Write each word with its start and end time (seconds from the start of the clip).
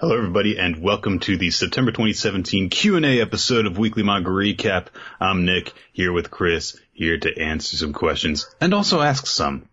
Hello, 0.00 0.16
everybody, 0.16 0.58
and 0.58 0.82
welcome 0.82 1.18
to 1.20 1.36
the 1.36 1.50
September 1.50 1.90
2017 1.92 2.70
Q&A 2.70 3.20
episode 3.20 3.66
of 3.66 3.76
Weekly 3.76 4.02
Manga 4.02 4.30
Recap. 4.30 4.86
I'm 5.20 5.44
Nik, 5.44 5.74
here 5.92 6.10
with 6.12 6.30
Chris, 6.30 6.78
here 6.92 7.18
to 7.18 7.38
answer 7.38 7.76
some 7.76 7.92
questions, 7.92 8.48
and 8.62 8.72
also 8.72 9.02
ask 9.02 9.26
some. 9.26 9.68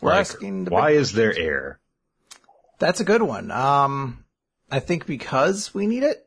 We're 0.00 0.10
Like, 0.10 0.20
asking 0.22 0.64
the 0.64 0.70
why 0.72 0.90
is 0.90 1.12
there 1.12 1.36
air? 1.38 1.78
That's 2.80 2.98
a 3.00 3.04
good 3.04 3.22
one. 3.22 3.50
Um, 3.52 4.24
I 4.70 4.80
think 4.80 5.06
because 5.06 5.72
we 5.72 5.86
need 5.86 6.02
it. 6.02 6.26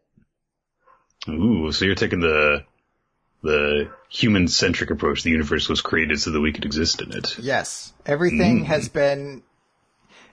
Ooh, 1.27 1.71
so 1.73 1.83
you're 1.85 1.95
taking 1.95 2.19
the 2.21 2.63
the 3.41 3.89
human-centric 4.07 4.89
approach. 4.89 5.23
The 5.23 5.31
universe 5.31 5.67
was 5.67 5.81
created 5.81 6.21
so 6.21 6.31
that 6.31 6.39
we 6.39 6.53
could 6.53 6.63
exist 6.63 7.01
in 7.01 7.11
it. 7.11 7.37
Yes. 7.39 7.91
Everything 8.05 8.61
Mm. 8.61 8.65
has 8.67 8.87
been, 8.87 9.43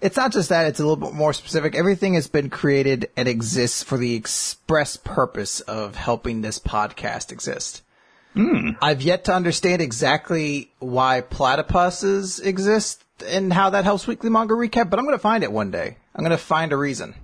it's 0.01 0.17
not 0.17 0.33
just 0.33 0.49
that, 0.49 0.67
it's 0.67 0.81
a 0.81 0.87
little 0.87 0.97
bit 0.97 1.15
more 1.15 1.33
specific. 1.33 1.75
Everything 1.75 2.15
has 2.15 2.27
been 2.27 2.51
created 2.51 3.11
and 3.17 3.29
exists 3.29 3.83
for 3.83 3.99
the 3.99 4.15
express 4.15 4.97
purpose 4.97 5.61
of 5.61 5.97
helping 5.97 6.41
this 6.41 6.59
podcast 6.59 7.33
exist. 7.33 7.83
Hmm. 8.35 8.71
I've 8.81 9.03
yet 9.03 9.25
to 9.25 9.35
understand 9.35 9.83
exactly 9.83 10.71
why 10.79 11.21
platypuses 11.21 12.45
exist 12.45 13.05
and 13.27 13.53
how 13.53 13.71
that 13.71 13.85
helps 13.85 14.07
Weekly 14.07 14.31
Manga 14.31 14.55
Recap, 14.55 14.89
but 14.89 14.99
I'm 14.99 15.05
going 15.05 15.17
to 15.17 15.23
find 15.23 15.43
it 15.43 15.53
one 15.53 15.71
day. 15.71 15.97
I'm 16.15 16.25
going 16.25 16.31
to 16.31 16.39
find 16.39 16.73
a 16.73 16.77
reason. 16.77 17.15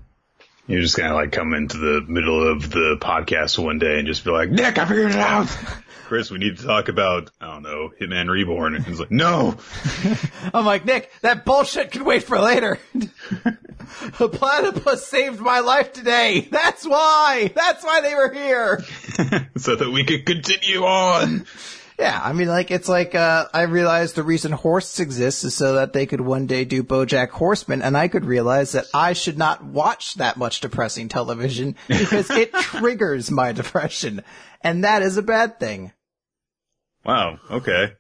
You're 0.69 0.83
just 0.83 0.97
gonna 0.97 1.15
like 1.15 1.31
come 1.31 1.55
into 1.55 1.79
the 1.79 2.05
middle 2.09 2.51
of 2.51 2.71
the 2.71 2.99
podcast 3.01 3.57
one 3.57 3.79
day 3.79 3.99
and 3.99 4.07
just 4.07 4.25
be 4.25 4.33
like, 4.33 4.51
Nik, 4.51 4.79
I 4.79 4.85
figured 4.85 5.13
it 5.13 5.17
out. 5.17 5.47
Chris, 6.07 6.31
we 6.31 6.39
need 6.39 6.57
to 6.59 6.65
talk 6.65 6.89
about, 6.89 7.33
I 7.41 7.47
don't 7.47 7.65
know, 7.65 7.91
Hitman 8.01 8.31
Reborn. 8.31 8.77
And 8.77 8.85
he's 8.85 9.01
like, 9.01 9.11
no, 9.11 9.57
I'm 10.55 10.65
like, 10.65 10.85
Nik, 10.85 11.11
that 11.23 11.45
bullshit 11.45 11.91
can 11.91 12.05
wait 12.05 12.23
for 12.23 12.39
later. 12.39 12.79
A 14.21 14.29
platypus 14.29 15.05
saved 15.05 15.41
my 15.41 15.61
life 15.61 15.93
today. 15.93 16.47
That's 16.49 16.87
why. 16.87 17.51
That's 17.55 17.85
why 17.85 18.03
they 18.03 18.15
were 18.15 18.33
here. 18.33 18.85
so 19.57 19.75
that 19.75 19.91
we 19.91 20.05
could 20.05 20.25
continue 20.27 20.85
on. 20.85 21.45
Yeah, 21.99 22.21
I 22.23 22.35
mean, 22.35 22.49
like, 22.49 22.71
it's 22.71 22.89
like, 22.89 23.15
uh, 23.15 23.47
I 23.55 23.63
realized 23.63 24.15
the 24.15 24.23
reason 24.23 24.53
horses 24.53 25.01
exist 25.01 25.45
is 25.45 25.55
so 25.55 25.75
that 25.75 25.93
they 25.93 26.05
could 26.05 26.21
one 26.21 26.47
day 26.47 26.67
do 26.67 26.83
Bojack 26.83 27.31
Horseman, 27.31 27.81
and 27.81 27.97
I 27.97 28.09
could 28.09 28.27
realize 28.27 28.73
that 28.73 28.85
I 28.93 29.15
should 29.15 29.39
not 29.39 29.65
watch 29.65 30.15
that 30.17 30.37
much 30.37 30.61
depressing 30.61 31.09
television 31.09 31.75
because 31.89 32.31
it 32.31 32.53
triggers 32.53 33.31
my 33.31 33.53
depression. 33.53 34.23
And 34.61 34.85
that 34.85 35.03
is 35.03 35.17
a 35.17 35.23
bad 35.23 35.61
thing. 35.61 35.93
Wow. 37.05 37.39
Okay. 37.51 37.93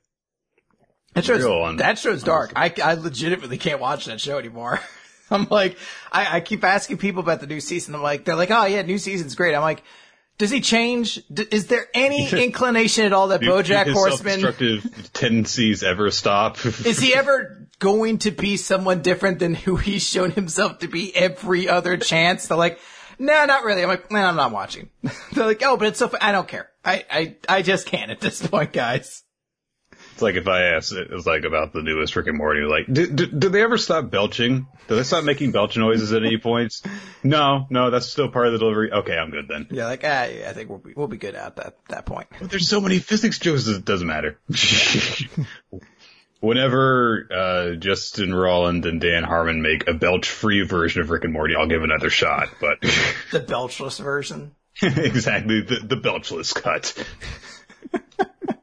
That 1.14 1.24
show's, 1.24 1.78
that 1.78 1.98
show's 1.98 2.22
dark. 2.22 2.52
I, 2.54 2.72
I 2.82 2.94
legitimately 2.94 3.56
can't 3.56 3.80
watch 3.80 4.04
that 4.04 4.20
show 4.20 4.38
anymore. 4.38 4.80
I'm 5.30 5.48
like, 5.50 5.78
I, 6.12 6.36
I 6.36 6.40
keep 6.40 6.62
asking 6.62 6.98
people 6.98 7.20
about 7.20 7.40
the 7.40 7.46
new 7.46 7.60
season. 7.60 7.94
I'm 7.94 8.02
like, 8.02 8.24
they're 8.24 8.36
like, 8.36 8.50
oh 8.50 8.66
yeah, 8.66 8.82
new 8.82 8.98
season's 8.98 9.34
great. 9.34 9.54
I'm 9.54 9.62
like, 9.62 9.82
does 10.38 10.50
he 10.50 10.60
change? 10.60 11.22
D- 11.32 11.46
is 11.50 11.68
there 11.68 11.86
any 11.94 12.28
inclination 12.44 13.06
at 13.06 13.12
all 13.12 13.28
that 13.28 13.40
BoJack 13.40 13.92
Horseman 13.92 14.40
self-destructive 14.40 15.12
tendencies 15.12 15.82
ever 15.82 16.10
stop? 16.10 16.64
is 16.64 16.98
he 16.98 17.14
ever 17.14 17.66
going 17.78 18.18
to 18.18 18.30
be 18.30 18.56
someone 18.56 19.02
different 19.02 19.38
than 19.38 19.54
who 19.54 19.76
he's 19.76 20.06
shown 20.06 20.30
himself 20.30 20.80
to 20.80 20.88
be 20.88 21.14
every 21.16 21.68
other 21.68 21.96
chance? 21.96 22.46
They're 22.46 22.58
like, 22.58 22.78
no, 23.18 23.44
not 23.44 23.64
really. 23.64 23.82
I'm 23.82 23.88
like, 23.88 24.10
man, 24.10 24.26
I'm 24.26 24.36
not 24.36 24.52
watching. 24.52 24.90
they're 25.32 25.46
like, 25.46 25.62
oh, 25.64 25.76
but 25.76 25.88
it's 25.88 25.98
so. 25.98 26.10
I 26.20 26.32
don't 26.32 26.48
care. 26.48 26.70
I, 26.84 27.04
I, 27.10 27.36
I 27.48 27.62
just 27.62 27.86
can't 27.86 28.10
at 28.10 28.20
this 28.20 28.46
point, 28.46 28.72
guys. 28.72 29.22
it's 30.12 30.22
like 30.22 30.36
if 30.36 30.46
I 30.46 30.74
asked, 30.74 30.92
it 30.92 31.10
was 31.10 31.26
like 31.26 31.44
about 31.44 31.72
the 31.72 31.82
newest 31.82 32.14
Rick 32.14 32.28
and 32.28 32.38
Morty, 32.38 32.60
like, 32.62 32.86
did, 32.86 33.16
did, 33.16 33.40
did 33.40 33.52
they 33.52 33.62
ever 33.62 33.76
stop 33.78 34.10
belching? 34.10 34.66
Did 34.88 34.94
they 34.94 35.02
stop 35.02 35.24
making 35.24 35.50
belch 35.50 35.76
noises 35.76 36.12
at 36.12 36.24
any 36.24 36.38
points? 36.38 36.82
No, 37.24 37.66
no, 37.70 37.90
that's 37.90 38.06
still 38.06 38.30
part 38.30 38.46
of 38.46 38.52
the 38.52 38.60
delivery. 38.60 38.92
Okay, 38.92 39.16
I'm 39.16 39.32
good 39.32 39.48
then. 39.48 39.66
Yeah, 39.72 39.86
like, 39.86 40.02
ah, 40.04 40.26
yeah, 40.26 40.48
I 40.48 40.52
think 40.52 40.70
we'll 40.70 40.78
be, 40.78 40.92
we'll 40.94 41.08
be 41.08 41.16
good 41.16 41.34
at 41.34 41.56
that, 41.56 41.74
that 41.88 42.06
point. 42.06 42.28
But 42.40 42.50
there's 42.50 42.68
so 42.68 42.80
many 42.80 43.00
physics 43.00 43.40
jokes, 43.40 43.66
it 43.66 43.84
doesn't 43.84 44.06
matter. 44.06 44.38
Whenever 46.40 47.26
uh, 47.32 47.74
Justin 47.76 48.28
Roiland 48.30 48.84
and 48.86 49.00
Dan 49.00 49.24
Harmon 49.24 49.62
make 49.62 49.88
a 49.88 49.94
belch-free 49.94 50.62
version 50.66 51.00
of 51.00 51.10
Rick 51.10 51.24
and 51.24 51.32
Morty, 51.32 51.54
I'll 51.58 51.66
give 51.66 51.82
another 51.82 52.10
shot. 52.10 52.48
But 52.60 52.80
The 53.32 53.40
belchless 53.40 53.98
version. 54.02 54.54
exactly 54.82 55.62
the, 55.62 55.80
the 55.82 55.96
belchless 55.96 56.54
cut. 56.54 56.92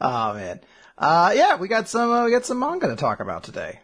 Oh 0.00 0.34
man. 0.34 0.60
Uh, 0.98 1.32
yeah, 1.34 1.56
we 1.56 1.66
got 1.68 1.88
some, 1.88 2.10
uh, 2.10 2.24
we 2.26 2.30
got 2.30 2.44
some 2.44 2.58
manga 2.58 2.88
to 2.88 2.96
talk 2.96 3.20
about 3.20 3.42
today. 3.44 3.80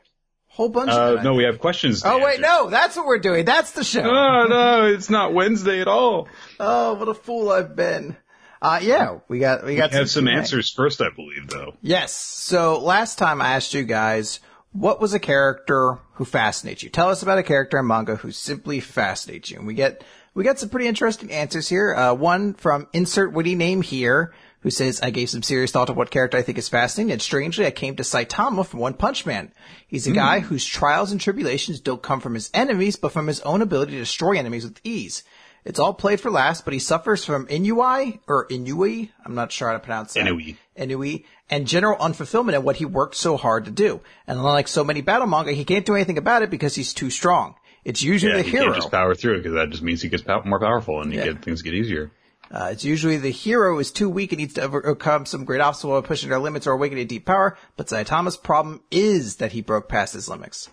Whole 0.48 0.68
bunch 0.68 0.90
of 0.90 1.16
Uh, 1.16 1.20
it. 1.20 1.24
no, 1.24 1.34
we 1.34 1.44
have 1.44 1.58
questions. 1.60 2.02
to 2.02 2.10
Oh 2.12 2.18
wait, 2.18 2.32
answer. 2.34 2.42
no, 2.42 2.68
that's 2.68 2.94
what 2.96 3.06
we're 3.06 3.18
doing. 3.20 3.44
That's 3.46 3.70
the 3.72 3.84
show. 3.84 4.02
Oh 4.02 4.46
no, 4.48 4.86
it's 4.86 5.08
not 5.08 5.32
Wednesday 5.32 5.80
at 5.80 5.88
all. 5.88 6.28
Oh, 6.58 6.94
what 6.94 7.08
a 7.08 7.14
fool 7.14 7.50
I've 7.50 7.74
been. 7.74 8.16
Uh, 8.62 8.78
yeah, 8.82 9.18
we 9.28 9.38
got, 9.38 9.64
we 9.64 9.74
got 9.76 9.90
We 9.90 9.96
have 9.96 10.10
some 10.10 10.24
Q&A. 10.26 10.36
answers 10.36 10.70
first, 10.70 11.00
I 11.00 11.08
believe, 11.10 11.48
though. 11.48 11.74
Yes. 11.80 12.12
So 12.12 12.78
last 12.78 13.18
time 13.18 13.40
I 13.40 13.54
asked 13.54 13.72
you 13.72 13.84
guys, 13.84 14.40
what 14.72 15.00
was 15.00 15.14
a 15.14 15.18
character 15.18 15.98
who 16.14 16.24
fascinates 16.24 16.82
you? 16.82 16.90
Tell 16.90 17.08
us 17.08 17.22
about 17.22 17.38
a 17.38 17.42
character 17.42 17.78
in 17.78 17.86
manga 17.86 18.16
who 18.16 18.32
simply 18.32 18.80
fascinates 18.80 19.50
you. 19.50 19.58
And 19.58 19.66
we 19.66 19.74
get, 19.74 20.04
we 20.34 20.44
got 20.44 20.58
some 20.58 20.68
pretty 20.68 20.86
interesting 20.88 21.32
answers 21.32 21.68
here. 21.68 21.94
Uh, 21.94 22.14
one 22.14 22.54
from 22.54 22.86
insert 22.92 23.32
witty 23.32 23.54
name 23.54 23.80
here, 23.82 24.32
who 24.60 24.70
says, 24.70 25.00
I 25.00 25.08
gave 25.08 25.30
some 25.30 25.42
serious 25.42 25.70
thought 25.72 25.86
to 25.86 25.94
what 25.94 26.10
character 26.10 26.36
I 26.36 26.42
think 26.42 26.58
is 26.58 26.68
fascinating, 26.68 27.12
and 27.12 27.22
strangely 27.22 27.64
I 27.66 27.70
came 27.70 27.96
to 27.96 28.02
Saitama 28.02 28.66
from 28.66 28.80
One 28.80 28.92
Punch 28.92 29.24
Man. 29.24 29.52
He's 29.88 30.06
a 30.06 30.12
guy 30.12 30.40
whose 30.40 30.66
trials 30.66 31.12
and 31.12 31.20
tribulations 31.20 31.80
don't 31.80 32.02
come 32.02 32.20
from 32.20 32.34
his 32.34 32.50
enemies, 32.52 32.96
but 32.96 33.10
from 33.12 33.26
his 33.26 33.40
own 33.40 33.62
ability 33.62 33.92
to 33.92 33.98
destroy 33.98 34.36
enemies 34.36 34.64
with 34.64 34.78
ease. 34.84 35.24
It's 35.64 35.78
all 35.78 35.92
played 35.94 36.20
for 36.20 36.30
laughs, 36.30 36.60
but 36.62 36.72
he 36.72 36.78
suffers 36.78 37.24
from 37.24 37.46
inui, 37.48 38.20
or 38.26 38.46
inui, 38.48 39.10
I'm 39.24 39.34
not 39.34 39.52
sure 39.52 39.68
how 39.68 39.74
to 39.74 39.80
pronounce 39.80 40.14
that. 40.14 40.24
Inui. 40.26 40.56
Inui, 40.78 41.24
and 41.50 41.66
general 41.66 41.98
unfulfillment 41.98 42.54
in 42.54 42.62
what 42.62 42.76
he 42.76 42.84
worked 42.86 43.14
so 43.16 43.36
hard 43.36 43.66
to 43.66 43.70
do. 43.70 44.00
And 44.26 44.38
unlike 44.38 44.68
so 44.68 44.84
many 44.84 45.00
battle 45.02 45.26
manga, 45.26 45.52
he 45.52 45.64
can't 45.64 45.84
do 45.84 45.94
anything 45.94 46.18
about 46.18 46.42
it 46.42 46.50
because 46.50 46.74
he's 46.74 46.94
too 46.94 47.10
strong. 47.10 47.56
It's 47.84 48.02
usually 48.02 48.32
Yeah, 48.32 48.38
the 48.42 48.44
you 48.46 48.50
hero. 48.52 48.64
can't 48.66 48.76
just 48.76 48.90
power 48.90 49.14
through 49.14 49.34
it 49.34 49.38
because 49.38 49.54
that 49.54 49.70
just 49.70 49.82
means 49.82 50.02
he 50.02 50.08
gets 50.08 50.22
pow- 50.22 50.42
more 50.44 50.60
powerful 50.60 51.00
and 51.02 51.12
Yeah. 51.12 51.24
get 51.24 51.42
things 51.42 51.62
get 51.62 51.74
easier. 51.74 52.10
Uh, 52.52 52.70
it's 52.72 52.84
usually 52.84 53.16
the 53.16 53.30
hero 53.30 53.78
is 53.78 53.90
too 53.92 54.08
weak 54.08 54.32
and 54.32 54.40
needs 54.40 54.54
to 54.54 54.62
overcome 54.62 55.24
some 55.24 55.44
great 55.44 55.60
obstacle 55.60 56.00
by 56.00 56.06
pushing 56.06 56.30
their 56.30 56.38
limits 56.40 56.66
or 56.66 56.72
awakening 56.72 57.06
deep 57.06 57.24
power. 57.24 57.56
But 57.76 57.86
Saitama's 57.86 58.36
problem 58.36 58.80
is 58.90 59.36
that 59.36 59.52
he 59.52 59.60
broke 59.60 59.88
past 59.88 60.14
his 60.14 60.28
limits. 60.28 60.68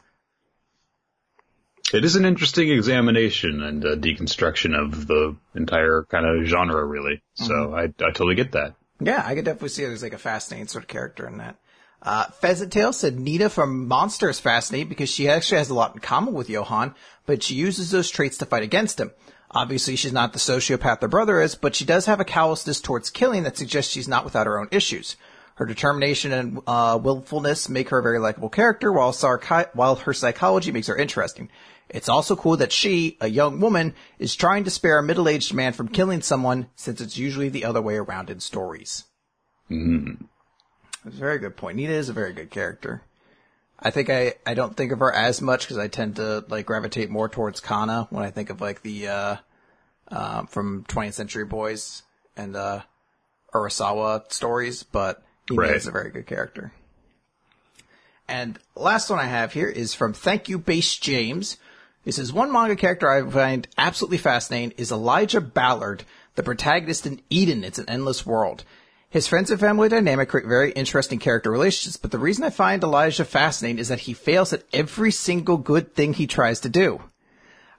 It 1.94 2.04
is 2.04 2.16
an 2.16 2.26
interesting 2.26 2.70
examination 2.70 3.64
and 3.64 3.86
uh, 3.86 3.96
deconstruction 3.96 4.78
of 4.78 5.08
the 5.08 5.36
entire 5.56 6.06
kind 6.10 6.26
of 6.26 6.46
genre, 6.46 6.84
really. 6.84 7.22
So 7.36 7.54
Mm-hmm. 7.54 7.76
I, 7.76 7.84
I 7.84 8.12
totally 8.12 8.36
get 8.36 8.52
that. 8.54 8.76
Yeah, 9.00 9.24
I 9.26 9.36
could 9.36 9.46
definitely 9.46 9.70
see 9.70 9.84
there's 9.86 10.04
like 10.04 10.14
a 10.14 10.18
fascinating 10.18 10.68
sort 10.68 10.84
of 10.84 10.88
character 10.88 11.28
in 11.28 11.38
that. 11.38 11.56
Uh, 12.02 12.26
Pheasant 12.26 12.72
Tail 12.74 12.94
said 12.94 13.20
Nina 13.20 13.50
from 13.50 13.88
Monster 13.88 14.30
is 14.30 14.40
fascinating 14.40 14.90
because 14.90 15.10
she 15.10 15.30
actually 15.30 15.60
has 15.60 15.70
a 15.70 15.74
lot 15.74 15.94
in 15.96 16.00
common 16.02 16.34
with 16.34 16.50
Johan, 16.50 16.94
but 17.26 17.42
she 17.42 17.56
uses 17.56 17.90
those 17.92 18.10
traits 18.10 18.38
to 18.40 18.46
fight 18.46 18.64
against 18.64 19.00
him. 19.00 19.12
Obviously, 19.50 19.96
she's 19.96 20.12
not 20.14 20.34
the 20.34 20.40
sociopath 20.40 21.02
her 21.02 21.08
brother 21.08 21.42
is, 21.42 21.56
but 21.56 21.74
she 21.76 21.86
does 21.86 22.06
have 22.06 22.20
a 22.20 22.26
callousness 22.26 22.82
towards 22.82 23.10
killing 23.10 23.44
that 23.44 23.58
suggests 23.58 23.92
she's 23.92 24.08
not 24.08 24.26
without 24.26 24.46
her 24.46 24.60
own 24.60 24.68
issues. 24.72 25.16
Her 25.56 25.66
determination 25.66 26.32
and 26.34 26.60
uh, 26.68 27.00
willfulness 27.02 27.70
make 27.70 27.90
her 27.90 28.00
a 28.00 28.04
very 28.04 28.20
likable 28.20 28.50
character, 28.50 28.92
while, 28.92 29.12
sarchi- 29.12 29.70
while 29.74 29.96
her 29.96 30.14
psychology 30.14 30.72
makes 30.72 30.88
her 30.88 30.96
interesting. 30.96 31.50
It's 31.90 32.10
also 32.10 32.36
cool 32.36 32.58
that 32.58 32.72
she, 32.72 33.18
a 33.22 33.30
young 33.30 33.60
woman, 33.60 33.94
is 34.20 34.36
trying 34.36 34.64
to 34.66 34.70
spare 34.70 34.98
a 35.00 35.04
middle-aged 35.04 35.54
man 35.54 35.74
from 35.74 35.88
killing 35.88 36.22
someone, 36.22 36.68
since 36.76 37.00
it's 37.00 37.18
usually 37.18 37.50
the 37.50 37.64
other 37.66 37.82
way 37.82 37.96
around 37.96 38.30
in 38.30 38.40
stories. 38.40 39.06
That's 39.70 41.16
a 41.16 41.20
very 41.20 41.40
good 41.40 41.56
point. 41.56 41.78
Nina 41.78 41.94
is 41.94 42.10
a 42.10 42.14
very 42.14 42.34
good 42.34 42.50
character. 42.50 43.04
I 43.80 43.92
think 43.92 44.10
I, 44.10 44.34
I 44.46 44.54
don't 44.54 44.76
think 44.76 44.92
of 44.92 45.00
her 45.00 45.14
as 45.14 45.42
much 45.42 45.62
because 45.62 45.78
I 45.78 45.88
tend 45.88 46.16
to 46.18 46.44
like 46.50 46.66
gravitate 46.66 47.10
more 47.10 47.30
towards 47.30 47.60
Kanna 47.60 48.08
when 48.10 48.24
I 48.26 48.32
think 48.32 48.50
of 48.50 48.60
like 48.60 48.82
the 48.82 49.08
uh, 49.08 49.36
um, 50.10 50.48
from 50.48 50.84
20th 50.86 51.14
Century 51.14 51.46
Boys 51.46 52.02
and 52.36 52.56
uh, 52.56 52.82
Urasawa 53.54 54.32
stories, 54.32 54.84
but 54.84 55.24
Nina 55.50 55.62
Right. 55.62 55.76
is 55.76 55.88
a 55.88 55.92
very 55.92 56.10
good 56.10 56.26
character. 56.26 56.74
And 58.28 58.60
last 58.76 59.10
one 59.10 59.20
I 59.20 59.26
have 59.26 59.54
here 59.54 59.70
is 59.70 59.94
from 59.94 60.14
Thank 60.14 60.50
You 60.50 60.58
Base 60.58 60.96
James. 60.98 61.58
He 62.08 62.14
says 62.14 62.32
one 62.32 62.54
manga 62.54 62.78
character 62.78 63.12
I 63.12 63.30
find 63.30 63.68
absolutely 63.78 64.18
fascinating 64.18 64.72
is 64.78 64.94
Elijah 64.94 65.42
Ballard, 65.42 66.06
the 66.36 66.42
protagonist 66.42 67.06
in 67.06 67.22
Eden. 67.30 67.66
It's 67.66 67.80
an 67.80 67.90
endless 67.90 68.26
world. 68.26 68.64
His 69.10 69.28
friends 69.28 69.52
and 69.52 69.60
family 69.60 69.90
dynamic 69.90 70.30
create 70.30 70.48
very 70.48 70.72
interesting 70.72 71.20
character 71.20 71.52
relationships, 71.52 71.98
but 71.98 72.12
the 72.12 72.18
reason 72.18 72.46
I 72.46 72.50
find 72.50 72.82
Elijah 72.82 73.26
fascinating 73.26 73.78
is 73.78 73.90
that 73.90 74.00
he 74.00 74.14
fails 74.14 74.54
at 74.54 74.64
every 74.72 75.12
single 75.12 75.58
good 75.58 75.96
thing 75.96 76.14
he 76.14 76.28
tries 76.28 76.62
to 76.62 76.70
do. 76.70 77.02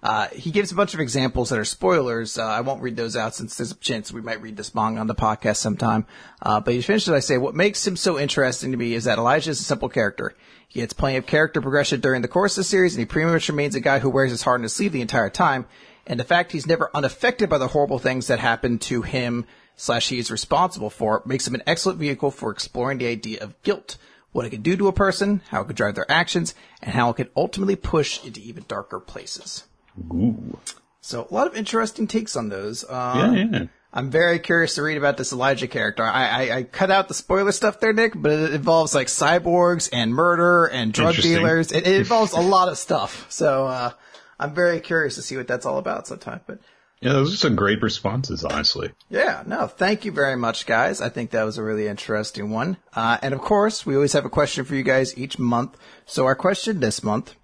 Uh, 0.02 0.28
he 0.28 0.50
gives 0.50 0.70
a 0.70 0.76
bunch 0.76 0.94
of 0.94 1.00
examples 1.00 1.50
that 1.50 1.58
are 1.58 1.64
spoilers. 1.64 2.38
Uh, 2.38 2.46
I 2.46 2.60
won't 2.60 2.82
read 2.82 2.96
those 2.96 3.16
out 3.16 3.34
since 3.34 3.56
there's 3.56 3.72
a 3.72 3.76
chance 3.76 4.12
we 4.12 4.20
might 4.20 4.40
read 4.40 4.56
this 4.56 4.74
manga 4.74 5.00
on 5.00 5.08
the 5.08 5.14
podcast 5.14 5.56
sometime. 5.56 6.06
Uh, 6.40 6.60
but 6.60 6.74
he 6.74 6.82
finishes 6.82 7.08
by 7.08 7.18
saying, 7.18 7.40
what 7.40 7.56
makes 7.56 7.84
him 7.86 7.96
so 7.96 8.18
interesting 8.18 8.70
to 8.70 8.76
me 8.76 8.94
is 8.94 9.04
that 9.04 9.18
Elijah 9.18 9.50
is 9.50 9.60
a 9.60 9.64
simple 9.64 9.88
character. 9.88 10.36
He 10.68 10.80
gets 10.80 10.92
plenty 10.92 11.16
of 11.16 11.26
character 11.26 11.60
progression 11.60 12.00
during 12.00 12.22
the 12.22 12.28
course 12.28 12.52
of 12.56 12.60
the 12.60 12.64
series, 12.64 12.94
and 12.94 13.00
he 13.00 13.06
pretty 13.06 13.30
much 13.30 13.48
remains 13.48 13.74
a 13.74 13.80
guy 13.80 13.98
who 13.98 14.10
wears 14.10 14.30
his 14.30 14.42
heart 14.42 14.60
on 14.60 14.62
his 14.62 14.74
sleeve 14.74 14.92
the 14.92 15.00
entire 15.00 15.30
time. 15.30 15.66
And 16.06 16.20
the 16.20 16.24
fact 16.24 16.52
he's 16.52 16.66
never 16.66 16.90
unaffected 16.94 17.48
by 17.48 17.58
the 17.58 17.68
horrible 17.68 17.98
things 17.98 18.28
that 18.28 18.38
happen 18.38 18.78
to 18.80 19.02
him 19.02 19.46
slash 19.76 20.08
he 20.08 20.18
is 20.18 20.30
responsible 20.30 20.90
for 20.90 21.22
makes 21.24 21.46
him 21.46 21.54
an 21.54 21.62
excellent 21.66 21.98
vehicle 21.98 22.30
for 22.30 22.50
exploring 22.50 22.98
the 22.98 23.06
idea 23.06 23.42
of 23.42 23.60
guilt, 23.62 23.96
what 24.32 24.46
it 24.46 24.50
can 24.50 24.62
do 24.62 24.76
to 24.76 24.88
a 24.88 24.92
person, 24.92 25.42
how 25.48 25.62
it 25.62 25.66
can 25.66 25.74
drive 25.74 25.94
their 25.96 26.10
actions, 26.10 26.54
and 26.82 26.92
how 26.92 27.10
it 27.10 27.16
can 27.16 27.28
ultimately 27.36 27.76
push 27.76 28.24
into 28.24 28.40
even 28.40 28.64
darker 28.68 29.00
places. 29.00 29.64
Ooh. 30.12 30.58
So 31.00 31.26
a 31.30 31.34
lot 31.34 31.46
of 31.46 31.56
interesting 31.56 32.06
takes 32.06 32.36
on 32.36 32.48
those. 32.48 32.84
Yeah, 32.88 33.22
Um, 33.22 33.36
yeah. 33.36 33.64
I'm 33.92 34.10
very 34.10 34.38
curious 34.38 34.74
to 34.74 34.82
read 34.82 34.98
about 34.98 35.16
this 35.16 35.32
Elijah 35.32 35.66
character. 35.66 36.02
I, 36.02 36.26
I, 36.50 36.56
I 36.58 36.62
cut 36.64 36.90
out 36.90 37.08
the 37.08 37.14
spoiler 37.14 37.52
stuff 37.52 37.80
there, 37.80 37.94
Nik, 37.94 38.12
but 38.14 38.32
it 38.32 38.52
involves 38.52 38.94
like 38.94 39.06
cyborgs 39.06 39.88
and 39.92 40.12
murder 40.12 40.66
and 40.66 40.92
drug 40.92 41.16
dealers. 41.16 41.72
It, 41.72 41.86
it 41.86 41.96
involves 41.96 42.32
a 42.32 42.40
lot 42.40 42.68
of 42.68 42.76
stuff. 42.76 43.26
So, 43.30 43.66
uh, 43.66 43.90
I'm 44.38 44.54
very 44.54 44.80
curious 44.80 45.14
to 45.14 45.22
see 45.22 45.36
what 45.38 45.48
that's 45.48 45.64
all 45.64 45.78
about 45.78 46.06
sometime. 46.06 46.40
But 46.46 46.58
Yeah, 47.00 47.12
those 47.14 47.32
are 47.32 47.36
some 47.38 47.56
great 47.56 47.80
responses, 47.82 48.44
honestly. 48.44 48.92
yeah, 49.08 49.42
no, 49.46 49.66
thank 49.66 50.04
you 50.04 50.12
very 50.12 50.36
much, 50.36 50.66
guys. 50.66 51.00
I 51.00 51.08
think 51.08 51.30
that 51.30 51.44
was 51.44 51.56
a 51.56 51.62
really 51.62 51.86
interesting 51.88 52.50
one. 52.50 52.76
Uh, 52.92 53.16
and 53.22 53.32
of 53.32 53.40
course, 53.40 53.86
we 53.86 53.94
always 53.94 54.12
have 54.12 54.26
a 54.26 54.30
question 54.30 54.66
for 54.66 54.74
you 54.74 54.82
guys 54.82 55.16
each 55.16 55.38
month. 55.38 55.76
So 56.04 56.26
our 56.26 56.36
question 56.36 56.80
this 56.80 57.02
month, 57.02 57.34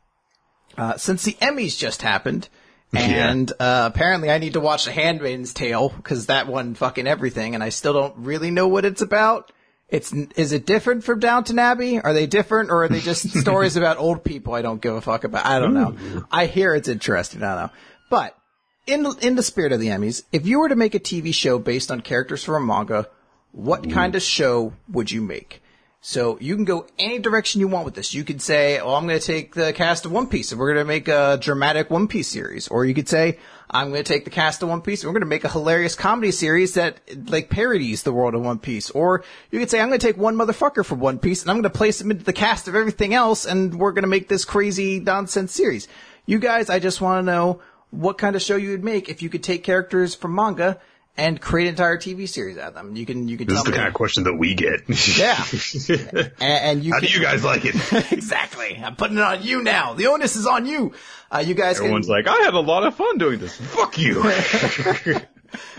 uh, 0.77 0.97
since 0.97 1.25
the 1.25 1.37
Emmys 1.41 1.79
just 1.79 2.03
happened, 2.03 2.49
and 2.93 3.51
uh, 3.59 3.91
apparently 3.93 4.31
I 4.31 4.39
need 4.39 4.55
to 4.55 4.61
watch 4.61 4.85
The 4.85 4.93
Handmaid's 4.93 5.53
Tale 5.53 5.89
because 5.89 6.27
that 6.27 6.47
won 6.47 6.75
fucking 6.75 7.07
everything, 7.07 7.55
and 7.55 7.63
I 7.63 7.71
still 7.71 7.93
don't 7.93 8.15
really 8.19 8.51
know 8.51 8.69
what 8.69 8.85
it's 8.85 9.03
about. 9.03 9.53
It's 9.89 10.13
is 10.13 10.53
it 10.53 10.67
different 10.67 11.05
from 11.05 11.21
Downton 11.21 11.59
Abbey? 11.59 12.01
Are 12.01 12.13
they 12.13 12.27
different, 12.27 12.71
or 12.71 12.85
are 12.85 12.89
they 12.89 13.01
just 13.01 13.29
stories 13.41 13.77
about 13.77 13.99
old 13.99 14.25
people? 14.25 14.55
I 14.55 14.63
don't 14.63 14.81
give 14.81 14.95
a 14.95 15.01
fuck 15.01 15.25
about. 15.25 15.47
I 15.47 15.59
don't 15.59 15.75
know. 15.75 16.25
I 16.31 16.47
hear 16.47 16.75
it's 16.75 16.89
interesting. 16.89 17.43
I 17.43 17.55
don't 17.55 17.65
know, 17.65 17.71
but 18.11 18.37
in 18.87 19.07
in 19.21 19.35
the 19.37 19.43
spirit 19.43 19.73
of 19.73 19.81
the 19.81 19.89
Emmys, 19.89 20.25
if 20.33 20.47
you 20.47 20.61
were 20.61 20.69
to 20.69 20.77
make 20.77 20.95
a 20.95 21.01
TV 21.01 21.35
show 21.35 21.59
based 21.59 21.91
on 21.91 22.01
characters 22.01 22.45
from 22.45 22.63
a 22.63 22.67
manga, 22.67 23.09
what 23.53 23.89
kind 23.91 24.15
of 24.15 24.23
show 24.23 24.73
would 24.89 25.11
you 25.11 25.21
make? 25.21 25.63
So 26.07 26.37
you 26.39 26.55
can 26.55 26.67
go 26.67 26.87
any 26.99 27.19
direction 27.19 27.63
you 27.63 27.69
want 27.69 27.87
with 27.87 27.95
this. 27.95 28.13
You 28.13 28.25
could 28.25 28.43
say, 28.43 28.79
"Oh, 28.79 28.95
I'm 28.95 29.07
going 29.07 29.19
to 29.19 29.27
take 29.27 29.55
the 29.55 29.73
cast 29.73 30.05
of 30.05 30.13
One 30.13 30.27
Piece 30.27 30.53
and 30.53 30.61
we're 30.61 30.75
going 30.75 30.85
to 30.85 30.87
make 30.87 31.09
a 31.09 31.39
dramatic 31.41 31.89
One 31.89 32.09
Piece 32.09 32.29
series," 32.29 32.69
or 32.69 32.85
you 32.85 32.93
could 32.93 33.09
say, 33.09 33.39
"I'm 33.71 33.89
going 33.89 34.05
to 34.05 34.13
take 34.13 34.27
the 34.27 34.31
cast 34.31 34.63
of 34.63 34.69
One 34.69 34.83
Piece 34.83 35.03
and 35.03 35.09
we're 35.09 35.15
going 35.15 35.23
to 35.23 35.35
make 35.35 35.45
a 35.45 35.49
hilarious 35.49 35.95
comedy 35.95 36.31
series 36.31 36.75
that 36.75 37.01
like 37.31 37.49
parodies 37.49 38.03
the 38.03 38.13
world 38.13 38.35
of 38.35 38.43
One 38.43 38.59
Piece," 38.59 38.91
or 38.91 39.25
you 39.51 39.59
could 39.59 39.71
say, 39.71 39.81
"I'm 39.81 39.89
going 39.89 39.99
to 39.99 40.07
take 40.07 40.19
one 40.19 40.37
motherfucker 40.37 40.85
from 40.85 41.01
One 41.01 41.19
Piece 41.19 41.41
and 41.41 41.51
I'm 41.51 41.57
going 41.57 41.63
to 41.63 41.71
place 41.71 42.03
him 42.03 42.11
into 42.11 42.23
the 42.23 42.35
cast 42.35 42.69
of 42.69 42.75
everything 42.75 43.15
else 43.15 43.47
and 43.47 43.75
we're 43.75 43.93
going 43.93 44.03
to 44.03 44.09
make 44.09 44.29
this 44.29 44.45
crazy 44.45 45.01
nonsense 45.01 45.53
series." 45.53 45.89
You 46.27 46.39
guys, 46.39 46.69
I 46.69 46.81
just 46.81 47.01
want 47.01 47.23
to 47.25 47.33
know 47.33 47.63
what 47.89 48.19
kind 48.19 48.37
of 48.37 48.43
show 48.43 48.57
you 48.57 48.73
would 48.73 48.85
make 48.85 49.09
if 49.09 49.23
you 49.23 49.31
could 49.31 49.43
take 49.43 49.65
characters 49.65 50.15
from 50.15 50.35
manga 50.35 50.79
and 51.17 51.41
create 51.41 51.67
an 51.67 51.71
entire 51.71 51.97
TV 51.97 52.29
series 52.29 52.59
out 52.59 52.69
of 52.69 52.75
them. 52.75 52.97
You 52.97 53.07
can 53.07 53.29
you 53.29 53.37
can 53.37 53.47
This 53.47 53.59
is 53.59 53.65
the 53.65 53.73
kind 53.73 53.87
of 53.87 53.95
question 53.95 54.25
that 54.25 54.35
we 54.35 54.55
get. 54.55 54.83
Yeah. 55.17 55.43
and, 56.41 56.65
and 56.65 56.85
you 56.85 56.93
How 56.93 57.01
can, 57.01 57.09
do 57.09 57.15
you 57.15 57.21
guys 57.21 57.45
like 57.45 57.65
it? 57.65 57.75
exactly. 58.13 58.81
I'm 58.83 58.97
putting 58.97 59.19
it 59.19 59.23
on 59.23 59.43
you 59.43 59.63
now. 59.63 59.95
The 59.95 60.09
onus 60.09 60.37
is 60.37 60.47
on 60.47 60.67
you. 60.67 60.93
Uh, 61.31 61.39
you 61.39 61.55
guys 61.55 61.79
Everyone's 61.79 62.07
can, 62.07 62.15
like, 62.15 62.27
I 62.27 62.45
had 62.45 62.55
a 62.55 62.61
lot 62.61 62.85
of 62.85 62.95
fun 62.95 63.19
doing 63.19 63.39
this. 63.39 63.57
Fuck 63.57 63.99
you. 63.99 64.23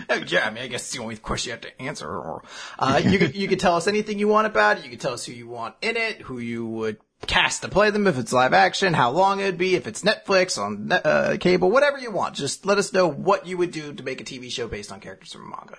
Oh, 0.08 0.14
yeah, 0.26 0.46
I 0.46 0.50
mean, 0.50 0.62
I 0.62 0.68
guess 0.68 0.82
it's 0.82 0.92
the 0.92 1.02
only 1.02 1.16
question 1.16 1.50
you 1.50 1.52
have 1.52 1.60
to 1.60 1.82
answer. 1.82 2.40
Uh, 2.78 3.00
you 3.04 3.18
can, 3.18 3.32
you 3.34 3.46
can 3.46 3.58
tell 3.58 3.76
us 3.76 3.86
anything 3.86 4.18
you 4.18 4.28
want 4.28 4.46
about 4.46 4.78
it. 4.78 4.84
You 4.84 4.90
can 4.90 4.98
tell 4.98 5.12
us 5.12 5.26
who 5.26 5.32
you 5.32 5.48
want 5.48 5.74
in 5.82 5.96
it, 5.96 6.22
who 6.22 6.38
you 6.38 6.66
would 6.66 6.96
cast 7.26 7.62
to 7.62 7.68
play 7.68 7.90
them 7.90 8.06
if 8.06 8.18
it's 8.18 8.32
live 8.32 8.52
action, 8.52 8.92
how 8.94 9.10
long 9.10 9.40
it'd 9.40 9.58
be, 9.58 9.74
if 9.74 9.86
it's 9.86 10.02
Netflix 10.02 10.58
on 10.62 10.92
uh, 10.92 11.36
cable, 11.40 11.70
whatever 11.70 11.98
you 11.98 12.10
want. 12.10 12.34
Just 12.34 12.66
let 12.66 12.78
us 12.78 12.92
know 12.92 13.08
what 13.08 13.46
you 13.46 13.56
would 13.56 13.70
do 13.72 13.92
to 13.92 14.02
make 14.02 14.20
a 14.20 14.24
TV 14.24 14.50
show 14.50 14.68
based 14.68 14.92
on 14.92 15.00
characters 15.00 15.32
from 15.32 15.46
a 15.46 15.56
manga. 15.56 15.78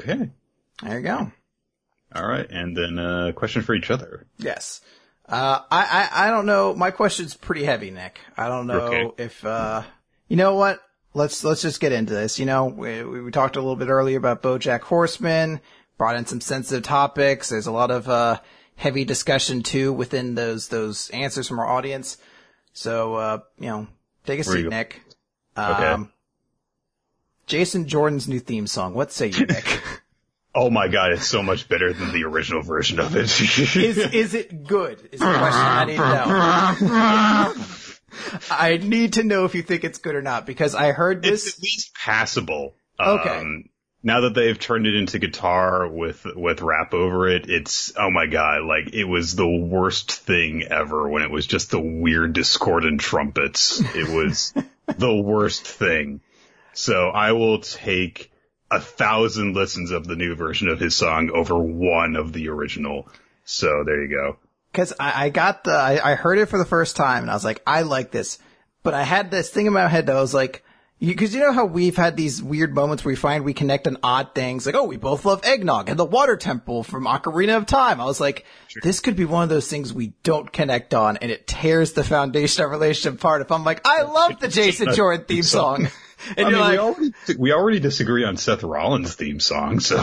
okay. 0.00 0.30
There 0.82 0.98
you 0.98 1.04
go. 1.04 1.32
All 2.14 2.26
right. 2.26 2.48
And 2.50 2.76
then 2.76 2.98
a 2.98 3.28
uh, 3.28 3.32
question 3.32 3.62
for 3.62 3.74
each 3.74 3.90
other. 3.90 4.26
Yes. 4.38 4.80
Uh, 5.28 5.60
I, 5.70 6.08
I, 6.12 6.28
I 6.28 6.30
don't 6.30 6.46
know. 6.46 6.74
My 6.74 6.90
question's 6.90 7.34
pretty 7.34 7.64
heavy, 7.64 7.90
Nik. 7.90 8.18
I 8.36 8.48
don't 8.48 8.66
know 8.66 8.80
Okay. 8.80 9.22
if, 9.24 9.44
uh, 9.44 9.82
you 10.28 10.36
know 10.36 10.54
what? 10.56 10.80
Let's, 11.14 11.44
let's 11.44 11.62
just 11.62 11.80
get 11.80 11.92
into 11.92 12.12
this. 12.12 12.38
You 12.40 12.46
know, 12.46 12.66
we, 12.66 13.02
we 13.04 13.30
talked 13.30 13.56
a 13.56 13.60
little 13.60 13.76
bit 13.76 13.88
earlier 13.88 14.18
about 14.18 14.42
Bojack 14.42 14.80
Horseman, 14.80 15.60
brought 15.96 16.16
in 16.16 16.26
some 16.26 16.40
sensitive 16.40 16.82
topics. 16.82 17.48
There's 17.50 17.68
a 17.68 17.72
lot 17.72 17.90
of, 17.92 18.08
uh, 18.08 18.40
heavy 18.76 19.04
discussion 19.04 19.62
too 19.62 19.92
within 19.92 20.34
those, 20.34 20.68
those 20.68 21.10
answers 21.10 21.48
from 21.48 21.58
our 21.58 21.66
audience. 21.66 22.16
So, 22.72 23.14
uh, 23.14 23.38
you 23.58 23.68
know, 23.68 23.86
take 24.26 24.44
a 24.44 24.48
Where 24.48 24.56
seat, 24.56 24.68
Nik. 24.68 25.00
Okay. 25.56 25.86
Um, 25.86 26.12
Jason 27.46 27.86
Jordan's 27.86 28.26
new 28.26 28.40
theme 28.40 28.66
song. 28.66 28.94
What 28.94 29.12
say 29.12 29.28
you, 29.28 29.46
Nik? 29.46 29.82
Oh 30.56 30.70
my 30.70 30.86
god, 30.86 31.10
it's 31.10 31.26
so 31.26 31.42
much 31.42 31.68
better 31.68 31.92
than 31.92 32.12
the 32.12 32.24
original 32.24 32.62
version 32.62 33.00
of 33.00 33.16
it. 33.16 33.24
Is 33.40 33.98
is 33.98 34.34
it 34.34 34.64
good? 34.64 35.00
Is 35.10 35.18
the 35.18 35.26
question 35.26 35.60
I 35.60 35.84
need 35.84 35.96
to 35.96 36.84
know. 37.56 37.64
I 38.50 38.76
need 38.76 39.14
to 39.14 39.24
know 39.24 39.46
if 39.46 39.56
you 39.56 39.62
think 39.62 39.82
it's 39.82 39.98
good 39.98 40.14
or 40.14 40.22
not 40.22 40.46
because 40.46 40.76
I 40.76 40.92
heard 40.92 41.26
it's 41.26 41.44
this. 41.44 41.58
at 41.58 41.62
least 41.62 41.94
passable. 41.96 42.76
Okay. 43.00 43.36
Um, 43.36 43.64
now 44.04 44.20
that 44.20 44.34
they've 44.34 44.58
turned 44.58 44.86
it 44.86 44.94
into 44.94 45.18
guitar 45.18 45.88
with 45.88 46.26
with 46.36 46.60
rap 46.60 46.92
over 46.92 47.26
it, 47.26 47.48
it's 47.48 47.92
oh 47.96 48.10
my 48.10 48.26
god, 48.26 48.62
like 48.62 48.92
it 48.92 49.04
was 49.04 49.34
the 49.34 49.48
worst 49.48 50.12
thing 50.12 50.62
ever 50.62 51.08
when 51.08 51.22
it 51.22 51.30
was 51.30 51.46
just 51.46 51.70
the 51.70 51.80
weird 51.80 52.34
discordant 52.34 53.00
trumpets. 53.00 53.80
It 53.80 54.08
was 54.08 54.52
the 54.98 55.14
worst 55.14 55.66
thing. 55.66 56.20
So 56.74 57.08
I 57.08 57.32
will 57.32 57.60
take 57.60 58.30
a 58.70 58.78
thousand 58.78 59.54
listens 59.54 59.90
of 59.90 60.06
the 60.06 60.16
new 60.16 60.34
version 60.34 60.68
of 60.68 60.80
his 60.80 60.94
song 60.94 61.30
over 61.30 61.56
one 61.56 62.16
of 62.16 62.32
the 62.32 62.48
original. 62.48 63.08
So 63.44 63.84
there 63.86 64.02
you 64.02 64.14
go. 64.14 64.36
Cause 64.74 64.92
I, 64.98 65.26
I 65.26 65.28
got 65.30 65.64
the, 65.64 65.72
I, 65.72 66.12
I 66.12 66.14
heard 66.16 66.38
it 66.38 66.46
for 66.46 66.58
the 66.58 66.64
first 66.64 66.96
time 66.96 67.22
and 67.22 67.30
I 67.30 67.34
was 67.34 67.44
like, 67.44 67.62
I 67.66 67.82
like 67.82 68.10
this. 68.10 68.38
But 68.82 68.92
I 68.92 69.04
had 69.04 69.30
this 69.30 69.48
thing 69.48 69.66
in 69.66 69.72
my 69.72 69.86
head 69.86 70.06
that 70.06 70.16
I 70.16 70.20
was 70.20 70.34
like, 70.34 70.63
you, 70.98 71.14
cause 71.14 71.34
you 71.34 71.40
know 71.40 71.52
how 71.52 71.64
we've 71.64 71.96
had 71.96 72.16
these 72.16 72.42
weird 72.42 72.74
moments 72.74 73.04
where 73.04 73.12
we 73.12 73.16
find 73.16 73.44
we 73.44 73.52
connect 73.52 73.86
on 73.86 73.98
odd 74.02 74.34
things, 74.34 74.64
like, 74.64 74.74
oh, 74.74 74.84
we 74.84 74.96
both 74.96 75.24
love 75.24 75.44
eggnog 75.44 75.88
and 75.88 75.98
the 75.98 76.04
water 76.04 76.36
temple 76.36 76.82
from 76.82 77.04
Ocarina 77.04 77.56
of 77.56 77.66
Time. 77.66 78.00
I 78.00 78.04
was 78.04 78.20
like, 78.20 78.44
this 78.82 79.00
could 79.00 79.16
be 79.16 79.24
one 79.24 79.42
of 79.42 79.48
those 79.48 79.68
things 79.68 79.92
we 79.92 80.14
don't 80.22 80.52
connect 80.52 80.94
on 80.94 81.16
and 81.18 81.30
it 81.30 81.46
tears 81.46 81.92
the 81.92 82.04
foundation 82.04 82.62
of 82.62 82.66
our 82.68 82.72
relationship 82.72 83.18
apart. 83.18 83.42
If 83.42 83.52
I'm 83.52 83.64
like, 83.64 83.86
I 83.86 84.02
love 84.02 84.38
the 84.40 84.48
Jason 84.54 84.94
Jordan 84.94 85.26
theme 85.26 85.42
song. 85.42 85.88
And 86.38 86.46
I 86.46 86.50
you're 86.50 86.58
we 86.58 86.64
like, 86.64 86.78
already 86.78 87.12
we 87.38 87.52
already 87.52 87.80
disagree 87.80 88.24
on 88.24 88.38
Seth 88.38 88.62
Rollins' 88.62 89.14
theme 89.14 89.40
song, 89.40 89.80
so 89.80 89.96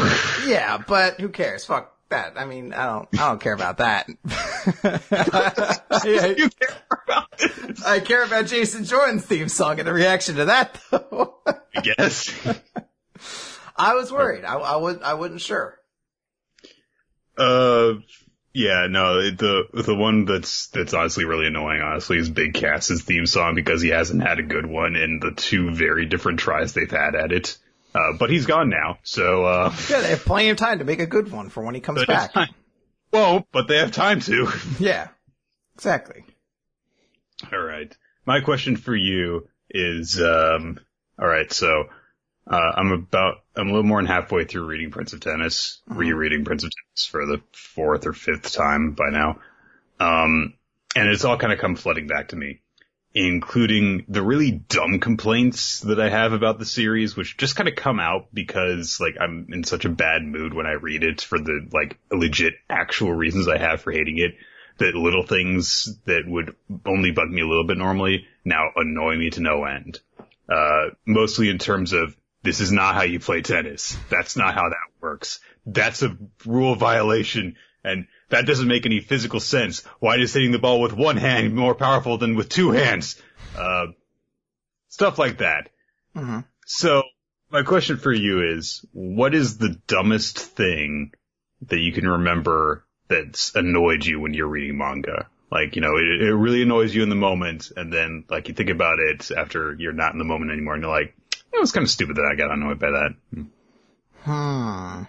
yeah, 0.45 0.77
but 0.77 1.19
who 1.19 1.29
cares? 1.29 1.65
Fuck 1.65 1.97
that. 2.11 2.33
I 2.37 2.45
mean, 2.45 2.73
I 2.73 2.85
don't, 2.85 3.09
I 3.13 3.27
don't 3.27 3.41
care 3.41 3.53
about 3.53 3.79
that. 3.79 4.07
I, 5.91 6.35
you 6.37 6.49
care 6.59 6.77
about 7.07 7.37
this. 7.37 7.83
I 7.83 7.99
care 7.99 8.23
about 8.23 8.45
Jason 8.45 8.85
Jordan's 8.85 9.25
theme 9.25 9.49
song 9.49 9.79
and 9.79 9.87
the 9.87 9.93
reaction 9.93 10.35
to 10.35 10.45
that 10.45 10.79
though. 10.89 11.39
I 11.45 11.81
guess. 11.81 12.33
I 13.75 13.95
was 13.95 14.11
worried. 14.11 14.45
I, 14.45 14.55
I 14.55 14.75
would, 14.75 15.01
I 15.01 15.15
wasn't 15.15 15.41
sure. 15.41 15.77
Uh, 17.37 17.93
yeah, 18.53 18.87
no, 18.89 19.31
the 19.31 19.63
the 19.73 19.95
one 19.95 20.25
that's 20.25 20.67
that's 20.67 20.93
honestly 20.93 21.23
really 21.25 21.47
annoying, 21.47 21.81
honestly, 21.81 22.17
is 22.17 22.29
Big 22.29 22.53
Cass's 22.53 23.01
theme 23.01 23.25
song 23.25 23.55
because 23.55 23.81
he 23.81 23.89
hasn't 23.89 24.21
had 24.21 24.39
a 24.39 24.43
good 24.43 24.65
one 24.65 24.95
in 24.95 25.19
the 25.19 25.31
two 25.31 25.71
very 25.71 26.05
different 26.05 26.39
tries 26.39 26.73
they've 26.73 26.91
had 26.91 27.15
at 27.15 27.31
it. 27.31 27.57
Uh, 27.93 28.13
but 28.17 28.29
he's 28.29 28.45
gone 28.45 28.69
now, 28.69 28.99
so 29.03 29.43
uh, 29.45 29.75
Yeah, 29.89 30.01
they 30.01 30.09
have 30.11 30.23
plenty 30.25 30.49
of 30.49 30.57
time 30.57 30.79
to 30.79 30.85
make 30.85 30.99
a 30.99 31.05
good 31.05 31.31
one 31.31 31.49
for 31.49 31.63
when 31.63 31.75
he 31.75 31.81
comes 31.81 32.05
back. 32.05 32.31
Well, 33.11 33.45
but 33.51 33.67
they 33.67 33.77
have 33.77 33.91
time 33.91 34.21
to. 34.21 34.47
Yeah, 34.79 35.09
exactly. 35.75 36.23
all 37.51 37.59
right, 37.59 37.95
my 38.25 38.39
question 38.39 38.77
for 38.77 38.95
you 38.95 39.47
is, 39.69 40.21
um, 40.21 40.79
all 41.19 41.27
right, 41.27 41.51
so. 41.51 41.85
Uh, 42.49 42.71
I'm 42.75 42.91
about, 42.91 43.35
I'm 43.55 43.67
a 43.67 43.71
little 43.71 43.83
more 43.83 43.99
than 43.99 44.07
halfway 44.07 44.45
through 44.45 44.65
reading 44.65 44.89
Prince 44.89 45.13
of 45.13 45.19
Tennis, 45.19 45.79
rereading 45.87 46.43
Prince 46.43 46.63
of 46.63 46.71
Tennis 46.71 47.05
for 47.05 47.25
the 47.27 47.39
fourth 47.53 48.07
or 48.07 48.13
fifth 48.13 48.51
time 48.51 48.93
by 48.93 49.09
now. 49.11 49.39
Um, 49.99 50.55
and 50.95 51.07
it's 51.07 51.23
all 51.23 51.37
kind 51.37 51.53
of 51.53 51.59
come 51.59 51.75
flooding 51.75 52.07
back 52.07 52.29
to 52.29 52.35
me, 52.35 52.60
including 53.13 54.05
the 54.07 54.21
really 54.21 54.51
dumb 54.51 54.99
complaints 54.99 55.81
that 55.81 55.99
I 55.99 56.09
have 56.09 56.31
about 56.31 56.59
the 56.59 56.65
series, 56.65 57.15
which 57.15 57.37
just 57.37 57.55
kind 57.55 57.67
of 57.67 57.75
come 57.75 57.99
out 57.99 58.27
because 58.33 58.99
like 58.99 59.15
I'm 59.19 59.47
in 59.51 59.63
such 59.63 59.85
a 59.85 59.89
bad 59.89 60.23
mood 60.23 60.53
when 60.53 60.65
I 60.65 60.73
read 60.73 61.03
it 61.03 61.21
for 61.21 61.37
the 61.37 61.67
like 61.73 61.97
legit 62.11 62.53
actual 62.69 63.13
reasons 63.13 63.47
I 63.47 63.57
have 63.57 63.81
for 63.81 63.91
hating 63.91 64.17
it. 64.17 64.35
That 64.77 64.95
little 64.95 65.25
things 65.25 65.93
that 66.05 66.23
would 66.25 66.55
only 66.85 67.11
bug 67.11 67.29
me 67.29 67.41
a 67.41 67.47
little 67.47 67.67
bit 67.67 67.77
normally 67.77 68.25
now 68.45 68.69
annoy 68.75 69.15
me 69.17 69.29
to 69.31 69.41
no 69.41 69.65
end. 69.65 69.99
Uh, 70.49 70.91
mostly 71.05 71.49
in 71.49 71.59
terms 71.59 71.93
of 71.93 72.15
this 72.43 72.61
is 72.61 72.71
not 72.71 72.95
how 72.95 73.03
you 73.03 73.19
play 73.19 73.41
tennis. 73.41 73.95
That's 74.09 74.35
not 74.35 74.55
how 74.55 74.69
that 74.69 75.01
works. 75.01 75.39
That's 75.65 76.01
a 76.01 76.17
rule 76.45 76.75
violation 76.75 77.57
and 77.83 78.07
that 78.31 78.45
doesn't 78.45 78.67
make 78.67 78.85
any 78.85 78.99
physical 78.99 79.39
sense. 79.39 79.83
Why 79.99 80.17
is 80.17 80.33
hitting 80.33 80.51
the 80.51 80.59
ball 80.59 80.81
with 80.81 80.93
one 80.93 81.17
hand 81.17 81.55
more 81.55 81.75
powerful 81.75 82.17
than 82.17 82.35
with 82.35 82.49
two 82.49 82.71
hands? 82.71 83.21
Uh, 83.57 83.87
stuff 84.89 85.17
like 85.17 85.37
that. 85.37 85.69
Mm-hmm. 86.15 86.39
So 86.65 87.03
my 87.49 87.63
question 87.63 87.97
for 87.97 88.11
you 88.11 88.55
is, 88.55 88.85
what 88.91 89.35
is 89.35 89.57
the 89.57 89.77
dumbest 89.87 90.39
thing 90.39 91.11
that 91.67 91.79
you 91.79 91.91
can 91.91 92.07
remember 92.07 92.85
that's 93.07 93.53
annoyed 93.55 94.05
you 94.05 94.19
when 94.19 94.33
you're 94.33 94.47
reading 94.47 94.77
manga? 94.77 95.27
Like, 95.51 95.75
you 95.75 95.81
know, 95.81 95.97
it, 95.97 96.21
it 96.21 96.33
really 96.33 96.61
annoys 96.61 96.95
you 96.95 97.03
in 97.03 97.09
the 97.09 97.15
moment, 97.15 97.71
and 97.75 97.91
then, 97.91 98.23
like, 98.29 98.47
you 98.47 98.53
think 98.53 98.69
about 98.69 98.99
it 98.99 99.31
after 99.31 99.75
you're 99.77 99.91
not 99.91 100.13
in 100.13 100.17
the 100.17 100.23
moment 100.23 100.51
anymore, 100.51 100.75
and 100.75 100.83
you're 100.83 100.91
like, 100.91 101.13
it 101.53 101.59
was 101.59 101.73
kind 101.73 101.83
of 101.83 101.91
stupid 101.91 102.15
that 102.15 102.29
I 102.31 102.35
got 102.35 102.51
annoyed 102.51 102.79
by 102.79 102.91
that. 102.91 103.15
Hmm. 104.23 105.03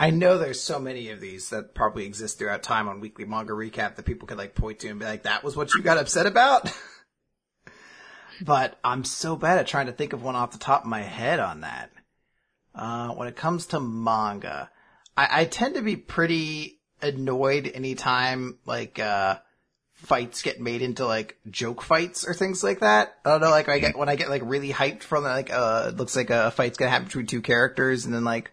I 0.00 0.08
know 0.08 0.38
there's 0.38 0.62
so 0.62 0.78
many 0.78 1.10
of 1.10 1.20
these 1.20 1.50
that 1.50 1.74
probably 1.74 2.06
exist 2.06 2.38
throughout 2.38 2.62
time 2.62 2.88
on 2.88 3.00
Weekly 3.00 3.26
Manga 3.26 3.52
Recap 3.52 3.96
that 3.96 4.06
people 4.06 4.26
could 4.26 4.38
like 4.38 4.54
point 4.54 4.78
to 4.78 4.88
and 4.88 4.98
be 4.98 5.04
like, 5.04 5.24
that 5.24 5.44
was 5.44 5.54
what 5.54 5.74
you 5.74 5.82
got 5.82 5.98
upset 5.98 6.24
about? 6.24 6.72
but 8.40 8.78
I'm 8.82 9.04
so 9.04 9.36
bad 9.36 9.58
at 9.58 9.66
trying 9.66 9.86
to 9.86 9.92
think 9.92 10.14
of 10.14 10.22
one 10.22 10.36
off 10.36 10.52
the 10.52 10.58
top 10.58 10.84
of 10.84 10.88
my 10.88 11.02
head 11.02 11.38
on 11.38 11.60
that. 11.60 11.90
Uh, 12.74 13.10
when 13.10 13.28
it 13.28 13.36
comes 13.36 13.66
to 13.66 13.80
manga, 13.80 14.70
I, 15.18 15.42
I 15.42 15.44
tend 15.44 15.74
to 15.74 15.82
be 15.82 15.96
pretty 15.96 16.80
annoyed 17.02 17.70
anytime 17.72 18.58
like, 18.64 18.98
uh, 18.98 19.36
fights 19.92 20.40
get 20.40 20.62
made 20.62 20.80
into 20.80 21.04
like 21.04 21.36
joke 21.50 21.82
fights 21.82 22.26
or 22.26 22.32
things 22.32 22.64
like 22.64 22.80
that. 22.80 23.16
I 23.22 23.32
don't 23.32 23.42
know, 23.42 23.50
like 23.50 23.68
I 23.68 23.80
get, 23.80 23.98
when 23.98 24.08
I 24.08 24.16
get 24.16 24.30
like 24.30 24.40
really 24.46 24.72
hyped 24.72 25.02
from 25.02 25.24
like, 25.24 25.52
uh, 25.52 25.88
it 25.88 25.98
looks 25.98 26.16
like 26.16 26.30
a 26.30 26.50
fight's 26.52 26.78
gonna 26.78 26.90
happen 26.90 27.04
between 27.04 27.26
two 27.26 27.42
characters 27.42 28.06
and 28.06 28.14
then 28.14 28.24
like, 28.24 28.50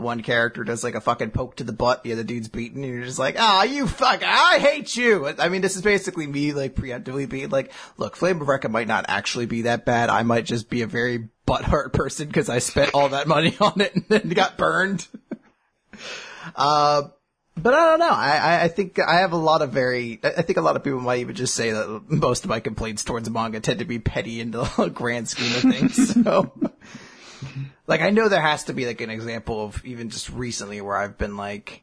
the 0.00 0.06
one 0.06 0.22
character 0.22 0.64
does 0.64 0.82
like 0.82 0.94
a 0.94 1.00
fucking 1.00 1.30
poke 1.30 1.56
to 1.56 1.64
the 1.64 1.72
butt, 1.72 2.02
the 2.02 2.12
other 2.12 2.24
dude's 2.24 2.48
beaten, 2.48 2.82
and 2.82 2.92
you're 2.92 3.04
just 3.04 3.18
like, 3.18 3.36
ah, 3.38 3.64
you 3.64 3.86
fuck, 3.86 4.22
I 4.24 4.58
hate 4.58 4.96
you. 4.96 5.28
I 5.38 5.50
mean, 5.50 5.60
this 5.60 5.76
is 5.76 5.82
basically 5.82 6.26
me 6.26 6.52
like 6.52 6.74
preemptively 6.74 7.28
being 7.28 7.50
like, 7.50 7.70
look, 7.98 8.16
Flame 8.16 8.40
of 8.40 8.48
Recca 8.48 8.70
might 8.70 8.88
not 8.88 9.04
actually 9.08 9.46
be 9.46 9.62
that 9.62 9.84
bad. 9.84 10.08
I 10.08 10.22
might 10.22 10.46
just 10.46 10.70
be 10.70 10.80
a 10.82 10.86
very 10.86 11.28
butthurt 11.46 11.92
person 11.92 12.28
because 12.28 12.48
I 12.48 12.60
spent 12.60 12.94
all 12.94 13.10
that 13.10 13.28
money 13.28 13.54
on 13.60 13.80
it 13.80 13.94
and 13.94 14.04
then 14.08 14.28
got 14.30 14.56
burned. 14.56 15.06
uh, 16.56 17.02
but 17.56 17.74
I 17.74 17.84
don't 17.84 17.98
know. 17.98 18.08
I, 18.08 18.64
I 18.64 18.68
think 18.68 18.98
I 18.98 19.18
have 19.18 19.32
a 19.32 19.36
lot 19.36 19.60
of 19.60 19.70
very, 19.70 20.18
I 20.24 20.40
think 20.40 20.56
a 20.56 20.62
lot 20.62 20.76
of 20.76 20.84
people 20.84 21.00
might 21.00 21.18
even 21.18 21.34
just 21.34 21.54
say 21.54 21.72
that 21.72 22.04
most 22.08 22.44
of 22.44 22.48
my 22.48 22.60
complaints 22.60 23.04
towards 23.04 23.28
manga 23.28 23.60
tend 23.60 23.80
to 23.80 23.84
be 23.84 23.98
petty 23.98 24.40
in 24.40 24.50
the 24.50 24.64
grand 24.94 25.28
scheme 25.28 25.54
of 25.56 25.76
things. 25.76 26.14
So. 26.14 26.52
Like 27.86 28.02
I 28.02 28.10
know 28.10 28.28
there 28.28 28.40
has 28.40 28.64
to 28.64 28.72
be 28.72 28.86
like 28.86 29.00
an 29.00 29.10
example 29.10 29.64
of 29.64 29.84
even 29.84 30.10
just 30.10 30.30
recently 30.30 30.80
where 30.80 30.96
I've 30.96 31.18
been 31.18 31.36
like, 31.36 31.82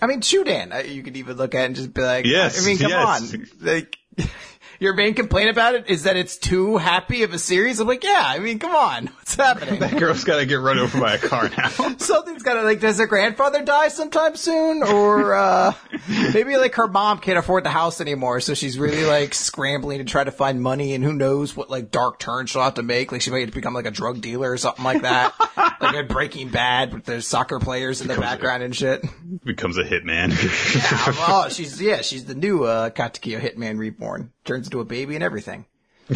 I 0.00 0.06
mean, 0.06 0.20
Shudan, 0.20 0.88
you 0.88 1.02
could 1.02 1.16
even 1.16 1.36
look 1.36 1.56
at 1.56 1.64
and 1.64 1.74
just 1.74 1.92
be 1.92 2.02
like, 2.02 2.24
yes, 2.24 2.62
I 2.62 2.66
mean, 2.66 2.78
come 2.78 2.90
yes. 2.90 3.34
on, 3.34 3.46
like. 3.60 3.96
Your 4.78 4.94
main 4.94 5.14
complaint 5.14 5.50
about 5.50 5.74
it 5.74 5.88
is 5.88 6.02
that 6.04 6.16
it's 6.16 6.36
too 6.36 6.76
happy 6.76 7.22
of 7.22 7.32
a 7.32 7.38
series. 7.38 7.80
I'm 7.80 7.88
like, 7.88 8.04
yeah, 8.04 8.22
I 8.24 8.38
mean, 8.38 8.58
come 8.58 8.74
on, 8.74 9.06
what's 9.16 9.34
happening? 9.34 9.80
that 9.80 9.98
girl's 9.98 10.24
got 10.24 10.36
to 10.36 10.46
get 10.46 10.56
run 10.56 10.78
over 10.78 11.00
by 11.00 11.14
a 11.14 11.18
car 11.18 11.48
now. 11.58 11.68
Something's 11.98 12.42
got 12.42 12.54
to 12.54 12.62
like, 12.62 12.80
does 12.80 12.98
her 12.98 13.06
grandfather 13.06 13.62
die 13.64 13.88
sometime 13.88 14.36
soon, 14.36 14.82
or 14.82 15.34
uh 15.34 15.72
maybe 16.34 16.56
like 16.56 16.74
her 16.74 16.88
mom 16.88 17.18
can't 17.18 17.38
afford 17.38 17.64
the 17.64 17.70
house 17.70 18.00
anymore, 18.00 18.40
so 18.40 18.54
she's 18.54 18.78
really 18.78 19.04
like 19.04 19.34
scrambling 19.34 19.98
to 19.98 20.04
try 20.04 20.24
to 20.24 20.30
find 20.30 20.60
money, 20.62 20.94
and 20.94 21.02
who 21.02 21.12
knows 21.12 21.56
what 21.56 21.70
like 21.70 21.90
dark 21.90 22.18
turn 22.18 22.46
she'll 22.46 22.62
have 22.62 22.74
to 22.74 22.82
make. 22.82 23.12
Like 23.12 23.22
she 23.22 23.30
might 23.30 23.52
become 23.52 23.74
like 23.74 23.86
a 23.86 23.90
drug 23.90 24.20
dealer 24.20 24.50
or 24.50 24.56
something 24.58 24.84
like 24.84 25.02
that, 25.02 25.34
like 25.80 25.96
a 25.96 26.02
Breaking 26.02 26.48
Bad 26.50 26.92
with 26.92 27.04
the 27.04 27.22
soccer 27.22 27.58
players 27.58 28.00
in 28.00 28.08
the 28.08 28.16
background 28.16 28.62
and 28.62 28.74
shit. 28.74 29.04
Becomes 29.44 29.78
a 29.78 29.84
hitman. 29.84 30.30
yeah, 30.74 31.12
well, 31.26 31.48
she's 31.48 31.80
yeah, 31.80 32.02
she's 32.02 32.24
the 32.24 32.34
new 32.34 32.64
uh, 32.64 32.90
Katekyo 32.90 33.40
Hitman 33.40 33.78
Reborn. 33.78 34.32
Turns 34.44 34.65
into 34.66 34.80
a 34.80 34.84
baby 34.84 35.14
and 35.14 35.24
everything. 35.24 35.66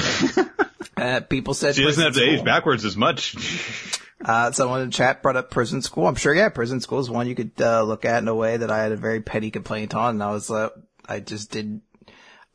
uh, 0.96 1.20
people 1.20 1.54
said 1.54 1.74
she 1.74 1.84
doesn't 1.84 2.02
have 2.02 2.14
to 2.14 2.20
school. 2.20 2.34
age 2.34 2.44
backwards 2.44 2.84
as 2.84 2.96
much. 2.96 3.36
Uh, 4.22 4.52
someone 4.52 4.82
in 4.82 4.90
chat 4.90 5.22
brought 5.22 5.36
up 5.36 5.50
prison 5.50 5.80
school. 5.80 6.06
I'm 6.06 6.14
sure, 6.14 6.34
yeah, 6.34 6.50
prison 6.50 6.80
school 6.80 6.98
is 6.98 7.08
one 7.08 7.26
you 7.26 7.34
could 7.34 7.52
uh, 7.58 7.82
look 7.82 8.04
at 8.04 8.22
in 8.22 8.28
a 8.28 8.34
way 8.34 8.58
that 8.58 8.70
I 8.70 8.82
had 8.82 8.92
a 8.92 8.96
very 8.96 9.22
petty 9.22 9.50
complaint 9.50 9.94
on, 9.94 10.16
and 10.16 10.22
I 10.22 10.30
was, 10.30 10.50
uh, 10.50 10.68
I 11.08 11.20
just 11.20 11.50
didn't, 11.50 11.82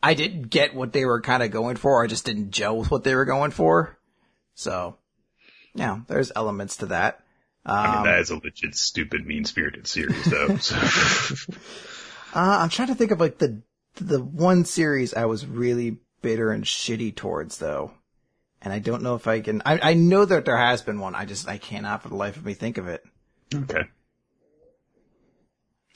I 0.01 0.13
didn't 0.13 0.49
get 0.49 0.75
what 0.75 0.93
they 0.93 1.05
were 1.05 1.21
kind 1.21 1.41
of 1.41 1.49
going 1.49 1.77
for. 1.77 2.03
I 2.03 2.07
just 2.07 2.23
didn't 2.23 2.51
gel 2.51 2.77
with 2.77 2.91
what 2.91 3.03
they 3.03 3.15
were 3.15 3.25
going 3.25 3.49
for. 3.49 3.97
So, 4.53 4.97
yeah, 5.73 6.01
there's 6.07 6.31
elements 6.35 6.77
to 6.77 6.85
that. 6.87 7.21
Um, 7.65 7.77
I 7.77 7.95
mean, 7.95 8.05
that 8.05 8.19
is 8.19 8.29
a 8.29 8.35
legit 8.35 8.75
stupid, 8.75 9.25
mean-spirited 9.25 9.87
series, 9.87 10.23
though. 10.25 10.57
So. 10.57 10.75
uh, 12.35 12.57
I'm 12.61 12.69
trying 12.69 12.89
to 12.89 12.95
think 12.95 13.09
of 13.09 13.19
like 13.19 13.39
the 13.39 13.59
the 13.95 14.21
one 14.21 14.65
series 14.65 15.13
I 15.13 15.25
was 15.25 15.45
really 15.45 15.97
bitter 16.21 16.51
and 16.51 16.63
shitty 16.63 17.15
towards, 17.15 17.57
though. 17.57 17.91
And 18.61 18.73
I 18.73 18.79
don't 18.79 19.03
know 19.03 19.15
if 19.15 19.27
I 19.27 19.41
can. 19.41 19.61
I, 19.65 19.91
I 19.91 19.93
know 19.93 20.25
that 20.25 20.45
there 20.45 20.57
has 20.57 20.81
been 20.81 20.99
one. 20.99 21.13
I 21.13 21.25
just 21.25 21.47
I 21.47 21.57
cannot 21.57 22.01
for 22.01 22.09
the 22.09 22.15
life 22.15 22.37
of 22.37 22.45
me 22.45 22.53
think 22.53 22.77
of 22.77 22.87
it. 22.87 23.03
Okay. 23.53 23.83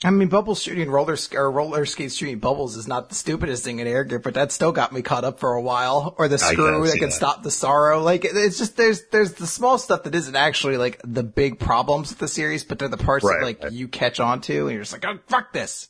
I 0.02 0.12
mean, 0.12 0.30
bubbles 0.30 0.62
shooting 0.62 0.90
roller 0.90 1.18
or 1.34 1.52
roller 1.52 1.86
skates 1.86 2.16
shooting 2.16 2.40
bubbles 2.40 2.78
is 2.78 2.88
not 2.88 3.10
the 3.10 3.16
stupidest 3.16 3.66
thing 3.66 3.80
in 3.80 3.88
air 3.88 4.06
gear, 4.06 4.20
but 4.20 4.36
that 4.36 4.54
still 4.54 4.72
got 4.72 4.94
me 4.94 5.02
caught 5.02 5.26
up 5.26 5.40
for 5.42 5.54
a 5.54 5.62
while. 5.62 6.16
Or 6.18 6.30
the 6.30 6.38
screw 6.38 6.88
that 6.88 6.94
can 6.94 7.10
that. 7.10 7.12
stop 7.12 7.44
the 7.44 7.52
sorrow. 7.52 8.02
Like 8.02 8.24
it's 8.24 8.58
just 8.58 8.78
there's 8.78 9.04
there's 9.12 9.34
the 9.34 9.48
small 9.48 9.78
stuff 9.78 10.04
that 10.04 10.16
isn't 10.16 10.38
actually 10.38 10.78
like 10.78 11.02
the 11.04 11.24
big 11.24 11.60
problems 11.60 12.10
with 12.10 12.20
the 12.20 12.30
series, 12.30 12.64
but 12.64 12.80
they're 12.80 12.88
the 12.88 12.96
parts 12.96 13.26
right, 13.26 13.40
that 13.40 13.46
like 13.46 13.64
right. 13.64 13.72
you 13.74 13.90
catch 13.90 14.22
on 14.22 14.40
to, 14.42 14.68
and 14.68 14.72
you're 14.72 14.84
just 14.84 14.94
like, 14.94 15.06
oh 15.06 15.20
fuck 15.28 15.52
this. 15.52 15.90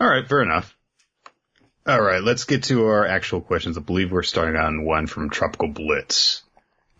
All 0.00 0.08
right, 0.08 0.28
fair 0.28 0.42
enough. 0.42 0.76
All 1.86 2.00
right, 2.00 2.22
let's 2.22 2.44
get 2.44 2.64
to 2.64 2.86
our 2.86 3.06
actual 3.06 3.40
questions. 3.40 3.78
I 3.78 3.80
believe 3.80 4.12
we're 4.12 4.22
starting 4.22 4.56
on 4.56 4.84
one 4.84 5.06
from 5.06 5.30
Tropical 5.30 5.68
Blitz. 5.68 6.42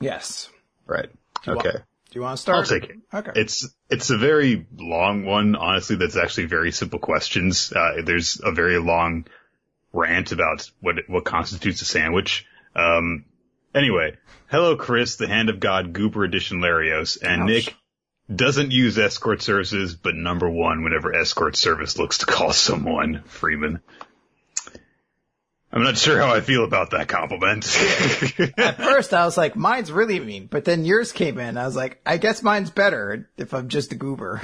Yes. 0.00 0.48
Right. 0.86 1.08
Do 1.44 1.52
okay. 1.52 1.68
Want, 1.68 1.84
do 2.10 2.18
you 2.18 2.22
want 2.22 2.36
to 2.36 2.42
start? 2.42 2.58
I'll 2.58 2.80
take 2.80 2.90
it. 2.90 2.96
Okay. 3.12 3.32
It's 3.36 3.68
it's 3.90 4.10
a 4.10 4.16
very 4.16 4.66
long 4.76 5.24
one, 5.24 5.56
honestly. 5.56 5.96
That's 5.96 6.16
actually 6.16 6.46
very 6.46 6.72
simple 6.72 6.98
questions. 6.98 7.72
Uh, 7.72 8.02
there's 8.04 8.40
a 8.42 8.52
very 8.52 8.78
long 8.78 9.26
rant 9.92 10.32
about 10.32 10.70
what 10.80 10.96
what 11.06 11.24
constitutes 11.24 11.82
a 11.82 11.84
sandwich. 11.84 12.46
Um, 12.74 13.26
anyway, 13.74 14.16
hello, 14.46 14.76
Chris, 14.76 15.16
the 15.16 15.28
Hand 15.28 15.50
of 15.50 15.60
God, 15.60 15.92
Goober 15.92 16.24
Edition 16.24 16.60
Larios, 16.60 17.18
and 17.22 17.42
Ouch. 17.42 17.48
Nik 17.48 17.76
doesn't 18.34 18.72
use 18.72 18.98
escort 18.98 19.42
services, 19.42 19.94
but 19.94 20.14
number 20.14 20.48
one 20.48 20.84
whenever 20.84 21.14
escort 21.14 21.56
service 21.56 21.98
looks 21.98 22.18
to 22.18 22.26
call 22.26 22.52
someone 22.52 23.22
Freeman. 23.26 23.80
I'm 25.70 25.82
not 25.82 25.98
sure 25.98 26.18
how 26.18 26.34
I 26.34 26.40
feel 26.40 26.64
about 26.64 26.92
that 26.92 27.08
compliment. 27.08 27.66
At 28.58 28.78
first, 28.78 29.12
I 29.12 29.24
was 29.26 29.36
like, 29.36 29.54
mine's 29.54 29.92
really 29.92 30.18
mean, 30.18 30.46
but 30.46 30.64
then 30.64 30.84
yours 30.84 31.12
came 31.12 31.38
in. 31.38 31.58
I 31.58 31.66
was 31.66 31.76
like, 31.76 32.00
I 32.06 32.16
guess 32.16 32.42
mine's 32.42 32.70
better 32.70 33.28
if 33.36 33.52
I'm 33.52 33.68
just 33.68 33.92
a 33.92 33.94
goober. 33.94 34.40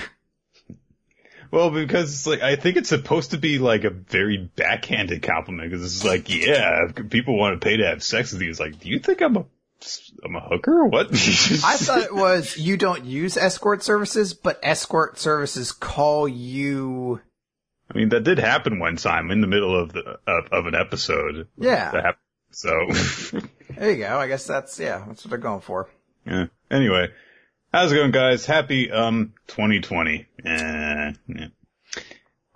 Well, 1.50 1.71
because 1.71 2.26
like, 2.26 2.43
I 2.43 2.57
think 2.57 2.76
it's 2.76 2.88
supposed 2.88 3.31
to 3.31 3.38
be 3.38 3.59
like 3.59 3.85
a 3.85 3.91
very 3.91 4.50
backhanded 4.57 5.23
compliment 5.23 5.71
because 5.71 5.85
it's 5.85 6.05
like, 6.05 6.29
yeah, 6.29 6.88
people 7.09 7.38
want 7.38 7.59
to 7.59 7.64
pay 7.64 7.76
to 7.76 7.87
have 7.87 8.03
sex 8.03 8.33
with 8.33 8.43
you. 8.43 8.50
It's 8.50 8.61
like, 8.61 8.81
do 8.81 8.88
you 8.88 8.99
think 8.99 9.23
I'm 9.23 9.37
a, 9.37 9.45
I'm 10.25 10.37
a 10.37 10.40
hooker 10.40 10.83
or 10.83 10.88
what? 10.88 11.07
I 11.12 11.76
thought 11.76 12.02
it 12.02 12.14
was 12.14 12.57
you 12.57 12.76
don't 12.76 13.04
use 13.04 13.37
escort 13.37 13.83
services, 13.83 14.33
but 14.35 14.59
escort 14.62 15.19
services 15.19 15.73
call 15.73 16.26
you 16.26 17.21
I 17.90 17.99
mean, 17.99 18.09
that 18.11 18.25
did 18.25 18.38
happen 18.38 18.78
one 18.78 18.97
time 18.97 19.31
in 19.31 19.40
the 19.40 19.47
middle 19.47 19.78
of 19.78 19.93
the 19.93 20.19
of, 20.26 20.49
of 20.52 20.66
an 20.66 20.75
episode. 20.75 21.49
Yeah. 21.59 21.90
Happened, 21.93 22.16
so 22.50 22.71
there 23.76 23.90
you 23.93 23.99
go. 23.99 24.19
I 24.19 24.26
guess 24.26 24.47
that's 24.47 24.78
yeah, 24.81 25.04
that's 25.07 25.25
what 25.25 25.31
they're 25.31 25.38
going 25.38 25.61
for. 25.61 25.90
Yeah. 26.26 26.47
Anyway, 26.71 27.09
how's 27.73 27.93
it 27.93 27.97
going, 27.97 28.11
guys? 28.11 28.47
Happy 28.47 28.90
um 28.90 29.35
2020. 29.49 30.26
Eh, 30.47 31.12
yeah. 31.26 31.47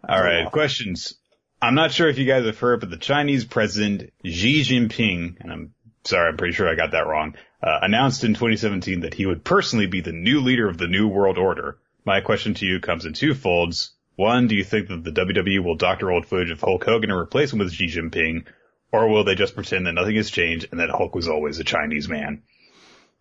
All 0.09 0.23
right, 0.23 0.47
Oh. 0.47 0.51
questions. 0.51 1.15
I'm 1.61 1.75
not 1.75 1.91
sure 1.93 2.09
if 2.09 2.19
you 2.19 2.25
guys 2.25 2.47
have 2.47 2.59
heard, 2.59 2.81
but 2.81 2.89
the 2.91 2.97
Chinese 2.97 3.45
president 3.45 4.13
Xi 4.25 4.63
Jinping, 4.63 5.41
and 5.41 5.53
I'm 5.53 5.75
sorry, 6.09 6.29
I'm 6.29 6.37
pretty 6.37 6.55
sure 6.55 6.69
I 6.69 6.75
got 6.75 6.93
that 6.93 7.07
wrong, 7.07 7.35
uh, 7.63 7.79
announced 7.83 8.25
in 8.25 8.35
2017 8.35 9.01
that 9.01 9.15
he 9.15 9.27
would 9.27 9.45
personally 9.45 9.87
be 9.87 10.01
the 10.01 10.13
new 10.13 10.41
leader 10.41 10.69
of 10.69 10.79
the 10.79 10.89
New 10.89 11.09
World 11.09 11.39
Order. 11.39 11.79
My 12.05 12.21
question 12.21 12.55
to 12.55 12.67
you 12.67 12.81
comes 12.81 13.05
in 13.05 13.13
two 13.13 13.35
folds. 13.35 13.93
One, 14.17 14.49
do 14.49 14.57
you 14.57 14.65
think 14.65 14.89
that 14.89 15.05
the 15.05 15.13
WWE 15.13 15.63
will 15.63 15.77
doctor 15.77 16.11
old 16.11 16.27
footage 16.27 16.51
of 16.51 16.61
Hulk 16.61 16.85
Hogan 16.85 17.11
and 17.11 17.21
replace 17.21 17.53
him 17.53 17.59
with 17.61 17.73
Xi 17.73 17.87
Jinping? 17.87 18.47
Or 18.91 19.09
will 19.09 19.23
they 19.23 19.35
just 19.35 19.55
pretend 19.55 19.87
that 19.87 19.93
nothing 19.93 20.17
has 20.17 20.31
changed 20.31 20.69
and 20.71 20.81
that 20.81 20.91
Hulk 20.91 21.15
was 21.15 21.29
always 21.29 21.59
a 21.59 21.65
Chinese 21.65 22.09
man? 22.09 22.43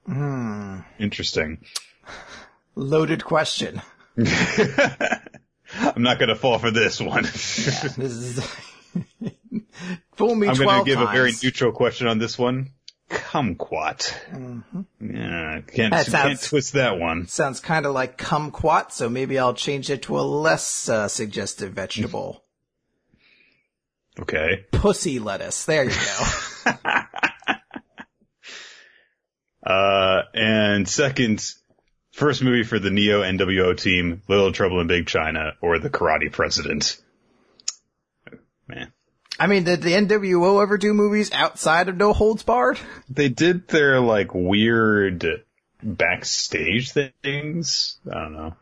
Hmm. 0.06 0.80
Interesting. 0.98 1.66
Loaded 2.76 3.24
question. 3.26 3.82
I'm 4.18 6.02
not 6.02 6.20
gonna 6.20 6.36
fall 6.36 6.58
for 6.60 6.72
this 6.72 7.02
one. 7.02 7.26
Yeah, 7.26 7.90
this 7.98 8.00
is 8.00 8.58
Fool 10.16 10.36
me 10.36 10.48
I'm 10.48 10.56
going 10.56 10.80
to 10.80 10.86
give 10.86 10.98
times. 10.98 11.10
a 11.10 11.14
very 11.14 11.32
neutral 11.44 11.72
question 11.72 12.08
on 12.08 12.18
this 12.18 12.38
one. 12.38 12.72
Kumquat. 13.28 14.14
Mm-hmm. 14.32 14.82
Yeah, 15.02 15.62
can't, 15.68 15.94
That 15.94 16.08
can't 16.08 16.42
twist 16.42 16.74
that 16.74 16.98
one. 16.98 17.28
Sounds 17.28 17.60
kind 17.60 17.86
of 17.86 17.94
like 17.94 18.18
kumquat, 18.18 18.94
so 18.94 19.10
maybe 19.10 19.38
I'll 19.38 19.54
change 19.54 19.90
it 19.90 20.04
to 20.04 20.18
a 20.18 20.22
less 20.22 20.88
uh, 20.88 21.10
suggestive 21.10 21.74
vegetable. 21.74 22.46
Okay. 24.18 24.66
Pussy 24.72 25.20
lettuce. 25.20 25.66
There 25.66 25.84
you 25.84 25.92
go. 25.92 26.74
Uh, 29.68 30.22
and 30.34 30.88
second, 30.88 31.44
first 32.14 32.42
movie 32.42 32.64
for 32.64 32.80
the 32.80 32.90
Neo 32.90 33.22
NWO 33.22 33.78
team, 33.78 34.22
Little 34.30 34.54
Trouble 34.54 34.80
in 34.80 34.88
Big 34.88 35.08
China, 35.08 35.56
or 35.62 35.78
The 35.78 35.90
Karate 35.90 36.32
President. 36.32 36.98
Man. 38.66 38.94
I 39.40 39.48
mean, 39.48 39.64
did 39.66 39.82
the 39.82 39.92
NWO 39.92 40.62
ever 40.64 40.78
do 40.78 40.94
movies 40.94 41.32
outside 41.32 41.90
of 41.90 41.98
No 41.98 42.14
Holds 42.14 42.44
Barred? 42.44 42.80
They 43.10 43.30
did 43.30 43.68
their 43.68 44.00
like 44.00 44.34
weird 44.34 45.44
backstage 45.84 46.92
things. 46.92 47.98
I 48.12 48.14
don't 48.16 48.34
know. 48.34 48.54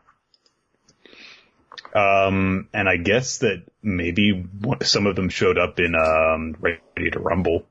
Um, 1.94 2.68
and 2.74 2.88
I 2.88 2.98
guess 2.98 3.38
that 3.38 3.62
maybe 3.82 4.44
some 4.82 5.06
of 5.06 5.16
them 5.16 5.30
showed 5.30 5.56
up 5.58 5.78
in, 5.80 5.94
um, 5.94 6.54
Ready 6.60 7.10
to 7.12 7.20
Rumble. 7.20 7.66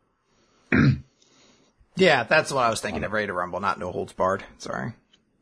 Yeah, 1.97 2.23
that's 2.23 2.51
what 2.51 2.65
I 2.65 2.69
was 2.69 2.81
thinking 2.81 3.05
of. 3.05 3.13
Ready 3.13 3.27
to 3.27 3.33
Rumble, 3.33 3.61
not 3.61 3.79
No 3.79 3.89
Holds 3.89 4.11
Barred. 4.11 4.43
Sorry. 4.57 4.91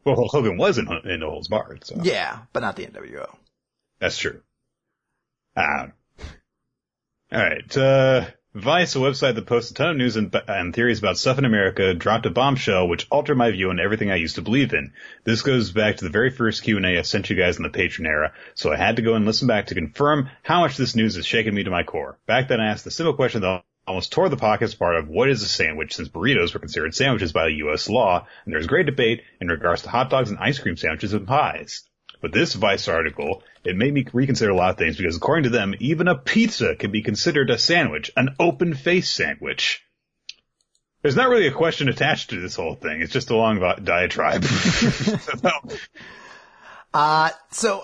Well, 0.05 0.13
Hulk 0.13 0.31
Hogan 0.31 0.55
was 0.57 0.77
in, 0.77 0.87
in 1.05 1.19
No 1.21 1.31
Holds 1.31 1.47
Barred, 1.47 1.83
so 1.83 1.95
Yeah, 2.03 2.41
but 2.53 2.59
not 2.59 2.75
the 2.75 2.85
NWO. 2.85 3.27
that's 3.97 4.19
true. 4.19 4.39
Ah. 5.57 5.87
All 7.33 7.41
right. 7.41 7.77
Uh, 7.77 8.25
Vice, 8.53 8.95
a 8.95 8.99
website 8.99 9.33
that 9.33 9.47
posts 9.47 9.71
a 9.71 9.73
ton 9.73 9.89
of 9.89 9.97
news 9.97 10.15
and, 10.15 10.33
and 10.47 10.75
theories 10.75 10.99
about 10.99 11.17
stuff 11.17 11.39
in 11.39 11.45
America, 11.45 11.95
dropped 11.95 12.27
a 12.27 12.29
bombshell 12.29 12.87
which 12.87 13.07
altered 13.09 13.35
my 13.35 13.49
view 13.49 13.71
on 13.71 13.79
everything 13.79 14.11
I 14.11 14.17
used 14.17 14.35
to 14.35 14.43
believe 14.43 14.75
in. 14.75 14.93
This 15.23 15.41
goes 15.41 15.71
back 15.71 15.97
to 15.97 16.03
the 16.03 16.11
very 16.11 16.29
first 16.29 16.61
Q&A 16.61 16.99
I 16.99 17.01
sent 17.01 17.31
you 17.31 17.35
guys 17.35 17.57
in 17.57 17.63
the 17.63 17.69
Patreon 17.69 18.05
era, 18.05 18.33
so 18.53 18.71
I 18.71 18.77
had 18.77 18.97
to 18.97 19.01
go 19.01 19.15
and 19.15 19.25
listen 19.25 19.47
back 19.47 19.67
to 19.67 19.73
confirm 19.73 20.29
how 20.43 20.61
much 20.61 20.77
this 20.77 20.95
news 20.95 21.15
has 21.15 21.25
shaken 21.25 21.55
me 21.55 21.63
to 21.63 21.71
my 21.71 21.81
core. 21.81 22.19
Back 22.27 22.49
then 22.49 22.61
I 22.61 22.67
asked 22.67 22.83
the 22.83 22.91
simple 22.91 23.15
question 23.15 23.41
that 23.41 23.63
almost 23.87 24.11
tore 24.11 24.29
the 24.29 24.37
pockets 24.37 24.75
apart 24.75 24.97
of 24.97 25.09
what 25.09 25.31
is 25.31 25.41
a 25.41 25.47
sandwich 25.47 25.95
since 25.95 26.09
burritos 26.09 26.53
were 26.53 26.59
considered 26.59 26.93
sandwiches 26.93 27.33
by 27.33 27.45
the 27.45 27.55
U.S. 27.55 27.89
law, 27.89 28.27
and 28.45 28.53
there's 28.53 28.67
great 28.67 28.85
debate 28.85 29.23
in 29.41 29.47
regards 29.47 29.81
to 29.81 29.89
hot 29.89 30.11
dogs 30.11 30.29
and 30.29 30.37
ice 30.37 30.59
cream 30.59 30.77
sandwiches 30.77 31.13
and 31.13 31.27
pies. 31.27 31.89
But 32.23 32.31
this 32.31 32.53
Vice 32.53 32.87
article, 32.87 33.43
it 33.65 33.75
made 33.75 33.93
me 33.93 34.05
reconsider 34.13 34.51
a 34.51 34.55
lot 34.55 34.69
of 34.69 34.77
things 34.77 34.95
because 34.95 35.17
according 35.17 35.43
to 35.43 35.49
them, 35.49 35.75
even 35.81 36.07
a 36.07 36.15
pizza 36.15 36.73
can 36.73 36.89
be 36.89 37.01
considered 37.01 37.49
a 37.49 37.57
sandwich, 37.57 38.13
an 38.15 38.37
open 38.39 38.75
face 38.75 39.09
sandwich. 39.09 39.83
There's 41.01 41.17
not 41.17 41.27
really 41.27 41.47
a 41.47 41.51
question 41.51 41.89
attached 41.89 42.29
to 42.29 42.39
this 42.39 42.55
whole 42.55 42.75
thing. 42.75 43.01
It's 43.01 43.11
just 43.11 43.29
a 43.29 43.35
long 43.35 43.59
diatribe. 43.83 44.43
So, 44.45 45.49
Uh, 46.93 47.31
so 47.51 47.83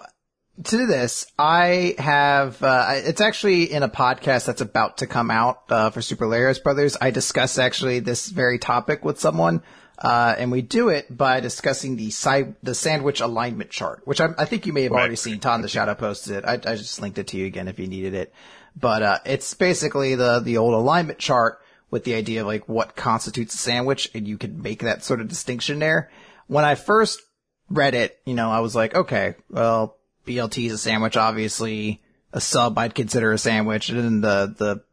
to 0.64 0.86
this, 0.88 1.26
I 1.38 1.96
have, 1.98 2.64
uh, 2.64 2.86
it's 2.94 3.20
actually 3.20 3.70
in 3.74 3.84
a 3.84 3.90
podcast 3.90 4.46
that's 4.46 4.62
about 4.62 5.00
to 5.00 5.08
come 5.08 5.32
out, 5.32 5.64
uh, 5.70 5.90
for 5.90 6.02
Super 6.02 6.24
Hilarious 6.24 6.60
Brothers. 6.60 6.96
I 7.02 7.12
discuss 7.12 7.58
actually 7.58 8.00
this 8.00 8.30
very 8.30 8.58
topic 8.58 9.04
with 9.04 9.20
someone, 9.20 9.64
uh, 10.00 10.34
and 10.38 10.50
we 10.52 10.62
do 10.62 10.88
it 10.88 11.16
by 11.16 11.42
discussing 11.42 11.98
the 11.98 12.10
side, 12.10 12.56
the 12.64 12.74
sandwich 12.74 13.20
alignment 13.20 13.70
chart, 13.70 14.02
which 14.06 14.22
I, 14.22 14.30
I 14.38 14.46
think 14.46 14.66
you 14.66 14.72
may 14.72 14.84
have 14.84 14.94
already 14.94 15.18
seen. 15.18 15.40
Todd 15.40 15.62
the 15.62 15.68
Shadow 15.68 15.94
posted 15.94 16.38
it. 16.38 16.46
I, 16.46 16.54
I 16.54 16.76
just 16.76 17.02
linked 17.02 17.18
it 17.18 17.28
to 17.28 17.38
you 17.38 17.46
again 17.46 17.68
if 17.68 17.80
you 17.80 17.88
needed 17.88 18.14
it. 18.14 18.34
But, 18.80 19.04
uh, 19.04 19.20
it's 19.26 19.54
basically 19.54 20.16
the, 20.16 20.40
the 20.40 20.58
old 20.58 20.74
alignment 20.74 21.20
chart 21.20 21.60
with 21.92 22.06
the 22.06 22.16
idea 22.16 22.42
of 22.42 22.48
like 22.48 22.70
what 22.70 22.96
constitutes 22.96 23.56
a 23.56 23.58
sandwich 23.58 24.10
and 24.14 24.26
you 24.26 24.38
can 24.38 24.62
make 24.62 24.84
that 24.84 25.04
sort 25.04 25.20
of 25.20 25.28
distinction 25.28 25.80
there. 25.80 26.10
When 26.48 26.64
I 26.64 26.76
first 26.76 27.22
read 27.70 27.94
it, 27.94 28.20
you 28.26 28.36
know, 28.36 28.50
I 28.50 28.62
was 28.62 28.76
like, 28.76 28.96
okay, 28.96 29.36
well, 29.50 29.98
BLT 30.26 30.68
is 30.68 30.74
a 30.74 30.78
sandwich, 30.78 31.18
obviously. 31.18 32.02
A 32.32 32.40
sub 32.40 32.78
I'd 32.78 32.94
consider 32.94 33.32
a 33.32 33.38
sandwich. 33.38 33.90
And 33.90 34.00
then 34.00 34.22
the, 34.22 34.56
the, 34.58 34.84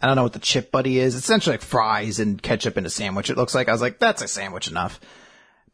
I 0.00 0.06
don't 0.06 0.16
know 0.16 0.22
what 0.22 0.32
the 0.32 0.38
chip 0.38 0.70
butty 0.70 0.98
is. 0.98 1.14
It's 1.14 1.24
essentially 1.24 1.54
like 1.54 1.62
fries 1.62 2.18
and 2.18 2.42
ketchup 2.42 2.76
in 2.76 2.86
a 2.86 2.90
sandwich. 2.90 3.30
It 3.30 3.36
looks 3.36 3.54
like 3.54 3.68
I 3.68 3.72
was 3.72 3.80
like, 3.80 3.98
that's 3.98 4.22
a 4.22 4.28
sandwich 4.28 4.68
enough. 4.68 5.00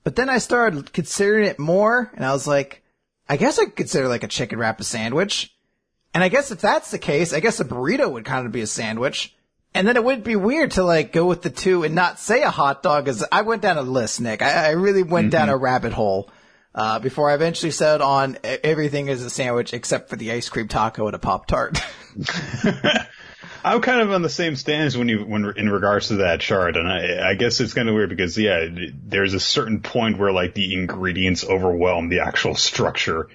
But 0.05 0.17
then 0.17 0.29
I 0.29 0.39
started 0.39 0.93
considering 0.93 1.47
it 1.47 1.59
more 1.59 2.11
and 2.15 2.25
I 2.25 2.33
was 2.33 2.47
like, 2.47 2.83
I 3.29 3.37
guess 3.37 3.59
I 3.59 3.65
could 3.65 3.77
consider 3.77 4.09
like 4.09 4.25
a 4.25 4.29
chicken 4.29 4.59
wrap 4.59 4.81
a 4.81 4.85
sandwich. 4.85 5.55
And 6.15 6.23
I 6.23 6.29
guess 6.29 6.51
if 6.51 6.61
that's 6.61 6.91
the 6.91 6.99
case, 6.99 7.33
I 7.33 7.41
guess 7.41 7.61
a 7.61 7.65
burrito 7.65 8.11
would 8.11 8.25
kind 8.25 8.47
of 8.47 8.53
be 8.53 8.61
a 8.61 8.67
sandwich. 8.67 9.35
And 9.75 9.89
then 9.89 9.97
it 9.97 10.05
wouldn't 10.05 10.25
be 10.25 10.37
weird 10.37 10.73
to 10.73 10.85
like 10.85 11.13
go 11.13 11.25
with 11.25 11.43
the 11.43 11.51
two 11.51 11.83
and 11.83 11.95
not 11.95 12.19
say 12.19 12.43
a 12.43 12.51
hot 12.51 12.83
dog 12.83 13.09
as 13.09 13.25
I 13.33 13.43
went 13.43 13.63
down 13.63 13.79
a 13.79 13.83
list, 13.83 14.21
Nik. 14.21 14.43
I, 14.43 14.67
I 14.67 14.71
really 14.71 15.03
went 15.03 15.31
down 15.31 15.49
a 15.49 15.57
rabbit 15.57 15.95
hole, 15.95 16.31
uh, 16.75 16.99
before 16.99 17.31
I 17.31 17.35
eventually 17.35 17.71
settled 17.71 18.03
on 18.03 18.39
everything 18.43 19.09
is 19.09 19.23
a 19.23 19.31
sandwich 19.31 19.75
except 19.75 20.09
for 20.09 20.17
the 20.17 20.33
ice 20.33 20.49
cream 20.49 20.69
taco 20.69 21.07
and 21.07 21.15
a 21.15 21.19
Pop 21.19 21.47
Tart. 21.47 21.79
I'm 23.65 23.81
kind 23.81 24.01
of 24.01 24.11
on 24.13 24.23
the 24.23 24.29
same 24.29 24.57
stance 24.57 24.97
when 24.97 25.09
you 25.09 25.25
when 25.25 25.45
in 25.57 25.69
regards 25.69 26.09
to 26.09 26.17
that 26.17 26.41
chart, 26.41 26.77
and 26.77 26.89
I, 26.89 27.31
I 27.31 27.35
guess 27.35 27.61
it's 27.61 27.75
kind 27.75 27.89
of 27.89 27.95
weird 27.95 28.11
because 28.11 28.37
yeah, 28.37 28.67
there's 29.05 29.35
a 29.35 29.41
certain 29.41 29.81
point 29.81 30.19
where 30.19 30.33
like 30.33 30.55
the 30.55 30.75
ingredients 30.75 31.45
overwhelm 31.45 32.09
the 32.09 32.21
actual 32.21 32.55
structure. 32.55 33.29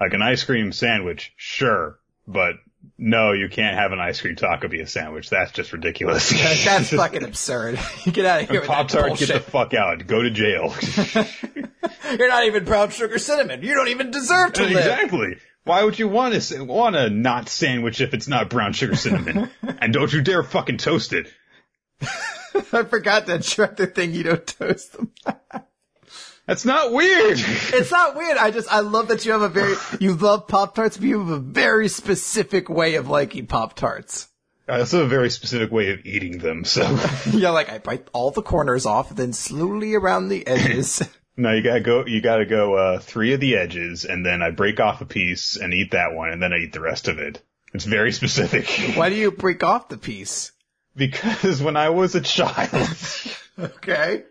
Like 0.00 0.14
an 0.14 0.22
ice 0.22 0.44
cream 0.44 0.70
sandwich, 0.70 1.32
sure, 1.36 1.98
but 2.26 2.54
no, 2.96 3.32
you 3.32 3.48
can't 3.48 3.76
have 3.76 3.92
an 3.92 4.00
ice 4.00 4.20
cream 4.20 4.36
taco 4.36 4.68
be 4.68 4.80
a 4.80 4.86
sandwich. 4.86 5.30
That's 5.30 5.52
just 5.52 5.72
ridiculous. 5.72 6.30
That's 6.64 6.90
fucking 6.90 7.24
absurd. 7.24 7.78
Get 8.12 8.24
out 8.24 8.42
of 8.42 8.50
here 8.50 8.60
with 8.60 8.68
Pop 8.68 8.88
Tart, 8.88 9.16
get 9.18 9.28
the 9.28 9.40
fuck 9.40 9.74
out. 9.74 10.06
Go 10.06 10.22
to 10.22 10.30
jail. 10.30 10.74
You're 12.18 12.28
not 12.28 12.44
even 12.44 12.64
brown 12.64 12.90
sugar 12.90 13.18
cinnamon. 13.18 13.62
You 13.62 13.74
don't 13.74 13.88
even 13.88 14.10
deserve 14.10 14.52
to 14.54 14.62
live. 14.62 14.76
exactly. 14.76 15.36
Why 15.68 15.84
would 15.84 15.98
you 15.98 16.08
want 16.08 16.32
to 16.34 16.64
want 16.64 16.96
a 16.96 17.10
not 17.10 17.50
sandwich 17.50 18.00
if 18.00 18.14
it's 18.14 18.26
not 18.26 18.48
brown 18.48 18.72
sugar 18.72 18.96
cinnamon? 18.96 19.50
and 19.62 19.92
don't 19.92 20.10
you 20.10 20.22
dare 20.22 20.42
fucking 20.42 20.78
toast 20.78 21.12
it. 21.12 21.30
I 22.00 22.84
forgot 22.84 23.26
that 23.26 23.42
Shrek 23.42 23.76
the 23.76 23.86
thing 23.86 24.14
you 24.14 24.22
don't 24.22 24.46
toast 24.46 24.94
them. 24.94 25.12
That's 26.46 26.64
not 26.64 26.92
weird. 26.92 27.38
It's 27.38 27.90
not 27.90 28.16
weird. 28.16 28.38
I 28.38 28.50
just 28.50 28.72
I 28.72 28.80
love 28.80 29.08
that 29.08 29.26
you 29.26 29.32
have 29.32 29.42
a 29.42 29.50
very 29.50 29.74
you 30.00 30.14
love 30.14 30.48
Pop 30.48 30.74
Tarts, 30.74 30.96
but 30.96 31.06
you 31.06 31.18
have 31.18 31.28
a 31.28 31.38
very 31.38 31.88
specific 31.88 32.70
way 32.70 32.94
of 32.94 33.10
liking 33.10 33.46
Pop 33.46 33.74
Tarts. 33.74 34.26
I 34.66 34.78
also 34.78 34.98
have 34.98 35.06
a 35.06 35.10
very 35.10 35.28
specific 35.28 35.70
way 35.70 35.90
of 35.92 36.06
eating 36.06 36.38
them. 36.38 36.64
So 36.64 36.98
You're 37.30 37.50
like 37.50 37.68
I 37.68 37.76
bite 37.76 38.08
all 38.14 38.30
the 38.30 38.40
corners 38.40 38.86
off, 38.86 39.14
then 39.14 39.34
slowly 39.34 39.94
around 39.94 40.28
the 40.28 40.46
edges. 40.46 41.06
No, 41.38 41.52
you 41.52 41.62
gotta 41.62 41.80
go. 41.80 42.04
You 42.04 42.20
gotta 42.20 42.44
go 42.44 42.74
uh, 42.74 42.98
three 42.98 43.32
of 43.32 43.40
the 43.40 43.56
edges, 43.56 44.04
and 44.04 44.26
then 44.26 44.42
I 44.42 44.50
break 44.50 44.80
off 44.80 45.00
a 45.00 45.06
piece 45.06 45.56
and 45.56 45.72
eat 45.72 45.92
that 45.92 46.12
one, 46.12 46.30
and 46.30 46.42
then 46.42 46.52
I 46.52 46.58
eat 46.58 46.72
the 46.74 46.80
rest 46.80 47.08
of 47.08 47.18
it. 47.18 47.40
It's 47.72 47.84
very 47.84 48.12
specific. 48.20 48.96
Why 48.96 49.08
do 49.08 49.14
you 49.14 49.30
break 49.30 49.62
off 49.62 49.88
the 49.88 49.98
piece? 49.98 50.52
because 50.98 51.62
when 51.62 51.76
I 51.76 51.90
was 51.90 52.14
a 52.14 52.20
child, 52.20 52.70
Okay. 53.58 54.24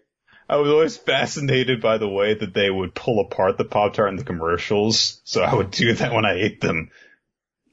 I 0.50 0.58
was 0.58 0.70
always 0.70 0.96
fascinated 0.96 1.82
by 1.82 1.98
the 1.98 2.08
way 2.08 2.34
that 2.34 2.54
they 2.54 2.70
would 2.70 2.96
pull 2.96 3.20
apart 3.20 3.58
the 3.58 3.66
Pop 3.66 3.94
Tart 3.94 4.10
in 4.10 4.16
the 4.16 4.24
commercials. 4.24 5.20
So 5.26 5.42
I 5.42 5.54
would 5.54 5.72
do 5.72 5.94
that 5.94 6.14
when 6.14 6.26
I 6.26 6.36
ate 6.36 6.62
them. 6.62 6.90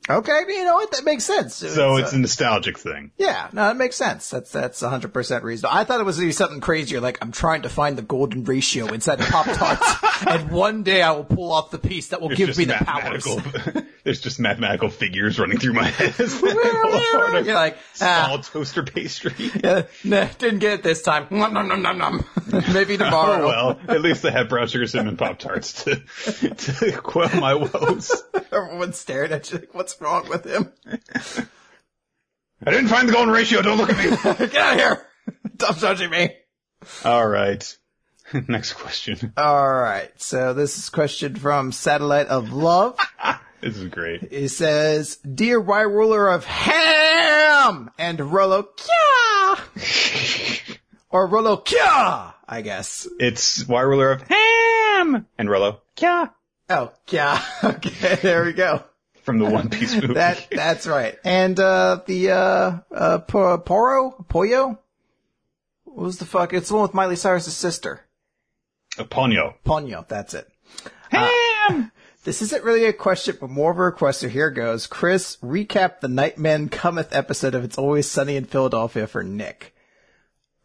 Okay, 0.08 0.40
you 0.48 0.64
know 0.64 0.74
what? 0.74 0.90
That 0.90 1.04
makes 1.04 1.24
sense. 1.24 1.54
So 1.54 1.96
it's 1.96 2.12
uh, 2.12 2.16
a 2.16 2.18
nostalgic 2.18 2.78
thing. 2.78 3.12
yeah, 3.16 3.48
no, 3.52 3.70
it 3.70 3.74
makes 3.74 3.96
sense. 3.96 4.28
That's 4.28 4.52
that's 4.52 4.82
100% 4.82 5.42
reasonable. 5.42 5.74
I 5.74 5.84
thought 5.84 6.00
it 6.00 6.04
was 6.04 6.16
gonna 6.16 6.28
be 6.28 6.32
something 6.32 6.60
crazier, 6.60 7.00
like 7.00 7.18
I'm 7.22 7.32
trying 7.32 7.62
to 7.62 7.70
find 7.70 7.96
the 7.96 8.02
golden 8.02 8.44
ratio 8.44 8.86
inside 8.88 9.16
the 9.16 9.24
Pop 9.24 9.46
Tarts, 9.46 10.26
and 10.26 10.50
one 10.50 10.82
day 10.82 11.00
I 11.00 11.12
will 11.12 11.24
pull 11.24 11.52
off 11.52 11.70
the 11.70 11.78
piece 11.78 12.08
that 12.08 12.20
will 12.20 12.28
There's 12.28 12.38
give 12.38 12.58
me 12.58 12.64
the 12.66 12.74
powers. 12.74 13.26
there's 14.04 14.20
just 14.20 14.38
mathematical 14.38 14.90
figures 14.90 15.38
running 15.38 15.58
through 15.58 15.72
my 15.72 15.84
head. 15.84 16.14
as 16.20 16.38
they 16.38 16.52
pull 16.52 17.42
You're 17.42 17.54
like, 17.54 17.78
ah, 18.02 18.24
small 18.26 18.38
toaster 18.40 18.82
pastry. 18.82 19.32
Yeah, 19.62 19.82
nah, 20.04 20.26
didn't 20.38 20.58
get 20.58 20.74
it 20.74 20.82
this 20.82 21.00
time. 21.00 21.28
Nom, 21.30 21.54
nom, 21.54 21.66
nom, 21.66 21.80
nom, 21.80 21.96
nom. 21.96 22.24
Maybe 22.74 22.98
tomorrow. 22.98 23.44
Oh 23.44 23.46
well, 23.46 23.80
at 23.88 24.02
least 24.02 24.24
I 24.26 24.30
have 24.30 24.50
brown 24.50 24.68
sugar 24.68 24.86
cinnamon 24.86 25.16
pop 25.16 25.38
tarts 25.38 25.84
to 25.84 25.96
to 25.96 27.00
quell 27.02 27.34
my 27.40 27.54
woes. 27.54 28.22
Everyone's 28.52 28.98
staring 28.98 29.32
at 29.32 29.50
you 29.50 29.58
like, 29.58 29.74
what's 29.74 29.93
wrong 30.00 30.28
with 30.28 30.44
him? 30.44 30.72
I 32.66 32.70
didn't 32.70 32.88
find 32.88 33.08
the 33.08 33.12
golden 33.12 33.32
ratio. 33.32 33.62
Don't 33.62 33.78
look 33.78 33.90
at 33.90 33.98
me. 33.98 34.10
Get 34.48 34.54
out 34.56 34.74
of 34.74 34.80
here! 34.80 35.06
Stop 35.56 35.76
judging 35.78 36.10
me. 36.10 36.30
All 37.04 37.26
right. 37.26 37.76
Next 38.48 38.74
question. 38.74 39.32
Alright, 39.38 40.20
so 40.20 40.54
this 40.54 40.78
is 40.78 40.88
a 40.88 40.92
question 40.92 41.36
from 41.36 41.72
Satellite 41.72 42.28
of 42.28 42.52
Love. 42.52 42.98
This 43.60 43.76
is 43.76 43.88
great. 43.88 44.22
It 44.30 44.48
says, 44.50 45.16
Dear 45.16 45.58
Rye 45.58 45.82
Ruler 45.82 46.28
of 46.28 46.44
Ham 46.44 47.90
and 47.98 48.20
Rolo 48.20 48.68
Kya! 48.76 50.78
or 51.10 51.26
Rolo 51.26 51.56
Kya, 51.56 52.34
I 52.48 52.62
guess. 52.62 53.06
It's 53.20 53.66
Y 53.66 53.80
Ruler 53.80 54.10
of 54.10 54.22
Ham 54.22 55.26
and 55.38 55.48
Rollo. 55.48 55.80
Kya. 55.96 56.30
Oh, 56.68 56.92
Kya. 57.06 57.40
Okay, 57.76 58.16
there 58.16 58.44
we 58.44 58.52
go. 58.52 58.82
From 59.24 59.38
the 59.38 59.44
One 59.50 59.70
Piece 59.70 59.94
movie. 59.94 60.14
That 60.14 60.46
that's 60.50 60.86
right. 60.86 61.18
And 61.24 61.58
uh 61.58 62.00
the 62.06 62.30
uh 62.30 62.78
uh 62.94 63.18
Poro 63.18 64.26
Poyo. 64.26 64.78
What 65.84 65.96
was 65.96 66.18
the 66.18 66.26
fuck? 66.26 66.52
It's 66.52 66.68
the 66.68 66.74
one 66.74 66.82
with 66.82 66.94
Miley 66.94 67.16
Cyrus's 67.16 67.56
sister. 67.56 68.02
Uh, 68.98 69.04
Ponyo. 69.04 69.54
Ponyo. 69.64 70.06
That's 70.06 70.34
it. 70.34 70.48
Ham. 71.10 71.90
This 72.24 72.40
isn't 72.40 72.64
really 72.64 72.86
a 72.86 72.94
question, 72.94 73.36
but 73.38 73.50
more 73.50 73.70
of 73.70 73.78
a 73.78 73.82
request. 73.82 74.20
So 74.20 74.28
here 74.28 74.50
goes. 74.50 74.86
Chris, 74.86 75.36
recap 75.42 76.00
the 76.00 76.08
Nightman 76.08 76.70
Cometh 76.70 77.14
episode 77.14 77.54
of 77.54 77.64
It's 77.64 77.76
Always 77.76 78.10
Sunny 78.10 78.36
in 78.36 78.46
Philadelphia 78.46 79.06
for 79.06 79.22
Nik. 79.22 79.74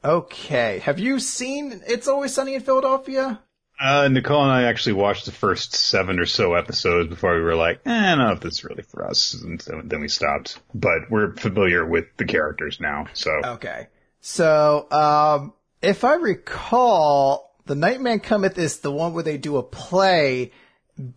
Okay. 0.01 0.79
Have 0.79 0.99
you 0.99 1.19
seen 1.19 1.81
It's 1.85 2.07
Always 2.07 2.33
Sunny 2.33 2.55
in 2.55 2.61
Philadelphia? 2.61 3.41
Uh, 3.79 4.09
Nicole 4.09 4.43
and 4.43 4.51
I 4.51 4.63
actually 4.63 4.93
watched 4.93 5.25
the 5.25 5.31
first 5.31 5.73
seven 5.73 6.19
or 6.19 6.25
so 6.25 6.53
episodes 6.53 7.07
before 7.09 7.35
we 7.35 7.41
were 7.41 7.55
like, 7.55 7.79
eh, 7.85 7.91
I 7.91 8.15
don't 8.15 8.27
know 8.27 8.33
if 8.33 8.41
this 8.41 8.55
is 8.55 8.63
really 8.65 8.83
for 8.83 9.05
us. 9.07 9.33
And 9.41 9.61
so 9.61 9.81
then 9.83 10.01
we 10.01 10.09
stopped. 10.09 10.59
But 10.73 11.09
we're 11.09 11.33
familiar 11.35 11.85
with 11.85 12.05
the 12.17 12.25
characters 12.25 12.79
now, 12.81 13.07
so. 13.13 13.31
Okay. 13.45 13.87
So, 14.19 14.91
um, 14.91 15.53
if 15.81 16.03
I 16.03 16.15
recall, 16.15 17.55
the 17.67 17.75
Nightman 17.75 18.19
Cometh 18.19 18.57
is 18.57 18.79
the 18.79 18.91
one 18.91 19.13
where 19.13 19.23
they 19.23 19.37
do 19.37 19.55
a 19.55 19.63
play 19.63 20.51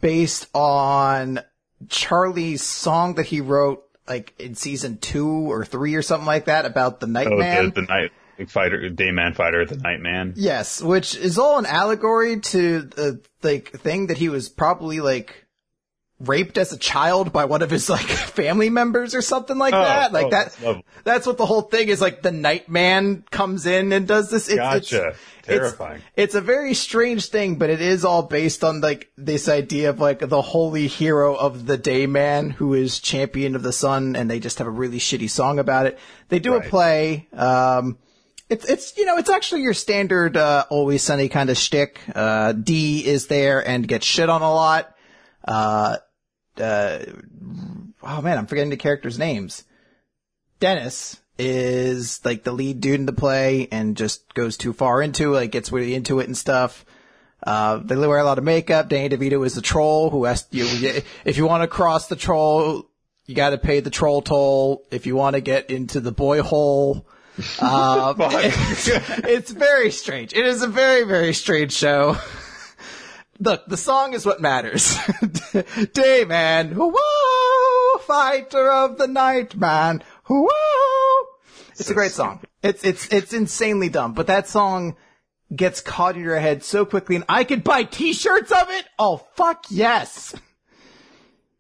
based 0.01 0.47
on 0.55 1.41
Charlie's 1.89 2.63
song 2.63 3.15
that 3.17 3.27
he 3.27 3.41
wrote 3.41 3.83
like 4.07 4.35
in 4.39 4.55
season 4.55 4.99
two 4.99 5.29
or 5.51 5.65
three 5.65 5.95
or 5.97 6.03
something 6.03 6.27
like 6.27 6.45
that 6.45 6.65
about 6.65 7.01
the 7.01 7.07
Oh, 7.07 7.11
Nightman. 7.11 7.65
the, 7.75 7.81
the 7.81 7.87
night 7.89 8.11
fighter, 8.49 8.91
Dayman 8.91 9.35
fighter, 9.35 9.65
the 9.65 9.77
Nightman. 9.77 10.35
Yes, 10.37 10.83
which 10.83 11.15
is 11.17 11.39
all 11.39 11.59
an 11.59 11.67
allegory 11.67 12.41
to 12.41 12.83
the 12.83 13.21
like 13.43 13.71
thing 13.71 14.09
that 14.09 14.19
he 14.19 14.29
was 14.29 14.49
probably 14.49 15.01
like 15.01 15.47
raped 16.21 16.57
as 16.57 16.73
a 16.73 16.79
child 16.79 17.33
by 17.33 17.45
one 17.45 17.63
of 17.63 17.71
his 17.71 17.91
like 17.91 18.01
family 18.07 18.71
members 18.71 19.15
or 19.15 19.23
something 19.23 19.59
like 19.59 19.75
Oh, 19.75 19.83
that. 19.83 20.13
Like 20.13 20.27
oh, 20.27 20.31
that. 20.31 20.53
that's. 20.53 20.83
That's 21.05 21.27
what 21.27 21.37
the 21.37 21.47
whole 21.47 21.63
thing 21.63 21.89
is. 21.89 22.01
Like 22.01 22.23
the 22.23 22.31
Nightman 22.31 23.25
comes 23.31 23.67
in 23.67 23.93
and 23.93 24.07
does 24.07 24.31
this. 24.31 24.47
It's, 24.47 24.57
Gotcha. 24.57 25.09
It's, 25.09 25.19
Terrifying. 25.49 25.97
It's, 25.97 26.07
it's 26.17 26.35
a 26.37 26.41
very 26.41 26.75
strange 26.75 27.27
thing, 27.27 27.57
but 27.57 27.69
it 27.71 27.81
is 27.81 28.05
all 28.05 28.23
based 28.23 28.63
on 28.63 28.81
like 28.81 29.11
this 29.17 29.49
idea 29.49 29.91
of 29.91 29.99
like 29.99 30.21
the 30.21 30.41
holy 30.41 30.87
hero 30.87 31.35
of 31.35 31.67
the 31.67 31.77
day 31.77 32.07
man 32.07 32.51
who 32.51 32.75
is 32.75 33.01
champion 33.01 33.57
of 33.57 33.65
the 33.65 33.73
sun, 33.73 34.15
and 34.15 34.31
they 34.31 34.39
just 34.39 34.59
have 34.59 34.69
a 34.69 34.71
really 34.71 35.01
shitty 35.01 35.29
song 35.29 35.59
about 35.59 35.87
it. 35.87 35.99
They 36.29 36.39
do 36.39 36.55
a 36.55 36.61
play. 36.61 37.27
Um, 37.33 37.99
it's 38.53 38.67
it's 38.67 38.97
you 38.99 39.07
know 39.07 39.17
it's 39.17 39.31
actually 39.31 39.63
your 39.63 39.73
standard 39.75 40.37
uh, 40.37 40.67
always 40.69 41.03
sunny 41.03 41.29
kind 41.29 41.49
of 41.49 41.57
shtick. 41.57 42.01
Uh, 42.15 42.53
Dee 42.53 43.05
is 43.05 43.27
there 43.27 43.67
and 43.67 43.89
gets 43.89 44.07
shit 44.07 44.29
on 44.29 44.43
a 44.43 44.53
lot. 44.53 44.95
Uh, 45.43 45.97
uh, 46.59 46.99
oh 48.03 48.21
man, 48.21 48.37
I'm 48.37 48.47
forgetting 48.47 48.71
the 48.71 48.77
characters' 48.77 49.19
names. 49.19 49.65
Dennis 50.61 51.19
is 51.39 52.23
like 52.25 52.45
the 52.45 52.53
lead 52.53 52.81
dude 52.81 53.01
in 53.01 53.07
the 53.07 53.13
play 53.13 53.69
and 53.73 53.97
just 53.97 54.35
goes 54.35 54.59
too 54.59 54.75
far 54.75 55.01
into 55.01 55.33
it, 55.33 55.37
like 55.37 55.51
gets 55.51 55.73
really 55.73 55.95
into 55.95 56.21
it 56.21 56.27
and 56.27 56.37
stuff. 56.37 56.85
Uh, 57.43 57.79
they 57.79 57.97
wear 57.97 58.19
a 58.19 58.25
lot 58.25 58.39
of 58.39 58.45
makeup. 58.45 58.89
Danny 58.89 59.09
DeVito 59.09 59.45
is 59.47 59.55
the 59.55 59.63
troll 59.63 60.11
who 60.11 60.25
has 60.25 60.47
you. 60.51 60.67
If 61.25 61.39
you 61.39 61.47
want 61.47 61.63
to 61.63 61.69
cross 61.69 62.07
the 62.07 62.17
troll, 62.17 62.87
you 63.27 63.35
got 63.35 63.51
to 63.51 63.59
pay 63.59 63.81
the 63.81 63.91
troll 63.91 64.21
toll. 64.21 64.85
If 64.91 65.07
you 65.07 65.17
want 65.17 65.35
to 65.35 65.41
get 65.41 65.71
into 65.71 66.01
the 66.01 66.13
boy 66.13 66.43
hole, 66.43 67.07
uh, 67.61 68.15
it's, 68.19 68.89
it's 69.25 69.51
very 69.51 69.91
strange. 69.91 70.33
It 70.33 70.47
is 70.47 70.63
a 70.63 70.69
very 70.69 71.05
very 71.05 71.33
strange 71.33 71.73
show. 71.73 72.17
Look, 73.39 73.67
the 73.67 73.77
song 73.77 74.13
is 74.13 74.25
what 74.25 74.41
matters. 74.41 74.97
Day 75.93 76.25
man, 76.25 76.75
whoa, 76.77 77.99
fighter 78.01 78.71
of 78.71 78.99
the 78.99 79.09
night 79.09 79.57
man, 79.57 80.05
whoa. 80.27 81.27
It's 81.71 81.91
a 81.91 81.95
great 81.95 82.13
song. 82.13 82.41
It's, 82.63 82.85
it's, 82.85 83.09
it's 83.13 83.33
insanely 83.33 83.89
dumb, 83.89 84.13
but 84.13 84.29
that 84.29 84.47
song 84.47 84.95
gets 85.55 85.81
caught 85.81 86.17
in 86.17 86.23
your 86.23 86.39
head 86.39 86.63
so 86.63 86.85
quickly 86.85 87.17
and 87.17 87.25
I 87.29 87.45
could 87.45 87.65
buy 87.65 87.83
t-shirts 87.85 88.53
of 88.53 88.71
it? 88.71 88.87
Oh, 88.99 89.27
fuck 89.35 89.65
yes. 89.71 90.35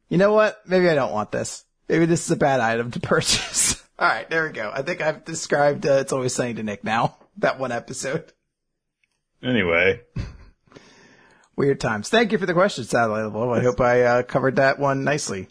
You 0.08 0.18
know 0.18 0.32
what? 0.32 0.60
Maybe 0.66 0.88
I 0.88 0.94
don't 0.94 1.12
want 1.12 1.32
this. 1.32 1.64
Maybe 1.88 2.06
this 2.06 2.24
is 2.24 2.30
a 2.30 2.36
bad 2.36 2.60
item 2.60 2.90
to 2.92 3.00
purchase. 3.00 3.71
All 3.98 4.08
right, 4.08 4.28
there 4.28 4.46
we 4.46 4.52
go. 4.52 4.70
I 4.74 4.82
think 4.82 5.00
I've 5.00 5.24
described 5.24 5.86
uh, 5.86 5.98
It's 6.00 6.12
Always 6.12 6.34
Sunny 6.34 6.54
to 6.54 6.62
Nik 6.62 6.84
now. 6.84 7.16
That 7.38 7.58
one 7.58 7.72
episode. 7.72 8.30
Anyway, 9.42 10.02
Weird 11.56 11.80
times. 11.80 12.10
Thank 12.10 12.30
you 12.32 12.36
for 12.36 12.44
the 12.44 12.52
question, 12.52 12.84
Satellite 12.84 13.24
of 13.24 13.34
Love. 13.34 13.48
I 13.48 13.62
hope 13.62 13.80
I 13.80 14.02
uh, 14.02 14.22
covered 14.22 14.56
that 14.56 14.78
one 14.78 15.02
nicely. 15.02 15.48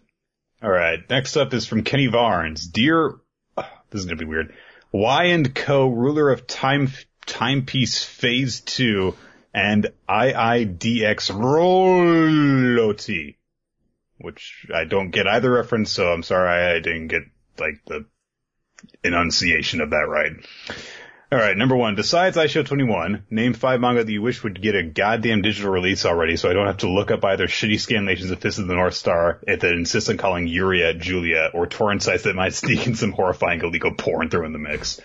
all 0.62 0.70
right. 0.70 1.00
Next 1.10 1.36
up 1.38 1.56
is 1.56 1.66
from 1.66 1.84
Kenny 1.84 2.06
Varnes. 2.06 2.68
Dear, 2.68 3.16
ugh, 3.58 3.66
this 3.90 4.02
is 4.02 4.06
gonna 4.06 4.18
be 4.18 4.26
weird. 4.26 4.54
Y 4.92 5.24
and 5.26 5.56
Co. 5.56 5.88
Ruler 5.90 6.30
of 6.30 6.46
Time 6.46 6.92
Timepiece 7.26 8.04
Phase 8.04 8.62
Two 8.62 9.16
and 9.56 9.88
IIDX 10.08 11.32
Roloti, 11.32 13.38
which 14.20 14.68
I 14.72 14.84
don't 14.86 15.10
get 15.10 15.28
either 15.28 15.50
reference, 15.52 15.92
so 15.92 16.12
I'm 16.12 16.22
sorry 16.24 16.76
I 16.76 16.80
didn't 16.80 17.08
get 17.08 17.24
like 17.58 17.82
the 17.88 18.06
enunciation 19.04 19.82
of 19.82 19.92
that 19.92 20.08
right. 20.08 20.32
All 21.32 21.40
right, 21.40 21.56
number 21.56 21.78
one. 21.78 21.96
Besides 21.96 22.36
Eyeshield 22.36 22.66
21, 22.66 23.24
name 23.30 23.54
five 23.54 23.80
manga 23.80 24.04
that 24.04 24.12
you 24.12 24.22
wish 24.22 24.44
would 24.44 24.62
get 24.62 24.76
a 24.76 24.84
goddamn 24.84 25.42
digital 25.42 25.72
release 25.72 26.06
already, 26.06 26.36
so 26.36 26.50
I 26.50 26.54
don't 26.54 26.68
have 26.68 26.80
to 26.80 26.90
look 26.90 27.10
up 27.10 27.24
either 27.24 27.48
shitty 27.48 27.76
scanlations 27.76 28.32
of 28.32 28.40
Fist 28.40 28.60
of 28.60 28.68
the 28.68 28.74
North 28.74 28.96
Star 28.96 29.40
if 29.48 29.62
that 29.62 29.72
insist 29.72 30.10
on 30.10 30.18
calling 30.18 30.48
Yuria 30.48 31.00
Julia, 31.00 31.50
or 31.54 31.68
torrent 31.68 32.04
sites 32.04 32.24
that 32.24 32.36
might 32.36 32.54
sneak 32.54 32.86
in 32.86 32.96
some 32.96 33.14
horrifying 33.14 33.62
illegal 33.62 33.94
porn 33.94 34.30
through 34.30 34.46
in 34.46 34.52
the 34.52 34.60
mix. 34.60 35.00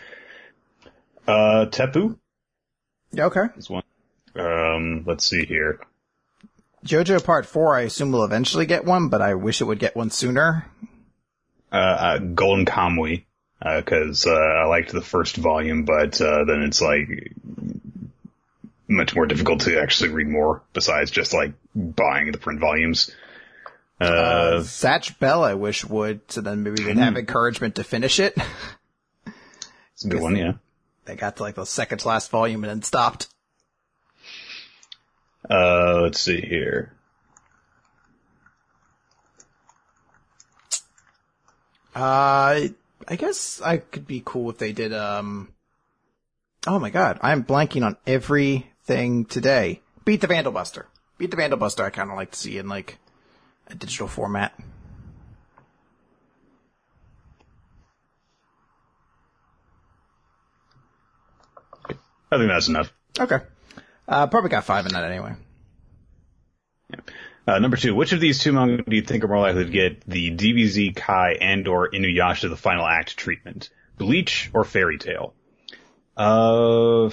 Uh, 1.29 1.67
Tepu 1.71 2.19
Okay. 3.17 3.45
is 3.57 3.71
one. 3.71 3.85
Um, 4.35 5.05
let's 5.07 5.25
see 5.25 5.45
here. 5.45 5.79
JoJo 6.85 7.25
Part 7.25 7.47
4, 7.47 7.77
I 7.77 7.81
assume 7.83 8.11
will 8.11 8.25
eventually 8.25 8.67
get 8.67 8.85
one, 8.85 9.09
but 9.09 9.23
I 9.23 9.35
wish 9.35 9.61
it 9.61 9.65
would 9.65 9.79
get 9.79 9.95
one 9.95 10.11
sooner. 10.11 10.67
Uh, 11.71 11.77
uh 11.77 12.19
Golden 12.19 12.65
Kamui, 12.67 13.26
uh, 13.62 13.83
cause, 13.83 14.27
uh, 14.27 14.33
I 14.33 14.64
liked 14.66 14.92
the 14.92 15.03
first 15.03 15.37
volume, 15.37 15.85
but, 15.85 16.21
uh, 16.21 16.45
then 16.45 16.62
it's 16.62 16.81
like, 16.81 17.33
much 18.88 19.14
more 19.14 19.27
difficult 19.27 19.62
to 19.62 19.81
actually 19.81 20.11
read 20.11 20.29
more 20.29 20.62
besides 20.73 21.11
just 21.11 21.35
like 21.35 21.53
buying 21.75 22.31
the 22.33 22.38
print 22.38 22.61
volumes. 22.61 23.11
Uh, 24.01 24.61
Zatch 24.61 25.19
Bell, 25.19 25.42
I 25.42 25.55
wish 25.55 25.85
would, 25.85 26.21
so 26.31 26.40
then 26.40 26.62
maybe 26.62 26.83
they'd 26.83 26.99
have 26.99 27.16
encouragement 27.16 27.77
to 27.77 27.85
finish 27.85 28.21
it. 28.21 28.37
it's 29.95 30.05
a 30.05 30.09
good 30.09 30.21
one, 30.21 30.37
yeah. 30.37 30.53
they 31.07 31.16
got 31.16 31.37
to 31.37 31.42
like 31.42 31.55
the 31.55 31.64
second 31.64 31.99
to 31.99 32.09
last 32.09 32.31
volume 32.31 32.62
and 32.62 32.71
then 32.71 32.83
stopped. 32.83 33.29
Uh, 35.49 36.01
let's 36.03 36.21
see 36.21 36.40
here. 36.40 36.92
Uh, 41.95 42.69
I 43.09 43.16
guess 43.16 43.61
I 43.61 43.79
could 43.79 44.07
be 44.07 44.23
cool 44.25 44.51
if 44.51 44.59
they 44.59 44.73
did, 44.73 44.92
um, 44.92 45.53
oh 46.66 46.79
my 46.79 46.90
god, 46.90 47.19
I'm 47.23 47.45
blanking 47.45 47.85
on 47.85 47.97
everything 48.07 49.25
today. 49.27 49.81
Beet 50.05 50.21
the 50.21 50.29
Vandel 50.29 50.53
Buster. 50.53 50.87
Beet 51.19 51.31
the 51.31 51.37
Vandel 51.37 51.59
Buster 51.59 51.85
I 51.85 51.90
kinda 51.90 52.14
like 52.14 52.33
to 52.33 52.38
see 52.38 52.59
in 52.59 52.69
like 52.69 52.99
a 53.69 53.75
digital 53.75 54.09
format. 54.09 54.59
I 62.31 62.38
think 62.38 62.49
that's 62.49 62.69
enough. 62.69 62.92
Okay. 63.19 63.38
Uh, 64.09 64.27
probably 64.27 64.51
got 64.51 64.64
five 64.64 64.85
in 64.87 64.92
that 64.92 65.05
anyway. 65.05 65.35
Uh, 67.47 67.59
number 67.61 67.77
two, 67.77 67.95
which 67.95 68.13
of 68.13 68.21
these 68.21 68.41
two 68.41 68.53
manga 68.53 68.83
do 68.83 68.97
you 68.97 69.03
think 69.03 69.23
are 69.23 69.29
more 69.29 69.39
likely 69.41 69.65
to 69.65 69.71
get 69.71 70.01
the 70.09 70.31
DBZ 70.37 70.97
Kai 70.97 71.37
and 71.41 71.69
or 71.69 71.89
Inuyasha 71.91 72.49
the 72.49 72.57
final 72.57 72.87
act 72.87 73.17
treatment? 73.17 73.71
Bleach 73.99 74.51
or 74.53 74.65
Fairy 74.65 74.99
Tail? 74.99 75.33
Uh, 76.17 77.11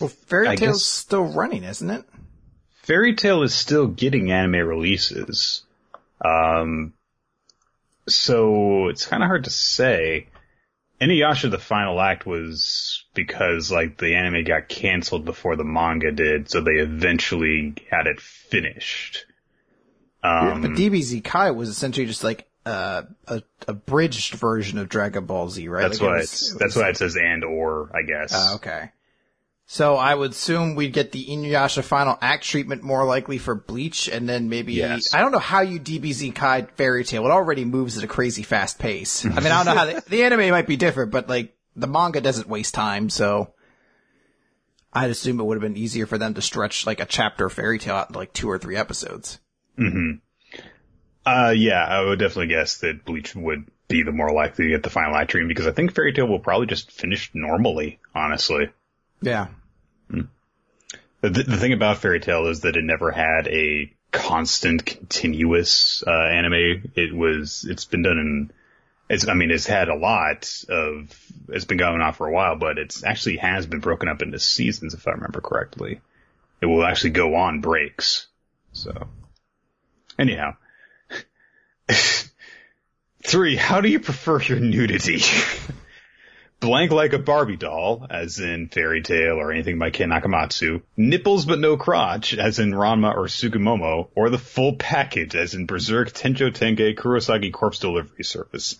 Well, 0.00 0.08
Fairy 0.26 0.48
I 0.48 0.56
Tail's 0.56 0.78
guess- 0.80 0.88
still 0.88 1.22
running, 1.24 1.62
isn't 1.64 1.88
it? 1.88 2.04
Fairy 2.82 3.14
Tail 3.14 3.42
is 3.44 3.54
still 3.54 3.86
getting 3.86 4.30
anime 4.32 4.66
releases. 4.66 5.62
Um, 6.22 6.92
so 8.08 8.88
it's 8.88 9.06
kind 9.06 9.22
of 9.22 9.28
hard 9.28 9.44
to 9.44 9.50
say. 9.50 10.26
Inuyasha 11.00 11.50
the 11.50 11.58
final 11.58 12.00
act 12.00 12.26
was 12.26 13.04
because 13.14 13.70
like 13.70 13.96
the 13.98 14.14
anime 14.14 14.44
got 14.44 14.68
canceled 14.68 15.24
before 15.24 15.56
the 15.56 15.64
manga 15.64 16.12
did, 16.12 16.50
so 16.50 16.60
they 16.60 16.72
eventually 16.76 17.74
had 17.90 18.06
it 18.06 18.20
finished. 18.20 19.26
Um, 20.24 20.62
but 20.62 20.70
DBZ 20.72 21.22
Kai 21.22 21.50
was 21.50 21.68
essentially 21.68 22.06
just 22.06 22.24
like 22.24 22.48
uh, 22.66 23.02
a 23.26 23.42
abridged 23.68 24.34
version 24.34 24.78
of 24.78 24.88
Dragon 24.88 25.26
Ball 25.26 25.50
Z, 25.50 25.68
right? 25.68 25.82
that's 25.82 26.00
Like, 26.00 26.08
it 26.08 26.10
why 26.10 26.16
was- 26.18 26.24
it's, 26.32 26.52
it 26.54 26.58
that's 26.58 26.76
why 26.76 26.88
it 26.88 26.96
says 26.96 27.16
and 27.16 27.44
or, 27.44 27.90
I 27.94 28.02
guess. 28.02 28.32
Oh, 28.34 28.54
okay. 28.56 28.90
So 29.66 29.96
I 29.96 30.14
would 30.14 30.32
assume 30.32 30.74
we'd 30.74 30.92
get 30.92 31.12
the 31.12 31.24
Inuyasha 31.24 31.82
final 31.82 32.18
act 32.20 32.44
treatment 32.44 32.82
more 32.82 33.04
likely 33.06 33.38
for 33.38 33.54
Bleach, 33.54 34.08
and 34.08 34.28
then 34.28 34.48
maybe 34.50 34.74
Yes. 34.74 35.14
I 35.14 35.20
don't 35.20 35.32
know 35.32 35.38
how 35.38 35.60
you 35.62 35.80
DBZ 35.80 36.34
Kai 36.34 36.62
Fairy 36.76 37.02
Tail. 37.04 37.24
It 37.24 37.30
already 37.30 37.64
moves 37.64 37.96
at 37.96 38.04
a 38.04 38.06
crazy 38.06 38.42
fast 38.42 38.78
pace. 38.78 39.24
I 39.24 39.28
mean, 39.28 39.46
I 39.46 39.62
don't 39.62 39.66
know 39.66 39.74
how 39.74 39.86
the, 39.86 40.04
the 40.08 40.24
anime 40.24 40.50
might 40.50 40.66
be 40.66 40.76
different, 40.76 41.12
but 41.12 41.28
like 41.30 41.56
the 41.76 41.86
manga 41.86 42.20
doesn't 42.20 42.46
waste 42.48 42.74
time, 42.74 43.08
so 43.08 43.54
I'd 44.92 45.10
assume 45.10 45.40
it 45.40 45.44
would 45.44 45.56
have 45.56 45.62
been 45.62 45.76
easier 45.78 46.06
for 46.06 46.18
them 46.18 46.34
to 46.34 46.42
stretch 46.42 46.86
like 46.86 47.00
a 47.00 47.06
chapter 47.06 47.46
of 47.46 47.52
Fairy 47.54 47.78
Tail 47.78 47.96
out 47.96 48.08
into 48.08 48.18
like 48.18 48.32
two 48.34 48.50
or 48.50 48.58
three 48.58 48.76
episodes. 48.76 49.38
Uh, 51.26 51.54
yeah, 51.56 51.84
I 51.84 52.04
would 52.04 52.18
definitely 52.18 52.48
guess 52.48 52.78
that 52.78 53.04
Bleach 53.04 53.34
would 53.34 53.66
be 53.88 54.02
the 54.02 54.12
more 54.12 54.32
likely 54.32 54.66
to 54.66 54.70
get 54.70 54.82
the 54.82 54.90
final 54.90 55.14
act 55.14 55.30
treatment 55.30 55.48
because 55.48 55.66
I 55.66 55.72
think 55.72 55.94
Fairy 55.94 56.12
Tail 56.12 56.26
will 56.26 56.38
probably 56.38 56.66
just 56.66 56.90
finish 56.90 57.30
normally, 57.34 57.98
honestly. 58.14 58.70
Yeah. 59.22 59.48
The, 61.20 61.30
the 61.30 61.56
thing 61.56 61.72
about 61.72 61.98
Fairy 61.98 62.20
Tail 62.20 62.48
is 62.48 62.60
that 62.60 62.76
it 62.76 62.84
never 62.84 63.10
had 63.10 63.48
a 63.48 63.90
constant, 64.12 64.84
continuous 64.84 66.04
uh, 66.06 66.10
anime. 66.10 66.92
It 66.94 67.14
was, 67.14 67.66
it's 67.68 67.86
been 67.86 68.02
done 68.02 68.18
in, 68.18 68.50
it's, 69.08 69.26
I 69.26 69.32
mean, 69.32 69.50
it's 69.50 69.66
had 69.66 69.88
a 69.88 69.96
lot 69.96 70.52
of, 70.68 71.18
it's 71.48 71.64
been 71.64 71.78
going 71.78 72.02
on 72.02 72.12
for 72.12 72.26
a 72.26 72.32
while, 72.32 72.56
but 72.56 72.76
it's 72.78 73.04
actually 73.04 73.38
has 73.38 73.64
been 73.64 73.80
broken 73.80 74.10
up 74.10 74.20
into 74.20 74.38
seasons, 74.38 74.92
if 74.92 75.08
I 75.08 75.12
remember 75.12 75.40
correctly. 75.40 76.00
It 76.60 76.66
will 76.66 76.84
actually 76.84 77.10
go 77.10 77.34
on 77.36 77.62
breaks. 77.62 78.26
So, 78.72 79.08
anyhow. 80.18 80.56
Three, 83.22 83.56
how 83.56 83.80
do 83.80 83.88
you 83.88 84.00
prefer 84.00 84.40
your 84.40 84.60
nudity? 84.60 85.20
Blank 86.60 86.92
like 86.92 87.12
a 87.12 87.18
Barbie 87.18 87.56
doll, 87.56 88.06
as 88.08 88.38
in 88.38 88.68
Fairy 88.68 89.02
Tail 89.02 89.34
or 89.34 89.52
anything 89.52 89.78
by 89.78 89.90
Ken 89.90 90.08
Akamatsu. 90.08 90.80
Nipples 90.96 91.44
but 91.44 91.58
no 91.58 91.76
crotch, 91.76 92.32
as 92.32 92.58
in 92.58 92.72
Ranma 92.72 93.14
or 93.14 93.26
Sugumomo. 93.26 94.08
Or 94.14 94.30
the 94.30 94.38
full 94.38 94.76
package, 94.76 95.34
as 95.34 95.54
in 95.54 95.66
Berserk, 95.66 96.12
Tenjo 96.12 96.50
Tenge, 96.50 96.96
Kurosagi 96.96 97.52
Corpse 97.52 97.80
Delivery 97.80 98.24
Service. 98.24 98.78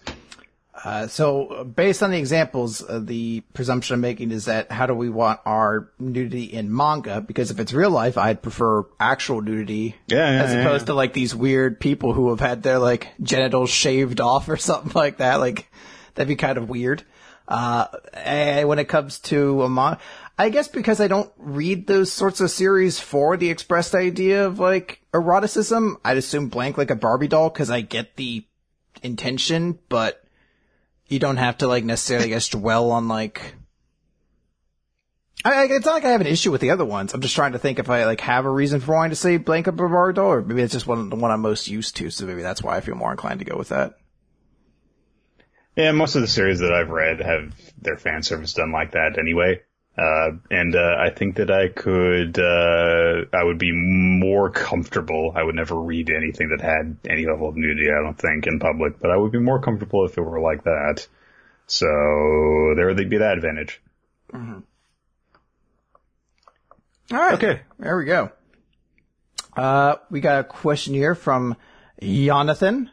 Uh, 0.85 1.07
so 1.07 1.65
based 1.65 2.03
on 2.03 2.11
the 2.11 2.19
examples, 2.19 2.83
uh, 2.83 3.01
the 3.03 3.41
presumption 3.55 3.95
I'm 3.95 4.03
making 4.03 4.33
is 4.33 4.45
that 4.45 4.71
how 4.71 4.85
do 4.85 4.93
we 4.93 5.09
want 5.09 5.41
our 5.47 5.91
nudity 5.99 6.45
in 6.45 6.75
manga? 6.75 7.23
Because 7.23 7.51
if 7.51 7.59
it's 7.59 7.73
real 7.73 7.91
life, 7.91 8.19
I'd 8.19 8.43
prefer 8.43 8.85
actual 9.01 9.41
nudity 9.41 9.97
Yeah, 10.09 10.31
yeah, 10.31 10.43
as 10.43 10.53
yeah, 10.53 10.61
opposed 10.61 10.87
to 10.87 10.95
like 10.95 11.15
these 11.15 11.35
weird 11.35 11.81
people 11.81 12.13
who 12.13 12.29
have 12.29 12.41
had 12.41 12.63
their 12.63 12.79
like 12.79 13.09
genitals 13.23 13.71
shaved 13.71 14.21
off 14.21 14.49
or 14.51 14.57
something 14.59 14.93
like 14.95 15.17
that. 15.19 15.37
Like 15.41 15.71
that'd 16.15 16.29
be 16.29 16.37
kind 16.37 16.59
of 16.59 16.69
weird. 16.69 17.03
Uh, 17.49 17.87
and 18.13 18.69
when 18.69 18.79
it 18.79 18.89
comes 18.89 19.21
to 19.21 19.63
a 19.63 19.71
manga, 19.71 19.99
I 20.39 20.51
guess 20.51 20.69
because 20.69 21.01
I 21.01 21.09
don't 21.09 21.33
read 21.39 21.87
those 21.87 22.13
sorts 22.13 22.43
of 22.43 22.51
series 22.51 22.99
for 22.99 23.39
the 23.39 23.49
expressed 23.49 23.95
idea 23.95 24.47
of 24.47 24.59
like 24.59 25.01
eroticism, 25.15 25.97
I'd 26.05 26.19
assume 26.19 26.49
blank 26.49 26.77
like 26.77 26.91
a 26.91 26.97
Barbie 26.97 27.29
doll 27.29 27.49
because 27.49 27.71
I 27.71 27.81
get 27.81 28.17
the 28.17 28.45
intention, 29.03 29.79
but 29.89 30.24
you 31.09 31.19
don't 31.19 31.37
have 31.37 31.59
to 31.59 31.69
like 31.69 31.85
necessarily 31.85 32.29
guess 32.29 32.49
dwell 32.49 32.91
on 32.91 33.09
like. 33.09 33.55
I, 35.47 35.65
it's 35.65 35.85
not 35.85 35.95
like 35.95 36.05
I 36.05 36.11
have 36.11 36.23
an 36.23 36.27
issue 36.27 36.51
with 36.51 36.63
the 36.63 36.71
other 36.71 36.87
ones. 36.87 37.13
I'm 37.13 37.21
just 37.21 37.35
trying 37.35 37.53
to 37.53 37.59
think 37.59 37.79
if 37.79 37.91
I 37.91 38.05
like 38.07 38.23
have 38.23 38.47
a 38.47 38.51
reason 38.51 38.81
for 38.81 38.95
wanting 38.95 39.11
to 39.11 39.17
say 39.17 39.37
Blanca 39.37 39.73
Bavardol, 39.73 40.25
or 40.25 40.43
maybe 40.43 40.63
it's 40.63 40.73
just 40.73 40.87
one 40.87 41.11
the 41.11 41.17
one 41.17 41.31
I'm 41.31 41.43
most 41.43 41.69
used 41.69 41.97
to. 41.97 42.11
So 42.11 42.25
maybe 42.25 42.43
that's 42.43 42.63
why 42.63 42.77
I 42.77 42.81
feel 42.81 42.95
more 42.95 43.11
inclined 43.11 43.41
to 43.41 43.45
go 43.45 43.59
with 43.59 43.69
that. 43.69 43.99
Yeah, 45.77 45.93
most 45.93 46.15
of 46.15 46.23
the 46.23 46.29
series 46.29 46.61
that 46.61 46.73
I've 46.73 46.91
read 46.91 47.21
have 47.21 47.53
their 47.79 47.97
fan 47.97 48.23
service 48.23 48.55
done 48.55 48.73
like 48.73 48.93
that 48.93 49.19
anyway. 49.19 49.61
Uh, 49.97 50.33
and, 50.51 50.75
uh, 50.75 50.97
I 50.99 51.11
think 51.11 51.37
that 51.37 51.53
I 51.53 51.69
could, 51.69 52.37
uh, 52.39 53.27
I 53.33 53.45
would 53.45 53.59
be 53.59 53.71
more 53.73 54.51
comfortable. 54.51 55.33
I 55.37 55.43
would 55.45 55.55
never 55.55 55.77
read 55.77 56.11
anything 56.11 56.49
that 56.49 56.61
had 56.61 56.97
any 57.09 57.27
level 57.27 57.49
of 57.49 57.57
nudity, 57.57 57.91
I 57.91 58.03
don't 58.03 58.19
think, 58.19 58.49
in 58.49 58.59
public, 58.59 58.99
but 58.99 59.13
I 59.13 59.17
would 59.17 59.31
be 59.31 59.39
more 59.39 59.61
comfortable 59.61 60.05
if 60.05 60.19
it 60.19 60.23
were 60.23 60.41
like 60.41 60.65
that. 60.65 61.07
So, 61.67 61.87
there 62.75 62.87
would 62.87 63.09
be 63.09 63.19
that 63.19 63.37
advantage. 63.37 63.81
All 67.13 67.19
right. 67.19 67.35
Okay. 67.35 67.61
There 67.79 67.97
we 67.97 68.07
go. 68.07 68.33
Uh, 69.57 69.97
we 70.11 70.21
got 70.21 70.41
a 70.41 70.45
question 70.45 70.95
here 70.95 71.15
from 71.15 71.57
Jonathan, 72.03 72.91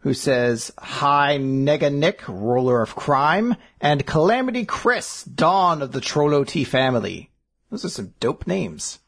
who 0.00 0.14
says, 0.14 0.72
Hi, 0.78 1.38
Nega 1.38 1.92
Nik, 1.92 2.22
roller 2.26 2.82
of 2.82 2.94
crime, 2.96 3.56
and 3.80 4.06
Calamity 4.06 4.64
Chris, 4.64 5.24
Dawn 5.24 5.82
of 5.82 5.92
the 5.92 6.00
Trollo 6.00 6.46
T 6.46 6.64
family. 6.64 7.30
Those 7.70 7.84
are 7.84 7.90
some 7.90 8.14
dope 8.18 8.46
names. 8.46 8.98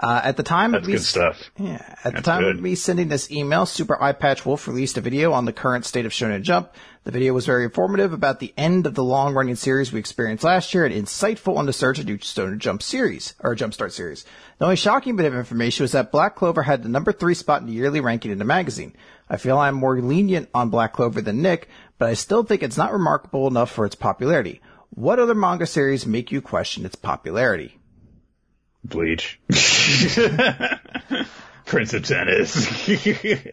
Uh, 0.00 0.20
at 0.22 0.36
the 0.36 0.44
time 0.44 0.70
That's 0.70 0.86
of 0.86 0.92
me, 0.92 0.98
stuff. 0.98 1.50
yeah, 1.58 1.82
at 2.04 2.04
the 2.04 2.10
That's 2.12 2.24
time 2.24 2.44
of 2.44 2.60
me 2.60 2.76
sending 2.76 3.08
this 3.08 3.32
email, 3.32 3.66
Super 3.66 3.96
Eyepatch 3.96 4.46
Wolf 4.46 4.68
released 4.68 4.96
a 4.96 5.00
video 5.00 5.32
on 5.32 5.44
the 5.44 5.52
current 5.52 5.84
state 5.84 6.06
of 6.06 6.12
Shonen 6.12 6.42
Jump. 6.42 6.72
The 7.02 7.10
video 7.10 7.32
was 7.32 7.46
very 7.46 7.64
informative 7.64 8.12
about 8.12 8.38
the 8.38 8.54
end 8.56 8.86
of 8.86 8.94
the 8.94 9.02
long-running 9.02 9.56
series 9.56 9.90
we 9.92 9.98
experienced 9.98 10.44
last 10.44 10.72
year 10.72 10.84
and 10.84 10.94
insightful 10.94 11.56
on 11.56 11.66
the 11.66 11.72
search 11.72 11.98
of 11.98 12.06
new 12.06 12.16
Shonen 12.16 12.58
Jump 12.58 12.80
series, 12.80 13.34
or 13.40 13.56
Jumpstart 13.56 13.90
series. 13.90 14.24
The 14.58 14.66
only 14.66 14.76
shocking 14.76 15.16
bit 15.16 15.26
of 15.26 15.34
information 15.34 15.82
was 15.82 15.92
that 15.92 16.12
Black 16.12 16.36
Clover 16.36 16.62
had 16.62 16.84
the 16.84 16.88
number 16.88 17.10
three 17.10 17.34
spot 17.34 17.62
in 17.62 17.66
the 17.66 17.72
yearly 17.72 17.98
ranking 17.98 18.30
in 18.30 18.38
the 18.38 18.44
magazine. 18.44 18.94
I 19.30 19.36
feel 19.36 19.58
I'm 19.58 19.74
more 19.74 20.00
lenient 20.00 20.48
on 20.54 20.70
Black 20.70 20.92
Clover 20.94 21.20
than 21.20 21.42
Nik, 21.42 21.68
but 21.98 22.08
I 22.08 22.14
still 22.14 22.42
think 22.42 22.62
it's 22.62 22.76
not 22.76 22.92
remarkable 22.92 23.46
enough 23.46 23.70
for 23.70 23.84
its 23.84 23.94
popularity. 23.94 24.60
What 24.90 25.18
other 25.18 25.34
manga 25.34 25.66
series 25.66 26.06
make 26.06 26.32
you 26.32 26.40
question 26.40 26.86
its 26.86 26.96
popularity? 26.96 27.78
Bleach. 28.84 29.40
Prince 31.66 31.94
of 31.94 32.04
Tennis. 32.04 32.88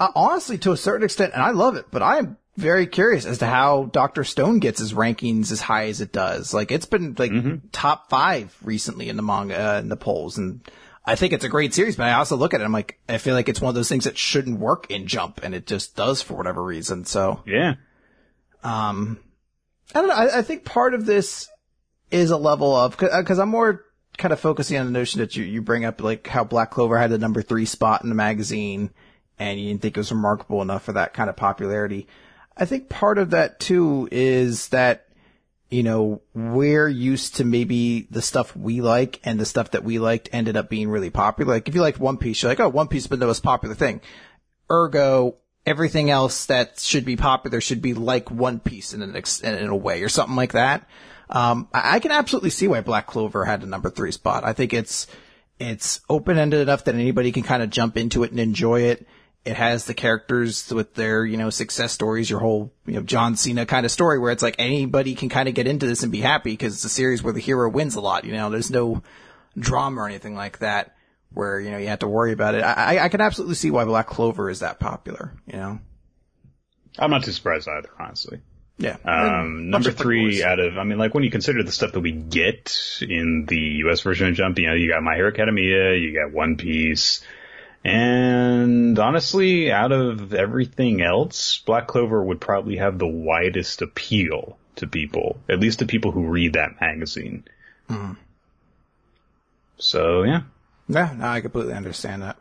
Uh, 0.00 0.10
honestly, 0.14 0.56
to 0.56 0.72
a 0.72 0.78
certain 0.78 1.04
extent, 1.04 1.34
and 1.34 1.42
I 1.42 1.50
love 1.50 1.76
it, 1.76 1.84
but 1.90 2.02
I 2.02 2.16
am 2.16 2.38
very 2.56 2.86
curious 2.86 3.26
as 3.26 3.36
to 3.40 3.46
how 3.46 3.84
Dr. 3.92 4.24
Stone 4.24 4.60
gets 4.60 4.80
his 4.80 4.94
rankings 4.94 5.52
as 5.52 5.60
high 5.60 5.88
as 5.88 6.00
it 6.00 6.10
does. 6.10 6.54
Like, 6.54 6.72
it's 6.72 6.86
been 6.86 7.14
like 7.18 7.32
top 7.70 8.08
five 8.08 8.56
recently 8.62 9.10
in 9.10 9.16
the 9.16 9.22
manga, 9.22 9.74
uh, 9.74 9.78
in 9.78 9.90
the 9.90 9.98
polls, 9.98 10.38
and 10.38 10.62
I 11.04 11.14
think 11.14 11.32
it's 11.32 11.44
a 11.44 11.48
great 11.48 11.72
series, 11.72 11.96
but 11.96 12.08
I 12.08 12.12
also 12.14 12.36
look 12.36 12.52
at 12.54 12.60
it, 12.60 12.64
I'm 12.64 12.72
like, 12.72 12.98
I 13.08 13.18
feel 13.18 13.34
like 13.34 13.48
it's 13.48 13.60
one 13.60 13.70
of 13.70 13.74
those 13.74 13.88
things 13.88 14.04
that 14.04 14.18
shouldn't 14.18 14.60
work 14.60 14.90
in 14.90 15.06
Jump, 15.06 15.40
and 15.42 15.54
it 15.54 15.66
just 15.66 15.96
does 15.96 16.20
for 16.20 16.34
whatever 16.34 16.62
reason, 16.62 17.04
so. 17.04 17.42
yeah. 17.46 17.74
Um, 18.62 19.18
I 19.94 20.00
don't 20.00 20.08
know. 20.08 20.14
I, 20.14 20.38
I 20.38 20.42
think 20.42 20.64
part 20.64 20.94
of 20.94 21.06
this 21.06 21.48
is 22.10 22.30
a 22.30 22.36
level 22.36 22.74
of 22.74 22.96
because 22.96 23.38
I'm 23.38 23.48
more 23.48 23.84
kind 24.18 24.32
of 24.32 24.40
focusing 24.40 24.78
on 24.78 24.86
the 24.86 24.92
notion 24.92 25.20
that 25.20 25.36
you 25.36 25.44
you 25.44 25.62
bring 25.62 25.84
up 25.84 26.02
like 26.02 26.26
how 26.26 26.44
Black 26.44 26.70
Clover 26.70 26.98
had 26.98 27.10
the 27.10 27.18
number 27.18 27.42
three 27.42 27.64
spot 27.64 28.02
in 28.02 28.08
the 28.08 28.14
magazine, 28.14 28.90
and 29.38 29.58
you 29.58 29.68
didn't 29.68 29.82
think 29.82 29.96
it 29.96 30.00
was 30.00 30.12
remarkable 30.12 30.62
enough 30.62 30.84
for 30.84 30.92
that 30.92 31.14
kind 31.14 31.30
of 31.30 31.36
popularity. 31.36 32.06
I 32.56 32.66
think 32.66 32.88
part 32.88 33.18
of 33.18 33.30
that 33.30 33.60
too 33.60 34.08
is 34.10 34.68
that 34.68 35.06
you 35.70 35.82
know 35.82 36.20
we're 36.34 36.88
used 36.88 37.36
to 37.36 37.44
maybe 37.44 38.06
the 38.10 38.22
stuff 38.22 38.56
we 38.56 38.80
like, 38.80 39.20
and 39.24 39.38
the 39.38 39.46
stuff 39.46 39.70
that 39.72 39.84
we 39.84 39.98
liked 39.98 40.28
ended 40.32 40.56
up 40.56 40.68
being 40.68 40.88
really 40.88 41.10
popular. 41.10 41.54
Like 41.54 41.68
if 41.68 41.74
you 41.74 41.80
liked 41.80 41.98
One 41.98 42.16
Piece, 42.16 42.42
you're 42.42 42.50
like, 42.50 42.60
oh, 42.60 42.68
One 42.68 42.88
Piece 42.88 43.04
has 43.04 43.08
been 43.08 43.20
the 43.20 43.26
most 43.26 43.42
popular 43.42 43.74
thing. 43.74 44.00
Ergo, 44.70 45.36
everything 45.64 46.10
else 46.10 46.46
that 46.46 46.78
should 46.80 47.04
be 47.04 47.16
popular 47.16 47.60
should 47.60 47.82
be 47.82 47.94
like 47.94 48.30
One 48.30 48.60
Piece 48.60 48.92
in 48.92 49.02
an 49.02 49.16
ex- 49.16 49.40
in 49.40 49.68
a 49.68 49.76
way 49.76 50.02
or 50.02 50.08
something 50.08 50.36
like 50.36 50.52
that. 50.52 50.88
Um, 51.28 51.68
I, 51.72 51.96
I 51.96 52.00
can 52.00 52.10
absolutely 52.10 52.50
see 52.50 52.68
why 52.68 52.80
Black 52.80 53.06
Clover 53.06 53.44
had 53.44 53.62
a 53.62 53.66
number 53.66 53.90
three 53.90 54.12
spot. 54.12 54.44
I 54.44 54.52
think 54.52 54.74
it's 54.74 55.06
it's 55.60 56.00
open 56.08 56.38
ended 56.38 56.60
enough 56.60 56.84
that 56.84 56.94
anybody 56.94 57.32
can 57.32 57.42
kind 57.42 57.62
of 57.62 57.70
jump 57.70 57.96
into 57.96 58.24
it 58.24 58.30
and 58.30 58.40
enjoy 58.40 58.82
it. 58.82 59.06
It 59.44 59.56
has 59.56 59.86
the 59.86 59.94
characters 59.94 60.70
with 60.70 60.94
their, 60.94 61.24
you 61.24 61.38
know, 61.38 61.48
success 61.48 61.92
stories, 61.92 62.28
your 62.28 62.40
whole, 62.40 62.74
you 62.86 62.94
know, 62.94 63.00
John 63.02 63.36
Cena 63.36 63.64
kind 63.64 63.86
of 63.86 63.90
story 63.92 64.18
where 64.18 64.32
it's 64.32 64.42
like 64.42 64.56
anybody 64.58 65.14
can 65.14 65.30
kind 65.30 65.48
of 65.48 65.54
get 65.54 65.66
into 65.66 65.86
this 65.86 66.02
and 66.02 66.12
be 66.12 66.20
happy 66.20 66.50
because 66.52 66.74
it's 66.74 66.84
a 66.84 66.90
series 66.90 67.22
where 67.22 67.32
the 67.32 67.40
hero 67.40 67.68
wins 67.70 67.94
a 67.94 68.00
lot, 68.02 68.24
you 68.24 68.32
know, 68.32 68.50
there's 68.50 68.70
no 68.70 69.02
drama 69.58 70.02
or 70.02 70.06
anything 70.08 70.34
like 70.34 70.58
that 70.58 70.94
where, 71.32 71.58
you 71.58 71.70
know, 71.70 71.78
you 71.78 71.86
have 71.88 72.00
to 72.00 72.08
worry 72.08 72.32
about 72.32 72.54
it. 72.54 72.62
I, 72.62 73.02
I- 73.04 73.08
can 73.08 73.20
absolutely 73.22 73.54
see 73.54 73.70
why 73.70 73.84
Black 73.86 74.08
Clover 74.08 74.50
is 74.50 74.60
that 74.60 74.78
popular, 74.78 75.32
you 75.46 75.56
know? 75.56 75.78
I'm 76.98 77.10
not 77.10 77.24
too 77.24 77.32
surprised 77.32 77.66
either, 77.68 77.90
honestly. 77.98 78.40
Yeah. 78.76 78.96
Um, 79.04 79.70
number 79.70 79.90
three 79.90 80.42
out 80.42 80.58
of, 80.58 80.76
I 80.78 80.84
mean, 80.84 80.98
like 80.98 81.14
when 81.14 81.22
you 81.22 81.30
consider 81.30 81.62
the 81.62 81.70
stuff 81.72 81.92
that 81.92 82.00
we 82.00 82.12
get 82.12 82.76
in 83.00 83.44
the 83.46 83.58
US 83.86 84.00
version 84.00 84.28
of 84.28 84.34
Jump, 84.34 84.58
you 84.58 84.66
know, 84.66 84.74
you 84.74 84.90
got 84.90 85.02
My 85.02 85.14
Hero 85.14 85.28
Academia, 85.30 85.94
you 85.96 86.14
got 86.14 86.32
One 86.34 86.56
Piece, 86.56 87.22
and 87.84 88.98
honestly, 88.98 89.72
out 89.72 89.92
of 89.92 90.34
everything 90.34 91.00
else, 91.02 91.58
Black 91.58 91.86
Clover 91.86 92.22
would 92.22 92.40
probably 92.40 92.76
have 92.76 92.98
the 92.98 93.06
widest 93.06 93.80
appeal 93.82 94.58
to 94.76 94.86
people, 94.86 95.40
at 95.48 95.60
least 95.60 95.78
to 95.78 95.86
people 95.86 96.10
who 96.10 96.26
read 96.26 96.54
that 96.54 96.80
magazine. 96.80 97.44
Mm-hmm. 97.88 98.12
So 99.78 100.24
yeah, 100.24 100.42
Yeah, 100.88 101.14
no, 101.16 101.26
I 101.26 101.40
completely 101.40 101.72
understand 101.72 102.22
that. 102.22 102.36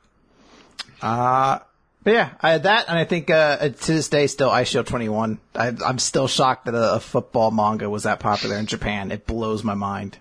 Uh, 1.01 1.59
but 2.03 2.13
yeah, 2.13 2.29
I 2.41 2.51
had 2.51 2.63
that, 2.63 2.85
and 2.89 2.97
I 2.97 3.05
think 3.05 3.29
uh, 3.29 3.69
to 3.69 3.93
this 3.93 4.09
day, 4.09 4.27
still 4.27 4.49
Eyeshield 4.49 4.87
21. 4.87 5.39
I, 5.55 5.73
I'm 5.85 5.99
still 5.99 6.27
shocked 6.27 6.65
that 6.65 6.75
a, 6.75 6.95
a 6.95 6.99
football 6.99 7.51
manga 7.51 7.89
was 7.89 8.03
that 8.03 8.19
popular 8.19 8.57
in 8.57 8.65
Japan. 8.65 9.11
It 9.11 9.25
blows 9.25 9.63
my 9.63 9.75
mind. 9.75 10.17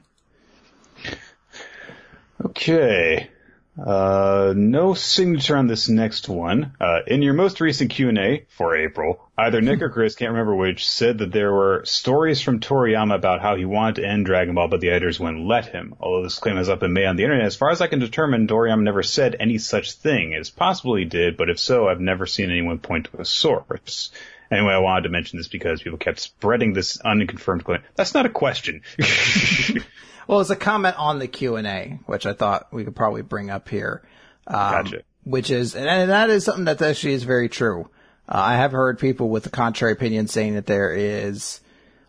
Okay. 2.44 3.31
Uh, 3.78 4.52
no 4.56 4.94
signature 4.94 5.56
on 5.56 5.68
this 5.68 5.88
next 5.88 6.28
one. 6.28 6.72
Uh, 6.80 7.00
in 7.06 7.22
your 7.22 7.34
most 7.34 7.60
recent 7.60 7.90
Q&A 7.90 8.46
for 8.48 8.76
April, 8.76 9.20
either 9.36 9.60
Nick 9.60 9.82
or 9.82 9.90
Chris, 9.90 10.16
can't 10.16 10.32
remember 10.32 10.54
which, 10.54 10.88
said 10.88 11.18
that 11.18 11.30
there 11.30 11.52
were 11.52 11.84
stories 11.84 12.40
from 12.40 12.60
Toriyama 12.60 13.14
about 13.14 13.40
how 13.40 13.54
he 13.54 13.64
wanted 13.64 13.96
to 13.96 14.08
end 14.08 14.26
Dragon 14.26 14.54
Ball, 14.54 14.68
but 14.68 14.80
the 14.80 14.90
editors 14.90 15.20
wouldn't 15.20 15.46
let 15.46 15.66
him. 15.66 15.94
Although 16.00 16.24
this 16.24 16.38
claim 16.38 16.56
has 16.56 16.68
up 16.68 16.82
in 16.82 16.92
made 16.92 17.06
on 17.06 17.16
the 17.16 17.22
internet, 17.22 17.46
as 17.46 17.56
far 17.56 17.70
as 17.70 17.80
I 17.80 17.86
can 17.86 18.00
determine, 18.00 18.48
Toriyama 18.48 18.82
never 18.82 19.02
said 19.02 19.36
any 19.38 19.58
such 19.58 19.92
thing. 19.92 20.32
It's 20.32 20.50
possible 20.50 20.96
he 20.96 21.04
did, 21.04 21.36
but 21.36 21.50
if 21.50 21.60
so, 21.60 21.88
I've 21.88 22.00
never 22.00 22.26
seen 22.26 22.50
anyone 22.50 22.78
point 22.78 23.08
to 23.12 23.20
a 23.20 23.24
source. 23.24 24.10
Anyway, 24.50 24.72
I 24.72 24.78
wanted 24.78 25.02
to 25.02 25.08
mention 25.10 25.38
this 25.38 25.48
because 25.48 25.82
people 25.82 25.98
kept 25.98 26.20
spreading 26.20 26.72
this 26.72 26.98
unconfirmed 27.00 27.64
claim. 27.64 27.82
That's 27.96 28.14
not 28.14 28.26
a 28.26 28.30
question. 28.30 28.82
Well, 30.28 30.40
it's 30.40 30.50
a 30.50 30.56
comment 30.56 30.96
on 30.98 31.18
the 31.18 31.26
Q 31.26 31.56
and 31.56 31.66
A, 31.66 31.98
which 32.04 32.26
I 32.26 32.34
thought 32.34 32.70
we 32.70 32.84
could 32.84 32.94
probably 32.94 33.22
bring 33.22 33.48
up 33.48 33.68
here. 33.68 34.02
Um, 34.46 34.84
Gotcha. 34.84 35.02
Which 35.24 35.50
is, 35.50 35.74
and 35.74 36.10
that 36.10 36.30
is 36.30 36.44
something 36.44 36.66
that 36.66 36.80
actually 36.80 37.14
is 37.14 37.24
very 37.24 37.48
true. 37.48 37.90
Uh, 38.28 38.36
I 38.36 38.56
have 38.56 38.72
heard 38.72 38.98
people 38.98 39.30
with 39.30 39.46
a 39.46 39.50
contrary 39.50 39.94
opinion 39.94 40.28
saying 40.28 40.54
that 40.54 40.66
there 40.66 40.92
is 40.92 41.60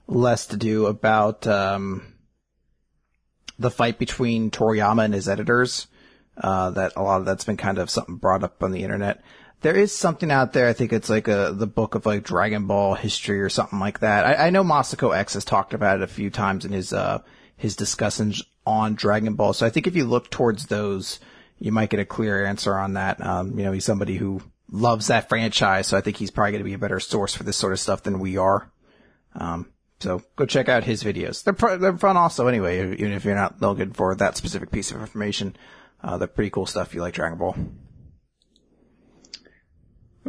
less 0.05 0.47
to 0.47 0.57
do 0.57 0.87
about 0.87 1.47
um, 1.47 2.13
the 3.57 3.71
fight 3.71 3.97
between 3.97 4.51
Toriyama 4.51 5.05
and 5.05 5.13
his 5.13 5.29
editors. 5.29 5.87
Uh, 6.37 6.71
that 6.71 6.93
a 6.97 7.01
lot 7.01 7.21
of 7.21 7.25
that's 7.25 7.45
been 7.45 7.57
kind 7.57 7.77
of 7.77 7.89
something 7.89 8.15
brought 8.15 8.43
up 8.43 8.61
on 8.61 8.71
the 8.71 8.83
internet. 8.83 9.21
There 9.61 9.75
is 9.75 9.95
something 9.95 10.31
out 10.31 10.53
there. 10.53 10.67
I 10.67 10.73
think 10.73 10.91
it's 10.91 11.09
like 11.09 11.27
a 11.29 11.53
the 11.53 11.67
book 11.67 11.95
of 11.95 12.05
like 12.05 12.23
Dragon 12.23 12.67
Ball 12.67 12.95
history 12.95 13.41
or 13.41 13.49
something 13.49 13.79
like 13.79 13.99
that. 13.99 14.25
I, 14.25 14.47
I 14.47 14.49
know 14.49 14.63
Masako 14.63 15.15
X 15.15 15.33
has 15.35 15.45
talked 15.45 15.73
about 15.73 15.97
it 15.97 16.03
a 16.03 16.07
few 16.07 16.29
times 16.29 16.63
in 16.65 16.71
his 16.71 16.93
uh 16.93 17.21
his 17.59 17.75
discussions 17.75 18.41
on 18.65 18.95
Dragon 18.95 19.35
Ball. 19.35 19.51
So 19.51 19.65
I 19.65 19.69
think 19.69 19.85
if 19.85 19.95
you 19.95 20.05
look 20.05 20.29
towards 20.29 20.67
those, 20.67 21.19
you 21.59 21.73
might 21.73 21.89
get 21.89 21.99
a 21.99 22.05
clear 22.05 22.45
answer 22.45 22.73
on 22.75 22.93
that. 22.93 23.23
Um, 23.23 23.59
you 23.59 23.65
know, 23.65 23.73
he's 23.73 23.83
somebody 23.83 24.15
who 24.15 24.41
loves 24.71 25.07
that 25.07 25.27
franchise, 25.27 25.87
so 25.87 25.97
I 25.97 26.01
think 26.01 26.15
he's 26.15 26.31
probably 26.31 26.53
going 26.53 26.63
to 26.63 26.69
be 26.69 26.73
a 26.73 26.79
better 26.79 27.01
source 27.01 27.35
for 27.35 27.43
this 27.43 27.57
sort 27.57 27.73
of 27.73 27.79
stuff 27.79 28.03
than 28.03 28.19
we 28.19 28.37
are. 28.37 28.71
Um, 29.35 29.73
so 29.99 30.23
go 30.37 30.45
check 30.45 30.69
out 30.69 30.85
his 30.85 31.03
videos. 31.03 31.43
They're 31.43 31.53
pr- 31.53 31.75
they're 31.75 31.97
fun 31.97 32.15
also 32.15 32.47
anyway, 32.47 32.93
even 32.93 33.11
if 33.11 33.25
you're 33.25 33.35
not 33.35 33.61
looking 33.61 33.91
for 33.91 34.15
that 34.15 34.37
specific 34.37 34.71
piece 34.71 34.91
of 34.91 35.01
information. 35.01 35.57
Uh, 36.01 36.17
they're 36.17 36.29
pretty 36.29 36.49
cool 36.49 36.65
stuff 36.65 36.87
if 36.87 36.95
you 36.95 37.01
like 37.01 37.13
Dragon 37.13 37.37
Ball. 37.37 37.57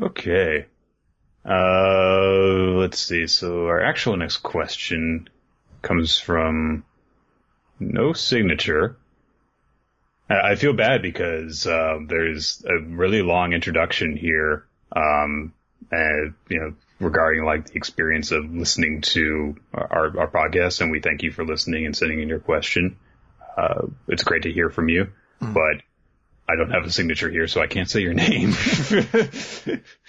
Okay. 0.02 0.66
Uh, 1.44 2.74
let's 2.74 2.98
see. 2.98 3.28
So 3.28 3.66
our 3.66 3.80
actual 3.80 4.16
next 4.16 4.38
question 4.38 5.28
comes 5.80 6.18
from 6.18 6.84
no 7.80 8.12
signature. 8.12 8.96
I 10.28 10.54
feel 10.54 10.74
bad 10.74 11.02
because 11.02 11.66
uh, 11.66 11.98
there's 12.06 12.64
a 12.64 12.78
really 12.78 13.22
long 13.22 13.52
introduction 13.52 14.16
here, 14.16 14.64
um, 14.94 15.52
and 15.90 16.34
you 16.48 16.60
know, 16.60 16.74
regarding 17.00 17.44
like 17.44 17.66
the 17.66 17.76
experience 17.76 18.30
of 18.30 18.54
listening 18.54 19.00
to 19.00 19.56
our, 19.74 20.16
our 20.20 20.28
podcast, 20.28 20.82
and 20.82 20.92
we 20.92 21.00
thank 21.00 21.24
you 21.24 21.32
for 21.32 21.44
listening 21.44 21.84
and 21.84 21.96
sending 21.96 22.20
in 22.20 22.28
your 22.28 22.38
question. 22.38 22.96
Uh, 23.56 23.88
it's 24.06 24.22
great 24.22 24.44
to 24.44 24.52
hear 24.52 24.70
from 24.70 24.88
you, 24.88 25.08
mm. 25.42 25.52
but 25.52 25.82
I 26.48 26.56
don't 26.56 26.70
have 26.70 26.84
a 26.84 26.90
signature 26.90 27.30
here, 27.30 27.48
so 27.48 27.60
I 27.60 27.66
can't 27.66 27.90
say 27.90 28.00
your 28.00 28.14
name. 28.14 28.50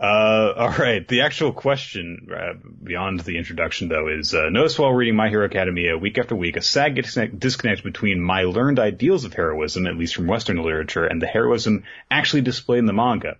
Uh, 0.00 0.54
all 0.56 0.70
right. 0.70 1.06
The 1.06 1.22
actual 1.22 1.52
question, 1.52 2.28
uh, 2.34 2.54
beyond 2.82 3.20
the 3.20 3.36
introduction 3.36 3.88
though, 3.88 4.08
is, 4.08 4.32
uh, 4.34 4.48
notice 4.48 4.78
while 4.78 4.92
reading 4.92 5.14
My 5.14 5.28
Hero 5.28 5.44
Academia 5.44 5.98
week 5.98 6.16
after 6.18 6.34
week, 6.34 6.56
a 6.56 6.62
sad 6.62 6.94
disconnect 7.38 7.84
between 7.84 8.20
my 8.20 8.44
learned 8.44 8.78
ideals 8.78 9.24
of 9.24 9.34
heroism, 9.34 9.86
at 9.86 9.98
least 9.98 10.14
from 10.14 10.26
Western 10.26 10.56
literature, 10.56 11.04
and 11.04 11.20
the 11.20 11.26
heroism 11.26 11.84
actually 12.10 12.42
displayed 12.42 12.78
in 12.78 12.86
the 12.86 12.94
manga. 12.94 13.36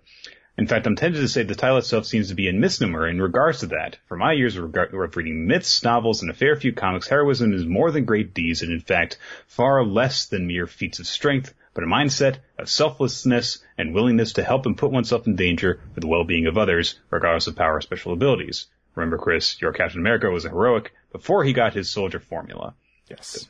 In 0.57 0.67
fact, 0.67 0.85
I'm 0.85 0.95
tempted 0.95 1.21
to 1.21 1.27
say 1.27 1.43
the 1.43 1.55
title 1.55 1.77
itself 1.77 2.05
seems 2.05 2.27
to 2.27 2.35
be 2.35 2.47
a 2.47 2.53
misnomer 2.53 3.07
in 3.07 3.19
regards 3.21 3.61
to 3.61 3.67
that. 3.67 3.97
For 4.07 4.17
my 4.17 4.33
years 4.33 4.57
of, 4.57 4.75
of 4.75 5.15
reading 5.15 5.47
myths, 5.47 5.83
novels, 5.83 6.21
and 6.21 6.29
a 6.29 6.35
fair 6.35 6.55
few 6.55 6.73
comics, 6.73 7.07
heroism 7.07 7.53
is 7.53 7.65
more 7.65 7.89
than 7.89 8.05
great 8.05 8.35
deeds, 8.35 8.61
and 8.61 8.71
in 8.71 8.81
fact, 8.81 9.17
far 9.47 9.83
less 9.83 10.25
than 10.25 10.45
mere 10.45 10.67
feats 10.67 10.99
of 10.99 11.07
strength, 11.07 11.55
but 11.73 11.83
a 11.83 11.87
mindset 11.87 12.37
of 12.57 12.69
selflessness 12.69 13.59
and 13.77 13.93
willingness 13.93 14.33
to 14.33 14.43
help 14.43 14.65
and 14.65 14.77
put 14.77 14.91
oneself 14.91 15.27
in 15.27 15.35
danger 15.35 15.79
for 15.93 15.99
the 15.99 16.07
well-being 16.07 16.47
of 16.47 16.57
others, 16.57 16.99
regardless 17.09 17.47
of 17.47 17.55
power 17.55 17.77
or 17.77 17.81
special 17.81 18.13
abilities. 18.13 18.67
Remember, 18.95 19.17
Chris, 19.17 19.61
your 19.61 19.71
Captain 19.71 19.99
America 19.99 20.29
was 20.29 20.45
a 20.45 20.49
heroic 20.49 20.91
before 21.11 21.43
he 21.43 21.53
got 21.53 21.73
his 21.73 21.89
soldier 21.89 22.19
formula. 22.19 22.75
Yes. 23.09 23.47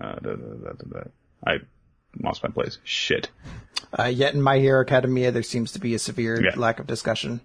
Uh, 0.00 0.16
I 1.46 1.58
lost 2.20 2.42
my 2.42 2.50
place. 2.50 2.78
Shit. 2.84 3.30
Uh, 3.96 4.04
yet 4.04 4.34
in 4.34 4.42
My 4.42 4.58
Hero 4.58 4.80
Academia, 4.80 5.30
there 5.30 5.42
seems 5.42 5.72
to 5.72 5.78
be 5.78 5.94
a 5.94 5.98
severe 5.98 6.42
yeah. 6.42 6.58
lack 6.58 6.80
of 6.80 6.86
discussion. 6.86 7.40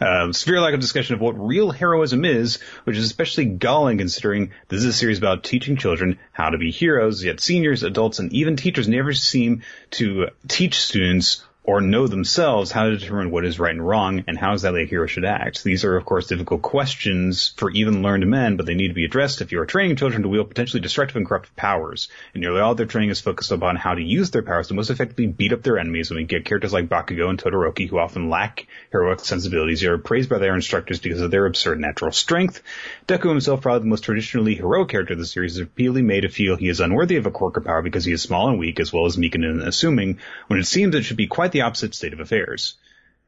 Um, 0.00 0.32
severe 0.32 0.60
lack 0.60 0.74
of 0.74 0.80
discussion 0.80 1.14
of 1.14 1.20
what 1.20 1.38
real 1.38 1.70
heroism 1.70 2.24
is, 2.24 2.60
which 2.84 2.96
is 2.96 3.04
especially 3.04 3.44
galling 3.44 3.98
considering 3.98 4.52
this 4.68 4.80
is 4.80 4.86
a 4.86 4.92
series 4.92 5.18
about 5.18 5.44
teaching 5.44 5.76
children 5.76 6.18
how 6.32 6.50
to 6.50 6.58
be 6.58 6.70
heroes, 6.70 7.22
yet 7.22 7.40
seniors, 7.40 7.82
adults, 7.82 8.18
and 8.18 8.32
even 8.32 8.56
teachers 8.56 8.88
never 8.88 9.12
seem 9.12 9.62
to 9.92 10.28
teach 10.48 10.80
students 10.80 11.44
or 11.66 11.80
know 11.80 12.06
themselves 12.06 12.70
how 12.70 12.84
to 12.84 12.96
determine 12.98 13.30
what 13.30 13.46
is 13.46 13.58
right 13.58 13.74
and 13.74 13.86
wrong 13.86 14.22
and 14.28 14.36
how 14.36 14.52
exactly 14.52 14.82
a 14.82 14.86
hero 14.86 15.06
should 15.06 15.24
act. 15.24 15.64
These 15.64 15.84
are, 15.84 15.96
of 15.96 16.04
course, 16.04 16.26
difficult 16.26 16.60
questions 16.60 17.54
for 17.56 17.70
even 17.70 18.02
learned 18.02 18.26
men, 18.26 18.56
but 18.56 18.66
they 18.66 18.74
need 18.74 18.88
to 18.88 18.94
be 18.94 19.06
addressed 19.06 19.40
if 19.40 19.50
you 19.50 19.60
are 19.60 19.66
training 19.66 19.96
children 19.96 20.22
to 20.22 20.28
wield 20.28 20.50
potentially 20.50 20.82
destructive 20.82 21.16
and 21.16 21.26
corrupt 21.26 21.56
powers. 21.56 22.08
And 22.34 22.42
nearly 22.42 22.60
all 22.60 22.74
their 22.74 22.84
training 22.84 23.08
is 23.08 23.22
focused 23.22 23.50
upon 23.50 23.76
how 23.76 23.94
to 23.94 24.02
use 24.02 24.30
their 24.30 24.42
powers 24.42 24.68
to 24.68 24.74
most 24.74 24.90
effectively 24.90 25.26
beat 25.26 25.54
up 25.54 25.62
their 25.62 25.78
enemies 25.78 26.10
when 26.10 26.18
we 26.18 26.24
get 26.24 26.44
characters 26.44 26.74
like 26.74 26.90
Bakugo 26.90 27.30
and 27.30 27.38
Todoroki 27.38 27.88
who 27.88 27.98
often 27.98 28.28
lack 28.28 28.66
heroic 28.92 29.20
sensibilities 29.20 29.84
are 29.84 29.96
praised 29.96 30.28
by 30.28 30.38
their 30.38 30.54
instructors 30.54 31.00
because 31.00 31.22
of 31.22 31.30
their 31.30 31.46
absurd 31.46 31.80
natural 31.80 32.12
strength. 32.12 32.62
Deku 33.08 33.30
himself, 33.30 33.62
probably 33.62 33.80
the 33.80 33.86
most 33.86 34.04
traditionally 34.04 34.54
heroic 34.54 34.90
character 34.90 35.14
of 35.14 35.18
the 35.18 35.24
series, 35.24 35.54
is 35.54 35.60
repeatedly 35.60 36.02
made 36.02 36.20
to 36.20 36.28
feel 36.28 36.56
he 36.56 36.68
is 36.68 36.80
unworthy 36.80 37.16
of 37.16 37.24
a 37.24 37.30
quirk 37.30 37.56
or 37.56 37.62
power 37.62 37.80
because 37.80 38.04
he 38.04 38.12
is 38.12 38.20
small 38.20 38.50
and 38.50 38.58
weak 38.58 38.80
as 38.80 38.92
well 38.92 39.06
as 39.06 39.16
meek 39.16 39.34
and 39.34 39.46
unassuming, 39.46 40.18
when 40.48 40.60
it 40.60 40.66
seems 40.66 40.94
it 40.94 41.04
should 41.04 41.16
be 41.16 41.26
quite 41.26 41.53
the 41.54 41.62
opposite 41.62 41.94
state 41.94 42.12
of 42.12 42.20
affairs. 42.20 42.74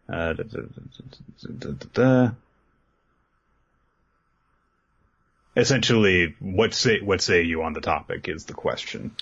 Uh, 0.09 0.35
da, 0.35 0.43
da, 0.43 1.73
da, 1.95 2.31
Essentially, 5.57 6.35
what 6.39 6.75
say 6.75 7.01
what 7.01 7.23
say 7.23 7.43
you 7.43 7.63
on 7.63 7.73
the 7.73 7.81
topic 7.81 8.29
is 8.29 8.45
the 8.45 8.53
question. 8.53 9.17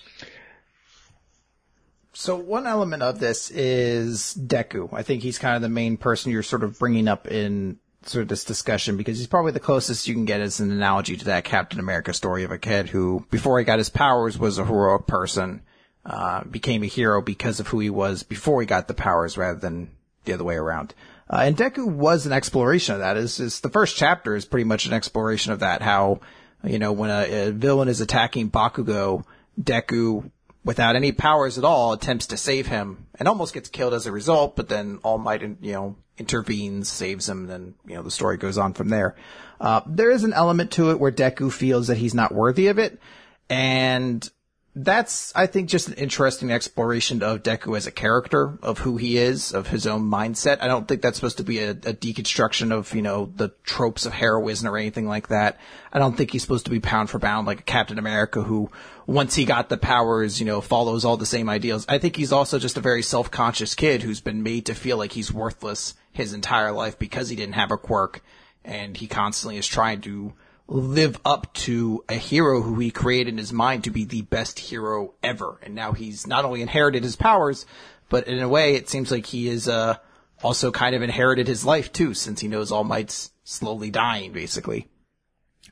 So 2.12 2.37
one 2.37 2.67
element 2.67 3.03
of 3.03 3.21
this 3.21 3.51
is 3.51 4.37
Deku. 4.40 4.93
I 4.93 5.03
think 5.03 5.23
he's 5.23 5.38
kind 5.38 5.55
of 5.55 5.62
the 5.62 5.69
main 5.69 5.97
person 5.97 6.33
you're 6.33 6.43
sort 6.43 6.64
of 6.64 6.79
bringing 6.79 7.07
up 7.07 7.29
in 7.29 7.79
sort 8.03 8.23
of 8.23 8.29
this 8.29 8.45
discussion 8.45 8.97
because 8.97 9.19
he's 9.19 9.27
probably 9.27 9.53
the 9.53 9.61
closest 9.61 10.09
you 10.09 10.14
can 10.14 10.25
get 10.25 10.40
as 10.40 10.61
an 10.61 10.71
analogy 10.71 11.17
to 11.17 11.25
that 11.27 11.45
Captain 11.45 11.81
America 11.81 12.12
story 12.12 12.45
of 12.45 12.51
a 12.51 12.59
kid 12.59 12.88
who, 12.88 13.25
before 13.31 13.59
he 13.59 13.64
got 13.64 13.79
his 13.79 13.90
powers, 13.90 14.38
was 14.38 14.59
a 14.59 14.64
heroic 14.64 15.07
person 15.07 15.62
uh, 16.07 16.45
became 16.45 16.83
a 16.83 16.87
hero 16.87 17.23
because 17.23 17.61
of 17.61 17.69
who 17.69 17.81
he 17.81 17.90
was 17.90 18.23
before 18.23 18.61
he 18.61 18.67
got 18.67 18.88
the 18.88 18.95
powers 18.95 19.38
rather 19.38 19.59
than 19.59 19.90
the 20.25 20.33
other 20.33 20.45
way 20.45 20.57
around. 20.57 20.95
Uh, 21.29 21.43
and 21.45 21.57
Deku 21.57 21.87
was 21.87 22.27
an 22.27 22.33
exploration 22.33 22.95
of 22.95 23.01
that. 23.01 23.17
Is 23.17 23.40
is 23.40 23.61
the 23.61 23.71
first 23.71 23.97
chapter 23.97 24.37
is 24.37 24.45
pretty 24.45 24.64
much 24.64 24.87
an 24.87 24.93
exploration 24.93 25.53
of 25.53 25.61
that. 25.61 25.81
How 25.81 26.21
you 26.62 26.79
know 26.79 26.93
when 26.93 27.11
a, 27.11 27.49
a 27.49 27.53
villain 27.53 27.88
is 27.88 28.01
attacking 28.01 28.51
Bakugo, 28.51 29.25
Deku, 29.61 30.31
without 30.64 30.97
any 30.97 31.12
powers 31.12 31.57
at 31.57 31.64
all, 31.64 31.95
attempts 31.95 32.27
to 32.29 32.37
save 32.37 32.67
him 32.67 33.07
and 33.19 33.27
almost 33.27 33.55
gets 33.55 33.71
killed 33.71 33.95
as 33.95 34.07
a 34.07 34.12
result. 34.12 34.57
But 34.57 34.69
then 34.69 34.99
All 35.03 35.17
Might, 35.17 35.40
you 35.40 35.73
know, 35.73 35.97
intervenes, 36.19 36.88
saves 36.88 37.27
him, 37.27 37.40
and 37.40 37.51
then 37.51 37.75
you 37.87 37.95
know 37.95 38.03
the 38.03 38.11
story 38.11 38.37
goes 38.37 38.59
on 38.59 38.75
from 38.75 38.90
there. 38.90 39.17
Uh, 39.59 39.81
there 39.87 40.11
is 40.11 40.25
an 40.25 40.35
element 40.35 40.73
to 40.73 40.90
it 40.90 41.01
where 41.01 41.12
Deku 41.12 41.51
feels 41.51 41.87
that 41.87 41.97
he's 41.97 42.14
not 42.14 42.35
worthy 42.35 42.67
of 42.67 42.79
it, 42.79 43.01
and 43.49 44.29
that's, 44.76 45.32
I 45.37 45.46
think, 45.46 45.68
just 45.68 45.87
an 45.87 45.94
interesting 45.94 46.50
exploration 46.50 47.22
of 47.22 47.44
Deku 47.44 47.76
as 47.76 47.87
a 47.87 47.92
character, 47.92 48.58
of 48.60 48.78
who 48.78 48.96
he 48.96 49.16
is, 49.16 49.52
of 49.52 49.68
his 49.68 49.87
own 49.87 50.10
mindset. 50.10 50.58
I 50.60 50.66
don't 50.66 50.88
think 50.88 51.00
that's 51.00 51.16
supposed 51.16 51.37
to 51.37 51.44
be 51.44 51.60
a, 51.60 51.70
a, 51.70 51.94
deconstruction 51.94 52.72
of, 52.72 52.92
you 52.92 53.02
know, 53.02 53.30
the 53.37 53.50
tropes 53.62 54.04
of 54.04 54.12
heroism 54.12 54.68
or 54.68 54.76
anything 54.76 55.06
like 55.06 55.28
that. 55.28 55.60
I 55.92 56.00
don't 56.00 56.16
think 56.16 56.32
he's 56.32 56.42
supposed 56.42 56.64
to 56.64 56.72
be 56.72 56.80
pound 56.80 57.08
for 57.08 57.20
pound 57.20 57.46
like 57.46 57.60
a 57.60 57.64
Captain 57.64 58.00
America 58.00 58.42
who, 58.42 58.68
once 59.06 59.37
he 59.37 59.44
got 59.44 59.68
the 59.68 59.76
powers, 59.76 60.40
you 60.40 60.46
know, 60.46 60.60
follows 60.60 61.04
all 61.04 61.16
the 61.16 61.24
same 61.24 61.48
ideals. 61.48 61.87
I 61.88 61.98
think 61.98 62.16
he's 62.16 62.32
also 62.32 62.58
just 62.58 62.76
a 62.76 62.80
very 62.80 63.02
self-conscious 63.02 63.76
kid 63.76 64.02
who's 64.02 64.20
been 64.20 64.42
made 64.42 64.66
to 64.66 64.74
feel 64.74 64.96
like 64.96 65.12
he's 65.12 65.32
worthless 65.32 65.94
his 66.10 66.33
entire 66.33 66.72
life 66.72 66.98
because 66.98 67.29
he 67.29 67.37
didn't 67.37 67.54
have 67.54 67.70
a 67.70 67.77
quirk 67.77 68.22
and 68.64 68.96
he 68.96 69.06
constantly 69.06 69.56
is 69.56 69.66
trying 69.68 70.00
to 70.00 70.33
live 70.67 71.21
up 71.25 71.52
to 71.54 72.04
a 72.08 72.15
hero 72.15 72.62
who 72.62 72.79
he 72.79 72.90
created 72.90 73.33
in 73.33 73.38
his 73.38 73.52
mind 73.52 73.85
to 73.85 73.90
be 73.90 74.04
the 74.04 74.23
best 74.23 74.58
hero 74.58 75.15
ever. 75.23 75.58
And 75.62 75.75
now 75.75 75.92
he's 75.92 76.27
not 76.27 76.44
only 76.44 76.62
inherited 76.62 77.02
his 77.02 77.17
powers, 77.17 77.67
but 78.08 78.27
in 78.29 78.38
a 78.38 78.48
way 78.48 78.75
it 78.75 78.88
seems 78.88 79.10
like 79.10 79.27
he 79.27 79.48
is, 79.48 79.69
uh, 79.69 79.96
also 80.42 80.71
kind 80.71 80.94
of 80.94 81.02
inherited 81.02 81.46
his 81.46 81.65
life 81.65 81.92
too, 81.92 82.15
since 82.15 82.40
he 82.40 82.48
knows 82.48 82.73
All 82.73 82.85
Might's 82.85 83.33
slowly 83.44 83.90
dying, 83.90 84.33
basically. 84.33 84.88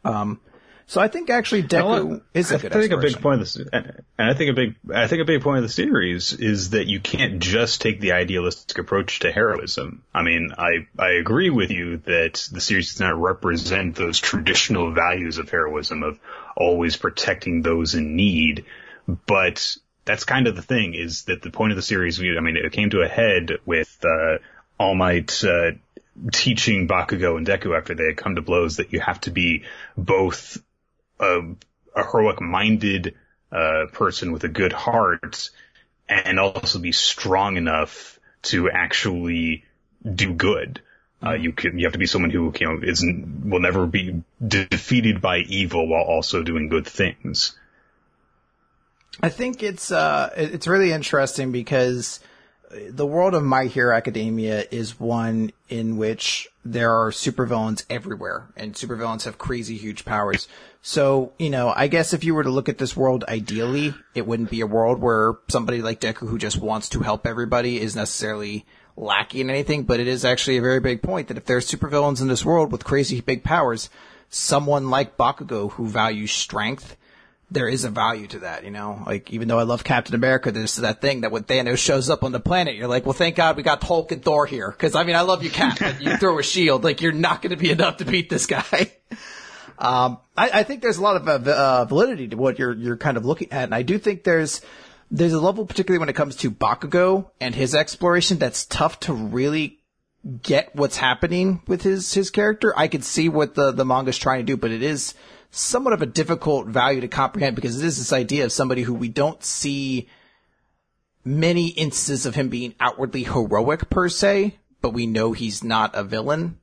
Um, 0.05 0.41
So 0.93 1.01
I 1.01 1.09
think 1.09 1.31
actually 1.31 1.63
Deku 1.63 2.21
is 2.35 2.51
a 2.51 2.57
I 2.57 2.59
good 2.59 2.77
I 2.77 2.81
think 2.83 2.93
a 2.93 2.99
big 2.99 3.19
point 3.23 3.41
of 3.41 3.41
this, 3.41 3.57
and 3.57 4.05
I 4.19 4.35
think 4.35 4.51
a 4.51 4.53
big, 4.53 4.77
I 4.95 5.07
think 5.07 5.23
a 5.23 5.25
big 5.25 5.41
point 5.41 5.57
of 5.57 5.63
the 5.63 5.71
series 5.71 6.35
is 6.35 6.69
that 6.71 6.87
you 6.87 7.01
can't 7.01 7.41
just 7.41 7.81
take 7.81 7.99
the 7.99 8.13
idealistic 8.13 8.77
approach 8.77 9.21
to 9.21 9.33
heroism. 9.33 10.03
I 10.13 10.23
mean, 10.23 10.51
I, 10.59 10.87
I 10.99 11.13
agree 11.13 11.49
with 11.49 11.71
you 11.71 11.97
that 12.05 12.47
the 12.53 12.61
series 12.61 12.91
does 12.91 13.01
not 13.01 13.19
represent 13.19 13.97
those 13.97 14.21
traditional 14.21 14.93
values 14.93 15.39
of 15.39 15.49
heroism 15.49 16.03
of 16.03 16.21
always 16.59 16.99
protecting 16.99 17.63
those 17.63 17.95
in 17.95 18.15
need, 18.15 18.67
but 19.09 19.75
that's 20.05 20.25
kind 20.25 20.47
of 20.47 20.57
the 20.57 20.61
thing 20.61 20.93
is 20.93 21.23
that 21.23 21.41
the 21.41 21.51
point 21.51 21.73
of 21.73 21.77
the 21.77 21.83
series, 21.83 22.21
I 22.21 22.41
mean, 22.41 22.59
it 22.59 22.71
came 22.71 22.91
to 22.91 23.01
a 23.01 23.09
head 23.09 23.53
with, 23.65 23.97
uh, 24.05 24.41
All 24.79 24.95
Might, 24.95 25.43
uh, 25.43 25.71
teaching 26.33 26.87
Bakugo 26.87 27.39
and 27.39 27.47
Deku 27.47 27.75
after 27.75 27.95
they 27.95 28.09
had 28.09 28.19
come 28.19 28.35
to 28.35 28.43
blows 28.43 28.77
that 28.77 28.93
you 28.93 29.01
have 29.01 29.23
to 29.23 29.31
be 29.31 29.65
both 29.97 30.63
a, 31.23 31.41
a 31.95 32.05
heroic 32.05 32.41
minded 32.41 33.15
uh, 33.51 33.87
person 33.93 34.33
with 34.33 34.45
a 34.45 34.49
good 34.49 34.73
heart 34.73 35.51
and 36.09 36.39
also 36.39 36.79
be 36.79 36.93
strong 36.93 37.57
enough 37.57 38.19
to 38.43 38.71
actually 38.71 39.65
do 40.05 40.35
good. 40.35 40.81
Uh, 41.25 41.35
you 41.35 41.53
can, 41.53 41.79
you 41.79 41.87
have 41.87 41.93
to 41.93 41.99
be 41.99 42.07
someone 42.07 42.31
who, 42.31 42.53
you 42.59 42.67
know, 42.67 42.81
is, 42.83 43.05
will 43.45 43.61
never 43.61 43.87
be 43.87 44.23
defeated 44.47 45.21
by 45.21 45.39
evil 45.39 45.87
while 45.87 46.03
also 46.03 46.43
doing 46.43 46.69
good 46.69 46.87
things. 46.87 47.57
I 49.23 49.29
think 49.29 49.63
it's 49.63 49.93
uh 49.93 50.31
it's 50.37 50.67
really 50.67 50.91
interesting 50.91 51.53
because 51.53 52.19
the 52.71 53.07
world 53.07 53.35
of 53.35 53.43
My 53.43 53.67
Hero 53.67 53.95
Academia 53.95 54.65
is 54.71 54.99
one 54.99 55.53
in 55.69 55.97
which 55.97 56.49
there 56.65 56.91
are 56.91 57.11
supervillains 57.11 57.85
everywhere 57.91 58.47
and 58.57 58.75
supervillains 58.75 59.25
have 59.25 59.37
crazy 59.37 59.77
huge 59.77 60.05
powers. 60.05 60.49
So, 60.85 61.33
you 61.39 61.49
know, 61.49 61.73
I 61.75 61.87
guess 61.87 62.13
if 62.13 62.25
you 62.25 62.35
were 62.35 62.43
to 62.43 62.51
look 62.51 62.69
at 62.69 62.79
this 62.79 62.97
world 62.97 63.25
ideally, 63.29 63.95
it 64.17 64.27
wouldn't 64.27 64.51
be 64.51 64.61
a 64.61 64.67
world 64.67 65.01
where 65.01 65.35
somebody 65.49 65.81
like 65.81 66.01
Deku 66.01 66.29
who 66.29 66.39
just 66.39 66.59
wants 66.59 66.89
to 66.91 67.01
help 67.01 67.25
everybody 67.25 67.81
is 67.81 67.95
necessarily 67.95 68.67
lacking 68.97 69.43
in 69.43 69.51
anything, 69.51 69.85
but 69.85 70.01
it 70.01 70.09
is 70.09 70.25
actually 70.25 70.57
a 70.57 70.63
very 70.63 70.81
big 70.81 71.01
point 71.01 71.29
that 71.29 71.37
if 71.37 71.45
there 71.45 71.57
are 71.57 71.61
supervillains 71.61 72.21
in 72.21 72.27
this 72.27 72.45
world 72.45 72.73
with 72.73 72.85
crazy 72.85 73.21
big 73.21 73.45
powers, 73.45 73.91
someone 74.29 74.91
like 74.91 75.17
Bakugo 75.17 75.71
who 75.71 75.87
values 75.87 76.33
strength 76.33 76.97
there 77.53 77.69
is 77.69 77.85
a 77.85 77.91
value 77.91 78.27
to 78.27 78.39
that, 78.41 78.65
you 78.65 78.71
know? 78.71 79.03
Like, 79.07 79.31
even 79.31 79.47
though 79.47 79.59
I 79.59 79.65
love 79.65 79.85
Captain 79.85 80.15
America, 80.15 80.51
there's 80.51 80.77
that 80.77 81.01
thing 81.01 81.21
that 81.21 81.31
when 81.31 81.45
Thanos 81.45 81.79
shows 81.79 82.09
up 82.09 82.25
on 82.25 82.33
the 82.33 82.41
planet, 82.41 82.77
you're 82.77 82.89
like, 82.89 83.05
well, 83.05 83.13
thank 83.13 83.37
God 83.37 83.57
we 83.57 83.63
got 83.63 83.85
Hulk 83.85 84.11
and 84.11 84.23
Thor 84.23 84.47
here. 84.47 84.73
Cause 84.73 84.95
I 84.95 85.05
mean, 85.05 85.17
I 85.17 85.21
love 85.21 85.43
you, 85.43 85.51
Cap, 85.51 85.79
but 85.79 86.01
you 86.01 86.17
throw 86.17 86.39
a 86.39 86.43
shield, 86.43 86.83
like, 86.83 87.03
you're 87.03 87.13
not 87.13 87.43
gonna 87.43 87.57
be 87.57 87.71
enough 87.71 87.99
to 87.99 88.05
beat 88.05 88.31
this 88.31 88.47
guy. 88.47 88.93
Um, 89.83 90.19
I, 90.37 90.61
I 90.61 90.63
think 90.63 90.81
there's 90.81 90.99
a 90.99 91.03
lot 91.03 91.17
of 91.17 91.29
uh, 91.29 91.51
uh, 91.51 91.85
validity 91.87 92.29
to 92.29 92.37
what 92.37 92.59
you're, 92.59 92.73
you're 92.73 92.97
kind 92.97 93.17
of 93.17 93.25
looking 93.25 93.51
at. 93.51 93.65
And 93.65 93.75
I 93.75 93.83
do 93.83 93.99
think 93.99 94.23
there's, 94.23 94.63
there's 95.11 95.33
a 95.33 95.41
level, 95.41 95.67
particularly 95.67 95.99
when 95.99 96.09
it 96.09 96.15
comes 96.15 96.37
to 96.37 96.53
Bakugo 96.53 97.31
and 97.41 97.53
his 97.53 97.75
exploration, 97.75 98.39
that's 98.39 98.65
tough 98.65 99.01
to 99.01 99.13
really 99.13 99.81
get 100.43 100.75
what's 100.77 100.97
happening 100.97 101.63
with 101.67 101.83
his 101.83 102.15
his 102.15 102.31
character. 102.31 102.73
I 102.77 102.87
could 102.87 103.03
see 103.03 103.29
what 103.29 103.57
the 103.57 103.73
the 103.73 103.85
manga's 103.85 104.19
trying 104.19 104.39
to 104.39 104.45
do, 104.45 104.57
but 104.57 104.71
it 104.71 104.83
is 104.83 105.15
somewhat 105.51 105.95
of 105.95 106.01
a 106.01 106.07
difficult 106.07 106.69
value 106.69 107.01
to 107.01 107.09
comprehend 107.09 107.57
because 107.57 107.83
it 107.83 107.85
is 107.85 107.99
this 107.99 108.13
idea 108.13 108.45
of 108.45 108.53
somebody 108.53 108.83
who 108.83 108.95
we 108.95 109.09
don't 109.09 109.43
see 109.43 110.09
many 111.25 111.69
instances 111.69 112.25
of 112.25 112.37
him 112.37 112.49
being 112.49 112.75
outwardly 112.79 113.25
heroic 113.25 113.91
per 113.91 114.09
se, 114.09 114.59
but 114.81 114.91
we 114.91 115.07
know 115.07 115.33
he's 115.33 115.65
not 115.65 115.95
a 115.95 116.05
villain 116.05 116.59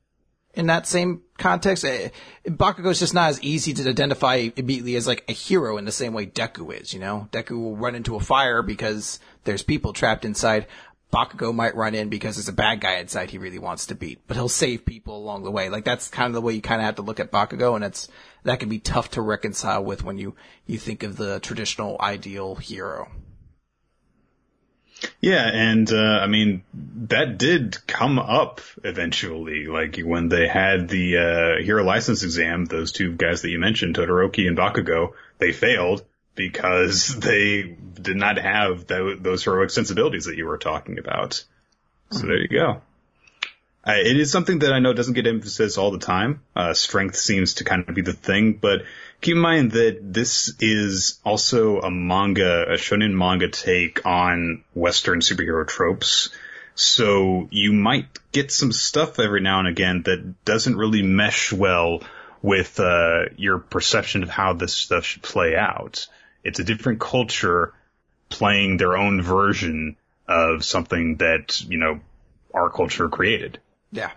in 0.53 0.67
that 0.67 0.87
same 0.87 1.21
context. 1.37 1.85
Eh, 1.85 2.09
Bakugo's 2.45 2.99
just 2.99 3.13
not 3.13 3.29
as 3.29 3.41
easy 3.41 3.73
to 3.73 3.89
identify 3.89 4.49
immediately 4.55 4.95
as 4.95 5.07
like 5.07 5.23
a 5.27 5.33
hero 5.33 5.77
in 5.77 5.85
the 5.85 5.91
same 5.91 6.13
way 6.13 6.25
Deku 6.25 6.79
is, 6.79 6.93
you 6.93 6.99
know? 6.99 7.27
Deku 7.31 7.51
will 7.51 7.77
run 7.77 7.95
into 7.95 8.15
a 8.15 8.19
fire 8.19 8.61
because 8.61 9.19
there's 9.43 9.63
people 9.63 9.93
trapped 9.93 10.25
inside. 10.25 10.67
Bakugo 11.11 11.53
might 11.53 11.75
run 11.75 11.95
in 11.95 12.09
because 12.09 12.35
there's 12.35 12.49
a 12.49 12.53
bad 12.53 12.81
guy 12.81 12.97
inside 12.97 13.31
he 13.31 13.39
really 13.39 13.57
wants 13.57 13.87
to 13.87 13.95
beat, 13.95 14.19
but 14.27 14.37
he'll 14.37 14.47
save 14.47 14.85
people 14.85 15.17
along 15.17 15.43
the 15.43 15.49
way. 15.49 15.69
Like 15.69 15.83
that's 15.83 16.07
kind 16.07 16.27
of 16.27 16.33
the 16.33 16.41
way 16.41 16.53
you 16.53 16.61
kind 16.61 16.81
of 16.81 16.85
have 16.85 16.95
to 16.95 17.01
look 17.01 17.19
at 17.19 17.31
Bakugo 17.31 17.75
and 17.75 17.83
it's, 17.83 18.07
that 18.43 18.59
can 18.59 18.69
be 18.69 18.79
tough 18.79 19.11
to 19.11 19.21
reconcile 19.21 19.83
with 19.83 20.03
when 20.03 20.17
you, 20.17 20.35
you 20.67 20.77
think 20.77 21.01
of 21.01 21.17
the 21.17 21.39
traditional 21.39 21.97
ideal 21.99 22.55
hero. 22.55 23.09
Yeah, 25.21 25.49
and 25.51 25.91
uh, 25.91 26.19
I 26.21 26.27
mean 26.27 26.63
that 26.73 27.37
did 27.37 27.77
come 27.87 28.19
up 28.19 28.61
eventually. 28.83 29.67
Like 29.67 29.97
when 29.99 30.29
they 30.29 30.47
had 30.47 30.87
the 30.89 31.17
uh, 31.17 31.63
hero 31.63 31.83
license 31.83 32.23
exam, 32.23 32.65
those 32.65 32.91
two 32.91 33.13
guys 33.15 33.41
that 33.41 33.49
you 33.49 33.59
mentioned, 33.59 33.95
Todoroki 33.95 34.47
and 34.47 34.57
Bakugo, 34.57 35.13
they 35.37 35.51
failed 35.51 36.03
because 36.35 37.15
they 37.19 37.63
did 37.63 38.15
not 38.15 38.37
have 38.37 38.87
tho- 38.87 39.15
those 39.15 39.43
heroic 39.43 39.69
sensibilities 39.69 40.25
that 40.25 40.37
you 40.37 40.45
were 40.45 40.57
talking 40.57 40.99
about. 40.99 41.43
So 42.11 42.25
there 42.25 42.37
you 42.37 42.47
go. 42.47 42.81
Uh, 43.87 43.93
it 43.95 44.19
is 44.19 44.31
something 44.31 44.59
that 44.59 44.73
I 44.73 44.79
know 44.79 44.93
doesn't 44.93 45.13
get 45.13 45.25
emphasis 45.25 45.77
all 45.77 45.91
the 45.91 45.99
time. 45.99 46.41
Uh, 46.55 46.73
strength 46.73 47.15
seems 47.15 47.55
to 47.55 47.63
kind 47.63 47.87
of 47.87 47.95
be 47.95 48.01
the 48.01 48.13
thing, 48.13 48.53
but 48.53 48.83
keep 49.21 49.35
in 49.35 49.41
mind 49.41 49.71
that 49.71 49.99
this 50.01 50.53
is 50.59 51.19
also 51.23 51.79
a 51.79 51.89
manga, 51.89 52.63
a 52.63 52.73
shonen 52.73 53.13
manga 53.13 53.47
take 53.47 54.05
on 54.05 54.63
Western 54.73 55.21
superhero 55.21 55.65
tropes. 55.65 56.29
So 56.75 57.47
you 57.51 57.73
might 57.73 58.07
get 58.31 58.51
some 58.51 58.71
stuff 58.71 59.17
every 59.17 59.41
now 59.41 59.59
and 59.59 59.67
again 59.67 60.03
that 60.03 60.45
doesn't 60.45 60.77
really 60.77 61.01
mesh 61.01 61.51
well 61.53 62.01
with 62.41 62.79
uh, 62.79 63.25
your 63.37 63.59
perception 63.59 64.23
of 64.23 64.29
how 64.29 64.53
this 64.53 64.73
stuff 64.73 65.05
should 65.05 65.23
play 65.23 65.55
out. 65.55 66.07
It's 66.43 66.59
a 66.59 66.63
different 66.63 66.99
culture 66.99 67.73
playing 68.29 68.77
their 68.77 68.97
own 68.97 69.21
version 69.21 69.95
of 70.27 70.63
something 70.63 71.17
that, 71.17 71.61
you 71.61 71.77
know, 71.77 71.99
our 72.53 72.69
culture 72.69 73.09
created. 73.09 73.59
Yeah. 73.91 74.11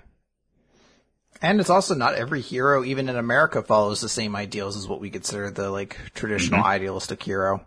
And 1.41 1.59
it's 1.59 1.71
also 1.71 1.95
not 1.95 2.15
every 2.15 2.41
hero, 2.41 2.85
even 2.85 3.09
in 3.09 3.17
America, 3.17 3.63
follows 3.63 4.01
the 4.01 4.09
same 4.09 4.37
ideals 4.37 4.77
as 4.77 4.87
what 4.87 5.01
we 5.01 5.11
consider 5.11 5.51
the 5.51 5.71
like 5.71 5.97
traditional 6.15 6.63
idealistic 6.65 7.23
hero. 7.23 7.67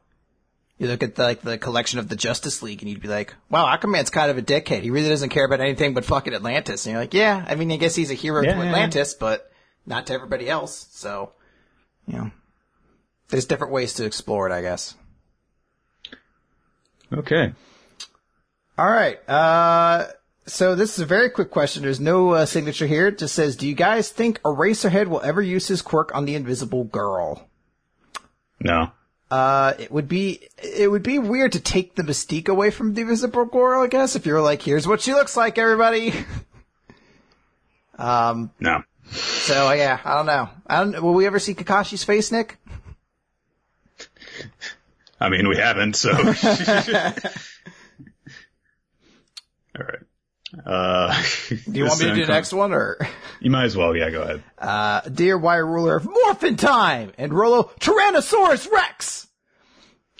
You 0.77 0.87
look 0.87 1.03
at 1.03 1.15
the, 1.15 1.23
like 1.23 1.41
the 1.41 1.57
collection 1.57 1.99
of 1.99 2.09
the 2.09 2.15
Justice 2.17 2.61
League, 2.61 2.81
and 2.81 2.89
you'd 2.89 3.01
be 3.01 3.07
like, 3.07 3.33
"Wow, 3.49 3.65
Aquaman's 3.65 4.09
kind 4.09 4.29
of 4.29 4.37
a 4.37 4.41
dickhead. 4.41 4.81
He 4.81 4.89
really 4.89 5.07
doesn't 5.07 5.29
care 5.29 5.45
about 5.45 5.61
anything 5.61 5.93
but 5.93 6.03
fucking 6.03 6.33
Atlantis." 6.33 6.85
And 6.85 6.93
you're 6.93 7.01
like, 7.01 7.13
"Yeah, 7.13 7.45
I 7.47 7.55
mean, 7.55 7.71
I 7.71 7.77
guess 7.77 7.95
he's 7.95 8.11
a 8.11 8.15
hero 8.15 8.41
Yeah, 8.41 8.55
to 8.55 8.57
yeah, 8.57 8.65
Atlantis, 8.65 9.13
but 9.13 9.49
not 9.85 10.07
to 10.07 10.13
everybody 10.13 10.49
else." 10.49 10.87
So, 10.91 11.31
you 12.05 12.17
know, 12.17 12.31
there's 13.29 13.45
different 13.45 13.71
ways 13.71 13.93
to 13.95 14.05
explore 14.05 14.49
it, 14.49 14.53
I 14.53 14.61
guess. 14.61 14.95
Okay. 17.11 17.53
All 18.77 18.89
right. 18.89 19.17
Uh, 19.29 20.07
so 20.45 20.75
this 20.75 20.93
is 20.93 20.99
a 20.99 21.05
very 21.05 21.29
quick 21.29 21.51
question. 21.51 21.83
There's 21.83 21.99
no 21.99 22.31
uh, 22.31 22.45
signature 22.45 22.87
here. 22.87 23.07
It 23.07 23.17
just 23.17 23.35
says, 23.35 23.55
"Do 23.55 23.67
you 23.67 23.75
guys 23.75 24.09
think 24.09 24.41
Eraserhead 24.41 25.07
will 25.07 25.21
ever 25.21 25.41
use 25.41 25.67
his 25.67 25.81
quirk 25.81 26.13
on 26.13 26.25
the 26.25 26.35
Invisible 26.35 26.83
Girl?" 26.83 27.47
No. 28.59 28.91
Uh, 29.31 29.73
it 29.79 29.91
would 29.91 30.07
be 30.07 30.47
it 30.61 30.89
would 30.89 31.03
be 31.03 31.19
weird 31.19 31.51
to 31.53 31.59
take 31.59 31.95
the 31.95 32.03
mystique 32.03 32.47
away 32.47 32.69
from 32.69 32.93
the 32.93 33.01
Invisible 33.01 33.45
Girl, 33.45 33.81
I 33.81 33.87
guess. 33.87 34.15
If 34.15 34.25
you're 34.25 34.41
like, 34.41 34.61
"Here's 34.61 34.87
what 34.87 35.01
she 35.01 35.13
looks 35.13 35.35
like, 35.35 35.57
everybody." 35.57 36.13
um. 37.97 38.51
No. 38.59 38.83
So 39.11 39.71
yeah, 39.71 39.99
I 40.03 40.15
don't 40.15 40.25
know. 40.25 40.49
I 40.67 40.83
don't. 40.83 41.01
Will 41.03 41.13
we 41.13 41.25
ever 41.25 41.39
see 41.39 41.55
Kakashi's 41.55 42.03
face, 42.03 42.31
Nik? 42.31 42.57
I 45.19 45.29
mean, 45.29 45.47
we 45.47 45.57
haven't, 45.57 45.95
so. 45.95 46.11
All 49.77 49.85
right. 49.85 50.04
Uh, 50.65 51.23
Do 51.49 51.55
you 51.71 51.85
want 51.85 51.99
me 51.99 52.05
to 52.07 52.15
do 52.15 52.25
the 52.25 52.31
next 52.31 52.53
one, 52.53 52.71
or 52.73 52.97
You 53.39 53.49
might 53.51 53.65
as 53.65 53.75
well. 53.75 53.95
Yeah, 53.95 54.09
go 54.09 54.21
ahead. 54.21 54.43
uh, 54.57 55.01
dear 55.01 55.37
Wire 55.37 55.65
Ruler, 55.65 55.97
of 55.97 56.05
Morphin 56.05 56.55
Time 56.55 57.11
and 57.17 57.33
Rolo 57.33 57.71
Tyrannosaurus 57.79 58.71
Rex? 58.71 59.27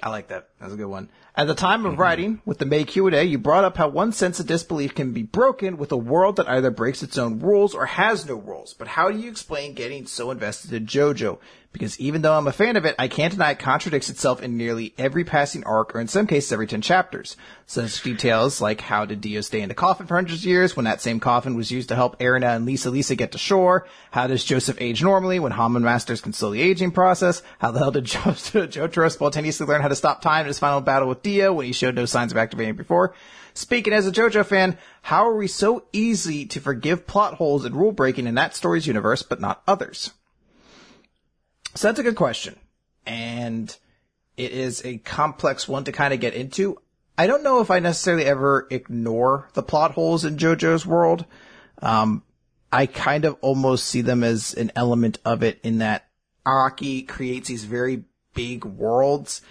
I 0.04 0.10
like 0.10 0.28
that. 0.28 0.50
That's 0.60 0.74
a 0.74 0.78
good 0.78 0.86
one. 0.88 1.10
At 1.38 1.48
the 1.48 1.56
time 1.56 1.86
of 1.86 2.00
writing, 2.00 2.42
with 2.46 2.60
the 2.60 2.66
May 2.66 2.84
Q&A, 2.86 3.24
you 3.24 3.38
brought 3.38 3.66
up 3.66 3.76
how 3.76 3.90
one 3.90 4.12
sense 4.14 4.40
of 4.40 4.46
disbelief 4.48 4.94
can 4.96 5.12
be 5.12 5.24
broken 5.24 5.78
with 5.78 5.92
a 5.92 5.98
world 5.98 6.38
that 6.38 6.48
either 6.48 6.72
breaks 6.72 7.04
its 7.04 7.18
own 7.18 7.40
rules 7.40 7.76
or 7.76 7.86
has 7.86 8.26
no 8.26 8.36
rules. 8.36 8.74
But 8.74 8.88
how 8.88 9.12
do 9.12 9.18
you 9.18 9.30
explain 9.30 9.74
getting 9.74 10.06
so 10.06 10.32
invested 10.32 10.72
in 10.74 10.86
JoJo? 10.86 11.40
Because 11.76 12.00
even 12.00 12.22
though 12.22 12.38
I'm 12.38 12.48
a 12.48 12.54
fan 12.54 12.78
of 12.78 12.86
it, 12.86 12.96
I 12.98 13.10
can't 13.10 13.34
deny 13.34 13.52
it 13.52 13.60
contradicts 13.60 14.10
itself 14.10 14.42
in 14.42 14.56
nearly 14.56 14.94
every 14.98 15.26
passing 15.26 15.66
arc, 15.66 15.94
or 15.94 16.00
in 16.00 16.08
some 16.08 16.26
cases 16.26 16.54
every 16.54 16.68
10 16.68 16.82
chapters. 16.82 17.36
Such 17.66 18.02
details 18.02 18.62
like 18.62 18.80
how 18.80 19.04
did 19.04 19.20
Dio 19.20 19.42
stay 19.42 19.60
in 19.60 19.68
the 19.68 19.76
coffin 19.76 20.08
for 20.08 20.16
hundreds 20.16 20.40
of 20.40 20.46
years 20.46 20.78
when 20.78 20.86
that 20.86 21.02
same 21.02 21.20
coffin 21.20 21.54
was 21.54 21.72
used 21.72 21.90
to 21.90 21.96
help 21.98 22.18
Erina 22.22 22.56
and 22.56 22.66
Lisa 22.66 22.90
Lisa 22.90 23.14
get 23.16 23.34
to 23.34 23.38
shore? 23.38 23.88
How 24.12 24.26
does 24.26 24.46
Joseph 24.46 24.80
age 24.80 25.04
normally 25.04 25.38
when 25.38 25.52
Hamon 25.52 25.84
masters 25.84 26.22
can 26.22 26.32
slow 26.32 26.52
the 26.52 26.62
aging 26.62 26.92
process? 26.92 27.44
How 27.60 27.72
the 27.72 27.80
hell 27.80 27.92
did 27.92 28.06
jo- 28.06 28.20
Jotaro 28.20 29.12
spontaneously 29.12 29.68
learn 29.68 29.82
how 29.82 29.90
to 29.90 29.98
stop 29.98 30.22
time 30.22 30.44
in 30.44 30.48
his 30.48 30.60
final 30.60 30.80
battle 30.80 31.10
with 31.10 31.24
Dio 31.24 31.52
when 31.52 31.66
he 31.66 31.74
showed 31.74 31.96
no 31.96 32.06
signs 32.06 32.32
of 32.32 32.38
activating 32.38 32.78
before? 32.78 33.14
Speaking 33.54 33.92
as 33.92 34.08
a 34.08 34.14
JoJo 34.14 34.46
fan, 34.46 34.78
how 35.02 35.28
are 35.28 35.36
we 35.36 35.48
so 35.48 35.84
easy 35.92 36.46
to 36.46 36.62
forgive 36.62 37.06
plot 37.06 37.34
holes 37.34 37.66
and 37.66 37.76
rule 37.76 37.92
breaking 37.92 38.28
in 38.28 38.36
that 38.36 38.56
story's 38.56 38.88
universe, 38.88 39.24
but 39.24 39.42
not 39.42 39.62
others? 39.68 40.12
So 41.76 41.88
that's 41.88 42.00
a 42.00 42.04
good 42.04 42.16
question. 42.16 42.58
And 43.06 43.76
it 44.38 44.52
is 44.52 44.84
a 44.86 44.98
complex 44.98 45.68
one 45.68 45.84
to 45.86 45.92
kind 45.92 46.14
of 46.14 46.20
get 46.20 46.34
into. 46.34 46.80
I 47.18 47.28
don't 47.28 47.44
know 47.44 47.62
if 47.62 47.72
I 47.72 47.80
necessarily 47.80 48.26
ever 48.26 48.68
ignore 48.70 49.50
the 49.54 49.64
plot 49.64 49.92
holes 49.92 50.26
in 50.26 50.38
JoJo's 50.38 50.86
world. 50.86 51.26
Um, 51.82 52.24
I 52.72 52.88
kind 52.88 53.26
of 53.26 53.38
almost 53.42 53.88
see 53.88 54.02
them 54.02 54.24
as 54.24 54.54
an 54.54 54.72
element 54.76 55.20
of 55.24 55.44
it 55.44 55.60
in 55.64 55.78
that 55.78 56.08
Araki 56.46 57.08
creates 57.08 57.48
these 57.48 57.64
very 57.64 58.04
big 58.34 58.66
worlds 58.66 59.42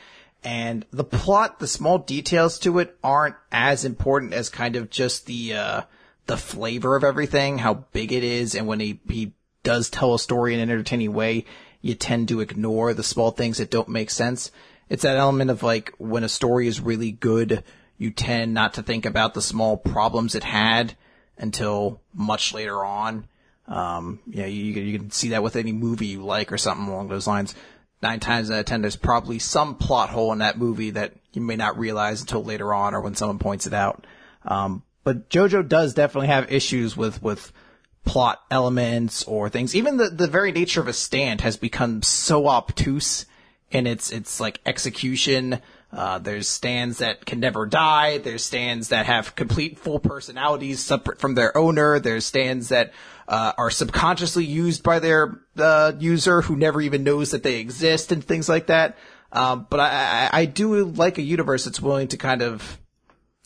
and 0.44 0.84
the 0.92 1.04
plot, 1.04 1.58
the 1.58 1.66
small 1.66 1.98
details 1.98 2.58
to 2.60 2.78
it 2.78 2.96
aren't 3.02 3.36
as 3.50 3.86
important 3.86 4.34
as 4.34 4.50
kind 4.50 4.76
of 4.76 4.90
just 4.90 5.24
the, 5.24 5.54
uh, 5.54 5.82
the 6.26 6.36
flavor 6.36 6.96
of 6.96 7.02
everything, 7.02 7.58
how 7.58 7.74
big 7.92 8.12
it 8.12 8.22
is. 8.22 8.54
And 8.54 8.66
when 8.66 8.78
he, 8.78 9.00
he 9.08 9.32
does 9.62 9.88
tell 9.88 10.14
a 10.14 10.18
story 10.18 10.52
in 10.52 10.60
an 10.60 10.70
entertaining 10.70 11.14
way, 11.14 11.46
you 11.84 11.94
tend 11.94 12.28
to 12.28 12.40
ignore 12.40 12.94
the 12.94 13.02
small 13.02 13.30
things 13.30 13.58
that 13.58 13.70
don't 13.70 13.90
make 13.90 14.08
sense. 14.08 14.50
It's 14.88 15.02
that 15.02 15.18
element 15.18 15.50
of 15.50 15.62
like 15.62 15.92
when 15.98 16.24
a 16.24 16.30
story 16.30 16.66
is 16.66 16.80
really 16.80 17.12
good, 17.12 17.62
you 17.98 18.10
tend 18.10 18.54
not 18.54 18.74
to 18.74 18.82
think 18.82 19.04
about 19.04 19.34
the 19.34 19.42
small 19.42 19.76
problems 19.76 20.34
it 20.34 20.44
had 20.44 20.96
until 21.36 22.00
much 22.14 22.54
later 22.54 22.82
on. 22.82 23.26
Um, 23.68 24.20
you 24.26 24.40
know, 24.40 24.46
you, 24.46 24.64
you 24.64 24.98
can 24.98 25.10
see 25.10 25.28
that 25.30 25.42
with 25.42 25.56
any 25.56 25.72
movie 25.72 26.06
you 26.06 26.24
like 26.24 26.52
or 26.52 26.58
something 26.58 26.88
along 26.88 27.08
those 27.08 27.26
lines 27.26 27.54
nine 28.02 28.20
times 28.20 28.50
out 28.50 28.60
of 28.60 28.64
ten, 28.64 28.80
there's 28.80 28.96
probably 28.96 29.38
some 29.38 29.74
plot 29.74 30.08
hole 30.08 30.32
in 30.32 30.38
that 30.38 30.56
movie 30.56 30.90
that 30.90 31.12
you 31.34 31.42
may 31.42 31.56
not 31.56 31.78
realize 31.78 32.22
until 32.22 32.42
later 32.42 32.72
on 32.72 32.94
or 32.94 33.02
when 33.02 33.14
someone 33.14 33.38
points 33.38 33.66
it 33.66 33.74
out. 33.74 34.06
Um, 34.46 34.82
but 35.02 35.28
JoJo 35.28 35.68
does 35.68 35.92
definitely 35.92 36.28
have 36.28 36.50
issues 36.50 36.96
with, 36.96 37.22
with 37.22 37.52
plot 38.04 38.42
elements 38.50 39.24
or 39.24 39.48
things. 39.48 39.74
Even 39.74 39.96
the, 39.96 40.08
the 40.10 40.26
very 40.26 40.52
nature 40.52 40.80
of 40.80 40.88
a 40.88 40.92
stand 40.92 41.40
has 41.40 41.56
become 41.56 42.02
so 42.02 42.48
obtuse 42.48 43.26
in 43.70 43.86
its, 43.86 44.10
its 44.10 44.40
like 44.40 44.60
execution. 44.66 45.60
Uh, 45.92 46.18
there's 46.18 46.48
stands 46.48 46.98
that 46.98 47.24
can 47.24 47.40
never 47.40 47.66
die. 47.66 48.18
There's 48.18 48.44
stands 48.44 48.88
that 48.88 49.06
have 49.06 49.36
complete 49.36 49.78
full 49.78 50.00
personalities 50.00 50.80
separate 50.80 51.20
from 51.20 51.34
their 51.34 51.56
owner. 51.56 51.98
There's 51.98 52.26
stands 52.26 52.68
that 52.70 52.92
uh, 53.28 53.52
are 53.56 53.70
subconsciously 53.70 54.44
used 54.44 54.82
by 54.82 54.98
their 54.98 55.40
uh, 55.56 55.92
user 55.98 56.42
who 56.42 56.56
never 56.56 56.80
even 56.80 57.04
knows 57.04 57.30
that 57.30 57.42
they 57.42 57.60
exist 57.60 58.12
and 58.12 58.24
things 58.24 58.48
like 58.48 58.66
that. 58.66 58.98
Um, 59.32 59.66
but 59.70 59.80
I, 59.80 60.30
I, 60.32 60.40
I 60.40 60.44
do 60.46 60.84
like 60.84 61.18
a 61.18 61.22
universe 61.22 61.64
that's 61.64 61.80
willing 61.80 62.08
to 62.08 62.16
kind 62.16 62.42
of 62.42 62.78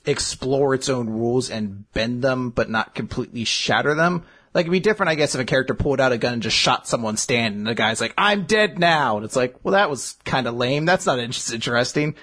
explore 0.05 0.75
its 0.75 0.89
own 0.89 1.09
rules 1.09 1.51
and 1.51 1.91
bend 1.93 2.23
them, 2.23 2.51
but 2.51 2.71
not 2.71 2.95
completely 2.95 3.45
shatter 3.45 3.95
them. 3.95 4.25
Like 4.55 4.65
it'd 4.65 4.73
be 4.73 4.81
different, 4.81 5.11
I 5.11 5.15
guess, 5.15 5.35
if 5.35 5.41
a 5.41 5.45
character 5.45 5.75
pulled 5.75 6.01
out 6.01 6.13
a 6.13 6.19
gun 6.19 6.35
and 6.35 6.43
just 6.43 6.57
shot 6.57 6.89
someone's 6.89 7.21
stand, 7.21 7.57
and 7.57 7.67
the 7.67 7.75
guy's 7.75 8.01
like, 8.01 8.15
"I'm 8.17 8.45
dead 8.45 8.79
now," 8.79 9.17
and 9.17 9.25
it's 9.25 9.37
like, 9.37 9.57
well, 9.63 9.73
that 9.73 9.91
was 9.91 10.17
kind 10.25 10.47
of 10.47 10.55
lame. 10.55 10.85
That's 10.85 11.07
not 11.07 11.19
interesting. 11.19 12.15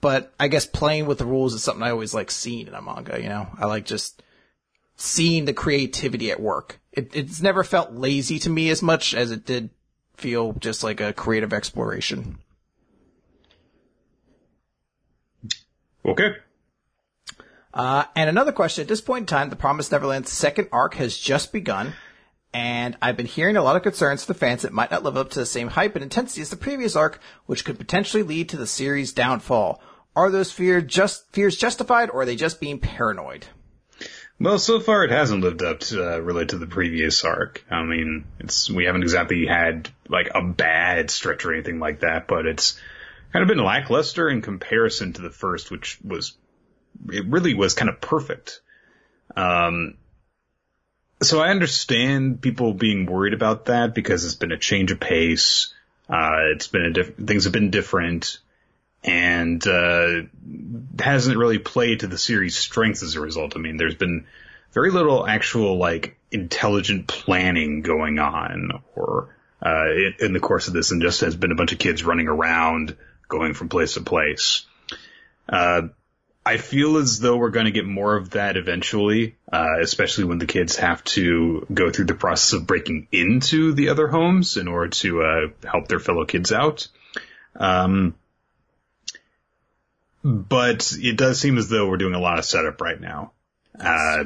But 0.00 0.32
I 0.38 0.48
guess 0.48 0.66
playing 0.66 1.06
with 1.06 1.18
the 1.18 1.26
rules 1.26 1.54
is 1.54 1.62
something 1.62 1.82
I 1.82 1.90
always 1.90 2.14
like 2.14 2.30
seeing 2.30 2.68
in 2.68 2.74
a 2.74 2.82
manga. 2.82 3.20
You 3.20 3.28
know, 3.28 3.48
I 3.58 3.66
like 3.66 3.84
just 3.84 4.22
seeing 4.96 5.44
the 5.44 5.52
creativity 5.52 6.30
at 6.30 6.40
work. 6.40 6.80
It, 6.92 7.14
it's 7.14 7.40
never 7.40 7.64
felt 7.64 7.92
lazy 7.92 8.38
to 8.40 8.50
me 8.50 8.70
as 8.70 8.82
much 8.82 9.14
as 9.14 9.30
it 9.30 9.46
did 9.46 9.70
feel 10.16 10.52
just 10.54 10.82
like 10.82 11.00
a 11.00 11.12
creative 11.12 11.52
exploration. 11.52 12.38
Okay. 16.04 16.36
Uh, 17.78 18.04
and 18.16 18.28
another 18.28 18.50
question. 18.50 18.82
At 18.82 18.88
this 18.88 19.00
point 19.00 19.22
in 19.22 19.26
time, 19.26 19.50
the 19.50 19.56
Promised 19.56 19.92
Neverland's 19.92 20.32
second 20.32 20.68
arc 20.72 20.94
has 20.94 21.16
just 21.16 21.52
begun, 21.52 21.92
and 22.52 22.96
I've 23.00 23.16
been 23.16 23.26
hearing 23.26 23.56
a 23.56 23.62
lot 23.62 23.76
of 23.76 23.84
concerns 23.84 24.24
for 24.24 24.32
the 24.32 24.38
fans 24.38 24.62
that 24.62 24.72
might 24.72 24.90
not 24.90 25.04
live 25.04 25.16
up 25.16 25.30
to 25.30 25.38
the 25.38 25.46
same 25.46 25.68
hype 25.68 25.94
and 25.94 26.02
intensity 26.02 26.42
as 26.42 26.50
the 26.50 26.56
previous 26.56 26.96
arc, 26.96 27.20
which 27.46 27.64
could 27.64 27.78
potentially 27.78 28.24
lead 28.24 28.48
to 28.48 28.56
the 28.56 28.66
series' 28.66 29.12
downfall. 29.12 29.80
Are 30.16 30.28
those 30.28 30.50
fear 30.50 30.80
just, 30.80 31.32
fears 31.32 31.56
justified, 31.56 32.10
or 32.10 32.22
are 32.22 32.24
they 32.24 32.34
just 32.34 32.60
being 32.60 32.80
paranoid? 32.80 33.46
Well, 34.40 34.58
so 34.58 34.80
far 34.80 35.04
it 35.04 35.12
hasn't 35.12 35.42
lived 35.42 35.62
up 35.62 35.78
to 35.80 36.14
uh, 36.14 36.18
really 36.18 36.46
to 36.46 36.58
the 36.58 36.66
previous 36.66 37.24
arc. 37.24 37.64
I 37.70 37.84
mean, 37.84 38.24
it's 38.40 38.68
we 38.68 38.86
haven't 38.86 39.02
exactly 39.02 39.46
had 39.46 39.88
like 40.08 40.30
a 40.34 40.42
bad 40.42 41.12
stretch 41.12 41.44
or 41.44 41.52
anything 41.54 41.78
like 41.78 42.00
that, 42.00 42.26
but 42.26 42.44
it's 42.46 42.80
kind 43.32 43.44
of 43.44 43.48
been 43.48 43.64
lackluster 43.64 44.28
in 44.28 44.42
comparison 44.42 45.12
to 45.12 45.22
the 45.22 45.30
first, 45.30 45.70
which 45.70 45.98
was 46.02 46.36
it 47.10 47.26
really 47.26 47.54
was 47.54 47.74
kind 47.74 47.88
of 47.88 48.00
perfect. 48.00 48.60
Um, 49.36 49.94
so 51.22 51.40
I 51.40 51.48
understand 51.50 52.40
people 52.40 52.74
being 52.74 53.06
worried 53.06 53.34
about 53.34 53.66
that 53.66 53.94
because 53.94 54.24
it's 54.24 54.34
been 54.34 54.52
a 54.52 54.58
change 54.58 54.90
of 54.90 55.00
pace. 55.00 55.72
Uh, 56.08 56.52
it's 56.54 56.68
been 56.68 56.82
a 56.82 56.90
diff- 56.90 57.16
things 57.16 57.44
have 57.44 57.52
been 57.52 57.70
different 57.70 58.38
and 59.04 59.64
uh, 59.66 60.22
hasn't 60.98 61.36
really 61.36 61.58
played 61.58 62.00
to 62.00 62.06
the 62.06 62.18
series' 62.18 62.56
strengths 62.56 63.02
as 63.02 63.14
a 63.14 63.20
result. 63.20 63.54
I 63.56 63.60
mean, 63.60 63.76
there's 63.76 63.94
been 63.94 64.26
very 64.72 64.90
little 64.90 65.26
actual 65.26 65.78
like 65.78 66.16
intelligent 66.30 67.06
planning 67.06 67.82
going 67.82 68.18
on, 68.18 68.82
or 68.94 69.34
uh, 69.64 69.90
in, 69.90 70.14
in 70.20 70.32
the 70.32 70.40
course 70.40 70.68
of 70.68 70.74
this, 70.74 70.90
and 70.90 71.02
just 71.02 71.20
has 71.20 71.36
been 71.36 71.52
a 71.52 71.56
bunch 71.56 71.72
of 71.72 71.78
kids 71.78 72.04
running 72.04 72.28
around, 72.28 72.96
going 73.28 73.54
from 73.54 73.68
place 73.68 73.94
to 73.94 74.00
place. 74.02 74.66
Uh, 75.48 75.82
I 76.44 76.56
feel 76.56 76.96
as 76.96 77.18
though 77.18 77.36
we're 77.36 77.50
going 77.50 77.66
to 77.66 77.72
get 77.72 77.84
more 77.84 78.16
of 78.16 78.30
that 78.30 78.56
eventually, 78.56 79.36
uh, 79.52 79.80
especially 79.82 80.24
when 80.24 80.38
the 80.38 80.46
kids 80.46 80.76
have 80.76 81.04
to 81.04 81.66
go 81.72 81.90
through 81.90 82.06
the 82.06 82.14
process 82.14 82.54
of 82.54 82.66
breaking 82.66 83.06
into 83.12 83.74
the 83.74 83.90
other 83.90 84.08
homes 84.08 84.56
in 84.56 84.66
order 84.66 84.88
to 84.88 85.22
uh, 85.22 85.68
help 85.68 85.88
their 85.88 86.00
fellow 86.00 86.24
kids 86.24 86.50
out. 86.50 86.88
Um, 87.54 88.14
but 90.24 90.92
it 90.98 91.16
does 91.16 91.38
seem 91.38 91.58
as 91.58 91.68
though 91.68 91.88
we're 91.88 91.96
doing 91.96 92.14
a 92.14 92.20
lot 92.20 92.38
of 92.38 92.44
setup 92.44 92.80
right 92.80 93.00
now. 93.00 93.32
Uh, 93.78 94.24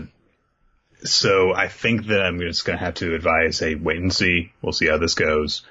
so 1.05 1.53
I 1.53 1.69
think 1.69 2.07
that 2.07 2.23
I'm 2.23 2.39
just 2.39 2.65
going 2.65 2.79
to 2.79 2.85
have 2.85 2.95
to 2.95 3.15
advise, 3.15 3.59
hey, 3.59 3.75
wait 3.75 3.99
and 3.99 4.13
see. 4.13 4.53
We'll 4.63 4.73
see 4.73 4.87
how 4.87 4.99
this 4.99 5.15
goes. 5.15 5.63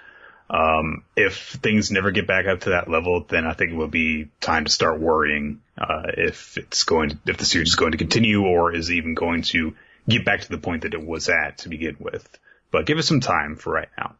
Um, 0.53 1.05
if 1.15 1.59
things 1.63 1.91
never 1.91 2.11
get 2.11 2.27
back 2.27 2.45
up 2.45 2.59
to 2.61 2.71
that 2.71 2.89
level, 2.89 3.25
then 3.29 3.45
I 3.45 3.53
think 3.53 3.71
it 3.71 3.77
will 3.77 3.87
be 3.87 4.27
time 4.41 4.65
to 4.65 4.71
start 4.71 4.99
worrying, 4.99 5.61
uh, 5.77 6.11
if 6.17 6.57
it's 6.57 6.83
going 6.83 7.11
to, 7.11 7.17
if 7.27 7.37
the 7.37 7.45
series 7.45 7.69
is 7.69 7.75
going 7.75 7.93
to 7.93 7.97
continue 7.97 8.43
or 8.43 8.75
is 8.75 8.91
even 8.91 9.13
going 9.15 9.43
to 9.43 9.75
get 10.09 10.25
back 10.25 10.41
to 10.41 10.49
the 10.49 10.57
point 10.57 10.81
that 10.81 10.93
it 10.93 11.05
was 11.05 11.29
at 11.29 11.59
to 11.59 11.69
begin 11.69 11.95
with. 11.99 12.27
But 12.69 12.85
give 12.85 12.97
us 12.97 13.07
some 13.07 13.21
time 13.21 13.55
for 13.55 13.71
right 13.71 13.87
now. 13.97 14.15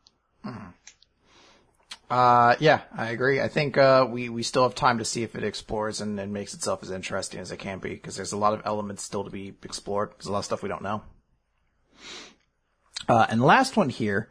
Mm-hmm. 0.46 0.68
Uh, 2.10 2.56
yeah, 2.60 2.82
I 2.96 3.10
agree. 3.10 3.42
I 3.42 3.50
think, 3.50 3.78
uh, 3.78 4.08
we, 4.10 4.30
we 4.30 4.44
still 4.44 4.64
have 4.64 4.76
time 4.76 5.00
to 5.00 5.06
see 5.06 5.24
if 5.24 5.36
it 5.36 5.44
explores 5.44 6.00
and, 6.00 6.18
and 6.18 6.32
makes 6.32 6.54
itself 6.54 6.82
as 6.82 6.92
interesting 6.92 7.42
as 7.42 7.52
it 7.52 7.58
can 7.58 7.80
be, 7.80 7.90
because 7.90 8.16
there's 8.16 8.32
a 8.32 8.38
lot 8.38 8.54
of 8.54 8.62
elements 8.64 9.04
still 9.04 9.26
to 9.26 9.30
be 9.30 9.54
explored. 9.64 10.12
There's 10.18 10.28
a 10.28 10.32
lot 10.32 10.40
of 10.40 10.46
stuff 10.46 10.64
we 10.64 10.70
don't 10.70 10.82
know. 10.82 11.04
Uh, 13.10 13.26
and 13.30 13.42
last 13.42 13.76
one 13.76 13.90
here, 13.90 14.30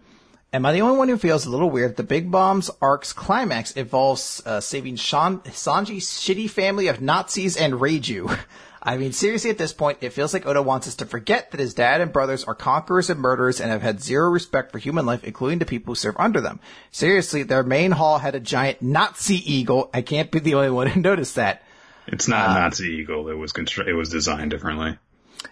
am 0.53 0.67
I 0.67 0.73
the 0.73 0.81
only 0.81 0.99
one 0.99 1.09
who 1.09 1.17
feels 1.17 1.47
a 1.47 1.51
little 1.51 1.71
weird? 1.71 1.97
The 1.97 2.03
Big 2.03 2.29
Mom's 2.29 2.71
arc's 2.81 3.13
climax 3.13 3.73
involves, 3.73 4.43
uh, 4.45 4.61
saving 4.61 4.97
Sean, 4.97 5.41
Sanji's 5.41 6.09
shitty 6.09 6.49
family 6.51 6.89
of 6.89 7.01
Nazis 7.01 7.57
and 7.57 7.75
Reiju. 7.75 8.39
I 8.83 8.97
mean, 8.97 9.13
seriously, 9.13 9.51
at 9.51 9.59
this 9.59 9.75
point, 9.75 9.99
it 10.01 10.15
feels 10.15 10.33
like 10.33 10.47
Oda 10.47 10.63
wants 10.63 10.89
us 10.89 10.95
to 10.97 11.07
forget 11.07 11.51
that 11.51 11.61
his 11.61 11.75
dad 11.75 12.01
and 12.01 12.15
brothers 12.15 12.45
are 12.45 12.55
conquerors 12.55 13.11
and 13.11 13.21
murderers 13.21 13.61
and 13.61 13.71
have 13.71 13.83
had 13.83 14.01
zero 14.01 14.31
respect 14.31 14.73
for 14.73 14.79
human 14.79 15.05
life, 15.05 15.23
including 15.23 15.59
the 15.59 15.67
people 15.67 15.91
who 15.91 15.97
serve 15.97 16.17
under 16.19 16.41
them. 16.41 16.61
Seriously, 16.91 17.43
their 17.43 17.63
main 17.63 17.91
hall 17.91 18.19
had 18.19 18.35
a 18.35 18.41
giant 18.41 18.81
Nazi 18.81 19.37
eagle. 19.53 19.91
I 19.93 20.01
can't 20.01 20.31
be 20.31 20.39
the 20.39 20.55
only 20.55 20.71
one 20.71 20.87
who 20.87 21.01
noticed 21.01 21.35
that. 21.35 21.63
It's 22.07 22.27
not 22.27 22.49
uh, 22.49 22.53
a 22.53 22.55
Nazi 22.55 22.87
eagle. 22.87 23.29
It 23.29 23.35
was 23.35 23.53
constru- 23.53 23.87
it 23.87 23.95
was 23.95 24.09
designed 24.09 24.51
differently. 24.51 24.97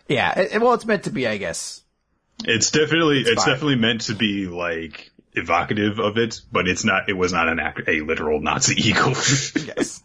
Yeah, 0.09 0.38
it, 0.38 0.61
well, 0.62 0.72
it's 0.72 0.86
meant 0.86 1.05
to 1.05 1.11
be, 1.11 1.26
I 1.26 1.36
guess. 1.36 1.82
It's 2.45 2.70
definitely 2.70 3.20
it's, 3.20 3.30
it's 3.30 3.45
definitely 3.45 3.76
meant 3.76 4.03
to 4.03 4.14
be 4.14 4.47
like 4.47 5.11
evocative 5.32 5.99
of 5.99 6.18
it, 6.18 6.41
but 6.53 6.68
it's 6.68 6.84
not. 6.84 7.09
It 7.09 7.14
was 7.14 7.32
not 7.32 7.49
an 7.49 7.61
a 7.86 8.01
literal 8.01 8.41
Nazi 8.41 8.74
eagle. 8.89 9.11
yes. 9.11 10.03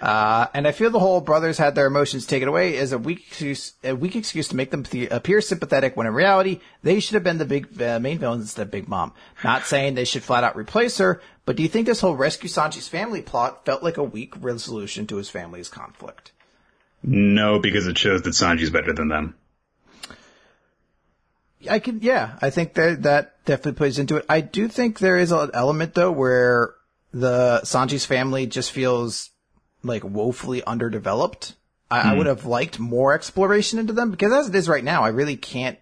Uh, 0.00 0.46
and 0.54 0.68
I 0.68 0.72
feel 0.72 0.90
the 0.90 1.00
whole 1.00 1.20
brothers 1.20 1.58
had 1.58 1.74
their 1.74 1.86
emotions 1.86 2.24
taken 2.24 2.48
away 2.48 2.76
as 2.76 2.92
a 2.92 2.98
weak 2.98 3.26
excuse, 3.26 3.72
a 3.82 3.94
weak 3.94 4.14
excuse 4.14 4.46
to 4.48 4.56
make 4.56 4.70
them 4.70 4.84
th- 4.84 5.10
appear 5.10 5.40
sympathetic 5.40 5.96
when 5.96 6.06
in 6.06 6.14
reality 6.14 6.60
they 6.84 7.00
should 7.00 7.14
have 7.14 7.24
been 7.24 7.38
the 7.38 7.44
big 7.44 7.82
uh, 7.82 7.98
main 7.98 8.18
villains 8.18 8.42
instead 8.42 8.62
of 8.62 8.70
Big 8.70 8.88
Mom. 8.88 9.12
Not 9.42 9.64
saying 9.64 9.94
they 9.94 10.04
should 10.04 10.22
flat 10.22 10.44
out 10.44 10.56
replace 10.56 10.98
her, 10.98 11.20
but 11.44 11.56
do 11.56 11.64
you 11.64 11.68
think 11.68 11.86
this 11.86 12.00
whole 12.00 12.14
rescue 12.14 12.48
Sanji's 12.48 12.86
family 12.86 13.22
plot 13.22 13.64
felt 13.64 13.82
like 13.82 13.96
a 13.96 14.04
weak 14.04 14.34
resolution 14.40 15.08
to 15.08 15.16
his 15.16 15.30
family's 15.30 15.68
conflict? 15.68 16.30
No, 17.02 17.58
because 17.58 17.88
it 17.88 17.98
shows 17.98 18.22
that 18.22 18.30
Sanji's 18.30 18.70
better 18.70 18.92
than 18.92 19.08
them. 19.08 19.34
I 21.68 21.78
can, 21.78 22.00
yeah, 22.02 22.38
I 22.40 22.50
think 22.50 22.74
that 22.74 23.02
that 23.02 23.44
definitely 23.44 23.78
plays 23.78 23.98
into 23.98 24.16
it. 24.16 24.26
I 24.28 24.40
do 24.40 24.68
think 24.68 24.98
there 24.98 25.16
is 25.16 25.32
an 25.32 25.50
element 25.54 25.94
though 25.94 26.12
where 26.12 26.74
the 27.12 27.60
Sanji's 27.64 28.04
family 28.04 28.46
just 28.46 28.70
feels 28.70 29.30
like 29.82 30.04
woefully 30.04 30.62
underdeveloped. 30.64 31.54
I, 31.90 32.00
I 32.00 32.10
hmm. 32.10 32.18
would 32.18 32.26
have 32.26 32.44
liked 32.44 32.78
more 32.78 33.14
exploration 33.14 33.78
into 33.78 33.92
them 33.92 34.10
because 34.10 34.32
as 34.32 34.48
it 34.48 34.54
is 34.54 34.68
right 34.68 34.84
now, 34.84 35.02
I 35.04 35.08
really 35.08 35.36
can't 35.36 35.78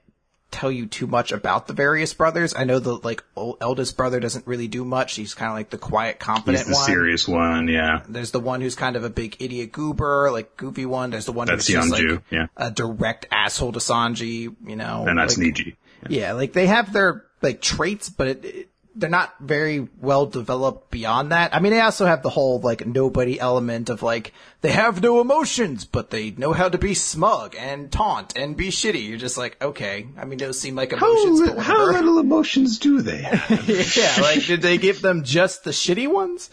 tell 0.56 0.72
you 0.72 0.86
too 0.86 1.06
much 1.06 1.32
about 1.32 1.66
the 1.66 1.74
various 1.74 2.14
brothers. 2.14 2.54
I 2.56 2.64
know 2.64 2.78
the 2.78 2.94
like 2.94 3.22
eldest 3.36 3.96
brother 3.96 4.20
doesn't 4.20 4.46
really 4.46 4.68
do 4.68 4.84
much. 4.84 5.14
He's 5.14 5.34
kind 5.34 5.50
of 5.50 5.56
like 5.56 5.70
the 5.70 5.78
quiet, 5.78 6.18
confident 6.18 6.58
He's 6.58 6.66
the 6.66 6.74
one. 6.74 6.86
serious 6.86 7.28
one, 7.28 7.68
yeah. 7.68 8.02
There's 8.08 8.30
the 8.30 8.40
one 8.40 8.60
who's 8.60 8.74
kind 8.74 8.96
of 8.96 9.04
a 9.04 9.10
big 9.10 9.36
idiot 9.40 9.72
goober, 9.72 10.30
like 10.30 10.56
goofy 10.56 10.86
one. 10.86 11.10
There's 11.10 11.26
the 11.26 11.32
one 11.32 11.46
That's 11.46 11.66
who's 11.66 11.76
just 11.76 11.90
like 11.90 12.22
yeah. 12.30 12.46
a 12.56 12.70
direct 12.70 13.26
asshole 13.30 13.72
to 13.72 13.78
Sanji, 13.78 14.54
you 14.66 14.76
know. 14.76 15.04
And 15.06 15.18
that's 15.18 15.36
like, 15.36 15.54
Niji. 15.54 15.76
Yeah, 16.08 16.32
like 16.32 16.52
they 16.52 16.66
have 16.66 16.92
their 16.92 17.24
like 17.42 17.60
traits, 17.60 18.08
but 18.08 18.28
it, 18.28 18.44
it, 18.44 18.68
they're 18.96 19.10
not 19.10 19.34
very 19.38 19.88
well 20.00 20.26
developed 20.26 20.90
beyond 20.90 21.30
that. 21.30 21.54
I 21.54 21.60
mean, 21.60 21.72
they 21.72 21.80
also 21.80 22.06
have 22.06 22.22
the 22.22 22.30
whole 22.30 22.60
like 22.60 22.86
nobody 22.86 23.38
element 23.38 23.90
of 23.90 24.02
like 24.02 24.32
they 24.62 24.72
have 24.72 25.02
no 25.02 25.20
emotions, 25.20 25.84
but 25.84 26.10
they 26.10 26.30
know 26.30 26.52
how 26.52 26.68
to 26.68 26.78
be 26.78 26.94
smug 26.94 27.54
and 27.58 27.92
taunt 27.92 28.36
and 28.36 28.56
be 28.56 28.68
shitty. 28.68 29.06
You're 29.06 29.18
just 29.18 29.36
like, 29.36 29.62
okay. 29.62 30.06
I 30.16 30.24
mean, 30.24 30.38
those 30.38 30.58
seem 30.58 30.74
like 30.74 30.92
emotions, 30.92 31.42
but 31.42 31.58
how 31.58 31.92
little 31.92 32.18
emotions 32.18 32.78
do 32.78 33.02
they 33.02 33.18
have? 33.18 33.68
yeah, 33.96 34.22
like 34.22 34.46
did 34.46 34.62
they 34.62 34.78
give 34.78 35.02
them 35.02 35.24
just 35.24 35.64
the 35.64 35.72
shitty 35.72 36.10
ones? 36.10 36.50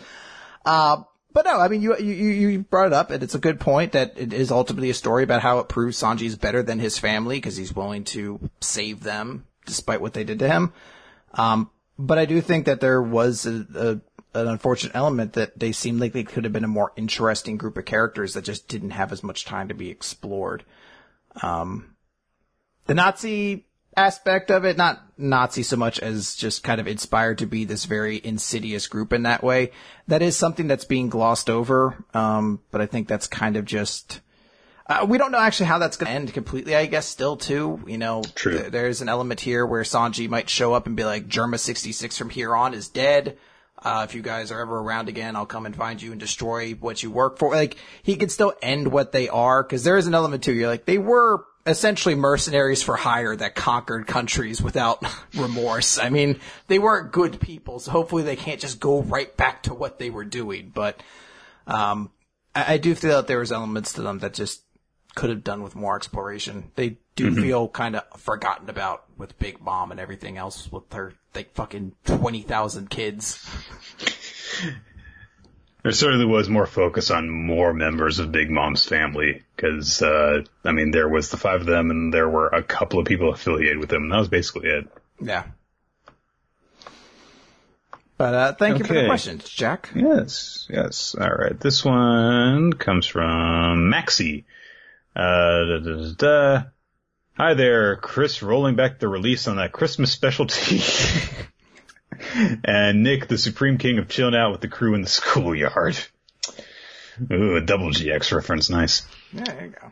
Uh, 0.66 1.04
but 1.32 1.46
no, 1.46 1.60
I 1.60 1.68
mean, 1.68 1.82
you, 1.82 1.98
you, 1.98 2.14
you 2.14 2.60
brought 2.60 2.88
it 2.88 2.94
up 2.94 3.10
and 3.10 3.24
it's 3.24 3.36
a 3.36 3.40
good 3.40 3.60
point 3.60 3.94
that 3.94 4.14
it 4.18 4.34
is 4.34 4.52
ultimately 4.52 4.90
a 4.92 4.94
story 4.94 5.24
about 5.24 5.42
how 5.42 5.60
it 5.60 5.68
proves 5.68 6.00
Sanji's 6.00 6.36
better 6.36 6.62
than 6.62 6.80
his 6.80 7.00
family 7.00 7.38
because 7.38 7.58
he's 7.58 7.76
willing 7.76 8.04
to 8.06 8.40
save 8.62 9.02
them 9.02 9.46
despite 9.66 10.02
what 10.02 10.14
they 10.14 10.24
did 10.24 10.40
to 10.40 10.48
him. 10.48 10.74
Um, 11.34 11.72
but 11.98 12.18
I 12.18 12.26
do 12.26 12.42
think 12.42 12.66
that 12.66 12.82
there 12.82 13.02
was 13.02 13.46
a, 13.46 13.66
a, 13.76 14.40
an 14.40 14.48
unfortunate 14.48 14.96
element 14.96 15.34
that 15.34 15.60
they 15.60 15.72
seemed 15.72 16.00
like 16.00 16.14
they 16.14 16.24
could 16.24 16.44
have 16.44 16.54
been 16.54 16.64
a 16.64 16.68
more 16.68 16.92
interesting 16.96 17.58
group 17.58 17.78
of 17.78 17.86
characters 17.86 18.34
that 18.34 18.44
just 18.44 18.68
didn't 18.68 18.92
have 18.92 19.12
as 19.12 19.24
much 19.24 19.46
time 19.46 19.68
to 19.68 19.74
be 19.74 19.90
explored. 19.90 20.64
Um, 21.42 21.96
the 22.86 22.96
Nazi 22.96 23.66
aspect 23.96 24.50
of 24.50 24.66
it, 24.66 24.76
not 24.76 25.04
Nazi 25.18 25.62
so 25.62 25.78
much 25.78 26.00
as 26.00 26.36
just 26.36 26.64
kind 26.64 26.82
of 26.82 26.88
inspired 26.88 27.38
to 27.38 27.46
be 27.46 27.64
this 27.64 27.86
very 27.86 28.20
insidious 28.24 28.88
group 28.88 29.14
in 29.14 29.24
that 29.24 29.44
way. 29.44 29.72
That 30.08 30.22
is 30.24 30.36
something 30.36 30.68
that's 30.68 30.86
being 30.86 31.10
glossed 31.10 31.50
over. 31.50 32.04
Um, 32.14 32.60
but 32.72 32.82
I 32.82 32.88
think 32.88 33.08
that's 33.08 33.28
kind 33.28 33.56
of 33.56 33.66
just, 33.66 34.22
uh, 34.86 35.06
we 35.08 35.18
don't 35.18 35.32
know 35.32 35.40
actually 35.40 35.68
how 35.68 35.78
that's 35.78 35.96
going 35.96 36.08
to 36.08 36.14
end 36.14 36.34
completely, 36.34 36.76
I 36.76 36.86
guess, 36.88 37.08
still 37.08 37.38
too. 37.38 37.82
You 37.88 37.98
know, 37.98 38.22
th- 38.22 38.72
there's 38.72 39.02
an 39.02 39.08
element 39.08 39.40
here 39.40 39.66
where 39.66 39.84
Sanji 39.84 40.30
might 40.30 40.50
show 40.50 40.74
up 40.74 40.88
and 40.88 40.96
be 40.96 41.06
like, 41.06 41.28
Germa 41.28 41.58
66 41.58 42.18
from 42.18 42.30
here 42.30 42.54
on 42.56 42.74
is 42.74 42.90
dead. 42.90 43.38
Uh, 43.82 44.06
if 44.08 44.16
you 44.16 44.22
guys 44.22 44.52
are 44.52 44.60
ever 44.60 44.80
around 44.80 45.10
again, 45.10 45.36
I'll 45.36 45.46
come 45.46 45.66
and 45.66 45.76
find 45.76 46.02
you 46.02 46.12
and 46.12 46.20
destroy 46.20 46.72
what 46.72 47.02
you 47.02 47.12
work 47.12 47.38
for. 47.38 47.54
Like, 47.54 47.78
he 48.02 48.16
could 48.16 48.32
still 48.32 48.54
end 48.62 48.90
what 48.90 49.12
they 49.12 49.30
are, 49.30 49.64
cause 49.64 49.84
there 49.84 49.98
is 49.98 50.08
an 50.08 50.16
element 50.16 50.44
too. 50.44 50.54
You're 50.54 50.70
like, 50.70 50.86
they 50.86 50.98
were 50.98 51.46
essentially 51.66 52.16
mercenaries 52.16 52.84
for 52.84 52.96
hire 52.98 53.36
that 53.36 53.56
conquered 53.56 54.06
countries 54.06 54.62
without 54.62 55.04
remorse. 55.34 55.98
I 55.98 56.10
mean, 56.10 56.40
they 56.68 56.80
weren't 56.80 57.14
good 57.14 57.40
people, 57.40 57.80
so 57.80 57.92
hopefully 57.92 58.24
they 58.24 58.36
can't 58.36 58.60
just 58.60 58.80
go 58.82 59.02
right 59.02 59.36
back 59.38 59.64
to 59.64 59.74
what 59.74 59.98
they 59.98 60.10
were 60.10 60.26
doing. 60.26 60.72
But, 60.74 61.02
um, 61.68 62.12
I, 62.54 62.74
I 62.74 62.78
do 62.78 62.96
feel 62.96 63.18
that 63.18 63.28
there 63.28 63.40
was 63.40 63.52
elements 63.52 63.94
to 63.94 64.02
them 64.02 64.20
that 64.20 64.34
just 64.34 64.62
could 65.16 65.30
have 65.30 65.44
done 65.44 65.64
with 65.64 65.76
more 65.76 65.96
exploration. 65.96 66.72
They 66.76 66.98
do 67.16 67.34
feel 67.36 67.68
kind 67.68 67.96
of 67.96 68.04
forgotten 68.20 68.70
about 68.70 69.04
with 69.18 69.38
Big 69.38 69.62
Mom 69.62 69.92
and 69.92 70.00
everything 70.00 70.38
else 70.38 70.72
with 70.72 70.92
her 70.94 71.14
like 71.36 71.54
fucking 71.54 71.94
twenty 72.06 72.42
thousand 72.42 72.90
kids. 72.90 73.48
There 75.84 75.92
certainly 75.92 76.26
was 76.26 76.48
more 76.48 76.66
focus 76.66 77.12
on 77.12 77.30
more 77.30 77.74
members 77.74 78.20
of 78.20 78.32
Big 78.32 78.50
Mom's 78.50 78.86
family, 78.86 79.44
because, 79.54 80.02
uh, 80.02 80.44
I 80.64 80.72
mean, 80.72 80.92
there 80.92 81.10
was 81.10 81.30
the 81.30 81.36
five 81.36 81.60
of 81.60 81.68
them, 81.68 81.92
and 81.92 82.14
there 82.14 82.30
were 82.30 82.48
a 82.48 82.64
couple 82.64 83.00
of 83.00 83.06
people 83.06 83.34
affiliated 83.34 83.80
with 83.80 83.90
them, 83.90 84.04
and 84.04 84.12
that 84.14 84.20
was 84.20 84.30
basically 84.30 84.70
it. 84.70 84.88
Yeah. 85.20 85.44
But 88.18 88.34
uh, 88.34 88.54
thank 88.54 88.80
you 88.80 88.86
for 88.86 88.94
the 88.94 89.08
questions, 89.08 89.50
Jack. 89.50 89.90
Yes, 89.94 90.68
yes. 90.70 91.16
All 91.20 91.28
right. 91.28 91.60
This 91.60 91.84
one 91.84 92.72
comes 92.72 93.06
from 93.06 93.92
Maxi. 93.92 94.46
Uh, 95.16 95.66
da, 95.66 95.80
da, 95.80 96.12
da. 96.18 96.64
Hi 97.38 97.54
there, 97.54 97.98
Chris. 97.98 98.42
Rolling 98.42 98.76
back 98.76 99.00
the 99.00 99.08
release 99.08 99.48
on 99.48 99.58
that 99.58 99.72
Christmas 99.72 100.12
specialty. 100.12 100.82
and 102.64 103.04
Nik, 103.04 103.28
the 103.28 103.38
supreme 103.38 103.78
king 103.78 104.00
of 104.00 104.08
chilling 104.08 104.36
out 104.36 104.52
with 104.52 104.62
the 104.62 104.68
crew 104.68 104.96
in 104.96 105.02
the 105.02 105.08
schoolyard. 105.10 105.98
Ooh, 107.32 107.56
a 107.56 107.62
double 107.62 107.90
GX 107.90 108.36
reference. 108.36 108.70
Nice. 108.70 109.06
Yeah, 109.32 109.44
there 109.44 109.66
you 109.66 109.74
go. 109.80 109.92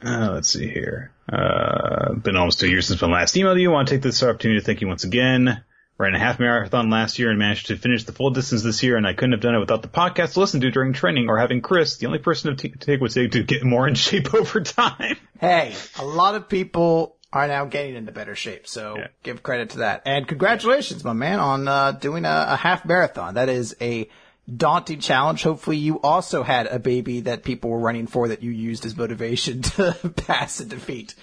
Uh, 0.00 0.32
let's 0.32 0.48
see 0.48 0.68
here. 0.68 1.12
Uh, 1.30 2.14
been 2.14 2.36
almost 2.36 2.60
two 2.60 2.68
years 2.68 2.86
since 2.86 3.00
my 3.00 3.08
last 3.08 3.36
email 3.36 3.54
to 3.54 3.60
you. 3.60 3.70
I 3.70 3.72
want 3.72 3.88
to 3.88 3.94
take 3.94 4.02
this 4.02 4.22
opportunity 4.22 4.60
to 4.60 4.66
thank 4.66 4.80
you 4.80 4.88
once 4.88 5.04
again. 5.04 5.64
Ran 5.98 6.14
a 6.14 6.18
half 6.18 6.38
marathon 6.38 6.90
last 6.90 7.18
year 7.18 7.30
and 7.30 7.40
managed 7.40 7.66
to 7.66 7.76
finish 7.76 8.04
the 8.04 8.12
full 8.12 8.30
distance 8.30 8.62
this 8.62 8.84
year, 8.84 8.96
and 8.96 9.04
I 9.04 9.14
couldn't 9.14 9.32
have 9.32 9.40
done 9.40 9.56
it 9.56 9.58
without 9.58 9.82
the 9.82 9.88
podcast 9.88 10.34
to 10.34 10.40
listen 10.40 10.60
to 10.60 10.70
during 10.70 10.92
training 10.92 11.28
or 11.28 11.38
having 11.38 11.60
Chris, 11.60 11.96
the 11.96 12.06
only 12.06 12.20
person 12.20 12.56
to 12.56 12.68
take 12.68 13.00
would 13.00 13.10
take 13.10 13.32
to 13.32 13.42
get 13.42 13.64
more 13.64 13.88
in 13.88 13.96
shape 13.96 14.32
over 14.34 14.60
time. 14.60 15.16
Hey, 15.40 15.74
a 15.98 16.04
lot 16.04 16.36
of 16.36 16.48
people 16.48 17.16
are 17.32 17.48
now 17.48 17.64
getting 17.64 17.96
into 17.96 18.12
better 18.12 18.36
shape, 18.36 18.68
so 18.68 18.96
Yeah. 18.96 19.06
give 19.24 19.42
credit 19.42 19.70
to 19.70 19.78
that. 19.78 20.02
And 20.06 20.26
congratulations, 20.28 21.02
my 21.02 21.12
man, 21.14 21.40
on 21.40 21.66
uh, 21.66 21.90
doing 21.92 22.24
a, 22.24 22.46
a 22.50 22.56
half 22.56 22.84
marathon. 22.84 23.34
That 23.34 23.48
is 23.48 23.74
a 23.80 24.08
daunting 24.56 25.00
challenge. 25.00 25.42
Hopefully, 25.42 25.76
you 25.76 26.00
also 26.00 26.42
had 26.42 26.68
a 26.68 26.78
baby 26.78 27.20
that 27.22 27.42
people 27.42 27.70
were 27.70 27.78
running 27.80 28.06
for 28.06 28.28
that 28.28 28.42
you 28.42 28.50
used 28.50 28.86
as 28.86 28.96
motivation 28.96 29.60
to 29.76 29.92
pass 30.16 30.60
and 30.60 30.70
defeat. 30.70 31.14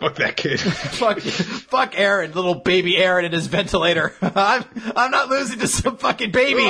Fuck 0.00 0.16
that 0.16 0.36
kid. 0.36 0.58
fuck, 0.60 1.20
fuck 1.20 1.98
Aaron, 1.98 2.32
little 2.32 2.54
baby 2.56 2.96
Aaron 2.96 3.26
in 3.26 3.32
his 3.32 3.46
ventilator. 3.46 4.14
I'm, 4.22 4.64
I'm 4.96 5.10
not 5.10 5.28
losing 5.28 5.58
to 5.60 5.68
some 5.68 5.98
fucking 5.98 6.30
baby. 6.30 6.64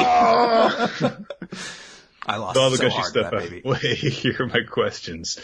I 2.26 2.36
lost 2.36 2.58
All 2.58 2.70
the 2.70 2.76
so 2.76 2.82
gushy 2.84 2.96
hard 2.96 3.06
stuff 3.08 3.30
that 3.30 3.36
out. 3.36 3.42
baby. 3.42 3.62
Wait, 3.64 3.80
here 3.82 4.36
are 4.40 4.46
my 4.46 4.62
questions. 4.68 5.38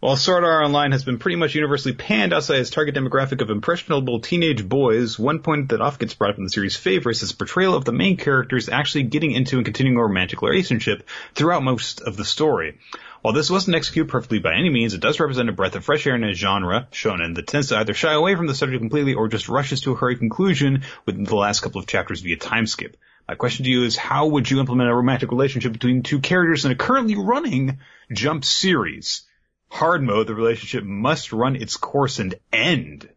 While 0.00 0.16
Sword 0.16 0.42
Art 0.42 0.64
Online 0.64 0.90
has 0.90 1.04
been 1.04 1.18
pretty 1.20 1.36
much 1.36 1.54
universally 1.54 1.94
panned 1.94 2.32
outside 2.32 2.58
its 2.58 2.70
target 2.70 2.96
demographic 2.96 3.40
of 3.40 3.50
impressionable 3.50 4.18
teenage 4.18 4.68
boys, 4.68 5.16
one 5.16 5.38
point 5.40 5.68
that 5.68 5.80
often 5.80 6.00
gets 6.00 6.14
brought 6.14 6.30
up 6.30 6.38
in 6.38 6.44
the 6.44 6.50
series' 6.50 6.74
favor 6.74 7.10
is 7.10 7.22
its 7.22 7.30
portrayal 7.30 7.74
of 7.76 7.84
the 7.84 7.92
main 7.92 8.16
characters 8.16 8.68
actually 8.68 9.04
getting 9.04 9.30
into 9.30 9.58
and 9.58 9.64
continuing 9.64 9.96
a 9.96 10.02
romantic 10.02 10.42
relationship 10.42 11.08
throughout 11.36 11.62
most 11.62 12.00
of 12.00 12.16
the 12.16 12.24
story. 12.24 12.78
While 13.22 13.34
this 13.34 13.50
wasn't 13.50 13.76
executed 13.76 14.10
perfectly 14.10 14.40
by 14.40 14.54
any 14.54 14.68
means, 14.68 14.94
it 14.94 15.00
does 15.00 15.20
represent 15.20 15.48
a 15.48 15.52
breath 15.52 15.76
of 15.76 15.84
fresh 15.84 16.04
air 16.08 16.16
in 16.16 16.24
a 16.24 16.34
genre, 16.34 16.88
shonen, 16.90 17.36
that 17.36 17.46
tends 17.46 17.68
to 17.68 17.78
either 17.78 17.94
shy 17.94 18.12
away 18.12 18.34
from 18.34 18.48
the 18.48 18.54
subject 18.54 18.80
completely 18.80 19.14
or 19.14 19.28
just 19.28 19.48
rushes 19.48 19.80
to 19.82 19.92
a 19.92 19.94
hurried 19.94 20.18
conclusion 20.18 20.82
within 21.06 21.22
the 21.22 21.36
last 21.36 21.60
couple 21.60 21.80
of 21.80 21.86
chapters 21.86 22.20
via 22.20 22.36
time 22.36 22.66
skip. 22.66 22.96
My 23.28 23.36
question 23.36 23.64
to 23.64 23.70
you 23.70 23.84
is 23.84 23.96
how 23.96 24.26
would 24.26 24.50
you 24.50 24.58
implement 24.58 24.90
a 24.90 24.94
romantic 24.94 25.30
relationship 25.30 25.72
between 25.72 26.02
two 26.02 26.18
characters 26.18 26.64
in 26.64 26.72
a 26.72 26.74
currently 26.74 27.16
running 27.16 27.78
Jump 28.12 28.44
series? 28.44 29.22
Hard 29.70 30.02
mode, 30.02 30.26
the 30.26 30.34
relationship 30.34 30.82
must 30.82 31.32
run 31.32 31.54
its 31.54 31.76
course 31.76 32.18
and 32.18 32.34
end. 32.52 33.08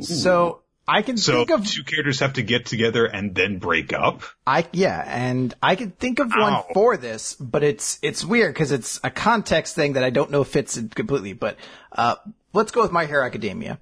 So 0.00 0.62
I 0.86 1.02
can 1.02 1.16
So 1.16 1.44
think 1.44 1.50
of 1.50 1.66
two 1.66 1.82
characters 1.82 2.20
have 2.20 2.34
to 2.34 2.42
get 2.42 2.66
together 2.66 3.06
and 3.06 3.34
then 3.34 3.58
break 3.58 3.92
up? 3.92 4.22
I 4.46 4.66
yeah, 4.72 5.02
and 5.06 5.54
I 5.62 5.76
can 5.76 5.92
think 5.92 6.18
of 6.18 6.30
one 6.30 6.62
for 6.74 6.96
this, 6.96 7.34
but 7.34 7.64
it's 7.64 7.98
it's 8.02 8.24
weird 8.24 8.52
because 8.52 8.70
it's 8.70 9.00
a 9.02 9.10
context 9.10 9.74
thing 9.74 9.94
that 9.94 10.04
I 10.04 10.10
don't 10.10 10.30
know 10.30 10.44
fits 10.44 10.76
it 10.76 10.94
completely. 10.94 11.32
But 11.32 11.56
uh, 11.92 12.16
let's 12.52 12.70
go 12.70 12.82
with 12.82 12.92
My 12.92 13.06
Hero 13.06 13.24
Academia. 13.24 13.78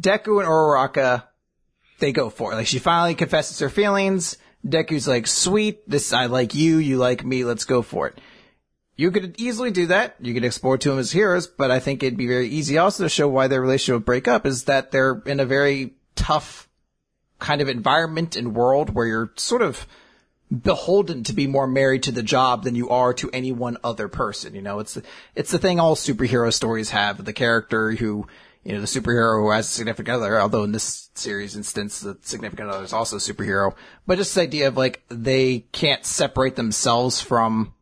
Deku 0.00 0.38
and 0.38 0.48
Uraraka, 0.48 1.24
they 1.98 2.12
go 2.12 2.30
for 2.30 2.52
it. 2.52 2.56
Like 2.56 2.68
she 2.68 2.78
finally 2.78 3.16
confesses 3.16 3.58
her 3.58 3.68
feelings. 3.68 4.38
Deku's 4.64 5.08
like, 5.08 5.26
"Sweet, 5.26 5.88
this 5.88 6.12
I 6.12 6.26
like 6.26 6.54
you, 6.54 6.76
you 6.78 6.98
like 6.98 7.24
me, 7.24 7.44
let's 7.44 7.64
go 7.64 7.82
for 7.82 8.06
it." 8.06 8.20
You 8.94 9.10
could 9.10 9.40
easily 9.40 9.70
do 9.70 9.86
that. 9.86 10.16
You 10.20 10.34
could 10.34 10.44
explore 10.44 10.76
two 10.76 10.90
of 10.90 10.96
them 10.96 11.00
as 11.00 11.10
heroes, 11.10 11.46
but 11.46 11.70
I 11.70 11.80
think 11.80 12.02
it'd 12.02 12.18
be 12.18 12.26
very 12.26 12.48
easy 12.48 12.76
also 12.76 13.02
to 13.02 13.08
show 13.08 13.28
why 13.28 13.48
their 13.48 13.62
relationship 13.62 13.94
would 13.94 14.04
break 14.04 14.28
up 14.28 14.44
is 14.44 14.64
that 14.64 14.90
they're 14.90 15.22
in 15.24 15.40
a 15.40 15.46
very 15.46 15.94
tough 16.14 16.68
kind 17.38 17.60
of 17.60 17.68
environment 17.68 18.36
and 18.36 18.54
world 18.54 18.94
where 18.94 19.06
you're 19.06 19.32
sort 19.36 19.62
of 19.62 19.86
beholden 20.50 21.22
to 21.24 21.32
be 21.32 21.46
more 21.46 21.66
married 21.66 22.02
to 22.02 22.12
the 22.12 22.22
job 22.22 22.64
than 22.64 22.74
you 22.74 22.90
are 22.90 23.14
to 23.14 23.30
any 23.32 23.52
one 23.52 23.76
other 23.84 24.08
person. 24.08 24.54
You 24.54 24.62
know, 24.62 24.80
it's 24.80 24.98
it's 25.34 25.50
the 25.50 25.58
thing 25.58 25.78
all 25.78 25.94
superhero 25.94 26.52
stories 26.52 26.90
have. 26.90 27.24
The 27.24 27.32
character 27.32 27.92
who, 27.92 28.26
you 28.64 28.72
know, 28.72 28.80
the 28.80 28.86
superhero 28.86 29.40
who 29.40 29.50
has 29.50 29.68
a 29.68 29.72
significant 29.72 30.16
other, 30.16 30.40
although 30.40 30.64
in 30.64 30.72
this 30.72 31.10
series 31.14 31.56
instance, 31.56 32.00
the 32.00 32.18
significant 32.22 32.70
other 32.70 32.84
is 32.84 32.92
also 32.92 33.16
a 33.16 33.20
superhero. 33.20 33.74
But 34.06 34.18
just 34.18 34.34
this 34.34 34.42
idea 34.42 34.68
of 34.68 34.76
like, 34.76 35.02
they 35.08 35.60
can't 35.72 36.04
separate 36.04 36.56
themselves 36.56 37.20
from 37.20 37.74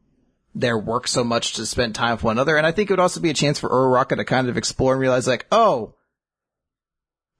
their 0.55 0.79
work 0.79 1.09
so 1.09 1.25
much 1.25 1.55
to 1.55 1.65
spend 1.65 1.95
time 1.95 2.13
with 2.13 2.25
one 2.25 2.37
another. 2.37 2.57
And 2.57 2.67
I 2.67 2.73
think 2.73 2.91
it 2.91 2.93
would 2.93 3.01
also 3.01 3.21
be 3.21 3.31
a 3.31 3.35
chance 3.35 3.59
for 3.59 3.71
Uraraka 3.71 4.17
to 4.17 4.25
kind 4.25 4.49
of 4.49 4.57
explore 4.57 4.93
and 4.93 5.01
realize 5.01 5.27
like, 5.27 5.47
oh, 5.53 5.95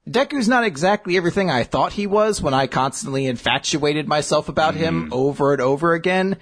Deku's 0.09 0.47
not 0.47 0.63
exactly 0.63 1.17
everything 1.17 1.51
I 1.51 1.63
thought 1.63 1.93
he 1.93 2.07
was 2.07 2.41
when 2.41 2.53
I 2.53 2.67
constantly 2.67 3.25
infatuated 3.25 4.07
myself 4.07 4.49
about 4.49 4.73
him 4.73 5.03
mm-hmm. 5.03 5.13
over 5.13 5.53
and 5.53 5.61
over 5.61 5.93
again. 5.93 6.37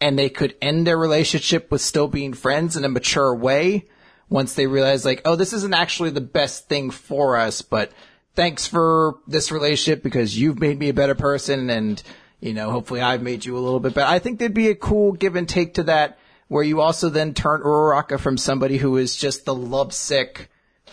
And 0.00 0.18
they 0.18 0.28
could 0.28 0.56
end 0.60 0.86
their 0.86 0.98
relationship 0.98 1.70
with 1.70 1.80
still 1.80 2.08
being 2.08 2.32
friends 2.32 2.76
in 2.76 2.84
a 2.84 2.88
mature 2.88 3.32
way 3.34 3.86
once 4.28 4.54
they 4.54 4.66
realize 4.66 5.04
like, 5.04 5.22
oh, 5.24 5.36
this 5.36 5.52
isn't 5.52 5.74
actually 5.74 6.10
the 6.10 6.20
best 6.20 6.68
thing 6.68 6.90
for 6.90 7.36
us, 7.36 7.62
but 7.62 7.92
thanks 8.34 8.66
for 8.66 9.18
this 9.28 9.52
relationship 9.52 10.02
because 10.02 10.36
you've 10.36 10.58
made 10.58 10.78
me 10.78 10.88
a 10.88 10.94
better 10.94 11.14
person 11.14 11.70
and, 11.70 12.02
you 12.40 12.54
know, 12.54 12.70
hopefully 12.70 13.00
I've 13.00 13.22
made 13.22 13.44
you 13.44 13.56
a 13.56 13.60
little 13.60 13.78
bit 13.78 13.94
better. 13.94 14.10
I 14.10 14.18
think 14.18 14.38
there'd 14.38 14.54
be 14.54 14.70
a 14.70 14.74
cool 14.74 15.12
give 15.12 15.36
and 15.36 15.48
take 15.48 15.74
to 15.74 15.84
that 15.84 16.18
where 16.48 16.64
you 16.64 16.80
also 16.80 17.08
then 17.08 17.34
turn 17.34 17.62
Uraraka 17.62 18.18
from 18.18 18.36
somebody 18.36 18.78
who 18.78 18.96
is 18.96 19.14
just 19.14 19.44
the 19.44 19.54
lovesick 19.54 20.50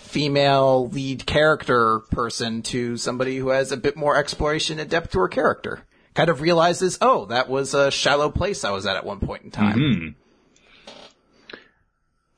female 0.09 0.89
lead 0.89 1.23
character 1.27 1.99
person 2.09 2.63
to 2.63 2.97
somebody 2.97 3.37
who 3.37 3.49
has 3.49 3.71
a 3.71 3.77
bit 3.77 3.95
more 3.95 4.17
exploration 4.17 4.79
and 4.79 4.89
depth 4.89 5.11
to 5.11 5.19
her 5.19 5.27
character. 5.27 5.85
Kind 6.15 6.31
of 6.31 6.41
realizes, 6.41 6.97
oh, 6.99 7.25
that 7.25 7.47
was 7.47 7.75
a 7.75 7.91
shallow 7.91 8.31
place 8.31 8.63
I 8.63 8.71
was 8.71 8.87
at 8.87 8.97
at 8.97 9.05
one 9.05 9.19
point 9.19 9.43
in 9.43 9.51
time. 9.51 9.77
Mm-hmm. 9.77 10.09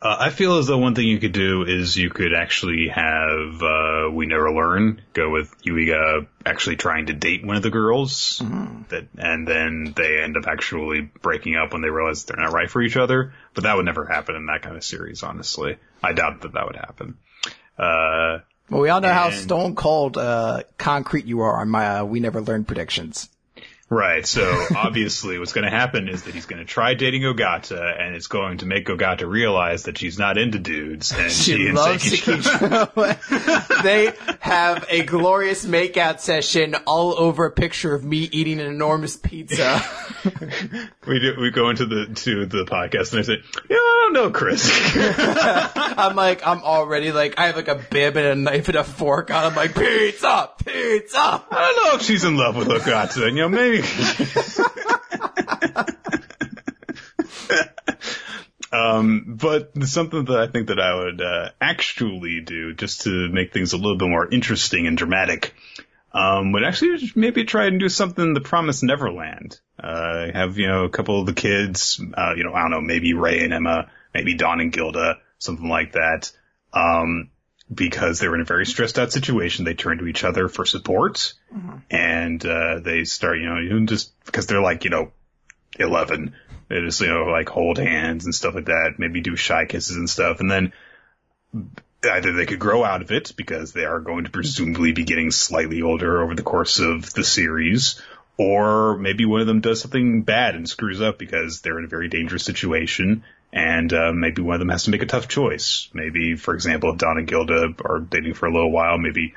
Uh, 0.03 0.17
I 0.19 0.29
feel 0.31 0.57
as 0.57 0.67
though 0.67 0.79
one 0.79 0.95
thing 0.95 1.07
you 1.07 1.19
could 1.19 1.31
do 1.31 1.63
is 1.63 1.95
you 1.95 2.09
could 2.09 2.33
actually 2.33 2.89
have 2.89 3.61
uh, 3.61 4.09
We 4.11 4.25
Never 4.25 4.51
Learn 4.51 5.01
go 5.13 5.29
with 5.29 5.55
Yuiga 5.63 6.27
actually 6.45 6.75
trying 6.75 7.05
to 7.05 7.13
date 7.13 7.45
one 7.45 7.55
of 7.55 7.61
the 7.63 7.69
girls, 7.69 8.41
mm-hmm. 8.43 8.81
that, 8.89 9.07
and 9.17 9.47
then 9.47 9.93
they 9.95 10.21
end 10.21 10.35
up 10.37 10.47
actually 10.47 11.09
breaking 11.21 11.55
up 11.55 11.71
when 11.71 11.83
they 11.83 11.89
realize 11.89 12.25
they're 12.25 12.35
not 12.35 12.51
right 12.51 12.69
for 12.69 12.81
each 12.81 12.97
other. 12.97 13.33
But 13.53 13.63
that 13.63 13.77
would 13.77 13.85
never 13.85 14.05
happen 14.05 14.35
in 14.35 14.47
that 14.47 14.63
kind 14.63 14.75
of 14.75 14.83
series, 14.83 15.23
honestly. 15.23 15.77
I 16.03 16.13
doubt 16.13 16.41
that 16.41 16.53
that 16.53 16.65
would 16.65 16.75
happen. 16.77 17.17
Uh, 17.77 18.39
well, 18.69 18.81
we 18.81 18.89
all 18.89 19.01
know 19.01 19.09
and, 19.09 19.17
how 19.17 19.29
stone 19.31 19.75
cold 19.75 20.17
uh, 20.17 20.63
concrete 20.77 21.25
you 21.25 21.41
are 21.41 21.59
on 21.59 21.69
my 21.69 21.99
uh, 21.99 22.03
We 22.05 22.19
Never 22.19 22.41
Learn 22.41 22.63
predictions. 22.63 23.29
Right. 23.91 24.25
So 24.25 24.67
obviously 24.75 25.37
what's 25.37 25.51
going 25.51 25.65
to 25.65 25.69
happen 25.69 26.07
is 26.07 26.23
that 26.23 26.33
he's 26.33 26.45
going 26.45 26.59
to 26.59 26.65
try 26.65 26.93
dating 26.93 27.23
Ogata 27.23 27.99
and 27.99 28.15
it's 28.15 28.27
going 28.27 28.59
to 28.59 28.65
make 28.65 28.87
Ogata 28.87 29.29
realize 29.29 29.83
that 29.83 29.97
she's 29.97 30.17
not 30.17 30.37
into 30.37 30.59
dudes 30.59 31.11
and 31.11 31.29
she, 31.29 31.57
she 31.57 31.71
loves 31.73 32.01
Sekiichiro. 32.01 33.83
they 33.83 34.13
have 34.39 34.85
a 34.89 35.03
glorious 35.03 35.65
makeout 35.65 36.21
session 36.21 36.73
all 36.87 37.19
over 37.19 37.43
a 37.43 37.51
picture 37.51 37.93
of 37.93 38.01
me 38.01 38.19
eating 38.31 38.61
an 38.61 38.67
enormous 38.67 39.17
pizza. 39.17 39.83
we 41.05 41.19
do, 41.19 41.35
we 41.41 41.51
go 41.51 41.69
into 41.69 41.85
the, 41.85 42.05
to 42.15 42.45
the 42.45 42.63
podcast 42.63 43.11
and 43.11 43.19
I 43.19 43.23
say, 43.23 43.43
yeah, 43.69 43.75
I 43.75 44.03
don't 44.05 44.13
know, 44.13 44.31
Chris. 44.31 44.71
I'm 44.95 46.15
like, 46.15 46.47
I'm 46.47 46.61
already 46.63 47.11
like, 47.11 47.37
I 47.37 47.47
have 47.47 47.57
like 47.57 47.67
a 47.67 47.75
bib 47.75 48.15
and 48.15 48.25
a 48.25 48.35
knife 48.35 48.69
and 48.69 48.77
a 48.77 48.85
fork 48.85 49.31
on. 49.31 49.43
I'm 49.43 49.55
like, 49.55 49.75
pizza, 49.75 50.49
pizza. 50.63 51.19
I 51.19 51.73
don't 51.75 51.85
know 51.91 51.95
if 51.97 52.03
she's 52.03 52.23
in 52.23 52.37
love 52.37 52.55
with 52.55 52.69
Ogata. 52.69 53.25
You 53.25 53.31
know, 53.31 53.49
maybe 53.49 53.80
um, 58.71 59.37
but 59.39 59.71
something 59.83 60.25
that 60.25 60.37
I 60.37 60.47
think 60.47 60.67
that 60.67 60.79
I 60.79 60.95
would 60.95 61.21
uh, 61.21 61.49
actually 61.59 62.41
do 62.41 62.73
just 62.73 63.01
to 63.01 63.29
make 63.29 63.53
things 63.53 63.73
a 63.73 63.77
little 63.77 63.97
bit 63.97 64.09
more 64.09 64.29
interesting 64.29 64.87
and 64.87 64.97
dramatic 64.97 65.53
um, 66.13 66.51
would 66.51 66.63
actually 66.63 67.11
maybe 67.15 67.45
try 67.45 67.67
and 67.67 67.79
do 67.79 67.89
something 67.89 68.23
in 68.23 68.33
the 68.33 68.41
Promised 68.41 68.83
Neverland. 68.83 69.59
Uh, 69.81 70.31
have 70.33 70.57
you 70.57 70.67
know 70.67 70.83
a 70.83 70.89
couple 70.89 71.19
of 71.19 71.25
the 71.25 71.33
kids, 71.33 72.01
uh, 72.13 72.33
you 72.35 72.43
know, 72.43 72.53
I 72.53 72.61
don't 72.61 72.71
know, 72.71 72.81
maybe 72.81 73.13
Ray 73.13 73.43
and 73.43 73.53
Emma, 73.53 73.89
maybe 74.13 74.35
Don 74.35 74.59
and 74.59 74.71
Gilda, 74.71 75.17
something 75.39 75.67
like 75.67 75.93
that. 75.93 76.31
Um, 76.73 77.29
because 77.73 78.19
they 78.19 78.27
were 78.27 78.35
in 78.35 78.41
a 78.41 78.45
very 78.45 78.65
stressed 78.65 78.99
out 78.99 79.11
situation, 79.11 79.65
they 79.65 79.73
turn 79.73 79.97
to 79.99 80.07
each 80.07 80.23
other 80.23 80.49
for 80.49 80.65
support, 80.65 81.33
mm-hmm. 81.53 81.77
and 81.89 82.45
uh, 82.45 82.79
they 82.79 83.05
start, 83.05 83.39
you 83.39 83.45
know, 83.45 83.85
just 83.85 84.11
because 84.25 84.47
they're 84.47 84.61
like, 84.61 84.83
you 84.83 84.89
know, 84.89 85.11
eleven, 85.79 86.35
they 86.67 86.81
just, 86.81 86.99
you 87.01 87.07
know, 87.07 87.25
like 87.25 87.49
hold 87.49 87.77
hands 87.77 88.25
and 88.25 88.35
stuff 88.35 88.55
like 88.55 88.65
that, 88.65 88.95
maybe 88.97 89.21
do 89.21 89.35
shy 89.35 89.65
kisses 89.65 89.95
and 89.95 90.09
stuff, 90.09 90.41
and 90.41 90.51
then 90.51 90.73
either 92.03 92.33
they 92.33 92.45
could 92.45 92.59
grow 92.59 92.83
out 92.83 93.01
of 93.01 93.11
it 93.11 93.33
because 93.37 93.73
they 93.73 93.85
are 93.85 93.99
going 93.99 94.25
to 94.25 94.31
presumably 94.31 94.91
be 94.91 95.03
getting 95.03 95.31
slightly 95.31 95.81
older 95.81 96.21
over 96.21 96.35
the 96.35 96.43
course 96.43 96.79
of 96.79 97.13
the 97.13 97.23
series, 97.23 98.01
or 98.37 98.97
maybe 98.97 99.23
one 99.23 99.39
of 99.41 99.47
them 99.47 99.61
does 99.61 99.81
something 99.81 100.23
bad 100.23 100.55
and 100.55 100.67
screws 100.67 100.99
up 100.99 101.17
because 101.17 101.61
they're 101.61 101.79
in 101.79 101.85
a 101.85 101.89
very 101.89 102.09
dangerous 102.09 102.43
situation 102.43 103.23
and 103.53 103.91
uh, 103.93 104.11
maybe 104.13 104.41
one 104.41 104.55
of 104.55 104.59
them 104.59 104.69
has 104.69 104.83
to 104.83 104.91
make 104.91 105.01
a 105.01 105.07
tough 105.07 105.27
choice. 105.27 105.89
Maybe, 105.93 106.35
for 106.35 106.53
example, 106.53 106.91
if 106.91 106.97
Don 106.97 107.17
and 107.17 107.27
Gilda 107.27 107.73
are 107.83 107.99
dating 107.99 108.33
for 108.33 108.45
a 108.45 108.53
little 108.53 108.71
while, 108.71 108.97
maybe 108.97 109.33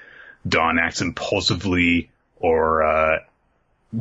Don 0.46 0.78
acts 0.78 1.00
impulsively 1.00 2.10
or 2.36 2.82
uh, 2.82 3.18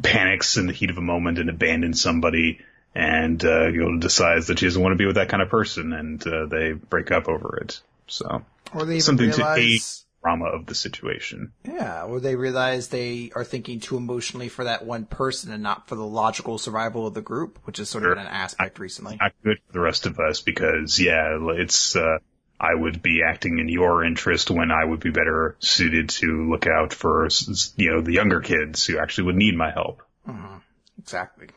panics 0.02 0.58
in 0.58 0.68
the 0.68 0.74
heat 0.74 0.90
of 0.90 0.98
a 0.98 1.02
moment 1.02 1.40
and 1.40 1.50
abandons 1.50 2.02
somebody, 2.02 2.60
and 2.94 3.44
uh, 3.44 3.72
Gilda 3.72 4.00
decides 4.00 4.48
that 4.48 4.60
she 4.60 4.66
doesn't 4.66 4.82
want 4.82 4.94
to 4.94 4.98
be 4.98 5.06
with 5.06 5.16
that 5.16 5.30
kind 5.30 5.42
of 5.42 5.50
person, 5.50 5.94
and 5.94 6.26
uh, 6.28 6.46
they 6.46 6.74
break 6.74 7.12
up 7.12 7.28
over 7.28 7.58
it. 7.58 7.82
So, 8.08 8.44
or 8.74 8.86
they 8.86 9.00
something 9.00 9.30
realize... 9.30 10.03
to 10.24 10.30
aid 10.30 10.40
drama 10.40 10.46
of 10.46 10.66
the 10.66 10.76
situation. 10.76 11.54
Yeah, 11.66 12.04
or 12.04 12.20
they 12.20 12.36
realize 12.36 12.88
they 12.88 13.32
are 13.36 13.44
thinking 13.44 13.80
too 13.80 13.98
emotionally 13.98 14.50
for 14.50 14.66
that 14.66 14.86
one 14.86 15.06
person 15.06 15.52
and 15.52 15.64
not 15.64 15.88
for 15.88 15.96
the 15.96 16.06
logical 16.06 16.58
survival 16.58 17.08
of 17.08 17.14
the 17.14 17.22
group, 17.22 17.60
which 17.64 17.80
is 17.80 17.90
sort 17.90 18.06
of 18.06 18.18
an 18.18 18.28
aspect 18.28 18.80
recently. 18.80 19.18
Not 19.20 19.34
good 19.44 19.60
for 19.68 19.74
the 19.74 19.80
rest 19.80 20.06
of 20.06 20.20
us 20.20 20.42
because, 20.42 21.00
yeah, 21.00 21.38
it's, 21.56 21.96
uh, 21.96 22.18
I 22.60 22.74
would 22.76 23.02
be 23.02 23.22
acting 23.28 23.60
in 23.60 23.68
your 23.68 24.04
interest 24.06 24.50
when 24.50 24.72
I 24.72 24.86
would 24.86 25.02
be 25.02 25.12
better 25.12 25.58
suited 25.60 26.10
to 26.10 26.50
look 26.50 26.68
out 26.68 26.94
for, 26.94 27.28
you 27.76 27.92
know, 27.92 28.02
the 28.02 28.14
younger 28.14 28.42
kids 28.42 28.86
who 28.86 29.00
actually 29.00 29.26
would 29.26 29.36
need 29.36 29.56
my 29.56 29.72
help. 29.72 30.02
Mm-hmm. 30.28 30.58
Exactly. 31.00 31.48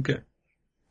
Okay. 0.00 0.20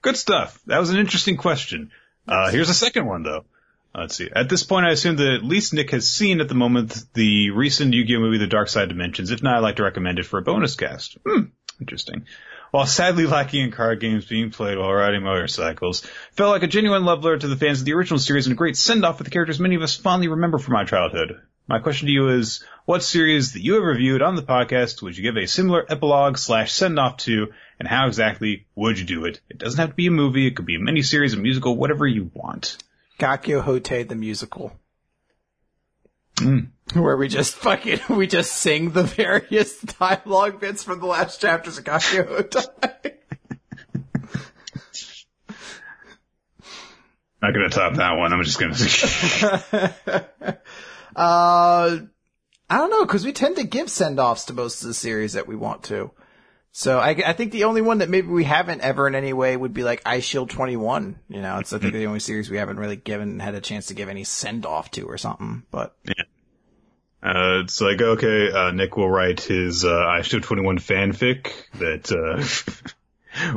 Good 0.01 0.17
stuff. 0.17 0.59
That 0.65 0.79
was 0.79 0.89
an 0.89 0.97
interesting 0.97 1.37
question. 1.37 1.91
Uh, 2.27 2.51
here's 2.51 2.69
a 2.69 2.73
second 2.73 3.05
one 3.05 3.23
though. 3.23 3.45
Let's 3.93 4.15
see. 4.15 4.29
At 4.33 4.47
this 4.47 4.63
point, 4.63 4.85
I 4.85 4.91
assume 4.91 5.17
that 5.17 5.33
at 5.33 5.43
least 5.43 5.73
Nik 5.73 5.91
has 5.91 6.09
seen 6.09 6.39
at 6.39 6.47
the 6.47 6.55
moment 6.55 7.03
the 7.13 7.51
recent 7.51 7.93
Yu-Gi-Oh 7.93 8.19
movie, 8.19 8.37
The 8.37 8.47
Dark 8.47 8.69
Side 8.69 8.87
Dimensions. 8.87 9.31
If 9.31 9.43
not, 9.43 9.57
I'd 9.57 9.59
like 9.59 9.75
to 9.77 9.83
recommend 9.83 10.17
it 10.17 10.25
for 10.25 10.39
a 10.39 10.43
bonus 10.43 10.75
cast. 10.75 11.17
Hmm, 11.25 11.47
interesting. 11.79 12.25
While 12.71 12.85
sadly 12.85 13.25
lacking 13.25 13.65
in 13.65 13.71
card 13.71 13.99
games 13.99 14.25
being 14.25 14.49
played 14.49 14.77
while 14.77 14.93
riding 14.93 15.23
motorcycles, 15.23 16.07
felt 16.31 16.51
like 16.51 16.63
a 16.63 16.67
genuine 16.67 17.03
love 17.03 17.21
letter 17.21 17.39
to 17.39 17.49
the 17.49 17.57
fans 17.57 17.79
of 17.81 17.85
the 17.85 17.93
original 17.93 18.17
series 18.17 18.47
and 18.47 18.53
a 18.53 18.55
great 18.55 18.77
send-off 18.77 19.17
for 19.17 19.25
the 19.25 19.29
characters 19.29 19.59
many 19.59 19.75
of 19.75 19.81
us 19.81 19.97
fondly 19.97 20.29
remember 20.29 20.57
from 20.57 20.73
my 20.73 20.85
childhood. 20.85 21.41
My 21.67 21.79
question 21.79 22.05
to 22.05 22.13
you 22.13 22.29
is, 22.29 22.63
what 22.85 23.03
series 23.03 23.53
that 23.53 23.63
you 23.63 23.73
have 23.73 23.83
reviewed 23.83 24.21
on 24.21 24.37
the 24.37 24.41
podcast 24.41 25.01
would 25.01 25.17
you 25.17 25.23
give 25.23 25.35
a 25.35 25.47
similar 25.47 25.85
epilogue 25.89 26.37
slash 26.37 26.71
send-off 26.71 27.17
to, 27.17 27.47
and 27.77 27.89
how 27.89 28.07
exactly 28.07 28.67
would 28.73 28.97
you 28.97 29.05
do 29.05 29.25
it? 29.25 29.41
It 29.49 29.57
doesn't 29.57 29.79
have 29.79 29.89
to 29.89 29.95
be 29.95 30.07
a 30.07 30.11
movie, 30.11 30.47
it 30.47 30.55
could 30.55 30.65
be 30.65 30.75
a 30.75 30.79
miniseries, 30.79 31.33
a 31.33 31.37
musical, 31.37 31.75
whatever 31.75 32.07
you 32.07 32.31
want. 32.33 32.77
Gakkyu 33.21 33.63
Hotei 33.63 34.07
the 34.07 34.15
musical. 34.15 34.73
Mm. 36.37 36.69
Where 36.95 37.15
we 37.15 37.27
just 37.27 37.53
fucking, 37.53 37.99
we 38.09 38.25
just 38.25 38.51
sing 38.53 38.91
the 38.91 39.03
various 39.03 39.79
dialogue 39.99 40.59
bits 40.59 40.83
from 40.83 40.99
the 40.99 41.05
last 41.05 41.39
chapters 41.39 41.77
of 41.77 41.83
Gakkyu 41.83 42.27
Hotei. 42.27 43.13
Not 47.43 47.53
gonna 47.53 47.69
top 47.69 47.95
that 47.95 48.17
one. 48.17 48.33
I'm 48.33 48.43
just 48.43 48.59
gonna. 48.59 48.75
uh, 51.15 51.99
I 52.69 52.77
don't 52.77 52.89
know, 52.89 53.05
cause 53.05 53.25
we 53.25 53.33
tend 53.33 53.57
to 53.57 53.63
give 53.63 53.89
send-offs 53.89 54.45
to 54.45 54.53
most 54.53 54.81
of 54.81 54.87
the 54.87 54.93
series 54.93 55.33
that 55.33 55.47
we 55.47 55.55
want 55.55 55.83
to. 55.85 56.11
So 56.73 56.99
I, 56.99 57.09
I 57.09 57.33
think 57.33 57.51
the 57.51 57.65
only 57.65 57.81
one 57.81 57.97
that 57.97 58.09
maybe 58.09 58.27
we 58.27 58.45
haven't 58.45 58.81
ever 58.81 59.07
in 59.07 59.15
any 59.15 59.33
way 59.33 59.57
would 59.57 59.73
be 59.73 59.83
like 59.83 60.03
Eyeshield 60.03 60.49
21. 60.49 61.19
You 61.27 61.41
know, 61.41 61.59
it's 61.59 61.73
I 61.73 61.79
think 61.79 61.93
the 61.93 62.05
only 62.07 62.21
series 62.21 62.49
we 62.49 62.57
haven't 62.57 62.79
really 62.79 62.95
given, 62.95 63.39
had 63.39 63.55
a 63.55 63.61
chance 63.61 63.87
to 63.87 63.93
give 63.93 64.07
any 64.07 64.23
send 64.23 64.65
off 64.65 64.89
to 64.91 65.03
or 65.03 65.17
something, 65.17 65.63
but. 65.71 65.95
Yeah. 66.05 66.23
Uh, 67.23 67.61
it's 67.63 67.79
like, 67.79 68.01
okay, 68.01 68.51
uh, 68.51 68.71
Nik 68.71 68.97
will 68.97 69.09
write 69.09 69.41
his, 69.41 69.85
uh, 69.85 69.89
Eyeshield 69.89 70.41
21 70.41 70.79
fanfic 70.79 71.51
that, 71.75 72.11
uh, 72.11 72.41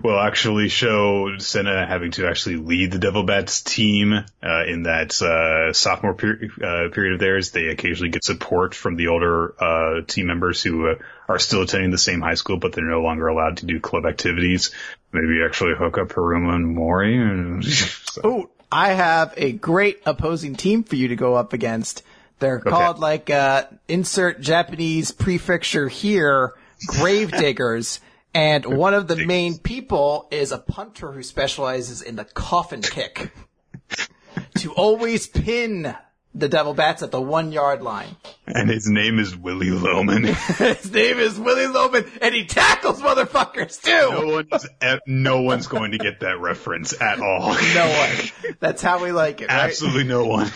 will 0.03 0.19
actually 0.19 0.69
show 0.69 1.39
Sena 1.39 1.87
having 1.87 2.13
to 2.13 2.29
actually 2.29 2.57
lead 2.57 2.93
the 2.93 2.99
Devil 2.99 3.25
Bats 3.25 3.63
team 3.63 4.13
uh, 4.13 4.65
in 4.67 4.85
that 4.85 5.21
uh, 5.21 5.73
sophomore 5.73 6.15
per- 6.15 6.41
uh, 6.63 6.89
period 6.93 7.15
of 7.15 7.21
theirs. 7.21 7.51
They 7.51 7.69
occasionally 7.69 8.11
get 8.11 8.25
support 8.25 8.75
from 8.75 8.97
the 8.97 9.09
older 9.09 9.55
uh, 9.63 10.03
team 10.07 10.27
members 10.27 10.63
who 10.63 10.89
uh, 10.89 10.95
are 11.29 11.39
still 11.39 11.63
attending 11.63 11.91
the 11.91 11.99
same 11.99 12.21
high 12.21 12.35
school, 12.35 12.59
but 12.59 12.73
they're 12.73 12.85
no 12.85 13.03
longer 13.03 13.27
allowed 13.27 13.59
to 13.59 13.67
do 13.67 13.81
club 13.81 14.07
activities. 14.07 14.71
Maybe 15.13 15.43
actually 15.45 15.75
hook 15.77 15.99
up 15.99 16.09
Hiruma 16.09 16.55
and 16.55 16.67
Mori. 16.67 17.63
so. 17.63 18.21
Oh, 18.23 18.51
I 18.71 18.93
have 18.93 19.35
a 19.37 19.53
great 19.53 20.03
opposing 20.07 20.57
team 20.57 20.85
for 20.85 20.97
you 20.97 21.09
to 21.09 21.17
go 21.17 21.35
up 21.35 21.53
against. 21.53 22.03
They're 22.39 22.59
okay. 22.59 22.71
called 22.71 22.99
like 22.99 23.31
uh, 23.31 23.67
insert 23.89 24.41
Japanese 24.41 25.13
prefecture 25.13 25.89
here, 25.89 26.55
Gravediggers. 26.89 28.01
And 28.35 28.65
one 28.67 28.95
of 28.95 29.07
the 29.07 29.25
main 29.25 29.59
people 29.59 30.27
is 30.31 30.51
a 30.51 30.59
punter 30.59 31.13
who 31.13 31.23
specializes 31.23 32.03
in 32.03 32.17
the 32.17 32.25
coffin 32.25 32.83
kick. 32.83 33.33
to 34.59 34.73
always 34.73 35.27
pin 35.27 35.95
the 36.35 36.49
devil 36.49 36.75
bats 36.75 37.03
at 37.03 37.13
the 37.13 37.21
one 37.21 37.53
yard 37.53 37.83
line. 37.83 38.17
And 38.47 38.69
his 38.69 38.89
name 38.89 39.19
is 39.19 39.37
Willy 39.37 39.71
Loman. 39.71 40.25
His 40.59 40.91
name 40.91 41.19
is 41.19 41.39
Willy 41.39 41.69
Loman, 41.69 42.05
and 42.21 42.35
he 42.35 42.45
tackles 42.45 43.01
motherfuckers 43.01 43.81
too. 43.81 43.91
no 43.91 44.27
one's 44.27 44.67
no 45.07 45.43
one's 45.43 45.67
going 45.69 45.93
to 45.93 45.99
get 45.99 46.21
that 46.21 46.41
reference 46.41 47.01
at 47.01 47.21
all. 47.21 47.55
No 47.75 47.89
one. 47.89 48.57
That's 48.59 48.83
how 48.83 49.03
we 49.03 49.13
like 49.13 49.41
it, 49.41 49.49
right? 49.49 49.65
Absolutely 49.65 50.05
no 50.05 50.27
one. 50.27 50.51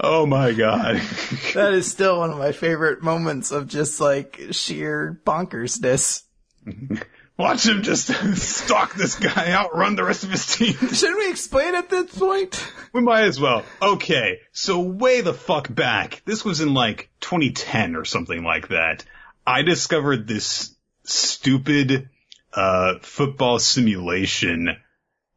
Oh 0.00 0.26
my 0.26 0.52
god. 0.52 1.00
That 1.54 1.72
is 1.72 1.90
still 1.90 2.18
one 2.20 2.30
of 2.30 2.38
my 2.38 2.52
favorite 2.52 3.02
moments 3.02 3.50
of 3.50 3.68
just 3.68 4.00
like 4.00 4.40
sheer 4.50 5.20
bonkersness. 5.24 6.22
Watch 7.38 7.66
him 7.66 7.82
just 7.84 8.08
stalk 8.36 8.94
this 8.94 9.14
guy, 9.14 9.52
outrun 9.52 9.94
the 9.94 10.02
rest 10.04 10.24
of 10.24 10.30
his 10.30 10.44
team. 10.46 10.74
Should 10.74 11.16
we 11.16 11.30
explain 11.30 11.76
at 11.76 11.88
this 11.88 12.18
point? 12.18 12.64
We 12.92 13.00
might 13.00 13.24
as 13.24 13.38
well. 13.38 13.64
Okay, 13.80 14.40
so 14.50 14.80
way 14.80 15.20
the 15.20 15.34
fuck 15.34 15.72
back. 15.72 16.22
This 16.24 16.44
was 16.44 16.60
in 16.60 16.74
like 16.74 17.10
2010 17.20 17.94
or 17.94 18.04
something 18.04 18.42
like 18.42 18.68
that. 18.68 19.04
I 19.46 19.62
discovered 19.62 20.26
this 20.26 20.74
stupid 21.04 22.08
uh 22.52 22.94
football 23.02 23.60
simulation, 23.60 24.76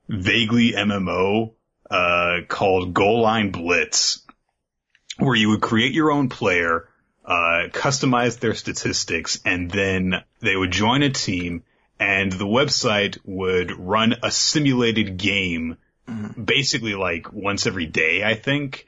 vaguely 0.09 0.71
MMO, 0.71 1.53
uh 1.89 2.37
called 2.47 2.95
Goal 2.95 3.21
Line 3.21 3.51
Blitz, 3.51 4.25
where 5.17 5.35
you 5.35 5.49
would 5.49 5.61
create 5.61 5.93
your 5.93 6.11
own 6.11 6.29
player, 6.29 6.87
uh 7.25 7.67
customize 7.71 8.39
their 8.39 8.55
statistics, 8.55 9.39
and 9.45 9.69
then 9.69 10.23
they 10.39 10.55
would 10.55 10.71
join 10.71 11.03
a 11.03 11.09
team 11.09 11.63
and 11.99 12.31
the 12.31 12.47
website 12.47 13.19
would 13.25 13.71
run 13.77 14.15
a 14.23 14.31
simulated 14.31 15.17
game 15.17 15.77
basically 16.43 16.95
like 16.95 17.31
once 17.31 17.67
every 17.67 17.85
day, 17.85 18.23
I 18.23 18.35
think. 18.35 18.85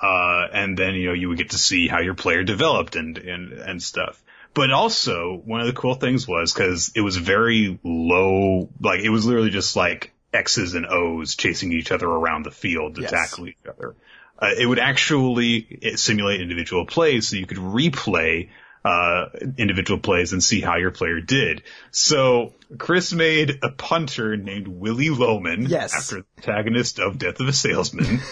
Uh, 0.00 0.46
and 0.52 0.76
then, 0.76 0.94
you 0.94 1.06
know, 1.06 1.14
you 1.14 1.28
would 1.28 1.38
get 1.38 1.50
to 1.50 1.58
see 1.58 1.88
how 1.88 2.00
your 2.00 2.14
player 2.14 2.42
developed 2.42 2.96
and, 2.96 3.16
and, 3.16 3.52
and 3.52 3.82
stuff. 3.82 4.22
But 4.52 4.70
also, 4.70 5.40
one 5.44 5.60
of 5.60 5.66
the 5.68 5.72
cool 5.72 5.94
things 5.94 6.26
was, 6.28 6.52
cause 6.52 6.92
it 6.94 7.00
was 7.00 7.16
very 7.16 7.78
low, 7.82 8.68
like, 8.80 9.00
it 9.00 9.08
was 9.10 9.24
literally 9.24 9.50
just 9.50 9.76
like 9.76 10.12
X's 10.34 10.74
and 10.74 10.86
O's 10.86 11.34
chasing 11.34 11.72
each 11.72 11.92
other 11.92 12.06
around 12.06 12.44
the 12.44 12.50
field 12.50 12.96
to 12.96 13.02
Yes. 13.02 13.10
tackle 13.10 13.46
each 13.48 13.56
other. 13.66 13.94
Uh, 14.38 14.50
it 14.58 14.66
would 14.66 14.78
actually 14.78 15.94
simulate 15.96 16.40
individual 16.40 16.84
plays 16.86 17.28
so 17.28 17.36
you 17.36 17.46
could 17.46 17.56
replay 17.58 18.50
uh, 18.84 19.30
individual 19.58 19.98
plays 19.98 20.32
and 20.32 20.44
see 20.44 20.60
how 20.60 20.76
your 20.76 20.90
player 20.92 21.20
did. 21.20 21.62
So 21.90 22.52
Chris 22.78 23.12
made 23.12 23.58
a 23.62 23.70
punter 23.70 24.36
named 24.36 24.68
Willy 24.68 25.10
Loman 25.10 25.62
Yes. 25.66 25.94
after 25.96 26.16
the 26.16 26.42
protagonist 26.42 27.00
of 27.00 27.18
Death 27.18 27.40
of 27.40 27.48
a 27.48 27.52
Salesman. 27.52 28.20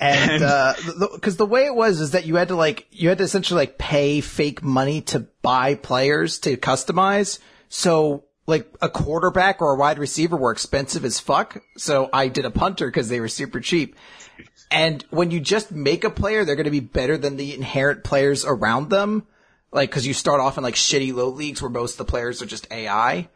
And, 0.00 0.30
And- 0.32 0.42
uh, 0.42 0.72
the, 0.98 1.18
cause 1.22 1.36
the 1.36 1.46
way 1.46 1.64
it 1.66 1.74
was 1.74 2.00
is 2.00 2.10
that 2.10 2.26
you 2.26 2.34
had 2.34 2.48
to 2.48 2.56
like, 2.56 2.88
you 2.90 3.08
had 3.08 3.18
to 3.18 3.24
essentially 3.24 3.58
like 3.58 3.78
pay 3.78 4.20
fake 4.20 4.60
money 4.62 5.02
to 5.02 5.20
buy 5.42 5.76
players 5.76 6.40
to 6.40 6.56
customize. 6.56 7.38
So 7.68 8.24
like 8.48 8.68
a 8.80 8.88
quarterback 8.88 9.62
or 9.62 9.74
a 9.74 9.78
wide 9.78 9.98
receiver 10.00 10.36
were 10.36 10.50
expensive 10.50 11.04
as 11.04 11.20
fuck. 11.20 11.62
So 11.76 12.10
I 12.12 12.26
did 12.26 12.44
a 12.44 12.50
punter 12.50 12.90
cause 12.90 13.08
they 13.08 13.20
were 13.20 13.28
super 13.28 13.60
cheap. 13.60 13.94
And 14.72 15.04
when 15.10 15.30
you 15.30 15.38
just 15.38 15.70
make 15.70 16.02
a 16.02 16.10
player, 16.10 16.44
they're 16.44 16.56
going 16.56 16.64
to 16.64 16.70
be 16.70 16.80
better 16.80 17.18
than 17.18 17.36
the 17.36 17.54
inherent 17.54 18.04
players 18.04 18.44
around 18.44 18.88
them. 18.88 19.26
Like, 19.70 19.90
cause 19.90 20.06
you 20.06 20.14
start 20.14 20.40
off 20.40 20.56
in 20.56 20.64
like 20.64 20.74
shitty 20.74 21.14
low 21.14 21.28
leagues 21.28 21.60
where 21.60 21.70
most 21.70 21.92
of 21.92 21.98
the 21.98 22.10
players 22.10 22.40
are 22.40 22.46
just 22.46 22.70
AI. 22.70 23.28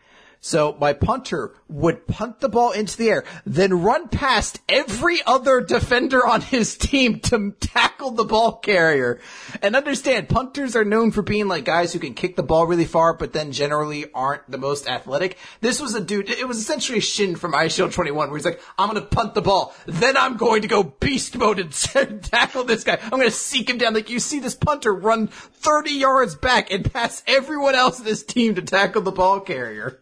So 0.47 0.77
my 0.81 0.93
punter 0.93 1.55
would 1.67 2.07
punt 2.07 2.39
the 2.39 2.49
ball 2.49 2.71
into 2.71 2.97
the 2.97 3.11
air, 3.11 3.25
then 3.45 3.83
run 3.83 4.07
past 4.07 4.61
every 4.69 5.19
other 5.27 5.61
defender 5.61 6.25
on 6.25 6.41
his 6.41 6.77
team 6.77 7.19
to 7.23 7.51
tackle 7.59 8.13
the 8.13 8.25
ball 8.25 8.53
carrier. 8.53 9.19
And 9.61 9.75
understand, 9.75 10.29
punters 10.29 10.77
are 10.77 10.85
known 10.85 11.11
for 11.11 11.23
being 11.23 11.49
like 11.49 11.65
guys 11.65 11.93
who 11.93 11.99
can 11.99 12.15
kick 12.15 12.37
the 12.37 12.45
ball 12.45 12.65
really 12.65 12.85
far, 12.85 13.13
but 13.15 13.33
then 13.33 13.51
generally 13.51 14.05
aren't 14.15 14.49
the 14.49 14.57
most 14.57 14.89
athletic. 14.89 15.37
This 15.63 15.81
was 15.81 15.97
a 15.97 16.01
dude, 16.01 16.31
it 16.31 16.47
was 16.47 16.59
essentially 16.59 16.99
a 16.99 17.03
Shin 17.03 17.35
from 17.35 17.53
Eyeshield 17.53 17.93
21 17.93 18.29
where 18.29 18.39
he's 18.39 18.45
like, 18.45 18.63
I'm 18.79 18.87
gonna 18.87 19.01
punt 19.01 19.35
the 19.35 19.43
ball, 19.43 19.75
then 19.87 20.17
I'm 20.17 20.37
going 20.37 20.63
to 20.63 20.69
go 20.69 20.85
beast 20.85 21.37
mode 21.37 21.59
and 21.59 21.73
tackle 22.23 22.63
this 22.63 22.85
guy. 22.85 23.01
I'm 23.03 23.19
gonna 23.19 23.33
seek 23.33 23.69
him 23.69 23.79
down. 23.79 23.95
Like 23.95 24.11
you 24.11 24.21
see 24.21 24.39
this 24.39 24.55
punter 24.55 24.95
run 24.95 25.27
30 25.27 25.91
yards 25.91 26.37
back 26.37 26.71
and 26.71 26.93
pass 26.93 27.25
everyone 27.27 27.75
else 27.75 27.99
in 27.99 28.05
this 28.05 28.23
team 28.23 28.55
to 28.55 28.63
tackle 28.63 29.03
the 29.03 29.11
ball 29.11 29.41
carrier. 29.41 30.01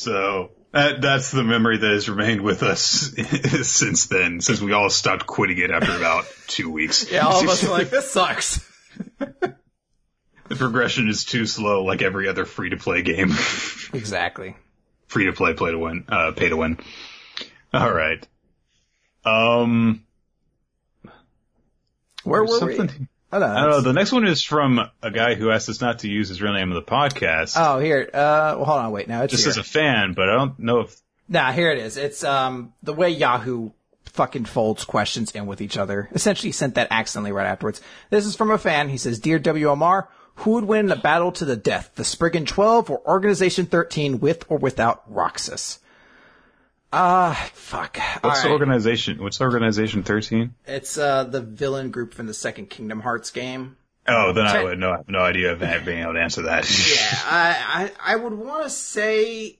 So 0.00 0.52
that, 0.72 1.02
that's 1.02 1.30
the 1.30 1.44
memory 1.44 1.76
that 1.76 1.90
has 1.90 2.08
remained 2.08 2.40
with 2.40 2.62
us 2.62 2.80
since 3.68 4.06
then, 4.06 4.40
since 4.40 4.58
we 4.58 4.72
all 4.72 4.88
stopped 4.88 5.26
quitting 5.26 5.58
it 5.58 5.70
after 5.70 5.94
about 5.94 6.24
two 6.46 6.70
weeks. 6.70 7.04
Yeah, 7.12 7.26
all 7.26 7.42
of 7.42 7.48
us 7.48 7.62
are 7.64 7.70
like, 7.70 7.90
this 7.90 8.10
sucks. 8.10 8.66
the 9.18 10.56
progression 10.56 11.08
is 11.10 11.24
too 11.26 11.44
slow, 11.44 11.84
like 11.84 12.00
every 12.00 12.28
other 12.28 12.46
free 12.46 12.70
to 12.70 12.78
play 12.78 13.02
game. 13.02 13.28
Exactly. 13.92 14.56
free 15.06 15.26
to 15.26 15.32
play, 15.32 15.52
play 15.52 15.72
to 15.72 15.78
win, 15.78 16.04
uh, 16.08 16.32
pay 16.32 16.48
to 16.48 16.56
win. 16.56 16.78
All 17.74 17.92
right. 17.92 18.26
Um, 19.26 20.04
Where 22.24 22.42
were 22.42 22.64
we? 22.64 22.76
something. 22.76 22.88
I 22.90 23.08
I 23.32 23.38
don't 23.38 23.70
know. 23.70 23.80
The 23.80 23.92
next 23.92 24.12
one 24.12 24.26
is 24.26 24.42
from 24.42 24.80
a 25.02 25.10
guy 25.10 25.34
who 25.34 25.50
asked 25.50 25.68
us 25.68 25.80
not 25.80 26.00
to 26.00 26.08
use 26.08 26.28
his 26.28 26.42
real 26.42 26.52
name 26.52 26.72
of 26.72 26.74
the 26.74 26.90
podcast. 26.90 27.54
Oh, 27.56 27.78
here. 27.78 28.08
Uh, 28.12 28.54
well, 28.56 28.64
hold 28.64 28.78
on. 28.78 28.90
Wait. 28.90 29.06
Now 29.08 29.22
it's 29.22 29.32
just 29.32 29.46
as 29.46 29.56
a 29.56 29.62
fan, 29.62 30.14
but 30.14 30.28
I 30.28 30.36
don't 30.36 30.58
know 30.58 30.80
if 30.80 31.00
Nah, 31.28 31.52
here 31.52 31.70
it 31.70 31.78
is. 31.78 31.96
It's 31.96 32.24
um 32.24 32.72
the 32.82 32.92
way 32.92 33.10
Yahoo 33.10 33.70
fucking 34.06 34.46
folds 34.46 34.84
questions 34.84 35.30
in 35.30 35.46
with 35.46 35.60
each 35.60 35.78
other. 35.78 36.08
Essentially, 36.12 36.50
sent 36.50 36.74
that 36.74 36.88
accidentally 36.90 37.30
right 37.30 37.46
afterwards. 37.46 37.80
This 38.10 38.26
is 38.26 38.34
from 38.34 38.50
a 38.50 38.58
fan. 38.58 38.88
He 38.88 38.98
says, 38.98 39.20
"Dear 39.20 39.38
WMR, 39.38 40.08
who 40.36 40.50
would 40.52 40.64
win 40.64 40.86
in 40.86 40.90
a 40.90 40.96
battle 40.96 41.30
to 41.32 41.44
the 41.44 41.56
death, 41.56 41.92
the 41.94 42.02
Spriggan 42.04 42.46
12 42.46 42.90
or 42.90 43.00
Organization 43.06 43.66
13, 43.66 44.18
with 44.18 44.44
or 44.48 44.58
without 44.58 45.04
Roxas?" 45.06 45.78
Ah, 46.92 47.50
fuck. 47.54 47.98
what's 48.20 48.44
right. 48.44 48.50
organization? 48.50 49.22
What's 49.22 49.40
organization 49.40 50.02
thirteen? 50.02 50.54
It's 50.66 50.98
uh 50.98 51.24
the 51.24 51.40
villain 51.40 51.90
group 51.90 52.14
from 52.14 52.26
the 52.26 52.34
second 52.34 52.70
Kingdom 52.70 53.00
Hearts 53.00 53.30
game. 53.30 53.76
Oh, 54.08 54.32
then 54.32 54.46
I 54.46 54.64
would 54.64 54.78
no 54.78 54.92
have 54.92 55.08
no 55.08 55.20
idea 55.20 55.52
of 55.52 55.60
being 55.60 56.02
able 56.02 56.14
to 56.14 56.20
answer 56.20 56.42
that. 56.42 56.68
Yeah, 56.68 57.18
I, 57.24 57.90
I, 58.02 58.14
I 58.14 58.16
would 58.16 58.32
want 58.32 58.64
to 58.64 58.70
say, 58.70 59.58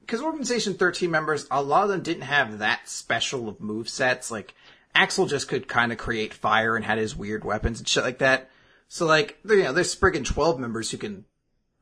because 0.00 0.20
Organization 0.22 0.74
13 0.74 1.10
members, 1.10 1.46
a 1.50 1.62
lot 1.62 1.84
of 1.84 1.90
them 1.90 2.02
didn't 2.02 2.22
have 2.22 2.58
that 2.58 2.88
special 2.88 3.48
of 3.48 3.60
move 3.60 3.88
sets. 3.88 4.30
Like, 4.30 4.54
Axel 4.94 5.26
just 5.26 5.48
could 5.48 5.68
kind 5.68 5.92
of 5.92 5.98
create 5.98 6.34
fire 6.34 6.76
and 6.76 6.84
had 6.84 6.98
his 6.98 7.14
weird 7.14 7.44
weapons 7.44 7.78
and 7.78 7.86
shit 7.86 8.04
like 8.04 8.18
that. 8.18 8.50
So, 8.88 9.06
like, 9.06 9.38
you 9.44 9.62
know, 9.62 9.72
there's 9.72 9.94
friggin' 9.94 10.24
12 10.24 10.58
members 10.58 10.90
who 10.90 10.96
can 10.96 11.26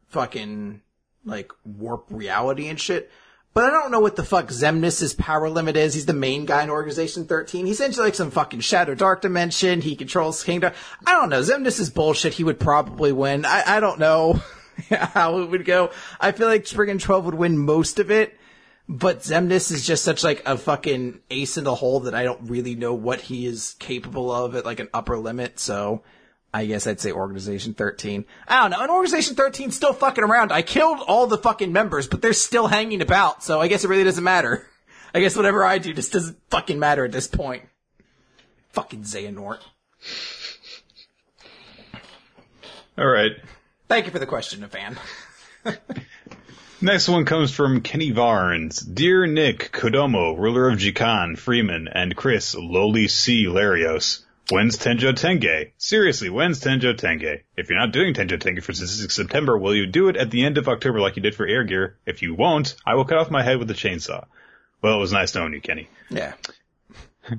fucking, 0.08 0.82
like, 1.24 1.52
warp 1.64 2.06
reality 2.10 2.66
and 2.68 2.80
shit. 2.80 3.10
But 3.56 3.64
I 3.64 3.70
don't 3.70 3.90
know 3.90 4.00
what 4.00 4.16
the 4.16 4.22
fuck 4.22 4.48
Xemnas's 4.48 5.14
power 5.14 5.48
limit 5.48 5.78
is. 5.78 5.94
He's 5.94 6.04
the 6.04 6.12
main 6.12 6.44
guy 6.44 6.62
in 6.62 6.68
Organization 6.68 7.24
13. 7.24 7.64
He's 7.64 7.80
into 7.80 8.02
like 8.02 8.14
some 8.14 8.30
fucking 8.30 8.60
Shadow 8.60 8.94
Dark 8.94 9.22
dimension. 9.22 9.80
He 9.80 9.96
controls 9.96 10.44
Kingdom. 10.44 10.74
I 11.06 11.12
don't 11.12 11.30
know. 11.30 11.40
Xemnas 11.40 11.80
is 11.80 11.88
bullshit. 11.88 12.34
He 12.34 12.44
would 12.44 12.60
probably 12.60 13.12
win. 13.12 13.46
I, 13.46 13.62
I 13.66 13.80
don't 13.80 13.98
know 13.98 14.42
how 14.90 15.38
it 15.38 15.46
would 15.46 15.64
go. 15.64 15.90
I 16.20 16.32
feel 16.32 16.48
like 16.48 16.66
Spriggan 16.66 16.98
12 16.98 17.24
would 17.24 17.34
win 17.34 17.56
most 17.56 17.98
of 17.98 18.10
it. 18.10 18.38
But 18.90 19.20
Xemnas 19.20 19.72
is 19.72 19.86
just 19.86 20.04
such 20.04 20.22
like 20.22 20.42
a 20.44 20.58
fucking 20.58 21.20
ace 21.30 21.56
in 21.56 21.64
the 21.64 21.74
hole 21.74 22.00
that 22.00 22.14
I 22.14 22.24
don't 22.24 22.50
really 22.50 22.74
know 22.74 22.92
what 22.92 23.22
he 23.22 23.46
is 23.46 23.74
capable 23.78 24.30
of 24.30 24.54
at 24.54 24.66
like 24.66 24.80
an 24.80 24.90
upper 24.92 25.16
limit. 25.16 25.58
So 25.58 26.02
I 26.56 26.64
guess 26.64 26.86
I'd 26.86 27.00
say 27.00 27.12
Organization 27.12 27.74
13. 27.74 28.24
I 28.48 28.62
don't 28.62 28.70
know. 28.70 28.80
And 28.80 28.90
Organization 28.90 29.36
13 29.36 29.72
still 29.72 29.92
fucking 29.92 30.24
around. 30.24 30.52
I 30.52 30.62
killed 30.62 31.00
all 31.06 31.26
the 31.26 31.36
fucking 31.36 31.70
members, 31.70 32.06
but 32.06 32.22
they're 32.22 32.32
still 32.32 32.66
hanging 32.66 33.02
about. 33.02 33.42
So 33.42 33.60
I 33.60 33.68
guess 33.68 33.84
it 33.84 33.88
really 33.88 34.04
doesn't 34.04 34.24
matter. 34.24 34.66
I 35.14 35.20
guess 35.20 35.36
whatever 35.36 35.62
I 35.64 35.76
do 35.76 35.92
just 35.92 36.12
doesn't 36.12 36.38
fucking 36.48 36.78
matter 36.78 37.04
at 37.04 37.12
this 37.12 37.28
point. 37.28 37.64
Fucking 38.70 39.02
Xehanort. 39.02 39.58
All 42.96 43.06
right. 43.06 43.32
Thank 43.88 44.06
you 44.06 44.12
for 44.12 44.18
the 44.18 44.26
question, 44.26 44.66
fan. 44.66 44.98
Next 46.80 47.06
one 47.06 47.26
comes 47.26 47.50
from 47.50 47.82
Kenny 47.82 48.12
Varnes. 48.12 48.80
Dear 48.80 49.26
Nik, 49.26 49.72
Kodomo, 49.72 50.38
ruler 50.38 50.70
of 50.70 50.78
Jikan, 50.78 51.36
Freeman, 51.36 51.86
and 51.88 52.16
Chris, 52.16 52.54
lowly 52.54 53.08
C. 53.08 53.44
Larios. 53.44 54.25
When's 54.48 54.78
Tenjo 54.78 55.12
Tenge? 55.12 55.72
Seriously, 55.76 56.30
when's 56.30 56.60
Tenjo 56.60 56.96
Tenge? 56.96 57.42
If 57.56 57.68
you're 57.68 57.78
not 57.78 57.92
doing 57.92 58.14
Tenjo 58.14 58.38
Tenge 58.38 58.62
for 58.62 58.72
6 58.72 59.12
September, 59.12 59.58
will 59.58 59.74
you 59.74 59.86
do 59.86 60.08
it 60.08 60.16
at 60.16 60.30
the 60.30 60.44
end 60.44 60.56
of 60.56 60.68
October 60.68 61.00
like 61.00 61.16
you 61.16 61.22
did 61.22 61.34
for 61.34 61.46
Air 61.46 61.64
Gear? 61.64 61.96
If 62.06 62.22
you 62.22 62.34
won't, 62.34 62.76
I 62.86 62.94
will 62.94 63.04
cut 63.04 63.18
off 63.18 63.28
my 63.28 63.42
head 63.42 63.58
with 63.58 63.70
a 63.72 63.74
chainsaw. 63.74 64.26
Well, 64.82 64.98
it 64.98 65.00
was 65.00 65.12
nice 65.12 65.34
knowing 65.34 65.52
you, 65.52 65.60
Kenny. 65.60 65.88
Yeah. 66.10 66.34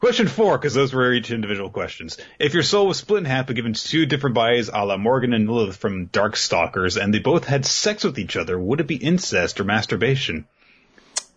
Question 0.00 0.28
four, 0.28 0.58
because 0.58 0.74
those 0.74 0.92
were 0.92 1.14
each 1.14 1.30
individual 1.30 1.70
questions. 1.70 2.18
If 2.38 2.52
your 2.52 2.64
soul 2.64 2.86
was 2.86 2.98
split 2.98 3.20
in 3.20 3.24
half 3.24 3.46
but 3.46 3.56
given 3.56 3.72
two 3.72 4.04
different 4.04 4.34
bodies 4.34 4.68
a 4.68 4.84
la 4.84 4.98
Morrigan 4.98 5.32
and 5.32 5.48
Lilith 5.48 5.76
from 5.76 6.08
Darkstalkers, 6.08 7.02
and 7.02 7.14
they 7.14 7.18
both 7.18 7.46
had 7.46 7.64
sex 7.64 8.04
with 8.04 8.18
each 8.18 8.36
other, 8.36 8.58
would 8.58 8.80
it 8.80 8.86
be 8.86 8.96
incest 8.96 9.58
or 9.58 9.64
masturbation? 9.64 10.46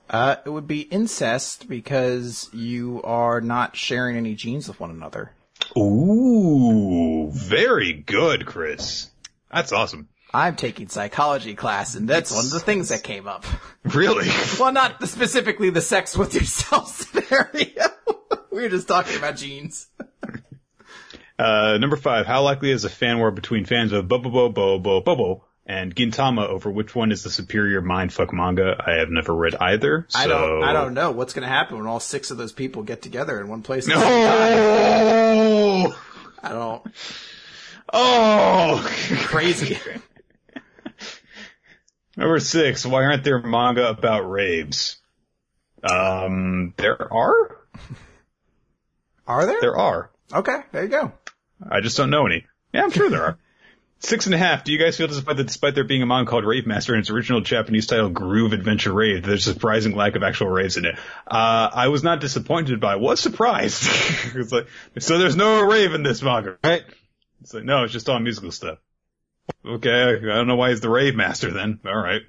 Uh, 0.10 0.36
it 0.46 0.50
would 0.50 0.68
be 0.68 0.82
incest 0.82 1.68
because 1.68 2.50
you 2.54 3.02
are 3.04 3.42
not 3.42 3.76
sharing 3.76 4.18
any 4.18 4.36
genes 4.36 4.68
with 4.68 4.80
one 4.80 4.92
another. 4.92 5.32
Ooh, 5.78 7.32
very 7.32 7.94
good, 7.94 8.46
Chris. 8.46 9.10
That's 9.52 9.72
awesome. 9.72 10.10
I'm 10.34 10.56
taking 10.56 10.90
psychology 10.90 11.56
class, 11.56 11.96
and 11.96 12.10
that's 12.10 12.32
one 12.32 12.46
of 12.46 12.52
the 12.52 12.60
things 12.60 12.90
that 12.90 13.04
came 13.04 13.28
up. 13.28 13.46
Really? 13.84 14.28
Well, 14.60 14.72
not 14.72 15.00
the, 15.00 15.08
specifically 15.08 15.70
the 15.70 15.82
sex 15.82 16.18
with 16.18 16.34
yourself 16.34 16.88
scenario. 16.96 17.88
we 18.52 18.64
were 18.64 18.70
just 18.70 18.88
talking 18.88 19.18
about 19.18 19.38
genes. 19.38 19.88
Uh, 21.38 21.78
number 21.80 21.98
five, 21.98 22.26
how 22.26 22.42
likely 22.44 22.72
is 22.72 22.86
a 22.86 22.90
fan 22.90 23.18
war 23.18 23.32
between 23.32 23.66
fans 23.66 23.92
of 23.92 24.08
Bobo 24.08 24.30
Bobo 24.30 24.80
Bobo 24.80 25.02
Bobo 25.02 25.44
and 25.66 25.96
Gintama 25.96 26.48
over 26.48 26.70
which 26.70 26.94
one 26.94 27.12
is 27.12 27.24
the 27.24 27.30
superior 27.30 27.82
mindfuck 27.82 28.32
manga? 28.32 28.82
I 28.86 29.00
have 29.00 29.10
never 29.10 29.34
read 29.34 29.56
either. 29.56 30.06
So... 30.10 30.20
I 30.20 30.28
don't. 30.28 30.64
I 30.64 30.74
don't 30.74 30.94
know 30.94 31.12
what's 31.12 31.34
going 31.34 31.48
to 31.48 31.54
happen 31.54 31.78
when 31.78 31.88
all 31.88 32.00
six 32.00 32.32
of 32.32 32.38
those 32.38 32.52
people 32.52 32.84
get 32.84 33.02
together 33.02 33.40
in 33.40 33.48
one 33.48 33.64
place. 33.64 33.88
No. 33.88 33.96
I 36.44 36.50
don't. 36.50 36.86
Oh, 37.92 38.88
Crazy. 39.26 39.80
Number 42.18 42.40
six, 42.40 42.86
why 42.86 43.04
aren't 43.04 43.24
there 43.24 43.42
manga 43.42 43.90
about 43.90 44.30
raves? 44.30 44.98
Um, 45.84 46.74
there 46.78 47.12
are? 47.12 47.58
Are 49.28 49.46
there? 49.46 49.62
There 49.62 49.78
are. 49.78 50.12
Okay, 50.34 50.60
there 50.72 50.84
you 50.84 50.90
go. 50.90 51.12
I 51.70 51.82
just 51.82 51.98
don't 51.98 52.10
know 52.10 52.26
any. 52.26 52.46
Yeah, 52.74 52.84
I'm 52.84 52.92
sure 52.92 53.10
there 53.10 53.24
are. 53.24 53.38
Six 54.00 54.26
and 54.26 54.36
a 54.36 54.38
half. 54.38 54.64
Do 54.64 54.72
you 54.72 54.78
guys 54.78 54.98
feel 54.98 55.08
despite 55.08 55.38
that 55.38 55.48
despite 55.48 55.74
there 55.74 55.84
being 55.84 56.02
a 56.02 56.06
manga 56.06 56.30
called 56.30 56.46
Rave 56.46 56.68
Master 56.68 56.94
and 56.94 57.02
its 57.02 57.10
original 57.10 57.42
Japanese 57.42 57.88
title 57.88 58.10
Groove 58.10 58.54
Adventure 58.54 58.94
Rave, 58.94 59.24
there's 59.24 59.48
a 59.48 59.54
surprising 59.54 59.96
lack 59.96 60.16
of 60.16 60.22
actual 60.22 60.48
raves 60.48 60.78
in 60.78 60.86
it? 60.86 60.96
Uh, 61.26 61.70
I 61.74 61.88
was 61.88 62.04
not 62.04 62.20
disappointed, 62.20 62.80
but 62.80 62.88
I 62.88 62.96
was 62.98 63.20
surprised. 63.20 63.84
it's 64.36 64.52
like, 64.52 64.68
so 65.00 65.18
there's 65.18 65.36
no 65.36 65.62
rave 65.62 65.94
in 65.94 66.04
this 66.04 66.22
manga, 66.22 66.58
right? 66.64 66.84
It's 67.42 67.54
like, 67.54 67.64
no, 67.64 67.84
it's 67.84 67.94
just 67.94 68.10
all 68.10 68.20
musical 68.20 68.52
stuff. 68.52 68.80
Okay, 69.66 69.90
I 69.92 70.20
don't 70.20 70.48
know 70.48 70.56
why 70.56 70.70
he's 70.70 70.82
the 70.82 70.90
Rave 70.90 71.16
Master 71.16 71.52
then. 71.52 71.80
Alright. 71.86 72.24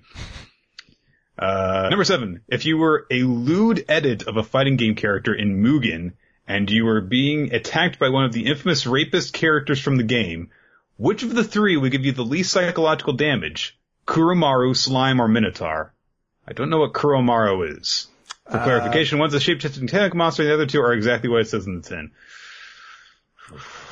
Uh, 1.38 1.88
number 1.90 2.04
seven. 2.04 2.42
If 2.48 2.64
you 2.64 2.78
were 2.78 3.06
a 3.10 3.22
lewd 3.22 3.84
edit 3.88 4.26
of 4.26 4.36
a 4.36 4.42
fighting 4.42 4.76
game 4.76 4.94
character 4.94 5.34
in 5.34 5.62
Mugen, 5.62 6.12
and 6.48 6.70
you 6.70 6.84
were 6.84 7.00
being 7.00 7.52
attacked 7.52 7.98
by 7.98 8.08
one 8.08 8.24
of 8.24 8.32
the 8.32 8.46
infamous 8.46 8.86
rapist 8.86 9.34
characters 9.34 9.80
from 9.80 9.96
the 9.96 10.04
game, 10.04 10.50
which 10.97 11.22
of 11.22 11.34
the 11.34 11.44
three 11.44 11.76
would 11.76 11.92
give 11.92 12.05
you 12.05 12.12
the 12.12 12.24
least 12.24 12.53
psychological 12.53 13.12
damage? 13.12 13.78
Kuromaru, 14.07 14.76
Slime, 14.76 15.20
or 15.20 15.28
Minotaur? 15.28 15.92
I 16.47 16.53
don't 16.53 16.70
know 16.70 16.78
what 16.78 16.92
Kuromaru 16.92 17.78
is. 17.78 18.07
For 18.44 18.59
clarification, 18.59 19.18
one's 19.18 19.34
a 19.34 19.40
shape-shifting 19.40 19.88
tank 19.88 20.14
monster, 20.14 20.42
and 20.42 20.51
the 20.51 20.55
other 20.55 20.66
two 20.66 20.80
are 20.80 20.92
exactly 20.92 21.28
what 21.28 21.40
it 21.40 21.49
says 21.49 21.66
in 21.66 21.80
the 21.80 21.88
tin. 21.88 22.12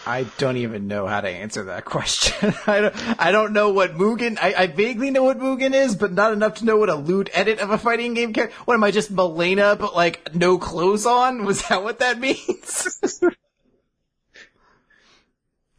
I 0.06 0.24
don't 0.38 0.58
even 0.58 0.86
know 0.86 1.06
how 1.06 1.20
to 1.20 1.28
answer 1.28 1.64
that 1.64 1.84
question. 1.84 2.54
I 2.66 2.80
don't, 2.80 3.20
I 3.20 3.32
don't 3.32 3.52
know 3.52 3.70
what 3.70 3.94
Mugen, 3.94 4.38
I, 4.40 4.54
I 4.54 4.66
vaguely 4.68 5.10
know 5.10 5.24
what 5.24 5.38
Mugen 5.38 5.74
is, 5.74 5.96
but 5.96 6.12
not 6.12 6.32
enough 6.32 6.56
to 6.56 6.64
know 6.64 6.76
what 6.76 6.90
a 6.90 6.94
lewd 6.94 7.30
edit 7.32 7.58
of 7.58 7.70
a 7.70 7.78
fighting 7.78 8.14
game 8.14 8.32
character. 8.32 8.54
What 8.64 8.74
am 8.74 8.84
I 8.84 8.90
just 8.90 9.14
Melena, 9.14 9.78
but 9.78 9.96
like 9.96 10.34
no 10.34 10.58
clothes 10.58 11.06
on? 11.06 11.44
Was 11.44 11.66
that 11.68 11.82
what 11.82 11.98
that 12.00 12.18
means? 12.20 13.20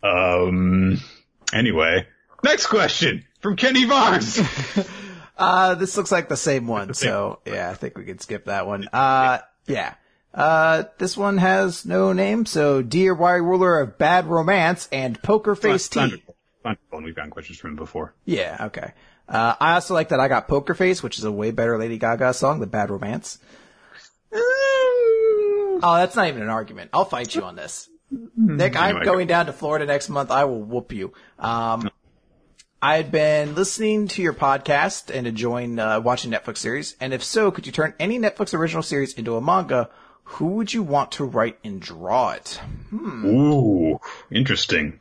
Um, 0.03 0.99
anyway. 1.53 2.07
Next 2.43 2.67
question 2.67 3.25
from 3.39 3.55
Kenny 3.55 3.85
Barnes. 3.85 4.39
uh, 5.37 5.75
this 5.75 5.97
looks 5.97 6.11
like 6.11 6.29
the 6.29 6.37
same 6.37 6.67
one, 6.67 6.93
so 6.93 7.39
yeah, 7.45 7.69
I 7.69 7.73
think 7.73 7.97
we 7.97 8.05
could 8.05 8.21
skip 8.21 8.45
that 8.45 8.67
one. 8.67 8.87
Uh, 8.91 9.39
yeah. 9.67 9.95
Uh, 10.33 10.83
this 10.97 11.15
one 11.15 11.37
has 11.37 11.85
no 11.85 12.11
name, 12.11 12.45
so 12.45 12.81
Dear 12.81 13.15
Y 13.15 13.35
Ruler 13.35 13.79
of 13.79 13.97
Bad 13.97 14.27
Romance 14.27 14.89
and 14.91 15.21
Poker 15.23 15.55
Face 15.55 15.87
T. 15.87 15.99
Thunderbolt. 15.99 16.35
We've 17.03 17.15
gotten 17.15 17.31
questions 17.31 17.57
from 17.57 17.71
him 17.71 17.75
before. 17.77 18.13
Yeah, 18.25 18.57
okay. 18.67 18.93
Uh, 19.29 19.55
I 19.59 19.75
also 19.75 19.93
like 19.93 20.09
that 20.09 20.19
I 20.19 20.27
got 20.27 20.47
Poker 20.47 20.73
Face, 20.73 21.01
which 21.01 21.17
is 21.17 21.23
a 21.23 21.31
way 21.31 21.51
better 21.51 21.77
Lady 21.77 21.97
Gaga 21.97 22.33
song 22.33 22.59
than 22.59 22.69
Bad 22.69 22.89
Romance. 22.89 23.39
Oh, 24.33 25.95
that's 25.97 26.15
not 26.15 26.27
even 26.27 26.41
an 26.41 26.49
argument. 26.49 26.89
I'll 26.93 27.05
fight 27.05 27.33
you 27.33 27.43
on 27.43 27.55
this. 27.55 27.89
Nick, 28.36 28.76
I'm 28.76 29.03
going 29.03 29.28
down 29.28 29.45
to 29.47 29.53
Florida 29.53 29.86
next 29.86 30.09
month. 30.09 30.32
I 30.32 30.45
will 30.45 30.61
whoop 30.61 30.91
you. 30.91 31.13
Um, 31.39 31.89
I 32.82 32.97
had 32.97 33.11
been 33.11 33.55
listening 33.55 34.07
to 34.09 34.22
your 34.22 34.34
podcast 34.34 35.13
and 35.13 35.26
enjoying 35.26 35.80
uh, 35.80 35.99
watching 36.01 36.32
Netflix 36.32 36.57
series. 36.57 36.95
And 36.99 37.13
if 37.13 37.24
so, 37.24 37.49
could 37.51 37.66
you 37.66 37.72
turn 37.72 37.93
any 37.99 38.20
Netflix 38.20 38.53
original 38.53 38.84
series 38.84 39.13
into 39.13 39.36
a 39.36 39.41
manga? 39.41 39.89
Who 40.24 40.47
would 40.55 40.74
you 40.74 40.84
want 40.84 41.11
to 41.13 41.24
write 41.26 41.57
and 41.63 41.80
draw 41.80 42.32
it? 42.32 42.59
Ooh, 42.93 43.99
interesting. 44.32 44.99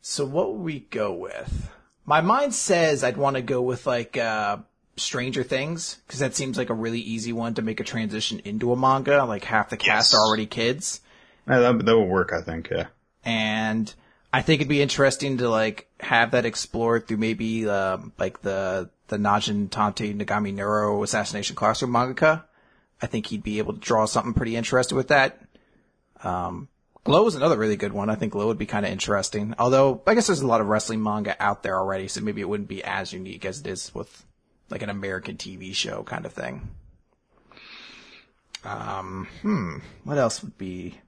So 0.00 0.24
what 0.24 0.52
would 0.52 0.62
we 0.62 0.80
go 0.80 1.12
with? 1.12 1.70
My 2.04 2.20
mind 2.20 2.54
says 2.54 3.04
I'd 3.04 3.16
want 3.16 3.36
to 3.36 3.42
go 3.42 3.62
with 3.62 3.86
like 3.86 4.16
uh 4.16 4.58
Stranger 4.96 5.42
Things 5.42 5.98
because 6.06 6.20
that 6.20 6.34
seems 6.34 6.58
like 6.58 6.70
a 6.70 6.74
really 6.74 7.00
easy 7.00 7.32
one 7.32 7.54
to 7.54 7.62
make 7.62 7.80
a 7.80 7.84
transition 7.84 8.40
into 8.44 8.72
a 8.72 8.76
manga. 8.76 9.24
Like 9.24 9.44
half 9.44 9.70
the 9.70 9.76
cast 9.76 10.12
Yes. 10.12 10.14
are 10.14 10.26
already 10.26 10.46
kids, 10.46 11.00
Uh, 11.50 11.58
that, 11.58 11.84
that 11.84 11.96
will 11.96 12.06
work, 12.06 12.32
I 12.32 12.42
think, 12.42 12.70
yeah. 12.70 12.86
and 13.24 13.92
I 14.32 14.42
think 14.42 14.60
it'd 14.60 14.68
be 14.68 14.82
interesting 14.82 15.38
to 15.38 15.48
like 15.48 15.88
have 15.98 16.30
that 16.30 16.46
explored 16.46 17.08
through 17.08 17.16
maybe 17.16 17.68
um, 17.68 18.12
like 18.18 18.42
the 18.42 18.90
the 19.08 19.16
Majin 19.16 19.68
Tantei 19.68 20.16
Nogami 20.16 20.54
Neuro 20.54 21.02
assassination 21.02 21.56
classroom 21.56 21.92
mangaka. 21.92 22.44
I 23.02 23.06
think 23.06 23.26
he'd 23.26 23.42
be 23.42 23.58
able 23.58 23.72
to 23.72 23.80
draw 23.80 24.04
something 24.04 24.34
pretty 24.34 24.56
interesting 24.56 24.96
with 24.96 25.08
that. 25.08 25.40
Um, 26.22 26.68
Glow 27.02 27.26
is 27.26 27.34
another 27.34 27.56
really 27.56 27.76
good 27.76 27.92
one. 27.92 28.10
I 28.10 28.14
think 28.14 28.32
Glow 28.32 28.46
would 28.46 28.58
be 28.58 28.66
kind 28.66 28.86
of 28.86 28.92
interesting. 28.92 29.54
Although 29.58 30.02
I 30.06 30.14
guess 30.14 30.28
there's 30.28 30.42
a 30.42 30.46
lot 30.46 30.60
of 30.60 30.68
wrestling 30.68 31.02
manga 31.02 31.34
out 31.42 31.62
there 31.64 31.76
already, 31.76 32.06
so 32.06 32.20
maybe 32.20 32.40
it 32.40 32.48
wouldn't 32.48 32.68
be 32.68 32.84
as 32.84 33.12
unique 33.12 33.44
as 33.44 33.60
it 33.60 33.66
is 33.66 33.92
with 33.94 34.24
like 34.68 34.82
an 34.82 34.90
American 34.90 35.36
TV 35.36 35.74
show 35.74 36.04
kind 36.04 36.24
of 36.24 36.32
thing. 36.32 36.68
Um, 38.62 39.26
hmm, 39.42 39.78
what 40.04 40.18
else 40.18 40.42
would 40.42 40.58
be 40.58 41.00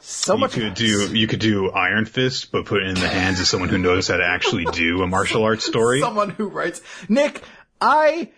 so 0.00 0.34
You 0.34 0.40
much? 0.40 0.52
could 0.52 0.74
do, 0.74 1.14
you 1.16 1.26
could 1.26 1.40
do 1.40 1.70
Iron 1.70 2.04
Fist, 2.06 2.50
but 2.52 2.66
put 2.66 2.82
it 2.82 2.88
in 2.88 2.94
the 2.94 3.08
hands 3.08 3.40
of 3.40 3.46
someone 3.46 3.68
who 3.68 3.78
knows 3.78 4.08
how 4.08 4.16
to 4.16 4.24
actually 4.24 4.64
do 4.66 5.02
a 5.02 5.06
martial 5.06 5.44
arts 5.44 5.64
story. 5.64 6.00
someone 6.02 6.30
who 6.30 6.48
writes 6.48 6.80
Nick. 7.08 7.42
I 7.80 8.30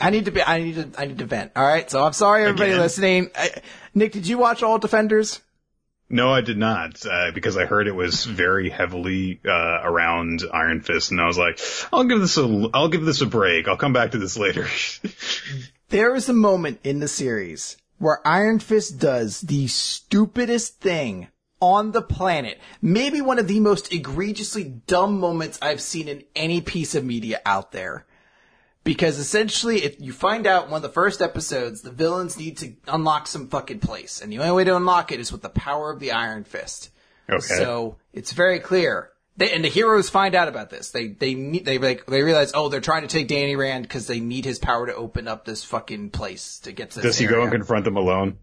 I 0.00 0.10
need 0.10 0.24
to 0.24 0.30
be. 0.30 0.42
I 0.42 0.58
need 0.62 0.74
to. 0.74 1.00
I 1.00 1.06
need 1.06 1.18
to 1.18 1.24
vent. 1.26 1.52
All 1.56 1.66
right. 1.66 1.88
So 1.90 2.04
I'm 2.04 2.12
sorry, 2.12 2.44
everybody 2.44 2.70
Again? 2.70 2.80
listening. 2.80 3.30
I, 3.36 3.50
Nick, 3.94 4.12
did 4.12 4.26
you 4.26 4.38
watch 4.38 4.62
all 4.62 4.78
Defenders? 4.78 5.40
No, 6.10 6.30
I 6.30 6.42
did 6.42 6.58
not, 6.58 7.04
uh, 7.06 7.30
because 7.34 7.56
I 7.56 7.64
heard 7.64 7.86
it 7.88 7.94
was 7.94 8.24
very 8.26 8.68
heavily, 8.68 9.40
uh, 9.44 9.50
around 9.82 10.42
Iron 10.52 10.82
Fist, 10.82 11.10
and 11.10 11.20
I 11.20 11.26
was 11.26 11.38
like, 11.38 11.58
I'll 11.92 12.04
give 12.04 12.20
this 12.20 12.36
a, 12.36 12.68
I'll 12.74 12.88
give 12.88 13.04
this 13.06 13.22
a 13.22 13.26
break. 13.26 13.68
I'll 13.68 13.78
come 13.78 13.94
back 13.94 14.10
to 14.12 14.18
this 14.18 14.36
later. 14.36 14.66
There 15.90 16.14
is 16.14 16.28
a 16.28 16.32
moment 16.34 16.80
in 16.82 16.98
the 16.98 17.06
series 17.08 17.76
where 18.04 18.20
Iron 18.28 18.58
Fist 18.58 18.98
does 18.98 19.40
the 19.40 19.66
stupidest 19.66 20.78
thing 20.78 21.28
on 21.58 21.92
the 21.92 22.02
planet. 22.02 22.60
Maybe 22.82 23.22
one 23.22 23.38
of 23.38 23.48
the 23.48 23.60
most 23.60 23.94
egregiously 23.94 24.62
dumb 24.62 25.18
moments 25.18 25.58
I've 25.62 25.80
seen 25.80 26.08
in 26.08 26.22
any 26.36 26.60
piece 26.60 26.94
of 26.94 27.02
media 27.02 27.40
out 27.46 27.72
there. 27.72 28.04
Because 28.84 29.18
essentially, 29.18 29.84
if 29.84 29.98
you 30.02 30.12
find 30.12 30.46
out 30.46 30.66
in 30.66 30.70
one 30.70 30.78
of 30.78 30.82
the 30.82 30.90
first 30.90 31.22
episodes, 31.22 31.80
the 31.80 31.90
villains 31.90 32.36
need 32.36 32.58
to 32.58 32.74
unlock 32.88 33.26
some 33.26 33.48
fucking 33.48 33.80
place. 33.80 34.20
And 34.20 34.30
the 34.30 34.38
only 34.38 34.52
way 34.52 34.64
to 34.64 34.76
unlock 34.76 35.10
it 35.10 35.18
is 35.18 35.32
with 35.32 35.40
the 35.40 35.48
power 35.48 35.90
of 35.90 35.98
the 35.98 36.12
Iron 36.12 36.44
Fist. 36.44 36.90
okay. 37.30 37.40
So 37.40 37.96
it's 38.12 38.32
very 38.32 38.60
clear. 38.60 39.08
They, 39.36 39.50
and 39.52 39.64
the 39.64 39.68
heroes 39.68 40.08
find 40.10 40.34
out 40.34 40.46
about 40.48 40.70
this. 40.70 40.90
They 40.90 41.08
they 41.08 41.34
need- 41.34 41.64
they 41.64 41.78
like 41.78 42.06
they 42.06 42.22
realize 42.22 42.52
oh 42.54 42.68
they're 42.68 42.80
trying 42.80 43.02
to 43.02 43.08
take 43.08 43.26
Danny 43.28 43.56
Rand 43.56 43.82
because 43.82 44.06
they 44.06 44.20
need 44.20 44.44
his 44.44 44.58
power 44.58 44.86
to 44.86 44.94
open 44.94 45.26
up 45.26 45.44
this 45.44 45.64
fucking 45.64 46.10
place 46.10 46.58
to 46.60 46.72
get 46.72 46.90
to. 46.92 47.00
This 47.00 47.16
Does 47.16 47.18
he 47.18 47.26
go 47.26 47.42
and 47.42 47.50
confront 47.50 47.84
them 47.84 47.96
alone? 47.96 48.38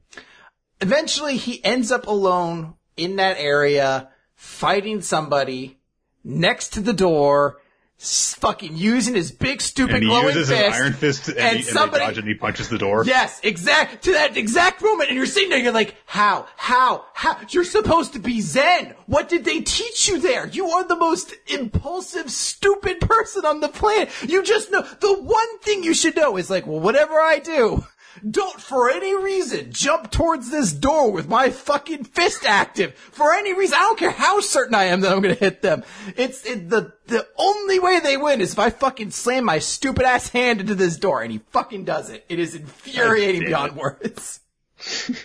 Eventually, 0.82 1.38
he 1.38 1.64
ends 1.64 1.92
up 1.92 2.08
alone 2.08 2.74
in 2.98 3.16
that 3.18 3.38
area, 3.38 4.10
fighting 4.36 5.02
somebody 5.02 5.80
next 6.24 6.74
to 6.74 6.82
the 6.82 6.94
door, 6.94 7.60
fucking 8.02 8.76
using 8.76 9.14
his 9.14 9.32
big 9.32 9.62
stupid 9.62 9.96
And 9.96 10.04
he 10.04 10.10
glowing 10.10 10.36
uses 10.36 10.50
his 10.50 10.58
fist. 10.58 10.82
Iron 10.82 10.94
Fist, 10.94 11.28
and, 11.28 11.38
and 11.38 11.58
he, 11.58 11.64
and 11.64 11.66
somebody- 11.66 12.06
dodge 12.06 12.18
and 12.18 12.28
he 12.28 12.34
punches 12.34 12.68
the 12.70 12.78
door. 12.78 13.04
Yes, 13.06 13.40
exact 13.44 14.04
to 14.06 14.14
that 14.14 14.36
exact 14.38 14.82
moment, 14.82 15.10
and 15.10 15.18
you're 15.18 15.26
sitting 15.28 15.50
there. 15.50 15.60
You're 15.60 15.72
like, 15.72 15.96
how, 16.06 16.48
how, 16.58 17.06
how? 17.14 17.38
You're 17.50 17.64
supposed 17.64 18.14
to 18.14 18.20
be 18.20 18.42
Zen. 18.42 18.96
What 19.06 19.30
did 19.30 19.46
they 19.46 19.62
teach 19.62 20.08
you 20.08 20.20
there? 20.20 20.48
You 20.48 20.70
are 20.72 20.84
the 20.84 20.96
most 20.96 21.34
impulsive, 21.48 22.32
stupid 22.32 23.02
person 23.02 23.46
on 23.46 23.60
the 23.60 23.70
planet. 23.70 24.10
You 24.28 24.44
just 24.44 24.72
know 24.72 24.82
the 24.82 25.22
one 25.22 25.60
thing 25.60 25.84
you 25.84 25.94
should 25.94 26.16
know 26.16 26.38
is 26.38 26.50
like, 26.50 26.66
well, 26.66 26.80
whatever 26.80 27.14
I 27.14 27.40
do, 27.40 27.84
don't 28.30 28.60
for 28.60 28.90
any 28.90 29.16
reason 29.16 29.72
jump 29.72 30.12
towards 30.12 30.50
this 30.52 30.72
door 30.72 31.12
with 31.12 31.28
my 31.28 31.50
fucking 31.50 32.04
fist 32.04 32.46
active 32.46 32.96
for 32.96 33.34
any 33.34 33.54
reason. 33.54 33.76
I 33.78 33.82
don't 33.82 34.00
care 34.00 34.12
how 34.12 34.40
certain 34.42 34.76
I 34.76 34.86
am 34.86 35.02
that 35.02 35.12
I'm 35.12 35.22
gonna 35.22 35.34
hit 35.34 35.62
them. 35.62 35.84
It's 36.16 36.46
it, 36.46 36.70
the 36.70 36.94
the 37.08 37.28
only 37.38 37.80
way 37.80 38.00
they 38.00 38.18
win 38.18 38.42
is 38.42 38.54
if 38.54 38.60
I 38.60 38.70
fucking 38.70 39.12
slam 39.12 39.46
my 39.46 39.60
stupid 39.60 40.04
ass 40.04 40.30
hand 40.30 40.62
into 40.62 40.76
this 40.76 40.98
door, 40.98 41.22
and 41.22 41.32
he 41.32 41.40
fucking 41.52 41.86
does 41.86 42.10
it. 42.10 42.26
It 42.30 42.40
is 42.40 42.56
infuriating 42.56 43.46
beyond 43.46 43.76
words. 43.76 44.40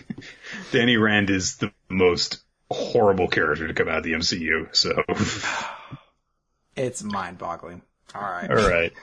Danny 0.71 0.97
Rand 0.97 1.29
is 1.29 1.57
the 1.57 1.71
most 1.89 2.43
horrible 2.69 3.27
character 3.27 3.67
to 3.67 3.73
come 3.73 3.87
out 3.87 3.99
of 3.99 4.03
the 4.03 4.13
MCU. 4.13 4.75
So 4.75 5.03
it's 6.75 7.03
mind 7.03 7.37
boggling. 7.37 7.81
All 8.15 8.21
right. 8.21 8.49
All 8.49 8.69
right. 8.69 8.93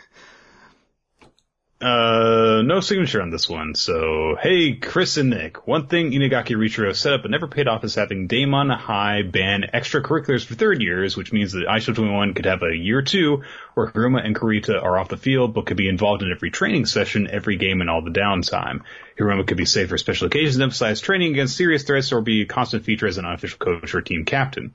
Uh, 1.80 2.62
no 2.64 2.80
signature 2.80 3.20
on 3.20 3.30
this 3.30 3.48
one. 3.48 3.74
So, 3.74 4.36
hey, 4.40 4.74
Chris 4.74 5.16
and 5.16 5.30
Nick. 5.30 5.66
One 5.66 5.88
thing 5.88 6.12
Inagaki 6.12 6.56
Riichiro 6.56 6.94
set 6.94 7.12
up 7.12 7.22
but 7.22 7.30
never 7.30 7.48
paid 7.48 7.66
off 7.66 7.84
is 7.84 7.96
having 7.96 8.26
Deimon 8.28 8.70
High 8.70 9.22
ban 9.22 9.64
extracurriculars 9.74 10.46
for 10.46 10.54
third 10.54 10.80
years, 10.80 11.16
which 11.16 11.32
means 11.32 11.52
that 11.52 11.66
Eyeshield 11.66 11.96
21 11.96 12.34
could 12.34 12.46
have 12.46 12.62
a 12.62 12.74
year 12.74 13.02
two 13.02 13.42
where 13.74 13.88
Hiruma 13.88 14.24
and 14.24 14.36
Kurita 14.36 14.82
are 14.82 14.96
off 14.96 15.08
the 15.08 15.16
field 15.16 15.52
but 15.52 15.66
could 15.66 15.76
be 15.76 15.88
involved 15.88 16.22
in 16.22 16.30
every 16.30 16.50
training 16.50 16.86
session, 16.86 17.28
every 17.30 17.56
game, 17.56 17.80
and 17.80 17.90
all 17.90 18.02
the 18.02 18.10
downtime. 18.10 18.82
Hiruma 19.18 19.46
could 19.46 19.56
be 19.56 19.66
saved 19.66 19.90
for 19.90 19.98
special 19.98 20.28
occasions, 20.28 20.60
emphasize 20.60 21.00
training 21.00 21.32
against 21.32 21.56
serious 21.56 21.82
threats, 21.82 22.12
or 22.12 22.22
be 22.22 22.42
a 22.42 22.46
constant 22.46 22.84
feature 22.84 23.08
as 23.08 23.18
an 23.18 23.26
unofficial 23.26 23.58
coach 23.58 23.94
or 23.94 24.00
team 24.00 24.24
captain. 24.24 24.72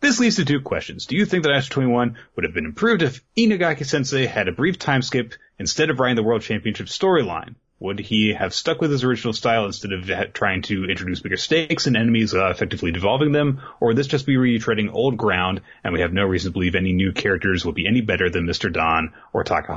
This 0.00 0.20
leads 0.20 0.36
to 0.36 0.44
two 0.44 0.60
questions. 0.60 1.06
Do 1.06 1.16
you 1.16 1.24
think 1.24 1.44
that 1.44 1.50
Eyeshield 1.50 1.70
21 1.70 2.18
would 2.36 2.44
have 2.44 2.52
been 2.52 2.66
improved 2.66 3.02
if 3.02 3.24
Inagaki 3.36 3.86
Sensei 3.86 4.26
had 4.26 4.48
a 4.48 4.52
brief 4.52 4.78
time 4.78 5.00
skip 5.00 5.32
instead 5.58 5.90
of 5.90 6.00
writing 6.00 6.16
the 6.16 6.22
World 6.22 6.42
Championship 6.42 6.86
storyline? 6.86 7.54
Would 7.80 7.98
he 7.98 8.32
have 8.32 8.54
stuck 8.54 8.80
with 8.80 8.90
his 8.90 9.04
original 9.04 9.32
style 9.32 9.66
instead 9.66 9.92
of 9.92 10.32
trying 10.32 10.62
to 10.62 10.84
introduce 10.84 11.20
bigger 11.20 11.36
stakes 11.36 11.86
and 11.86 11.96
enemies 11.96 12.32
without 12.32 12.52
effectively 12.52 12.92
devolving 12.92 13.32
them? 13.32 13.60
Or 13.80 13.88
would 13.88 13.96
this 13.96 14.06
just 14.06 14.26
be 14.26 14.36
retreading 14.36 14.94
old 14.94 15.16
ground 15.16 15.60
and 15.82 15.92
we 15.92 16.00
have 16.00 16.12
no 16.12 16.24
reason 16.24 16.50
to 16.50 16.52
believe 16.52 16.76
any 16.76 16.92
new 16.92 17.12
characters 17.12 17.64
will 17.64 17.72
be 17.72 17.86
any 17.86 18.00
better 18.00 18.30
than 18.30 18.46
Mr. 18.46 18.72
Don 18.72 19.12
or 19.32 19.44
Taka 19.44 19.76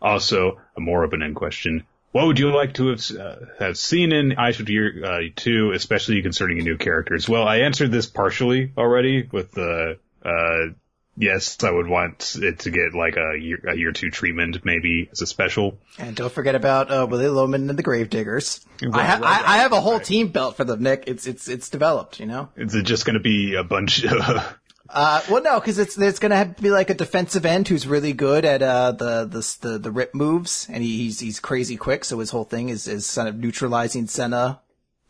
Also, 0.00 0.60
a 0.76 0.80
more 0.80 1.04
open-end 1.04 1.34
question. 1.34 1.84
What 2.12 2.28
would 2.28 2.38
you 2.38 2.54
like 2.54 2.74
to 2.74 2.86
have, 2.88 3.10
uh, 3.10 3.36
have 3.58 3.76
seen 3.76 4.12
in 4.12 4.36
Eyeshield 4.36 4.68
Year 4.68 5.04
uh, 5.04 5.20
2, 5.34 5.72
especially 5.72 6.22
concerning 6.22 6.58
new 6.58 6.78
characters? 6.78 7.28
Well, 7.28 7.42
I 7.42 7.56
answered 7.58 7.90
this 7.90 8.06
partially 8.06 8.72
already 8.78 9.28
with 9.32 9.50
the, 9.50 9.98
uh, 10.24 10.74
yes, 11.16 11.62
I 11.62 11.70
would 11.70 11.86
want 11.86 12.36
it 12.40 12.60
to 12.60 12.70
get 12.70 12.94
like 12.94 13.16
a 13.16 13.38
year, 13.38 13.60
a 13.68 13.76
year 13.76 13.92
two 13.92 14.10
treatment 14.10 14.64
maybe 14.64 15.08
as 15.12 15.22
a 15.22 15.26
special. 15.26 15.78
And 15.98 16.16
don't 16.16 16.32
forget 16.32 16.54
about, 16.54 16.90
uh, 16.90 17.06
Willy 17.08 17.28
Loman 17.28 17.70
and 17.70 17.78
the 17.78 17.82
Gravediggers. 17.82 18.64
Right, 18.82 18.94
I, 18.94 19.04
ha- 19.04 19.18
right, 19.22 19.44
I, 19.44 19.54
I, 19.54 19.56
have 19.58 19.72
a 19.72 19.80
whole 19.80 19.98
right. 19.98 20.04
team 20.04 20.28
built 20.28 20.56
for 20.56 20.64
them, 20.64 20.82
Nick. 20.82 21.04
It's, 21.06 21.26
it's, 21.26 21.48
it's 21.48 21.68
developed, 21.68 22.20
you 22.20 22.26
know? 22.26 22.48
Is 22.56 22.74
it 22.74 22.82
just 22.82 23.04
going 23.04 23.14
to 23.14 23.20
be 23.20 23.54
a 23.54 23.64
bunch 23.64 24.04
of, 24.04 24.56
Uh, 24.88 25.22
well, 25.30 25.42
no, 25.42 25.58
because 25.58 25.78
it's 25.78 25.98
it's 25.98 26.18
going 26.18 26.30
to 26.30 26.62
be 26.62 26.70
like 26.70 26.90
a 26.90 26.94
defensive 26.94 27.46
end 27.46 27.66
who's 27.66 27.86
really 27.86 28.12
good 28.12 28.44
at 28.44 28.62
uh, 28.62 28.92
the, 28.92 29.24
the 29.24 29.68
the 29.68 29.78
the 29.78 29.90
rip 29.90 30.14
moves, 30.14 30.68
and 30.70 30.84
he, 30.84 30.98
he's 30.98 31.18
he's 31.18 31.40
crazy 31.40 31.76
quick. 31.76 32.04
So 32.04 32.18
his 32.18 32.30
whole 32.30 32.44
thing 32.44 32.68
is 32.68 32.86
is 32.86 33.12
kind 33.12 33.26
of 33.26 33.36
neutralizing 33.36 34.06
Sena 34.06 34.60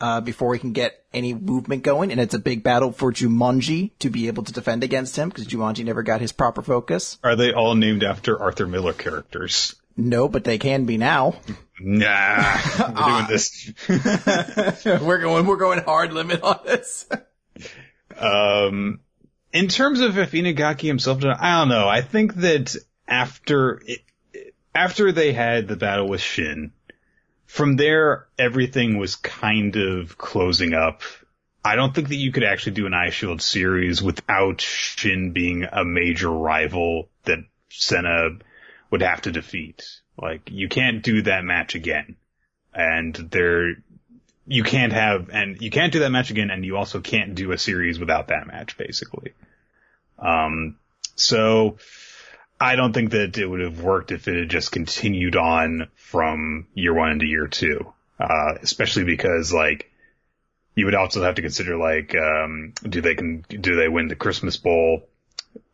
uh, 0.01 0.21
before 0.21 0.55
he 0.55 0.61
can 0.61 0.73
get 0.73 1.05
any 1.13 1.35
movement 1.35 1.83
going, 1.83 2.11
and 2.11 2.21
it's 2.21 2.35
a 2.35 2.39
big 2.39 2.63
battle 2.63 2.93
for 2.93 3.13
Jumonji 3.13 3.91
to 4.01 4.11
be 4.11 4.27
able 4.27 4.43
to 4.45 4.53
defend 4.53 4.85
against 4.85 5.17
him 5.17 5.29
because 5.29 5.47
Jumonji 5.47 5.85
never 5.85 6.03
got 6.03 6.21
his 6.21 6.33
proper 6.33 6.63
focus. 6.63 7.19
Are 7.23 7.37
they 7.37 7.53
all 7.53 7.75
named 7.75 8.03
after 8.03 8.41
Arthur 8.41 8.67
Miller 8.67 8.93
characters? 8.93 9.75
No, 9.97 10.29
but 10.29 10.45
they 10.45 10.59
can 10.59 10.87
be 10.87 10.99
now. 10.99 11.37
Nah, 11.81 12.59
we're 12.79 13.05
doing 13.07 13.27
this. 13.29 13.73
we're 14.85 15.21
going 15.21 15.47
we're 15.47 15.57
going 15.57 15.81
hard 15.81 16.13
limit 16.13 16.43
on 16.43 16.61
this. 16.65 17.07
um 18.19 19.01
in 19.53 19.69
terms 19.69 20.01
of 20.01 20.19
if 20.19 20.33
Inagaki 20.33 20.83
himself, 20.89 21.25
I 21.25 21.61
don't 21.61 21.69
know. 21.69 21.89
I 21.89 22.01
think 22.03 22.35
that 22.37 22.75
after 23.07 23.81
after 24.75 25.13
they 25.13 25.33
had 25.33 25.69
the 25.69 25.77
battle 25.77 26.09
with 26.09 26.21
Shin, 26.21 26.73
from 27.55 27.77
there 27.77 28.27
everything 28.37 28.99
was 28.99 29.15
kind 29.15 29.77
of 29.77 30.19
closing 30.19 30.75
up. 30.75 31.03
I 31.65 31.77
don't 31.77 31.95
think 31.95 32.09
that 32.09 32.17
you 32.17 32.33
could 32.33 32.43
actually 32.43 32.73
do 32.73 32.87
an 32.87 32.95
Eye 32.95 33.11
Shield 33.11 33.41
series 33.41 34.03
without 34.03 34.61
Shin 34.61 35.31
being 35.31 35.63
a 35.63 35.85
major 35.85 36.29
rival 36.29 37.11
that 37.27 37.39
Sena 37.69 38.31
would 38.91 39.03
have 39.03 39.23
to 39.23 39.31
defeat. 39.31 39.85
Like 40.21 40.51
you 40.51 40.69
can't 40.69 41.05
do 41.05 41.23
that 41.23 41.45
match 41.45 41.77
again. 41.77 42.17
And 42.75 43.15
there 43.15 43.77
you 44.49 44.65
can't 44.65 44.93
have, 44.93 45.31
and 45.31 45.63
you 45.63 45.71
can't 45.71 45.93
do 45.93 46.01
that 46.01 46.11
match 46.11 46.33
again, 46.33 46.51
and 46.51 46.65
you 46.65 46.77
also 46.77 47.01
can't 47.01 47.37
do 47.37 47.53
a 47.53 47.59
series 47.59 48.01
without 48.01 48.29
that 48.29 48.49
match, 48.49 48.77
basically. 48.77 49.33
Um, 50.19 50.77
so 51.15 51.77
I 52.61 52.77
don't 52.77 52.93
think 52.93 53.11
that 53.11 53.37
it 53.37 53.47
would 53.47 53.61
have 53.61 53.81
worked 53.81 54.13
if 54.13 54.29
it 54.29 54.39
had 54.39 54.49
just 54.49 54.73
continued 54.73 55.37
on 55.37 55.89
from 55.97 56.67
year 56.75 56.95
one 56.95 57.11
into 57.11 57.27
year 57.27 57.49
two. 57.49 57.93
Uh, 58.19 58.55
especially 58.63 59.05
because 59.05 59.53
like, 59.53 59.91
you 60.77 60.85
would 60.87 60.95
also 60.95 61.23
have 61.23 61.35
to 61.35 61.43
consider 61.43 61.77
like, 61.77 62.15
um, 62.15 62.73
do 62.89 63.01
they 63.01 63.15
can, 63.15 63.45
do 63.49 63.77
they 63.77 63.89
win 63.89 64.09
the 64.09 64.17
Christmas 64.17 64.57
Bowl? 64.57 65.09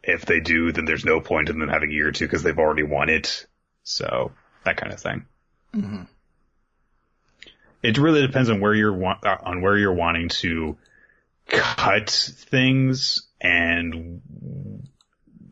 If 0.02 0.24
they 0.24 0.40
do, 0.40 0.72
then 0.72 0.86
there's 0.86 1.04
no 1.04 1.20
point 1.20 1.50
in 1.50 1.58
them 1.58 1.68
having 1.68 1.90
a 1.90 1.94
year 1.94 2.10
two 2.12 2.24
because 2.24 2.42
they've 2.42 2.58
already 2.58 2.82
won 2.82 3.10
it. 3.10 3.46
So 3.82 4.32
that 4.64 4.78
kind 4.78 4.92
of 4.92 5.00
thing. 5.00 5.26
Mm-hmm. 5.74 6.02
It 7.82 7.98
really 7.98 8.26
depends 8.26 8.50
on 8.50 8.60
where 8.60 8.74
you're 8.74 8.92
wa- 8.92 9.20
on 9.22 9.62
where 9.62 9.76
you're 9.76 9.94
wanting 9.94 10.28
to 10.28 10.76
cut 11.46 12.10
things 12.10 13.26
and 13.40 14.20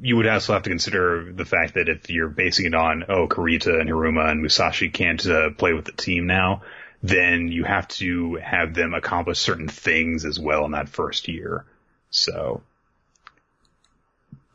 you 0.00 0.16
would 0.16 0.26
also 0.26 0.52
have 0.52 0.62
to 0.62 0.70
consider 0.70 1.32
the 1.32 1.44
fact 1.44 1.74
that 1.74 1.88
if 1.88 2.10
you're 2.10 2.28
basing 2.28 2.66
it 2.66 2.74
on, 2.74 3.04
oh, 3.08 3.26
Kurita 3.26 3.80
and 3.80 3.88
Hiruma 3.88 4.30
and 4.30 4.40
Musashi 4.40 4.90
can't 4.90 5.24
uh, 5.26 5.50
play 5.50 5.72
with 5.72 5.84
the 5.84 5.92
team 5.92 6.26
now, 6.26 6.62
then 7.02 7.48
you 7.48 7.64
have 7.64 7.88
to 7.88 8.36
have 8.36 8.74
them 8.74 8.94
accomplish 8.94 9.38
certain 9.38 9.68
things 9.68 10.24
as 10.24 10.38
well 10.38 10.64
in 10.64 10.72
that 10.72 10.88
first 10.88 11.28
year. 11.28 11.64
So 12.10 12.62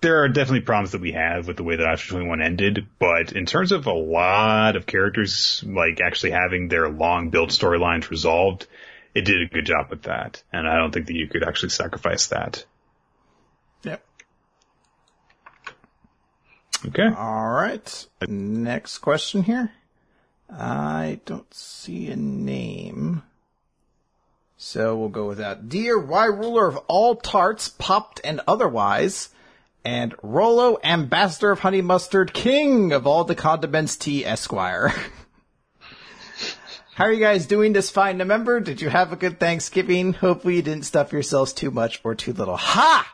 there 0.01 0.23
are 0.23 0.29
definitely 0.29 0.61
problems 0.61 0.91
that 0.91 1.01
we 1.01 1.13
have 1.13 1.47
with 1.47 1.57
the 1.57 1.63
way 1.63 1.77
that 1.77 1.87
Eyeshield 1.87 2.09
21 2.09 2.41
ended, 2.41 2.87
but 2.99 3.31
in 3.31 3.45
terms 3.45 3.71
of 3.71 3.87
a 3.87 3.93
lot 3.93 4.75
of 4.75 4.85
characters, 4.85 5.63
like 5.65 6.01
actually 6.01 6.31
having 6.31 6.67
their 6.67 6.89
long 6.89 7.29
build 7.29 7.49
storylines 7.49 8.09
resolved, 8.09 8.67
it 9.15 9.23
did 9.23 9.41
a 9.41 9.45
good 9.53 9.65
job 9.65 9.89
with 9.89 10.03
that. 10.03 10.43
And 10.51 10.67
I 10.67 10.75
don't 10.77 10.91
think 10.91 11.07
that 11.07 11.15
you 11.15 11.27
could 11.27 11.43
actually 11.43 11.69
sacrifice 11.69 12.27
that. 12.27 12.65
Yep. 13.83 14.03
Okay. 16.85 17.07
All 17.17 17.49
right. 17.51 18.07
Next 18.27 18.99
question 18.99 19.43
here. 19.43 19.71
I 20.49 21.19
don't 21.25 21.51
see 21.53 22.09
a 22.09 22.15
name. 22.15 23.23
So 24.57 24.95
we'll 24.97 25.09
go 25.09 25.27
with 25.27 25.39
that. 25.39 25.69
Dear 25.69 25.99
Y 25.99 26.25
ruler 26.25 26.67
of 26.67 26.77
all 26.87 27.15
tarts, 27.15 27.69
popped 27.69 28.21
and 28.23 28.41
otherwise, 28.47 29.29
and 29.85 30.15
Rolo, 30.23 30.79
ambassador 30.83 31.51
of 31.51 31.59
honey 31.59 31.81
mustard, 31.81 32.33
king 32.33 32.93
of 32.93 33.05
all 33.05 33.23
the 33.23 33.35
condiments 33.35 33.97
T. 33.97 34.25
Esquire. 34.25 34.93
How 36.95 37.05
are 37.05 37.11
you 37.11 37.19
guys 37.19 37.47
doing 37.47 37.73
this 37.73 37.89
fine 37.89 38.17
November? 38.17 38.59
Did 38.59 38.79
you 38.79 38.89
have 38.89 39.11
a 39.11 39.17
good 39.17 39.39
Thanksgiving? 39.39 40.13
Hopefully 40.13 40.57
you 40.57 40.61
didn't 40.61 40.85
stuff 40.85 41.11
yourselves 41.11 41.51
too 41.51 41.71
much 41.71 41.99
or 42.03 42.13
too 42.13 42.33
little. 42.33 42.55
Ha! 42.55 43.13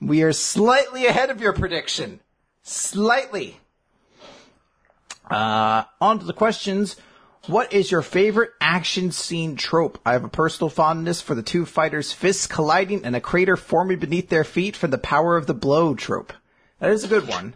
We 0.00 0.22
are 0.24 0.32
slightly 0.32 1.06
ahead 1.06 1.30
of 1.30 1.40
your 1.40 1.52
prediction. 1.52 2.20
Slightly. 2.62 3.58
Uh, 5.30 5.84
on 6.00 6.18
to 6.18 6.24
the 6.24 6.32
questions. 6.32 6.96
What 7.46 7.72
is 7.72 7.90
your 7.90 8.02
favorite 8.02 8.50
action 8.60 9.10
scene 9.10 9.56
trope? 9.56 9.98
I 10.06 10.12
have 10.12 10.22
a 10.22 10.28
personal 10.28 10.68
fondness 10.68 11.20
for 11.20 11.34
the 11.34 11.42
two 11.42 11.66
fighters' 11.66 12.12
fists 12.12 12.46
colliding 12.46 13.04
and 13.04 13.16
a 13.16 13.20
crater 13.20 13.56
forming 13.56 13.98
beneath 13.98 14.28
their 14.28 14.44
feet 14.44 14.76
for 14.76 14.86
the 14.86 14.98
power 14.98 15.36
of 15.36 15.46
the 15.46 15.54
blow 15.54 15.94
trope. 15.94 16.32
That 16.78 16.90
is 16.90 17.02
a 17.02 17.08
good 17.08 17.26
one. 17.26 17.54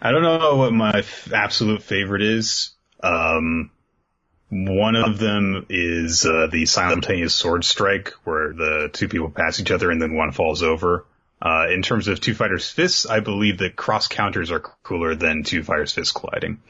I 0.00 0.10
don't 0.10 0.22
know 0.22 0.56
what 0.56 0.72
my 0.72 0.98
f- 0.98 1.32
absolute 1.32 1.82
favorite 1.82 2.22
is. 2.22 2.70
Um, 3.02 3.70
one 4.48 4.96
of 4.96 5.18
them 5.18 5.66
is 5.68 6.26
uh, 6.26 6.48
the 6.50 6.66
simultaneous 6.66 7.34
sword 7.34 7.64
strike, 7.64 8.14
where 8.24 8.52
the 8.52 8.90
two 8.92 9.06
people 9.06 9.30
pass 9.30 9.60
each 9.60 9.70
other 9.70 9.90
and 9.92 10.02
then 10.02 10.14
one 10.14 10.32
falls 10.32 10.64
over. 10.64 11.06
Uh, 11.42 11.68
in 11.72 11.80
terms 11.80 12.06
of 12.08 12.20
two 12.20 12.34
fighters' 12.34 12.70
fists, 12.70 13.06
I 13.06 13.20
believe 13.20 13.58
that 13.58 13.74
cross 13.74 14.08
counters 14.08 14.50
are 14.50 14.60
cooler 14.60 15.14
than 15.14 15.42
two 15.42 15.62
fighters' 15.62 15.92
fists 15.92 16.12
colliding. 16.12 16.60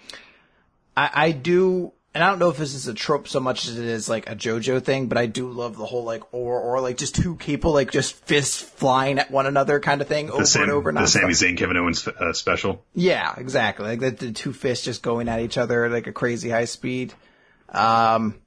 I, 0.97 1.11
I 1.13 1.33
do, 1.33 1.93
and 2.15 2.23
I 2.23 2.31
don't 2.31 2.39
know 2.39 2.51
if 2.51 2.57
this 2.57 2.75
is 2.75 2.87
a 2.87 2.95
trope 2.95 3.27
so 3.27 3.41
much 3.41 3.67
as 3.67 3.79
it 3.79 3.85
is 3.85 4.09
like 4.09 4.31
a 4.31 4.37
JoJo 4.37 4.83
thing, 4.85 5.09
but 5.09 5.19
I 5.19 5.27
do 5.27 5.51
love 5.51 5.77
the 5.77 5.87
whole 5.87 6.05
like 6.05 6.23
or 6.33 6.61
or 6.61 6.81
like 6.81 6.99
just 6.99 7.17
two 7.17 7.35
people 7.35 7.73
like 7.73 7.91
just 7.91 8.15
fists 8.27 8.61
flying 8.61 9.19
at 9.19 9.31
one 9.31 9.47
another 9.47 9.81
kind 9.81 10.03
of 10.03 10.07
thing 10.07 10.27
the 10.27 10.35
over 10.35 10.45
same, 10.45 10.63
and 10.63 10.73
over. 10.73 10.93
The 10.93 11.07
Sami 11.07 11.33
Zayn 11.33 11.57
Kevin 11.57 11.77
Owens 11.77 12.07
uh, 12.07 12.33
special. 12.33 12.85
Yeah, 12.95 13.35
exactly. 13.37 13.87
Like 13.87 14.01
the, 14.01 14.27
the 14.27 14.33
two 14.33 14.53
fists 14.53 14.85
just 14.85 15.03
going 15.03 15.29
at 15.29 15.41
each 15.41 15.59
other 15.59 15.89
like 15.89 16.07
a 16.07 16.13
crazy 16.13 16.51
high 16.51 16.67
speed. 16.67 17.13
Um, 17.69 18.41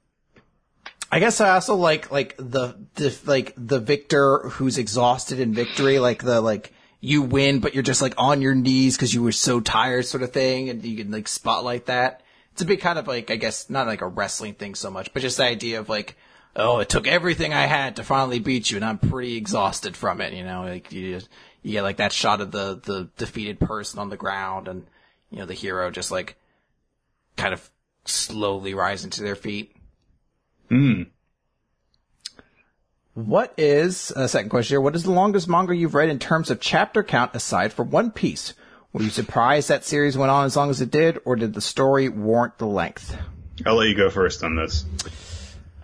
I 1.14 1.20
guess 1.20 1.40
I 1.40 1.50
also 1.50 1.76
like 1.76 2.10
like 2.10 2.36
the, 2.38 2.74
the 2.96 3.16
like 3.24 3.54
the 3.56 3.78
victor 3.78 4.48
who's 4.48 4.78
exhausted 4.78 5.38
in 5.38 5.54
victory, 5.54 6.00
like 6.00 6.24
the 6.24 6.40
like 6.40 6.72
you 7.00 7.22
win, 7.22 7.60
but 7.60 7.72
you're 7.72 7.84
just 7.84 8.02
like 8.02 8.14
on 8.18 8.42
your 8.42 8.56
knees 8.56 8.96
because 8.96 9.14
you 9.14 9.22
were 9.22 9.30
so 9.30 9.60
tired, 9.60 10.06
sort 10.06 10.24
of 10.24 10.32
thing, 10.32 10.70
and 10.70 10.84
you 10.84 10.96
can 10.96 11.12
like 11.12 11.28
spotlight 11.28 11.86
that. 11.86 12.22
It's 12.50 12.62
a 12.62 12.64
big 12.64 12.80
kind 12.80 12.98
of 12.98 13.06
like 13.06 13.30
I 13.30 13.36
guess 13.36 13.70
not 13.70 13.86
like 13.86 14.00
a 14.00 14.08
wrestling 14.08 14.54
thing 14.54 14.74
so 14.74 14.90
much, 14.90 15.12
but 15.12 15.22
just 15.22 15.36
the 15.36 15.44
idea 15.44 15.78
of 15.78 15.88
like, 15.88 16.16
oh, 16.56 16.80
it 16.80 16.88
took 16.88 17.06
everything 17.06 17.54
I 17.54 17.66
had 17.66 17.94
to 17.94 18.02
finally 18.02 18.40
beat 18.40 18.72
you, 18.72 18.78
and 18.78 18.84
I'm 18.84 18.98
pretty 18.98 19.36
exhausted 19.36 19.96
from 19.96 20.20
it. 20.20 20.32
You 20.32 20.42
know, 20.42 20.62
like 20.62 20.90
you 20.90 21.20
you 21.62 21.70
get 21.70 21.82
like 21.82 21.98
that 21.98 22.12
shot 22.12 22.40
of 22.40 22.50
the 22.50 22.80
the 22.82 23.08
defeated 23.18 23.60
person 23.60 24.00
on 24.00 24.08
the 24.08 24.16
ground, 24.16 24.66
and 24.66 24.84
you 25.30 25.38
know 25.38 25.46
the 25.46 25.54
hero 25.54 25.92
just 25.92 26.10
like 26.10 26.34
kind 27.36 27.54
of 27.54 27.70
slowly 28.04 28.74
rising 28.74 29.10
to 29.10 29.22
their 29.22 29.36
feet. 29.36 29.76
Hmm. 30.68 31.02
What 33.14 33.54
is, 33.56 34.12
uh, 34.16 34.26
second 34.26 34.48
question 34.48 34.74
here, 34.74 34.80
what 34.80 34.96
is 34.96 35.04
the 35.04 35.12
longest 35.12 35.48
manga 35.48 35.74
you've 35.74 35.94
read 35.94 36.08
in 36.08 36.18
terms 36.18 36.50
of 36.50 36.58
chapter 36.58 37.04
count 37.04 37.34
aside 37.34 37.72
from 37.72 37.90
One 37.90 38.10
Piece? 38.10 38.54
Were 38.92 39.02
you 39.02 39.10
surprised 39.10 39.68
that 39.68 39.84
series 39.84 40.18
went 40.18 40.30
on 40.30 40.46
as 40.46 40.56
long 40.56 40.70
as 40.70 40.80
it 40.80 40.90
did, 40.90 41.18
or 41.24 41.36
did 41.36 41.54
the 41.54 41.60
story 41.60 42.08
warrant 42.08 42.58
the 42.58 42.66
length? 42.66 43.16
I'll 43.64 43.76
let 43.76 43.88
you 43.88 43.96
go 43.96 44.10
first 44.10 44.42
on 44.42 44.56
this. 44.56 44.84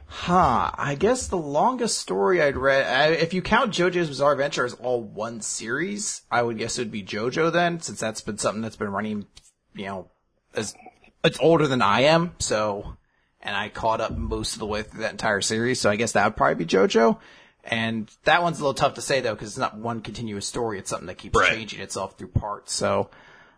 Huh, 0.06 0.72
I 0.74 0.96
guess 0.96 1.28
the 1.28 1.36
longest 1.36 1.98
story 1.98 2.42
I'd 2.42 2.56
read, 2.56 2.84
I, 2.84 3.14
if 3.14 3.32
you 3.32 3.42
count 3.42 3.72
JoJo's 3.72 4.08
Bizarre 4.08 4.32
Adventure 4.32 4.64
as 4.64 4.74
all 4.74 5.00
one 5.00 5.40
series, 5.40 6.22
I 6.32 6.42
would 6.42 6.58
guess 6.58 6.78
it 6.78 6.82
would 6.82 6.90
be 6.90 7.04
JoJo 7.04 7.52
then, 7.52 7.80
since 7.80 8.00
that's 8.00 8.20
been 8.20 8.38
something 8.38 8.60
that's 8.60 8.76
been 8.76 8.90
running, 8.90 9.26
you 9.74 9.86
know, 9.86 10.10
as, 10.54 10.74
it's 11.22 11.38
older 11.38 11.68
than 11.68 11.80
I 11.80 12.02
am, 12.02 12.34
so, 12.40 12.96
and 13.42 13.56
I 13.56 13.68
caught 13.68 14.00
up 14.00 14.16
most 14.16 14.54
of 14.54 14.58
the 14.58 14.66
way 14.66 14.82
through 14.82 15.00
that 15.02 15.12
entire 15.12 15.40
series, 15.40 15.80
so 15.80 15.90
I 15.90 15.96
guess 15.96 16.12
that 16.12 16.24
would 16.24 16.36
probably 16.36 16.64
be 16.64 16.66
JoJo. 16.66 17.18
And 17.64 18.10
that 18.24 18.42
one's 18.42 18.58
a 18.58 18.62
little 18.62 18.74
tough 18.74 18.94
to 18.94 19.02
say 19.02 19.20
though, 19.20 19.34
because 19.34 19.48
it's 19.48 19.58
not 19.58 19.76
one 19.76 20.00
continuous 20.00 20.46
story. 20.46 20.78
It's 20.78 20.88
something 20.90 21.06
that 21.08 21.18
keeps 21.18 21.38
Right. 21.38 21.52
changing 21.52 21.80
itself 21.80 22.16
through 22.16 22.28
parts. 22.28 22.72
So, 22.72 23.10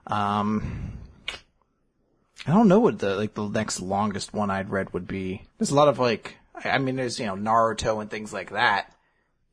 um, 0.08 0.92
I 2.46 2.52
don't 2.52 2.66
know 2.68 2.80
what 2.80 2.98
the 2.98 3.14
like 3.16 3.34
the 3.34 3.48
next 3.48 3.80
longest 3.80 4.32
one 4.34 4.50
I'd 4.50 4.70
read 4.70 4.92
would 4.92 5.06
be. 5.06 5.42
There's 5.58 5.70
a 5.70 5.76
lot 5.76 5.86
of 5.88 5.98
like, 6.00 6.36
I 6.64 6.70
I 6.70 6.78
mean, 6.78 6.96
there's 6.96 7.20
you 7.20 7.26
know 7.26 7.36
Naruto 7.36 8.00
and 8.00 8.10
things 8.10 8.32
like 8.32 8.50
that. 8.50 8.92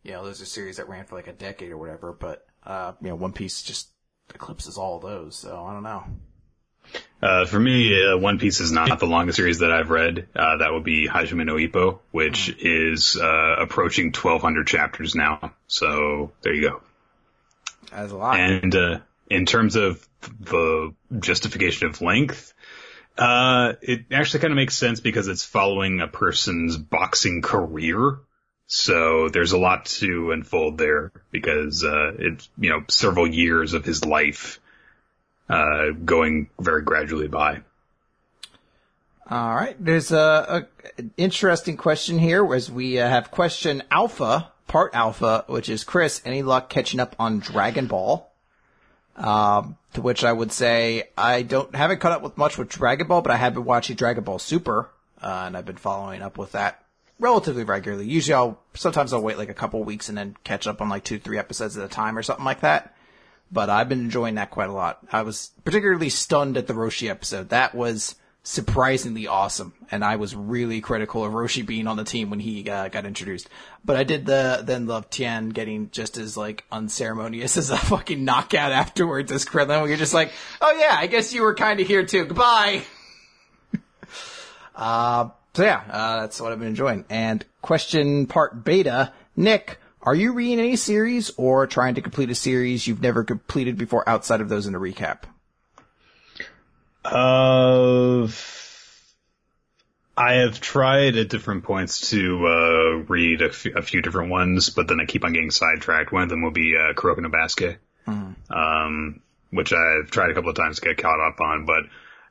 You 0.01 0.13
know, 0.13 0.25
those 0.25 0.41
are 0.41 0.45
series 0.45 0.77
that 0.77 0.89
ran 0.89 1.05
for 1.05 1.15
like 1.15 1.27
a 1.27 1.33
decade 1.33 1.71
or 1.71 1.77
whatever. 1.77 2.11
But 2.13 2.47
uh, 2.65 2.93
you 3.01 3.09
know, 3.09 3.15
One 3.15 3.33
Piece 3.33 3.61
just 3.61 3.89
eclipses 4.33 4.77
all 4.77 4.99
those. 4.99 5.35
So 5.35 5.63
I 5.63 5.73
don't 5.73 5.83
know. 5.83 6.03
Uh, 7.21 7.45
for 7.45 7.59
me, 7.59 8.01
uh, 8.01 8.17
One 8.17 8.39
Piece 8.39 8.61
is 8.61 8.71
not 8.71 8.99
the 8.99 9.05
longest 9.05 9.35
series 9.35 9.59
that 9.59 9.71
I've 9.71 9.89
read. 9.89 10.27
Uh, 10.33 10.57
that 10.57 10.71
would 10.71 10.85
be 10.85 11.07
Hajime 11.07 11.45
no 11.45 11.55
Ippo, 11.55 11.99
which 12.11 12.49
is 12.59 13.17
uh, 13.17 13.55
approaching 13.59 14.07
1,200 14.07 14.67
chapters 14.67 15.15
now. 15.15 15.53
So 15.67 16.31
there 16.41 16.53
you 16.53 16.69
go. 16.69 16.81
That's 17.91 18.11
a 18.13 18.15
lot. 18.15 18.39
And 18.39 18.73
uh, 18.73 18.99
in 19.29 19.45
terms 19.45 19.75
of 19.75 20.07
the 20.39 20.93
justification 21.19 21.87
of 21.87 22.01
length, 22.01 22.53
uh, 23.17 23.73
it 23.81 24.05
actually 24.11 24.39
kind 24.39 24.53
of 24.53 24.55
makes 24.55 24.77
sense 24.77 25.01
because 25.01 25.27
it's 25.27 25.43
following 25.43 25.99
a 25.99 26.07
person's 26.07 26.77
boxing 26.77 27.41
career. 27.41 28.17
So 28.67 29.27
there's 29.29 29.51
a 29.51 29.57
lot 29.57 29.85
to 29.85 30.31
unfold 30.31 30.77
there 30.77 31.11
because 31.31 31.83
uh, 31.83 32.13
it's 32.17 32.47
you 32.57 32.69
know 32.69 32.83
several 32.87 33.27
years 33.27 33.73
of 33.73 33.83
his 33.83 34.05
life 34.05 34.59
uh, 35.49 35.91
going 36.05 36.49
very 36.59 36.83
gradually 36.83 37.27
by. 37.27 37.61
All 39.29 39.55
right. 39.55 39.75
There's 39.79 40.11
a, 40.11 40.67
a 40.97 41.03
interesting 41.17 41.77
question 41.77 42.17
here 42.17 42.53
as 42.53 42.71
we 42.71 42.99
uh, 42.99 43.07
have 43.07 43.31
question 43.31 43.83
alpha, 43.91 44.51
part 44.67 44.93
alpha, 44.95 45.45
which 45.47 45.69
is 45.69 45.83
Chris, 45.83 46.21
any 46.25 46.41
luck 46.41 46.69
catching 46.69 46.99
up 46.99 47.15
on 47.19 47.39
Dragon 47.39 47.87
Ball? 47.87 48.27
Um, 49.15 49.77
to 49.93 50.01
which 50.01 50.23
I 50.23 50.31
would 50.31 50.51
say 50.51 51.09
I 51.17 51.41
don't 51.41 51.75
haven't 51.75 51.99
caught 51.99 52.13
up 52.13 52.21
with 52.21 52.37
much 52.37 52.57
with 52.57 52.69
Dragon 52.69 53.07
Ball, 53.07 53.21
but 53.21 53.31
I 53.31 53.35
have 53.35 53.53
been 53.53 53.65
watching 53.65 53.95
Dragon 53.95 54.23
Ball 54.23 54.39
Super, 54.39 54.89
uh, 55.21 55.43
and 55.45 55.57
I've 55.57 55.65
been 55.65 55.75
following 55.75 56.21
up 56.21 56.37
with 56.37 56.53
that 56.53 56.83
relatively 57.19 57.63
regularly. 57.63 58.07
Usually 58.07 58.33
I'll, 58.33 58.59
sometimes 58.73 59.13
I'll 59.13 59.21
wait 59.21 59.37
like 59.37 59.49
a 59.49 59.53
couple 59.53 59.83
weeks 59.83 60.09
and 60.09 60.17
then 60.17 60.37
catch 60.43 60.67
up 60.67 60.81
on 60.81 60.89
like 60.89 61.03
two, 61.03 61.19
three 61.19 61.37
episodes 61.37 61.77
at 61.77 61.83
a 61.83 61.89
time 61.89 62.17
or 62.17 62.23
something 62.23 62.45
like 62.45 62.61
that. 62.61 62.95
But 63.51 63.69
I've 63.69 63.89
been 63.89 63.99
enjoying 63.99 64.35
that 64.35 64.51
quite 64.51 64.69
a 64.69 64.73
lot. 64.73 64.99
I 65.11 65.23
was 65.23 65.51
particularly 65.63 66.09
stunned 66.09 66.57
at 66.57 66.67
the 66.67 66.73
Roshi 66.73 67.09
episode. 67.09 67.49
That 67.49 67.73
was 67.73 68.15
surprisingly 68.43 69.27
awesome, 69.27 69.73
and 69.91 70.03
I 70.03 70.15
was 70.15 70.35
really 70.35 70.81
critical 70.81 71.25
of 71.25 71.33
Roshi 71.33 71.65
being 71.65 71.87
on 71.87 71.97
the 71.97 72.03
team 72.03 72.29
when 72.29 72.39
he 72.39 72.69
uh, 72.69 72.87
got 72.87 73.05
introduced. 73.05 73.49
But 73.83 73.95
I 73.95 74.03
did 74.03 74.25
the 74.25 74.61
then 74.63 74.87
love 74.87 75.09
Tien 75.09 75.49
getting 75.49 75.89
just 75.91 76.17
as 76.17 76.37
like 76.37 76.65
unceremonious 76.71 77.57
as 77.57 77.69
a 77.69 77.77
fucking 77.77 78.23
knockout 78.23 78.71
afterwards 78.71 79.31
as 79.31 79.45
Krillin. 79.45 79.81
Where 79.81 79.87
you're 79.87 79.97
just 79.97 80.13
like, 80.13 80.31
oh 80.61 80.75
yeah, 80.79 80.95
I 80.97 81.07
guess 81.07 81.33
you 81.33 81.43
were 81.43 81.55
kind 81.55 81.79
of 81.79 81.87
here 81.87 82.05
too. 82.05 82.25
Goodbye. 82.25 82.83
uh, 84.75 85.29
so 85.53 85.63
yeah, 85.63 85.83
uh, 85.89 86.21
that's 86.21 86.39
what 86.39 86.51
I've 86.51 86.59
been 86.59 86.69
enjoying. 86.69 87.05
And 87.09 87.43
question 87.61 88.27
part 88.27 88.63
beta, 88.63 89.13
Nick. 89.35 89.79
Are 90.01 90.15
you 90.15 90.33
reading 90.33 90.59
any 90.59 90.75
series 90.77 91.31
or 91.37 91.67
trying 91.67 91.95
to 91.95 92.01
complete 92.01 92.29
a 92.29 92.35
series 92.35 92.87
you've 92.87 93.01
never 93.01 93.23
completed 93.23 93.77
before 93.77 94.07
outside 94.07 94.39
of 94.39 94.47
those 94.47 94.65
in 94.65 94.75
a 94.75 94.79
recap? 94.79 95.23
Uh, 97.03 98.27
I 100.17 100.33
have 100.33 100.59
tried 100.61 101.15
at 101.17 101.29
different 101.29 101.63
points 101.63 102.09
to 102.11 102.47
uh, 102.47 103.03
read 103.07 103.41
a, 103.41 103.49
f- 103.49 103.65
a 103.75 103.81
few 103.81 104.01
different 104.01 104.31
ones, 104.31 104.69
but 104.69 104.87
then 104.87 104.99
I 104.99 105.05
keep 105.05 105.23
on 105.23 105.33
getting 105.33 105.51
sidetracked. 105.51 106.11
One 106.11 106.23
of 106.23 106.29
them 106.29 106.43
will 106.43 106.51
be 106.51 106.75
uh, 106.77 106.93
Kuroko 106.93 107.19
no 107.19 107.29
Basket, 107.29 107.79
um, 108.49 109.21
which 109.51 109.73
I've 109.73 110.11
tried 110.11 110.29
a 110.29 110.33
couple 110.33 110.49
of 110.49 110.55
times 110.55 110.79
to 110.79 110.87
get 110.87 110.97
caught 110.97 111.19
up 111.25 111.39
on, 111.41 111.65
but 111.65 111.83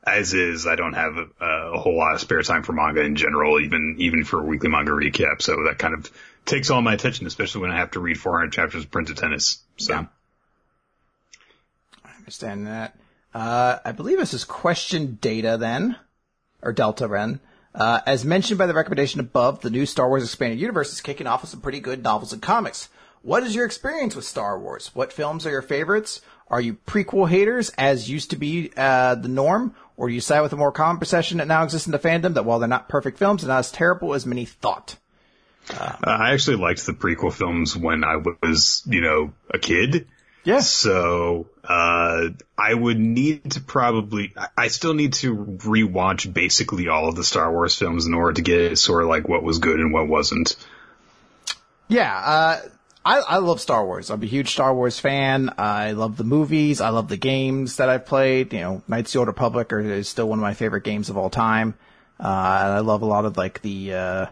as 0.06 0.34
is, 0.34 0.66
I 0.66 0.76
don't 0.76 0.94
have 0.94 1.16
a, 1.16 1.44
a 1.44 1.78
whole 1.78 1.96
lot 1.96 2.14
of 2.14 2.20
spare 2.20 2.42
time 2.42 2.62
for 2.62 2.72
manga 2.72 3.02
in 3.02 3.16
general, 3.16 3.60
even 3.60 3.96
even 3.98 4.24
for 4.24 4.42
weekly 4.42 4.68
manga 4.68 4.92
recap. 4.92 5.42
So 5.42 5.64
that 5.64 5.78
kind 5.78 5.94
of 5.94 6.10
takes 6.46 6.70
all 6.70 6.80
my 6.80 6.94
attention, 6.94 7.26
especially 7.26 7.62
when 7.62 7.70
I 7.70 7.76
have 7.76 7.92
to 7.92 8.00
read 8.00 8.18
400 8.18 8.52
chapters 8.52 8.84
of 8.84 8.90
Prince 8.90 9.10
of 9.10 9.16
Tennis. 9.16 9.58
So. 9.76 9.92
Yeah. 9.94 10.06
I 12.04 12.16
understand 12.16 12.66
that. 12.66 12.96
Uh, 13.34 13.78
I 13.84 13.92
believe 13.92 14.18
this 14.18 14.34
is 14.34 14.44
question 14.44 15.18
data 15.20 15.56
then, 15.58 15.96
or 16.62 16.72
delta 16.72 17.06
then. 17.06 17.40
Uh, 17.74 18.00
as 18.06 18.24
mentioned 18.24 18.58
by 18.58 18.66
the 18.66 18.74
recommendation 18.74 19.20
above, 19.20 19.60
the 19.60 19.70
new 19.70 19.86
Star 19.86 20.08
Wars 20.08 20.24
Expanded 20.24 20.58
Universe 20.58 20.92
is 20.92 21.00
kicking 21.00 21.26
off 21.26 21.42
with 21.42 21.50
some 21.50 21.60
pretty 21.60 21.80
good 21.80 22.02
novels 22.02 22.32
and 22.32 22.42
comics. 22.42 22.88
What 23.22 23.42
is 23.42 23.54
your 23.54 23.66
experience 23.66 24.16
with 24.16 24.24
Star 24.24 24.58
Wars? 24.58 24.90
What 24.94 25.12
films 25.12 25.44
are 25.46 25.50
your 25.50 25.62
favorites? 25.62 26.20
Are 26.48 26.60
you 26.60 26.74
prequel 26.86 27.28
haters, 27.28 27.70
as 27.76 28.08
used 28.08 28.30
to 28.30 28.36
be 28.36 28.72
uh, 28.76 29.16
the 29.16 29.28
norm, 29.28 29.74
or 29.98 30.08
do 30.08 30.14
you 30.14 30.20
side 30.20 30.40
with 30.40 30.52
a 30.52 30.56
more 30.56 30.70
common 30.72 30.98
perception 30.98 31.38
that 31.38 31.48
now 31.48 31.64
exists 31.64 31.86
in 31.88 31.92
the 31.92 31.98
fandom 31.98 32.34
that 32.34 32.44
while 32.44 32.60
they're 32.60 32.68
not 32.68 32.88
perfect 32.88 33.18
films, 33.18 33.42
they're 33.42 33.48
not 33.48 33.58
as 33.58 33.72
terrible 33.72 34.14
as 34.14 34.24
many 34.24 34.44
thought? 34.46 34.96
Uh, 35.68 35.96
I 36.04 36.32
actually 36.32 36.56
liked 36.56 36.86
the 36.86 36.92
prequel 36.92 37.32
films 37.32 37.76
when 37.76 38.04
I 38.04 38.22
was, 38.40 38.82
you 38.86 39.00
know, 39.02 39.32
a 39.52 39.58
kid. 39.58 40.06
Yes. 40.44 40.70
So, 40.70 41.48
uh, 41.64 42.28
I 42.56 42.72
would 42.72 42.98
need 42.98 43.50
to 43.50 43.60
probably, 43.60 44.32
I- 44.36 44.48
I 44.56 44.68
still 44.68 44.94
need 44.94 45.14
to 45.14 45.36
rewatch 45.36 46.32
basically 46.32 46.88
all 46.88 47.08
of 47.08 47.16
the 47.16 47.24
Star 47.24 47.52
Wars 47.52 47.74
films 47.74 48.06
in 48.06 48.14
order 48.14 48.34
to 48.34 48.42
get 48.42 48.78
sort 48.78 49.02
of 49.02 49.08
like 49.08 49.28
what 49.28 49.42
was 49.42 49.58
good 49.58 49.78
and 49.80 49.92
what 49.92 50.06
wasn't. 50.08 50.54
Yeah, 51.88 52.16
uh, 52.16 52.60
I, 53.08 53.20
I 53.20 53.36
love 53.38 53.58
Star 53.58 53.86
Wars. 53.86 54.10
I'm 54.10 54.22
a 54.22 54.26
huge 54.26 54.50
Star 54.50 54.74
Wars 54.74 54.98
fan. 54.98 55.54
I 55.56 55.92
love 55.92 56.18
the 56.18 56.24
movies. 56.24 56.82
I 56.82 56.90
love 56.90 57.08
the 57.08 57.16
games 57.16 57.76
that 57.76 57.88
I've 57.88 58.04
played. 58.04 58.52
You 58.52 58.60
know, 58.60 58.82
Knights 58.86 59.10
of 59.10 59.12
the 59.14 59.18
Old 59.20 59.28
Republic 59.28 59.72
are, 59.72 59.80
is 59.80 60.10
still 60.10 60.28
one 60.28 60.38
of 60.38 60.42
my 60.42 60.52
favorite 60.52 60.84
games 60.84 61.08
of 61.08 61.16
all 61.16 61.30
time. 61.30 61.74
Uh, 62.20 62.26
I 62.26 62.78
love 62.80 63.00
a 63.00 63.06
lot 63.06 63.24
of 63.24 63.38
like 63.38 63.62
the, 63.62 63.94
uh, 63.94 64.26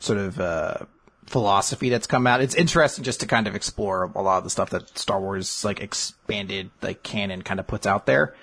sort 0.00 0.18
of, 0.18 0.38
uh, 0.38 0.76
philosophy 1.24 1.88
that's 1.88 2.06
come 2.06 2.26
out. 2.26 2.42
It's 2.42 2.54
interesting 2.54 3.04
just 3.04 3.20
to 3.20 3.26
kind 3.26 3.46
of 3.46 3.54
explore 3.54 4.12
a 4.14 4.20
lot 4.20 4.36
of 4.36 4.44
the 4.44 4.50
stuff 4.50 4.68
that 4.70 4.98
Star 4.98 5.18
Wars, 5.18 5.64
like 5.64 5.80
expanded, 5.80 6.70
like 6.82 7.02
canon 7.02 7.40
kind 7.40 7.58
of 7.58 7.66
puts 7.66 7.86
out 7.86 8.04
there. 8.04 8.34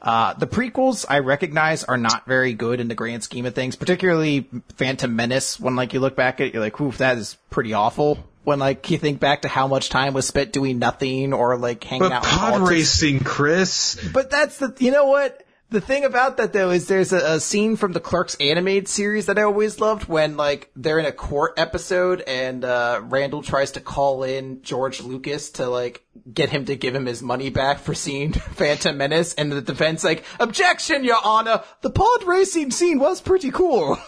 Uh, 0.00 0.34
the 0.34 0.46
prequels 0.46 1.04
I 1.08 1.18
recognize 1.18 1.82
are 1.82 1.98
not 1.98 2.24
very 2.26 2.54
good 2.54 2.78
in 2.78 2.86
the 2.86 2.94
grand 2.94 3.24
scheme 3.24 3.46
of 3.46 3.54
things, 3.56 3.74
particularly 3.74 4.48
Phantom 4.76 5.16
Menace. 5.16 5.58
When 5.58 5.74
like 5.74 5.92
you 5.92 5.98
look 5.98 6.14
back 6.14 6.40
at 6.40 6.46
it, 6.46 6.54
you're 6.54 6.62
like, 6.62 6.80
oof, 6.80 6.98
that 6.98 7.18
is 7.18 7.36
pretty 7.50 7.72
awful. 7.72 8.28
When 8.44 8.58
like 8.58 8.90
you 8.90 8.98
think 8.98 9.20
back 9.20 9.42
to 9.42 9.48
how 9.48 9.68
much 9.68 9.88
time 9.88 10.14
was 10.14 10.26
spent 10.26 10.52
doing 10.52 10.78
nothing 10.78 11.32
or 11.32 11.56
like 11.56 11.84
hanging 11.84 12.08
But 12.08 12.12
out 12.12 12.24
pod 12.24 12.68
racing, 12.68 13.20
Chris. 13.20 13.98
But 14.12 14.30
that's 14.30 14.58
the, 14.58 14.74
you 14.78 14.90
know 14.90 15.06
what? 15.06 15.44
The 15.72 15.80
thing 15.80 16.04
about 16.04 16.36
that 16.36 16.52
though 16.52 16.70
is 16.70 16.86
there's 16.86 17.14
a, 17.14 17.36
a, 17.36 17.40
scene 17.40 17.76
from 17.76 17.92
the 17.92 18.00
Clerks 18.00 18.36
animated 18.38 18.88
series 18.88 19.24
that 19.26 19.38
I 19.38 19.42
always 19.44 19.80
loved 19.80 20.06
when 20.06 20.36
like 20.36 20.70
they're 20.76 20.98
in 20.98 21.06
a 21.06 21.12
court 21.12 21.54
episode 21.56 22.20
and 22.20 22.62
uh, 22.62 23.00
Randall 23.02 23.42
tries 23.42 23.70
to 23.72 23.80
call 23.80 24.22
in 24.22 24.62
George 24.62 25.00
Lucas 25.00 25.52
to 25.52 25.68
like 25.68 26.04
get 26.30 26.50
him 26.50 26.66
to 26.66 26.76
give 26.76 26.94
him 26.94 27.06
his 27.06 27.22
money 27.22 27.48
back 27.48 27.78
for 27.78 27.94
seeing 27.94 28.32
Phantom 28.56 28.94
Menace 28.94 29.32
and 29.32 29.50
the 29.50 29.62
defense 29.62 30.04
like 30.04 30.24
objection, 30.38 31.04
Your 31.04 31.16
Honor, 31.24 31.62
the 31.80 31.90
pod 31.90 32.24
racing 32.24 32.70
scene 32.70 32.98
was 32.98 33.22
pretty 33.22 33.50
cool. 33.50 33.98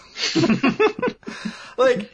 like 1.77 2.11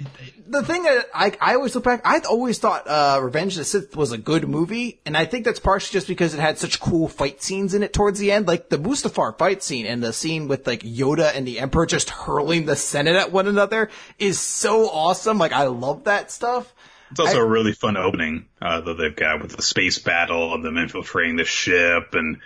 the 0.51 0.63
thing 0.63 0.83
that 0.83 1.07
I, 1.13 1.33
I 1.39 1.55
always 1.55 1.73
look 1.73 1.85
back, 1.85 2.01
I 2.03 2.19
always 2.19 2.59
thought 2.59 2.87
uh, 2.87 3.19
Revenge 3.21 3.53
of 3.53 3.59
the 3.59 3.65
Sith 3.65 3.95
was 3.95 4.11
a 4.11 4.17
good 4.17 4.47
movie, 4.47 4.99
and 5.05 5.15
I 5.15 5.25
think 5.25 5.45
that's 5.45 5.59
partially 5.59 5.93
just 5.93 6.07
because 6.07 6.33
it 6.33 6.39
had 6.39 6.57
such 6.57 6.79
cool 6.79 7.07
fight 7.07 7.41
scenes 7.41 7.73
in 7.73 7.83
it 7.83 7.93
towards 7.93 8.19
the 8.19 8.31
end, 8.31 8.47
like 8.47 8.69
the 8.69 8.77
Mustafar 8.77 9.37
fight 9.37 9.63
scene 9.63 9.85
and 9.85 10.03
the 10.03 10.11
scene 10.11 10.47
with 10.47 10.67
like 10.67 10.81
Yoda 10.81 11.31
and 11.33 11.47
the 11.47 11.59
Emperor 11.59 11.85
just 11.85 12.09
hurling 12.09 12.65
the 12.65 12.75
Senate 12.75 13.15
at 13.15 13.31
one 13.31 13.47
another 13.47 13.89
is 14.19 14.39
so 14.39 14.89
awesome. 14.89 15.37
Like 15.37 15.53
I 15.53 15.63
love 15.67 16.03
that 16.03 16.31
stuff. 16.31 16.73
It's 17.11 17.19
also 17.19 17.39
I, 17.39 17.41
a 17.41 17.45
really 17.45 17.73
fun 17.73 17.95
opening 17.95 18.47
uh, 18.61 18.81
that 18.81 18.97
they've 18.97 19.15
got 19.15 19.41
with 19.41 19.55
the 19.55 19.61
space 19.61 19.99
battle 19.99 20.53
and 20.53 20.63
them 20.63 20.77
infiltrating 20.77 21.37
the 21.37 21.45
ship 21.45 22.13
and 22.13 22.39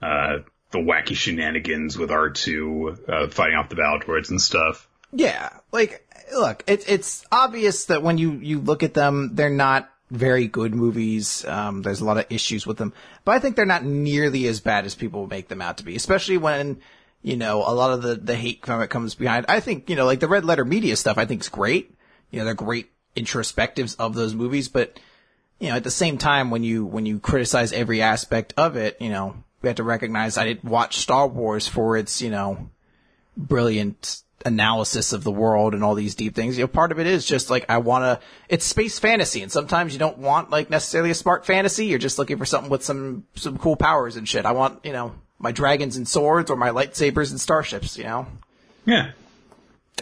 uh, 0.00 0.38
the 0.70 0.78
wacky 0.78 1.16
shenanigans 1.16 1.98
with 1.98 2.10
R2 2.10 3.08
uh, 3.08 3.28
fighting 3.28 3.56
off 3.56 3.68
the 3.68 3.76
battle 3.76 4.00
droids 4.00 4.30
and 4.30 4.40
stuff. 4.40 4.86
Yeah, 5.12 5.50
like 5.72 6.06
look, 6.32 6.64
it's 6.66 6.84
it's 6.86 7.24
obvious 7.30 7.86
that 7.86 8.02
when 8.02 8.18
you 8.18 8.32
you 8.32 8.60
look 8.60 8.82
at 8.82 8.94
them, 8.94 9.30
they're 9.34 9.50
not 9.50 9.90
very 10.10 10.46
good 10.46 10.74
movies. 10.74 11.44
Um, 11.44 11.82
there's 11.82 12.00
a 12.00 12.04
lot 12.04 12.18
of 12.18 12.26
issues 12.30 12.66
with 12.66 12.78
them, 12.78 12.92
but 13.24 13.32
I 13.32 13.38
think 13.38 13.56
they're 13.56 13.66
not 13.66 13.84
nearly 13.84 14.46
as 14.48 14.60
bad 14.60 14.84
as 14.84 14.94
people 14.94 15.26
make 15.26 15.48
them 15.48 15.62
out 15.62 15.78
to 15.78 15.84
be. 15.84 15.96
Especially 15.96 16.38
when 16.38 16.80
you 17.22 17.36
know 17.36 17.58
a 17.58 17.74
lot 17.74 17.92
of 17.92 18.02
the 18.02 18.16
the 18.16 18.34
hate 18.34 18.64
from 18.64 18.82
it 18.82 18.90
comes 18.90 19.14
behind. 19.14 19.46
I 19.48 19.60
think 19.60 19.88
you 19.88 19.96
know 19.96 20.06
like 20.06 20.20
the 20.20 20.28
red 20.28 20.44
letter 20.44 20.64
media 20.64 20.96
stuff. 20.96 21.18
I 21.18 21.26
think 21.26 21.42
is 21.42 21.48
great. 21.48 21.94
You 22.30 22.38
know, 22.38 22.44
they're 22.44 22.54
great 22.54 22.90
introspectives 23.16 23.96
of 23.98 24.14
those 24.14 24.34
movies, 24.34 24.68
but 24.68 24.98
you 25.58 25.68
know 25.68 25.76
at 25.76 25.84
the 25.84 25.90
same 25.90 26.18
time 26.18 26.50
when 26.50 26.64
you 26.64 26.84
when 26.84 27.06
you 27.06 27.18
criticize 27.18 27.72
every 27.72 28.02
aspect 28.02 28.54
of 28.56 28.76
it, 28.76 28.96
you 29.00 29.10
know 29.10 29.42
we 29.62 29.68
have 29.68 29.76
to 29.76 29.84
recognize 29.84 30.38
I 30.38 30.44
didn't 30.44 30.64
watch 30.64 30.98
Star 30.98 31.26
Wars 31.26 31.66
for 31.68 31.96
its 31.96 32.22
you 32.22 32.30
know 32.30 32.70
brilliant 33.36 34.22
analysis 34.44 35.12
of 35.12 35.24
the 35.24 35.30
world 35.30 35.74
and 35.74 35.84
all 35.84 35.94
these 35.94 36.14
deep 36.14 36.34
things. 36.34 36.56
You 36.56 36.64
know, 36.64 36.68
part 36.68 36.92
of 36.92 36.98
it 36.98 37.06
is 37.06 37.26
just 37.26 37.50
like 37.50 37.66
I 37.68 37.78
want 37.78 38.04
to. 38.04 38.26
It's 38.48 38.64
space 38.64 38.98
fantasy, 38.98 39.42
and 39.42 39.52
sometimes 39.52 39.92
you 39.92 39.98
don't 39.98 40.18
want 40.18 40.50
like 40.50 40.70
necessarily 40.70 41.10
a 41.10 41.14
smart 41.14 41.46
fantasy. 41.46 41.86
You're 41.86 41.98
just 41.98 42.18
looking 42.18 42.38
for 42.38 42.44
something 42.46 42.70
with 42.70 42.84
some 42.84 43.24
some 43.34 43.58
cool 43.58 43.76
powers 43.76 44.16
and 44.16 44.28
shit. 44.28 44.46
I 44.46 44.52
want 44.52 44.84
you 44.84 44.92
know 44.92 45.14
my 45.38 45.52
dragons 45.52 45.96
and 45.96 46.06
swords 46.06 46.50
or 46.50 46.56
my 46.56 46.70
lightsabers 46.70 47.30
and 47.30 47.40
starships. 47.40 47.96
You 47.98 48.04
know. 48.04 48.26
Yeah. 48.84 49.12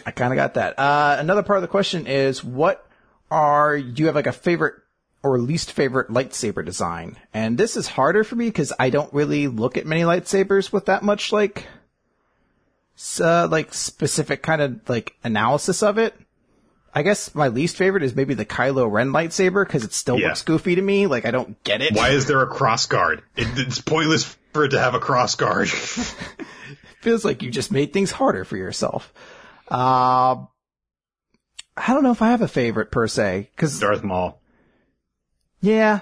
I 0.05 0.11
kind 0.11 0.31
of 0.31 0.37
got 0.37 0.53
that. 0.53 0.79
Uh, 0.79 1.17
another 1.19 1.43
part 1.43 1.57
of 1.57 1.61
the 1.61 1.67
question 1.67 2.07
is 2.07 2.43
what 2.43 2.85
are 3.29 3.79
do 3.79 4.01
you 4.01 4.07
have 4.07 4.15
like 4.15 4.27
a 4.27 4.31
favorite 4.31 4.75
or 5.21 5.37
least 5.37 5.71
favorite 5.71 6.09
lightsaber 6.09 6.63
design? 6.63 7.17
And 7.33 7.57
this 7.57 7.75
is 7.75 7.87
harder 7.87 8.23
for 8.23 8.35
me 8.35 8.45
because 8.45 8.73
I 8.79 8.89
don't 8.89 9.13
really 9.13 9.47
look 9.47 9.77
at 9.77 9.85
many 9.85 10.01
lightsabers 10.01 10.71
with 10.71 10.85
that 10.85 11.03
much 11.03 11.31
like 11.31 11.67
uh, 13.21 13.47
like 13.49 13.73
specific 13.73 14.41
kind 14.43 14.61
of 14.61 14.89
like 14.89 15.15
analysis 15.23 15.81
of 15.83 15.97
it. 15.97 16.13
I 16.93 17.03
guess 17.03 17.33
my 17.35 17.47
least 17.49 17.77
favorite 17.77 18.03
is 18.03 18.15
maybe 18.15 18.33
the 18.33 18.45
Kylo 18.45 18.91
Ren 18.91 19.11
lightsaber 19.11 19.65
because 19.65 19.83
it 19.83 19.93
still 19.93 20.19
yeah. 20.19 20.27
looks 20.27 20.41
goofy 20.41 20.75
to 20.75 20.81
me. 20.81 21.07
Like 21.07 21.25
I 21.25 21.31
don't 21.31 21.61
get 21.63 21.81
it. 21.81 21.95
Why 21.95 22.09
is 22.09 22.25
there 22.25 22.41
a 22.41 22.47
cross 22.47 22.87
guard? 22.87 23.21
It, 23.35 23.47
it's 23.57 23.79
pointless 23.79 24.35
for 24.53 24.65
it 24.65 24.69
to 24.69 24.79
have 24.79 24.95
a 24.95 24.99
cross 24.99 25.35
guard. 25.35 25.69
Feels 27.01 27.23
like 27.23 27.43
you 27.43 27.51
just 27.51 27.71
made 27.71 27.93
things 27.93 28.11
harder 28.11 28.43
for 28.43 28.57
yourself. 28.57 29.13
Uh, 29.69 30.43
I 31.77 31.93
don't 31.93 32.03
know 32.03 32.11
if 32.11 32.21
I 32.21 32.31
have 32.31 32.41
a 32.41 32.47
favorite 32.47 32.91
per 32.91 33.07
se 33.07 33.49
because 33.55 33.79
Darth 33.79 34.03
Maul. 34.03 34.41
Yeah, 35.61 36.01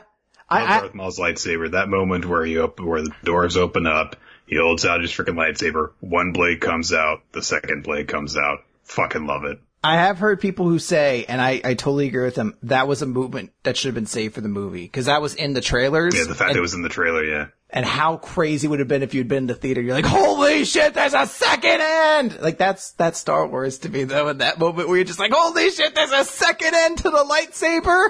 I, 0.50 0.80
Darth 0.80 0.96
Maul's 0.96 1.20
lightsaber. 1.20 1.72
That 1.72 1.90
moment 1.90 2.26
where 2.26 2.46
you 2.46 2.62
open, 2.62 2.86
where 2.86 3.04
the 3.04 3.14
doors 3.24 3.58
open 3.58 3.86
up 3.86 4.16
he 4.48 4.58
holds 4.58 4.86
out 4.86 5.02
his 5.02 5.12
freaking 5.12 5.36
lightsaber. 5.36 5.92
One 6.00 6.32
blade 6.32 6.62
comes 6.62 6.94
out. 6.94 7.22
The 7.34 7.44
second 7.44 7.84
blade 7.84 8.08
comes 8.08 8.36
out. 8.38 8.60
Fucking 8.84 9.28
love 9.28 9.44
it. 9.44 9.60
I 9.84 9.96
have 9.96 10.18
heard 10.18 10.42
people 10.42 10.68
who 10.68 10.80
say, 10.80 11.26
and 11.30 11.40
I, 11.40 11.62
I 11.64 11.74
totally 11.76 12.08
agree 12.08 12.26
with 12.26 12.36
them, 12.36 12.58
that 12.64 12.88
was 12.88 13.02
a 13.02 13.06
movement 13.06 13.54
that 13.64 13.78
should 13.78 13.90
have 13.90 13.96
been 13.96 14.08
saved 14.08 14.34
for 14.34 14.42
the 14.42 14.50
movie. 14.50 14.84
Because 14.84 15.06
that 15.06 15.22
was 15.22 15.36
in 15.36 15.54
the 15.54 15.62
trailers. 15.62 16.18
Yeah, 16.18 16.26
the 16.26 16.36
fact 16.36 16.50
and, 16.50 16.58
it 16.58 16.62
was 16.62 16.74
in 16.74 16.82
the 16.82 16.90
trailer, 16.90 17.24
yeah. 17.24 17.48
And 17.70 17.86
how 17.86 18.18
crazy 18.18 18.68
would 18.68 18.80
it 18.80 18.82
have 18.82 18.88
been 18.88 19.04
if 19.04 19.14
you'd 19.14 19.28
been 19.28 19.40
in 19.40 19.48
the 19.48 19.54
theater. 19.54 19.82
You're 19.82 19.94
like, 19.94 20.06
holy 20.06 20.66
shit, 20.66 20.94
there's 20.94 21.14
a 21.14 21.28
second 21.28 21.82
end! 21.82 22.40
Like, 22.42 22.58
that's, 22.58 22.92
that's 22.94 23.20
Star 23.20 23.46
Wars 23.48 23.80
to 23.80 23.90
me, 23.90 24.04
though, 24.04 24.30
in 24.30 24.40
that 24.40 24.58
moment 24.58 24.88
where 24.88 24.98
you're 24.98 25.06
just 25.06 25.20
like, 25.20 25.32
holy 25.34 25.70
shit, 25.70 25.94
there's 25.94 26.12
a 26.12 26.26
second 26.26 26.74
end 26.74 26.98
to 27.00 27.10
the 27.10 27.18
lightsaber! 27.18 28.10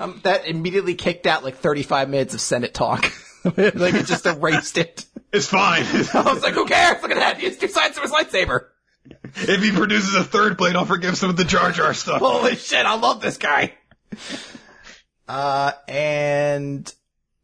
Um, 0.00 0.20
that 0.24 0.46
immediately 0.46 0.94
kicked 0.94 1.26
out 1.26 1.44
like 1.44 1.56
35 1.56 2.08
minutes 2.08 2.34
of 2.34 2.40
Senate 2.40 2.74
talk. 2.74 3.12
like, 3.44 3.94
it 3.94 4.06
just 4.06 4.26
erased 4.26 4.78
it. 4.78 5.06
It's 5.32 5.46
fine. 5.46 5.82
I 6.14 6.32
was 6.32 6.42
like, 6.42 6.54
who 6.54 6.66
cares? 6.66 7.02
Look 7.02 7.10
at 7.10 7.18
that. 7.18 7.38
He 7.38 7.46
has 7.46 7.56
two 7.56 7.68
sides 7.68 7.96
to 7.96 8.02
his 8.02 8.10
lightsaber. 8.10 8.66
If 9.36 9.62
he 9.62 9.72
produces 9.72 10.14
a 10.14 10.24
third 10.24 10.56
blade, 10.56 10.76
I'll 10.76 10.84
forgive 10.84 11.16
some 11.16 11.30
of 11.30 11.36
the 11.36 11.44
Jar 11.44 11.70
Jar 11.72 11.94
stuff. 11.94 12.20
Holy 12.20 12.56
shit, 12.56 12.84
I 12.84 12.94
love 12.96 13.20
this 13.20 13.38
guy. 13.38 13.74
Uh, 15.26 15.72
and 15.86 16.92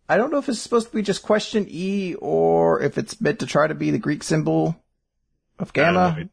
I 0.09 0.16
don't 0.16 0.31
know 0.31 0.39
if 0.39 0.48
it's 0.48 0.61
supposed 0.61 0.89
to 0.89 0.97
be 0.97 1.02
just 1.02 1.23
question 1.23 1.66
E 1.69 2.15
or 2.15 2.81
if 2.81 2.98
it's 2.98 3.20
meant 3.20 3.40
to 3.40 3.47
try 3.47 3.66
to 3.66 3.74
be 3.74 3.90
the 3.90 3.98
Greek 3.98 4.23
symbol 4.23 4.77
of 5.59 5.73
gamma. 5.73 6.28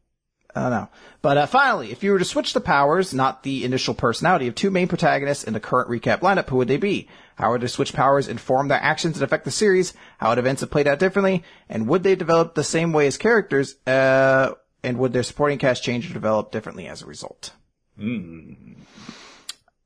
I 0.54 0.60
don't 0.60 0.70
know. 0.70 0.88
But 1.22 1.38
uh, 1.38 1.46
finally, 1.46 1.92
if 1.92 2.02
you 2.02 2.12
were 2.12 2.18
to 2.18 2.24
switch 2.24 2.52
the 2.52 2.60
powers, 2.60 3.14
not 3.14 3.42
the 3.42 3.64
initial 3.64 3.94
personality 3.94 4.48
of 4.48 4.54
two 4.54 4.70
main 4.70 4.88
protagonists 4.88 5.44
in 5.44 5.54
the 5.54 5.60
current 5.60 5.88
recap 5.88 6.20
lineup, 6.20 6.48
who 6.48 6.56
would 6.56 6.68
they 6.68 6.76
be? 6.76 7.08
How 7.36 7.50
would 7.50 7.60
the 7.60 7.68
switch 7.68 7.92
powers 7.92 8.28
inform 8.28 8.68
their 8.68 8.82
actions 8.82 9.16
and 9.16 9.24
affect 9.24 9.44
the 9.44 9.50
series? 9.50 9.94
How 10.18 10.30
would 10.30 10.38
events 10.38 10.60
have 10.60 10.70
played 10.70 10.88
out 10.88 10.98
differently? 10.98 11.44
And 11.68 11.88
would 11.88 12.02
they 12.02 12.14
develop 12.14 12.54
the 12.54 12.64
same 12.64 12.92
way 12.92 13.06
as 13.06 13.16
characters? 13.16 13.76
Uh, 13.86 14.52
and 14.82 14.98
would 14.98 15.12
their 15.12 15.22
supporting 15.22 15.58
cast 15.58 15.82
change 15.82 16.10
or 16.10 16.14
develop 16.14 16.50
differently 16.50 16.88
as 16.88 17.02
a 17.02 17.06
result? 17.06 17.52
Mm. 17.98 18.76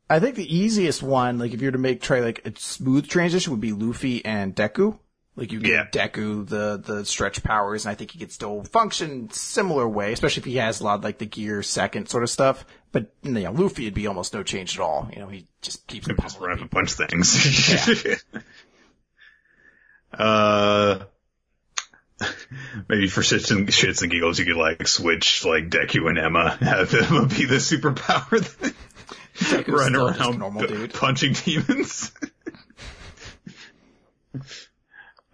I 0.08 0.20
think 0.20 0.36
the 0.36 0.54
easiest 0.54 1.02
one, 1.02 1.38
like 1.38 1.52
if 1.52 1.60
you 1.60 1.68
were 1.68 1.72
to 1.72 1.78
make 1.78 2.00
try 2.00 2.20
like 2.20 2.46
a 2.46 2.52
smooth 2.58 3.08
transition, 3.08 3.50
would 3.50 3.60
be 3.60 3.72
Luffy 3.72 4.24
and 4.24 4.54
Deku. 4.54 4.98
Like 5.36 5.52
you 5.52 5.60
get 5.60 5.94
yeah. 5.94 6.08
Deku 6.08 6.48
the 6.48 6.80
the 6.82 7.04
stretch 7.04 7.42
powers, 7.42 7.84
and 7.84 7.92
I 7.92 7.94
think 7.94 8.12
he 8.12 8.18
could 8.18 8.32
still 8.32 8.64
function 8.64 9.30
similar 9.30 9.86
way, 9.86 10.12
especially 10.12 10.40
if 10.40 10.46
he 10.46 10.56
has 10.56 10.80
a 10.80 10.84
lot 10.84 10.94
of 10.94 11.04
like 11.04 11.18
the 11.18 11.26
gear 11.26 11.62
second 11.62 12.08
sort 12.08 12.22
of 12.22 12.30
stuff. 12.30 12.64
But 12.90 13.12
you 13.22 13.32
know, 13.32 13.52
Luffy 13.52 13.84
would 13.84 13.94
be 13.94 14.06
almost 14.06 14.32
no 14.32 14.42
change 14.42 14.76
at 14.76 14.80
all. 14.80 15.10
You 15.12 15.20
know, 15.20 15.28
he 15.28 15.46
just 15.60 15.86
keeps 15.86 16.06
just 16.06 16.40
run 16.40 16.60
a 16.60 16.66
bunch 16.66 16.98
of 16.98 17.08
things. 17.08 17.72
Uh, 20.18 21.00
maybe 22.88 23.08
for 23.08 23.20
shits 23.20 23.50
and, 23.50 23.68
shits 23.68 24.02
and 24.02 24.10
giggles, 24.10 24.38
you 24.38 24.46
could 24.46 24.56
like 24.56 24.86
switch 24.88 25.44
like 25.44 25.68
Deku 25.68 26.08
and 26.08 26.18
Emma, 26.18 26.50
have 26.60 26.90
them 26.90 27.28
be 27.28 27.44
the 27.44 27.56
superpower. 27.56 28.74
Run 29.68 29.96
around 29.96 30.38
normal 30.38 30.66
dude. 30.66 30.94
punching 30.94 31.34
demons. 31.34 32.12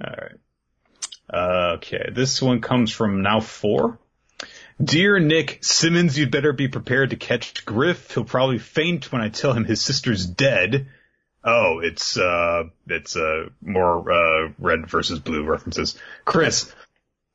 All 0.03 0.11
right. 0.11 1.75
Okay, 1.75 2.11
this 2.13 2.43
one 2.43 2.61
comes 2.61 2.93
from 2.93 3.23
now 3.23 3.41
four. 3.41 3.99
Dear 4.83 5.19
Nick 5.21 5.63
Simmons, 5.63 6.19
you'd 6.19 6.31
better 6.31 6.53
be 6.53 6.69
prepared 6.69 7.11
to 7.11 7.17
catch 7.17 7.65
Grif. 7.65 8.13
He'll 8.13 8.25
probably 8.25 8.59
faint 8.59 9.13
when 9.13 9.23
I 9.23 9.29
tell 9.29 9.53
him 9.53 9.65
his 9.65 9.81
sister's 9.81 10.27
dead. 10.27 10.89
Oh, 11.45 11.81
it's 11.83 12.17
uh, 12.17 12.65
it's 12.87 13.17
uh, 13.17 13.49
more 13.61 14.13
uh, 14.13 14.53
red 14.59 14.89
versus 14.89 15.19
blue 15.19 15.45
references. 15.45 15.99
Chris, 16.25 16.73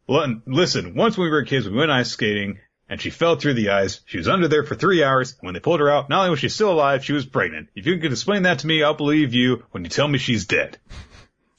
listen. 0.07 0.95
Once 0.95 1.17
when 1.17 1.25
we 1.25 1.31
were 1.31 1.43
kids, 1.43 1.67
we 1.69 1.75
went 1.75 1.91
ice 1.91 2.09
skating, 2.09 2.59
and 2.89 3.01
she 3.01 3.09
fell 3.09 3.35
through 3.35 3.53
the 3.53 3.69
ice. 3.69 4.01
She 4.05 4.17
was 4.17 4.27
under 4.27 4.47
there 4.47 4.63
for 4.63 4.75
three 4.75 5.03
hours. 5.03 5.35
And 5.39 5.47
When 5.47 5.53
they 5.53 5.59
pulled 5.59 5.79
her 5.79 5.89
out, 5.89 6.09
not 6.09 6.19
only 6.19 6.31
was 6.31 6.39
she 6.39 6.49
still 6.49 6.71
alive, 6.71 7.03
she 7.03 7.13
was 7.13 7.25
pregnant. 7.25 7.69
If 7.75 7.85
you 7.85 7.97
can 7.97 8.11
explain 8.11 8.43
that 8.43 8.59
to 8.59 8.67
me, 8.67 8.83
I'll 8.83 8.93
believe 8.93 9.33
you 9.33 9.63
when 9.71 9.83
you 9.83 9.89
tell 9.89 10.07
me 10.07 10.17
she's 10.17 10.45
dead. 10.45 10.77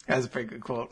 That's 0.09 0.26
a 0.26 0.28
pretty 0.28 0.48
good 0.48 0.62
quote. 0.62 0.90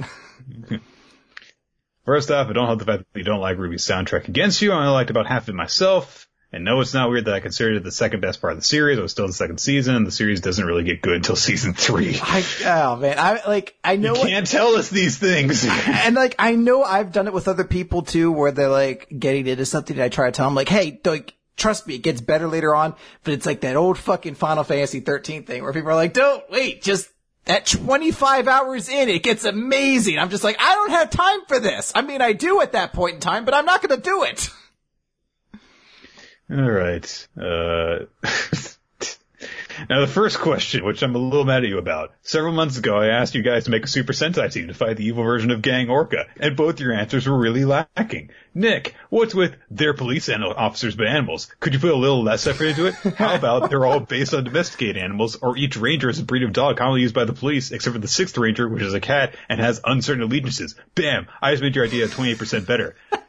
First 2.05 2.31
off, 2.31 2.49
I 2.49 2.53
don't 2.53 2.67
hold 2.67 2.79
the 2.79 2.85
fact 2.85 3.05
that 3.13 3.19
you 3.19 3.25
don't 3.25 3.41
like 3.41 3.57
RWBY's 3.57 3.85
soundtrack 3.85 4.29
against 4.29 4.63
you. 4.63 4.71
I 4.73 4.77
only 4.77 4.91
liked 4.91 5.11
about 5.11 5.27
half 5.27 5.45
of 5.45 5.49
it 5.49 5.55
myself. 5.55 6.29
And 6.53 6.65
no, 6.65 6.81
it's 6.81 6.95
not 6.95 7.11
weird 7.11 7.25
that 7.25 7.35
I 7.35 7.41
considered 7.41 7.77
it 7.77 7.83
the 7.83 7.91
second 7.91 8.21
best 8.21 8.41
part 8.41 8.53
of 8.53 8.61
the 8.61 8.65
series. 8.65 8.99
I 8.99 9.03
was 9.03 9.11
still 9.11 9.25
in 9.25 9.31
the 9.31 9.35
second 9.37 9.59
season. 9.59 10.05
The 10.05 10.13
series 10.13 10.41
doesn't 10.41 10.65
really 10.65 10.85
get 10.85 11.03
good 11.03 11.17
until 11.17 11.35
season 11.37 11.75
three. 11.75 12.19
I, 12.23 12.45
oh 12.65 12.97
man, 12.97 13.19
I 13.19 13.45
like 13.47 13.77
I 13.83 13.97
know 13.97 14.15
you 14.15 14.23
can't 14.23 14.45
what, 14.45 14.51
tell 14.51 14.77
us 14.77 14.89
these 14.89 15.19
things. 15.19 15.67
and 15.67 16.15
like 16.15 16.37
I 16.39 16.55
know 16.55 16.85
I've 16.85 17.11
done 17.11 17.27
it 17.27 17.33
with 17.33 17.49
other 17.49 17.65
people 17.65 18.03
too, 18.03 18.31
where 18.31 18.53
they're 18.53 18.69
like 18.69 19.09
getting 19.19 19.49
into 19.49 19.67
something. 19.67 19.97
And 19.97 20.05
I 20.05 20.09
try 20.09 20.27
to 20.27 20.33
tell 20.33 20.47
them 20.47 20.55
like, 20.55 20.69
hey, 20.69 21.01
like 21.05 21.35
trust 21.57 21.89
me, 21.89 21.97
it 21.97 22.03
gets 22.03 22.21
better 22.21 22.47
later 22.47 22.77
on. 22.77 22.95
But 23.25 23.35
it's 23.35 23.47
like 23.47 23.63
that 23.63 23.75
old 23.75 23.99
fucking 23.99 24.37
Final 24.37 24.63
Fantasy 24.63 25.01
13 25.01 25.45
thing 25.45 25.65
where 25.65 25.73
people 25.73 25.91
are 25.91 25.97
like, 25.97 26.13
don't 26.13 26.49
wait, 26.49 26.81
just 26.81 27.11
At 27.47 27.67
25 27.67 28.49
hours 28.49 28.89
in, 28.89 29.09
it 29.09 29.23
gets 29.23 29.45
amazing. 29.45 30.19
I'm 30.19 30.31
just 30.31 30.43
like, 30.43 30.57
I 30.59 30.75
don't 30.75 30.91
have 30.91 31.11
time 31.11 31.45
for 31.47 31.61
this. 31.61 31.93
I 31.95 32.03
mean, 32.03 32.21
I 32.21 32.33
do 32.33 32.61
at 32.61 32.73
that 32.73 32.93
point 32.93 33.15
in 33.15 33.21
time, 33.21 33.45
but 33.45 33.55
I'm 33.55 33.65
not 33.65 33.83
going 33.83 34.01
to 34.01 34.03
do 34.03 34.25
it. 34.25 34.51
All 36.51 36.71
right. 36.71 37.29
Uh, 37.41 38.07
now 39.89 40.01
the 40.01 40.07
first 40.07 40.39
question, 40.39 40.85
which 40.85 41.03
I'm 41.03 41.15
a 41.15 41.19
little 41.19 41.45
mad 41.45 41.65
at 41.65 41.69
you 41.69 41.79
about. 41.79 42.15
Several 42.23 42.53
months 42.53 42.79
ago, 42.79 42.97
I 42.97 43.09
asked 43.09 43.35
you 43.35 43.43
guys 43.43 43.65
to 43.65 43.71
make 43.71 43.85
a 43.85 43.89
Super 43.89 44.13
Sentai 44.13 44.53
team 44.53 44.69
to 44.69 44.75
fight 44.75 44.97
the 44.97 45.07
evil 45.07 45.25
version 45.25 45.51
of 45.51 45.63
Gang 45.63 45.89
Orca, 45.91 46.27
and 46.39 46.57
both 46.57 46.81
your 46.81 46.93
answers 46.93 47.27
were 47.27 47.39
really 47.39 47.65
lacking. 47.65 48.31
Nick, 48.55 48.95
what's 49.11 49.35
with 49.35 49.57
their 49.71 49.95
police 49.95 50.29
officers 50.29 50.97
but 50.97 51.07
animals? 51.07 51.47
Could 51.61 51.75
you 51.75 51.81
put 51.81 51.91
a 51.91 51.97
little 51.97 52.23
less 52.23 52.47
effort 52.47 52.67
into 52.67 52.87
it? 52.87 52.95
How 52.95 53.35
about 53.35 53.71
they're 53.71 53.87
all 53.87 54.01
based 54.01 54.35
on 54.35 54.45
domesticated 54.45 54.97
animals, 54.97 55.37
or 55.37 55.57
each 55.57 55.77
ranger 55.77 56.09
is 56.09 56.19
a 56.19 56.25
breed 56.25 56.43
of 56.43 56.53
dog 56.53 56.77
commonly 56.77 57.03
used 57.03 57.15
by 57.15 57.25
the 57.25 57.33
police, 57.33 57.71
except 57.71 57.95
for 57.95 58.01
the 58.01 58.09
sixth 58.09 58.39
ranger, 58.39 58.69
which 58.69 58.83
is 58.83 58.95
a 58.95 59.01
cat 59.01 59.35
and 59.49 59.61
has 59.61 59.81
uncertain 59.85 60.23
allegiances. 60.23 60.75
Bam! 60.95 61.27
I 61.43 61.53
just 61.53 61.63
made 61.63 61.77
your 61.77 61.85
idea 61.85 62.09
28% 62.09 62.67
better. 62.67 62.97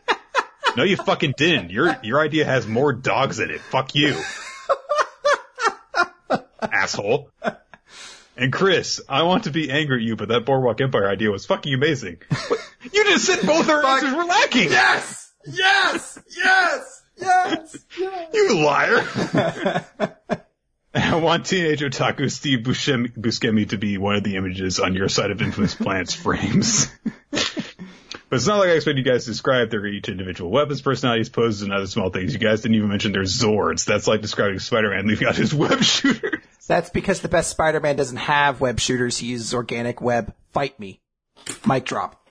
No, 0.76 0.84
you 0.84 0.96
fucking 0.96 1.34
didn't. 1.36 1.72
Your 1.72 1.98
your 2.04 2.20
idea 2.20 2.46
has 2.46 2.68
more 2.68 2.94
dogs 2.94 3.40
in 3.40 3.50
it. 3.50 3.62
Fuck 3.62 3.96
you, 3.96 4.16
asshole. 6.62 7.32
And 8.38 8.54
Chris, 8.54 9.02
I 9.10 9.24
want 9.24 9.46
to 9.46 9.52
be 9.52 9.72
angry 9.72 9.98
at 9.98 10.04
you, 10.04 10.16
but 10.16 10.28
that 10.28 10.46
Boardwalk 10.46 10.80
Empire 10.80 11.10
idea 11.10 11.32
was 11.32 11.48
fucking 11.48 11.74
amazing. 11.74 12.20
you 12.94 13.04
just 13.06 13.26
said 13.26 13.46
both 13.46 13.68
our 13.68 13.84
answers 13.84 14.14
were 14.14 14.26
lacking. 14.26 14.70
Yes! 14.70 15.34
Yes! 15.46 16.20
Yes! 16.38 17.04
Yes! 17.18 17.78
yes. 18.00 18.30
You 18.34 18.64
liar. 18.64 19.86
I 20.94 21.16
want 21.16 21.46
teenage 21.46 21.82
otaku 21.82 22.32
Steve 22.32 22.60
Buscemi 22.60 23.70
to 23.70 23.78
be 23.78 23.98
one 23.98 24.16
of 24.16 24.24
the 24.24 24.36
images 24.36 24.80
on 24.80 24.94
your 24.94 25.10
side 25.10 25.32
of 25.32 25.42
Infamous 25.42 25.76
Planets 25.76 26.14
frames. 26.14 26.88
But 28.30 28.38
it's 28.38 28.48
not 28.48 28.60
like 28.60 28.70
I 28.70 28.74
expect 28.74 28.98
you 28.98 29.04
guys 29.04 29.24
to 29.24 29.32
describe 29.32 29.70
their 29.70 29.86
each 29.86 30.10
individual 30.10 30.52
weapons, 30.52 30.82
personalities, 30.82 31.30
poses, 31.30 31.62
and 31.62 31.72
other 31.72 31.88
small 31.88 32.10
things. 32.10 32.34
You 32.34 32.40
guys 32.40 32.62
didn't 32.62 32.76
even 32.76 32.90
mention 32.90 33.14
their 33.14 33.24
Zords. 33.24 33.86
That's 33.86 34.06
like 34.06 34.22
describing 34.22 34.60
Spider-Man 34.60 35.08
leaving 35.08 35.28
out 35.28 35.38
his 35.38 35.54
web 35.54 35.82
shooter. 35.84 36.42
That's 36.68 36.90
because 36.90 37.22
the 37.22 37.30
best 37.30 37.50
Spider-Man 37.52 37.96
doesn't 37.96 38.18
have 38.18 38.60
web 38.60 38.82
shooters. 38.82 39.18
He 39.18 39.28
uses 39.28 39.54
organic 39.54 40.02
web. 40.02 40.34
Fight 40.52 40.78
me. 40.78 41.00
Mic 41.66 41.86
drop. 41.86 42.22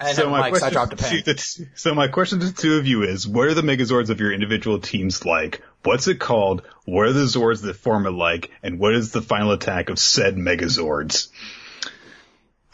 And 0.00 0.16
so 0.16 0.28
my 0.30 0.50
mics, 0.50 0.62
I 0.62 0.70
dropped 0.70 0.92
a 0.92 0.96
pen. 0.96 1.22
To, 1.24 1.66
so 1.74 1.94
my 1.94 2.08
question 2.08 2.40
to 2.40 2.46
the 2.46 2.52
two 2.52 2.76
of 2.76 2.86
you 2.86 3.02
is, 3.02 3.26
what 3.26 3.48
are 3.48 3.54
the 3.54 3.62
Megazords 3.62 4.10
of 4.10 4.20
your 4.20 4.32
individual 4.32 4.78
teams 4.78 5.24
like? 5.24 5.62
What's 5.84 6.06
it 6.06 6.18
called? 6.18 6.62
What 6.84 7.06
are 7.06 7.12
the 7.12 7.24
Zords 7.24 7.62
that 7.62 7.76
form 7.76 8.06
it 8.06 8.10
like? 8.10 8.50
And 8.62 8.78
what 8.78 8.94
is 8.94 9.12
the 9.12 9.22
final 9.22 9.52
attack 9.52 9.88
of 9.88 9.98
said 9.98 10.36
Megazords? 10.36 11.28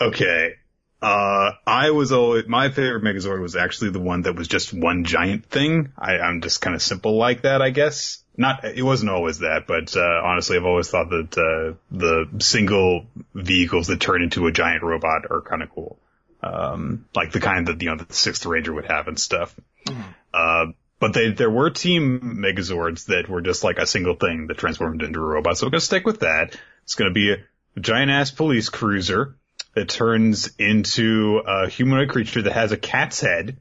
Okay. 0.01 0.57
Uh, 1.03 1.53
I 1.67 1.91
was 1.91 2.13
always, 2.13 2.47
my 2.47 2.69
favorite 2.69 3.03
Megazord 3.03 3.43
was 3.43 3.57
actually 3.57 3.91
the 3.91 3.99
one 4.01 4.23
that 4.23 4.37
was 4.37 4.47
just 4.47 4.73
one 4.73 5.05
giant 5.05 5.47
thing. 5.47 5.93
I, 5.99 6.19
I'm 6.19 6.41
just 6.41 6.61
kind 6.61 6.77
of 6.77 6.83
simple 6.83 7.17
like 7.17 7.43
that, 7.43 7.61
I 7.61 7.71
guess. 7.71 8.23
Not, 8.37 8.65
it 8.65 8.85
wasn't 8.85 9.11
always 9.11 9.41
that, 9.41 9.67
but, 9.67 9.97
uh, 9.97 10.21
honestly, 10.25 10.57
I've 10.57 10.65
always 10.65 10.89
thought 10.89 11.11
that, 11.11 11.37
uh, 11.37 11.77
the 11.91 12.27
single 12.39 13.07
vehicles 13.35 13.89
that 13.89 14.01
turn 14.01 14.23
into 14.23 14.47
a 14.47 14.53
giant 14.53 14.85
robot 14.85 15.23
are 15.29 15.43
kind 15.43 15.63
of 15.63 15.71
cool. 15.71 15.99
Um, 16.41 17.07
like 17.15 17.33
the 17.33 17.41
kind 17.41 17.67
that, 17.67 17.83
you 17.83 17.91
know, 17.91 17.97
the 17.97 18.15
sixth 18.15 18.47
ranger 18.47 18.73
would 18.73 18.87
have 18.87 19.09
and 19.09 19.19
stuff. 19.19 19.55
Mm. 19.87 20.05
Uh, 20.33 20.67
but 21.01 21.15
they, 21.15 21.33
there 21.33 21.51
were 21.51 21.71
team 21.71 22.39
Megazords 22.41 23.07
that 23.07 23.29
were 23.29 23.43
just 23.43 23.65
like 23.65 23.79
a 23.79 23.87
single 23.87 24.15
thing 24.15 24.47
that 24.47 24.57
transformed 24.57 25.03
into 25.03 25.19
a 25.19 25.23
robot. 25.23 25.59
So 25.59 25.67
we're 25.67 25.73
going 25.73 25.81
to 25.81 25.87
stick 25.87 26.07
with 26.07 26.21
that. 26.21 26.57
It's 26.85 26.95
going 26.95 27.11
to 27.11 27.15
be 27.15 27.33
a 27.33 27.81
giant 27.81 28.11
ass 28.11 28.31
police 28.31 28.69
cruiser 28.69 29.37
that 29.75 29.89
turns 29.89 30.51
into 30.59 31.43
a 31.47 31.69
humanoid 31.69 32.11
creature 32.11 32.43
that 32.43 32.53
has 32.53 32.73
a 32.73 32.77
cat's 32.77 33.21
head. 33.21 33.57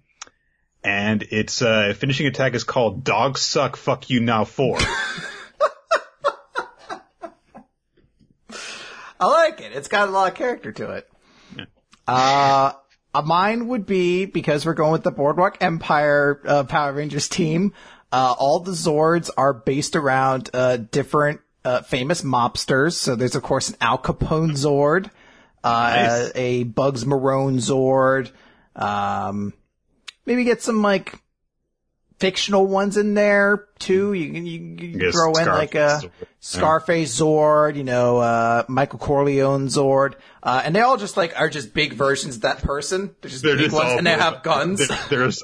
And 0.83 1.21
its 1.23 1.61
uh, 1.61 1.93
finishing 1.95 2.25
attack 2.27 2.55
is 2.55 2.63
called 2.63 3.03
Dog 3.03 3.37
Suck 3.37 3.75
Fuck 3.75 4.09
You 4.09 4.19
Now 4.19 4.45
4. 4.45 4.77
I 9.19 9.27
like 9.27 9.61
it. 9.61 9.73
It's 9.73 9.87
got 9.87 10.09
a 10.09 10.11
lot 10.11 10.31
of 10.31 10.37
character 10.37 10.71
to 10.71 10.93
it. 10.93 11.07
Yeah. 11.55 11.65
Uh, 12.07 12.73
mine 13.23 13.67
would 13.67 13.85
be, 13.85 14.25
because 14.25 14.65
we're 14.65 14.73
going 14.73 14.91
with 14.91 15.03
the 15.03 15.11
Boardwalk 15.11 15.57
Empire 15.61 16.41
uh, 16.45 16.63
Power 16.63 16.93
Rangers 16.93 17.29
team, 17.29 17.73
uh, 18.11 18.33
all 18.37 18.59
the 18.61 18.71
Zords 18.71 19.29
are 19.37 19.53
based 19.53 19.95
around 19.95 20.49
uh, 20.53 20.77
different 20.77 21.41
uh, 21.63 21.83
famous 21.83 22.23
mobsters. 22.23 22.93
So 22.93 23.15
there's, 23.15 23.35
of 23.35 23.43
course, 23.43 23.69
an 23.69 23.75
Al 23.79 23.99
Capone 23.99 24.53
Zord 24.53 25.05
uh, 25.05 25.09
nice. 25.63 26.31
a 26.35 26.63
Bugs 26.63 27.05
Marone 27.05 27.57
Zord. 27.57 28.31
Um, 28.75 29.53
maybe 30.25 30.43
get 30.43 30.61
some 30.61 30.81
like 30.81 31.19
fictional 32.21 32.67
ones 32.67 32.97
in 32.97 33.15
there 33.15 33.65
too. 33.79 34.13
You 34.13 34.31
can 34.31 34.45
you, 34.45 34.59
you 34.79 35.11
throw 35.11 35.33
in 35.33 35.47
like 35.47 35.73
a 35.73 36.01
Scarface 36.39 37.19
Zord, 37.19 37.75
you 37.75 37.83
know, 37.83 38.19
uh, 38.19 38.63
Michael 38.67 38.99
Corleone 38.99 39.67
Zord, 39.67 40.13
uh, 40.43 40.61
and 40.63 40.75
they 40.75 40.81
all 40.81 40.97
just 40.97 41.17
like 41.17 41.37
are 41.39 41.49
just 41.49 41.73
big 41.73 41.93
versions 41.93 42.35
of 42.35 42.41
that 42.43 42.61
person. 42.61 43.15
They're 43.21 43.31
just 43.31 43.43
they're 43.43 43.57
big 43.57 43.71
just 43.71 43.75
ones, 43.75 43.97
and 43.97 44.05
they 44.05 44.11
have 44.11 44.43
guns. 44.43 44.87
They're, 44.87 44.99
they're, 45.09 45.27
just, 45.27 45.43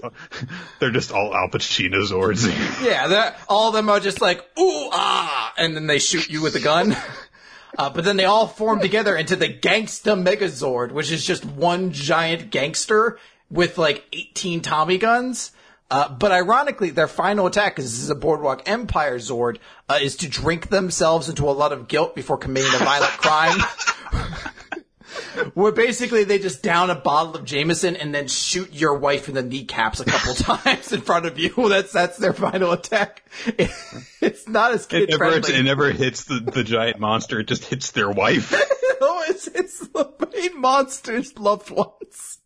they're 0.80 0.92
just 0.92 1.12
all 1.12 1.36
Al 1.36 1.50
Pacino 1.50 2.08
Zords. 2.08 2.46
yeah, 2.86 3.36
all 3.50 3.70
of 3.70 3.74
them 3.74 3.90
are 3.90 4.00
just 4.00 4.22
like 4.22 4.40
ooh 4.60 4.90
ah, 4.92 5.54
and 5.58 5.76
then 5.76 5.88
they 5.88 6.00
shoot 6.00 6.30
you 6.30 6.44
with 6.44 6.56
a 6.56 6.62
gun. 6.62 6.96
Uh, 7.78 7.90
but 7.90 8.04
then 8.04 8.18
they 8.18 8.26
all 8.26 8.48
form 8.48 8.80
together 8.80 9.16
into 9.16 9.36
the 9.36 9.48
Gangsta 9.48 10.22
Megazord, 10.22 10.92
which 10.92 11.12
is 11.12 11.24
just 11.24 11.46
one 11.46 11.92
giant 11.92 12.50
gangster 12.50 13.20
with 13.52 13.78
like 13.78 14.04
18 14.12 14.62
Tommy 14.62 14.98
guns. 14.98 15.52
Uh, 15.90 16.10
but 16.10 16.32
ironically, 16.32 16.90
their 16.90 17.08
final 17.08 17.46
attack, 17.46 17.76
because 17.76 17.92
this 17.92 18.02
is 18.02 18.10
a 18.10 18.16
Boardwalk 18.16 18.64
Empire 18.66 19.20
Zord, 19.20 19.58
uh, 19.88 20.00
is 20.02 20.18
to 20.18 20.28
drink 20.28 20.70
themselves 20.70 21.30
into 21.30 21.50
a 21.50 21.52
lot 21.52 21.72
of 21.72 21.88
guilt 21.88 22.14
before 22.14 22.38
committing 22.38 22.74
a 22.74 22.84
violent 22.84 23.12
crime. 23.12 23.62
where 25.54 25.72
basically 25.72 26.24
they 26.24 26.40
just 26.40 26.64
down 26.64 26.90
a 26.90 26.96
bottle 26.96 27.36
of 27.36 27.46
Jameson 27.46 27.96
and 27.96 28.14
then 28.14 28.28
shoot 28.28 28.74
your 28.74 28.98
wife 28.98 29.28
in 29.28 29.36
the 29.36 29.44
kneecaps 29.44 30.00
a 30.00 30.06
couple 30.06 30.34
times 30.36 30.92
in 30.92 31.02
front 31.02 31.26
of 31.26 31.38
you. 31.38 31.54
That's 31.70 31.92
that's 31.92 32.18
their 32.18 32.34
final 32.34 32.72
attack. 32.72 33.24
It, 33.46 33.72
it's 34.22 34.48
not 34.48 34.72
as 34.72 34.86
kid 34.86 35.04
it 35.04 35.10
never, 35.12 35.30
friendly. 35.30 35.56
It 35.56 35.64
never 35.64 35.92
hits 35.92 36.26
the, 36.26 36.40
the 36.40 36.64
giant 36.64 37.00
monster. 37.00 37.40
It 37.40 37.48
just 37.48 37.66
hits 37.66 37.92
their 37.92 38.10
wife. 38.10 38.52
no, 39.02 39.22
it's 39.28 39.48
it's 39.48 39.80
the 39.88 40.30
main 40.34 40.60
monster's 40.60 41.38
loved 41.38 41.70
ones. 41.70 42.40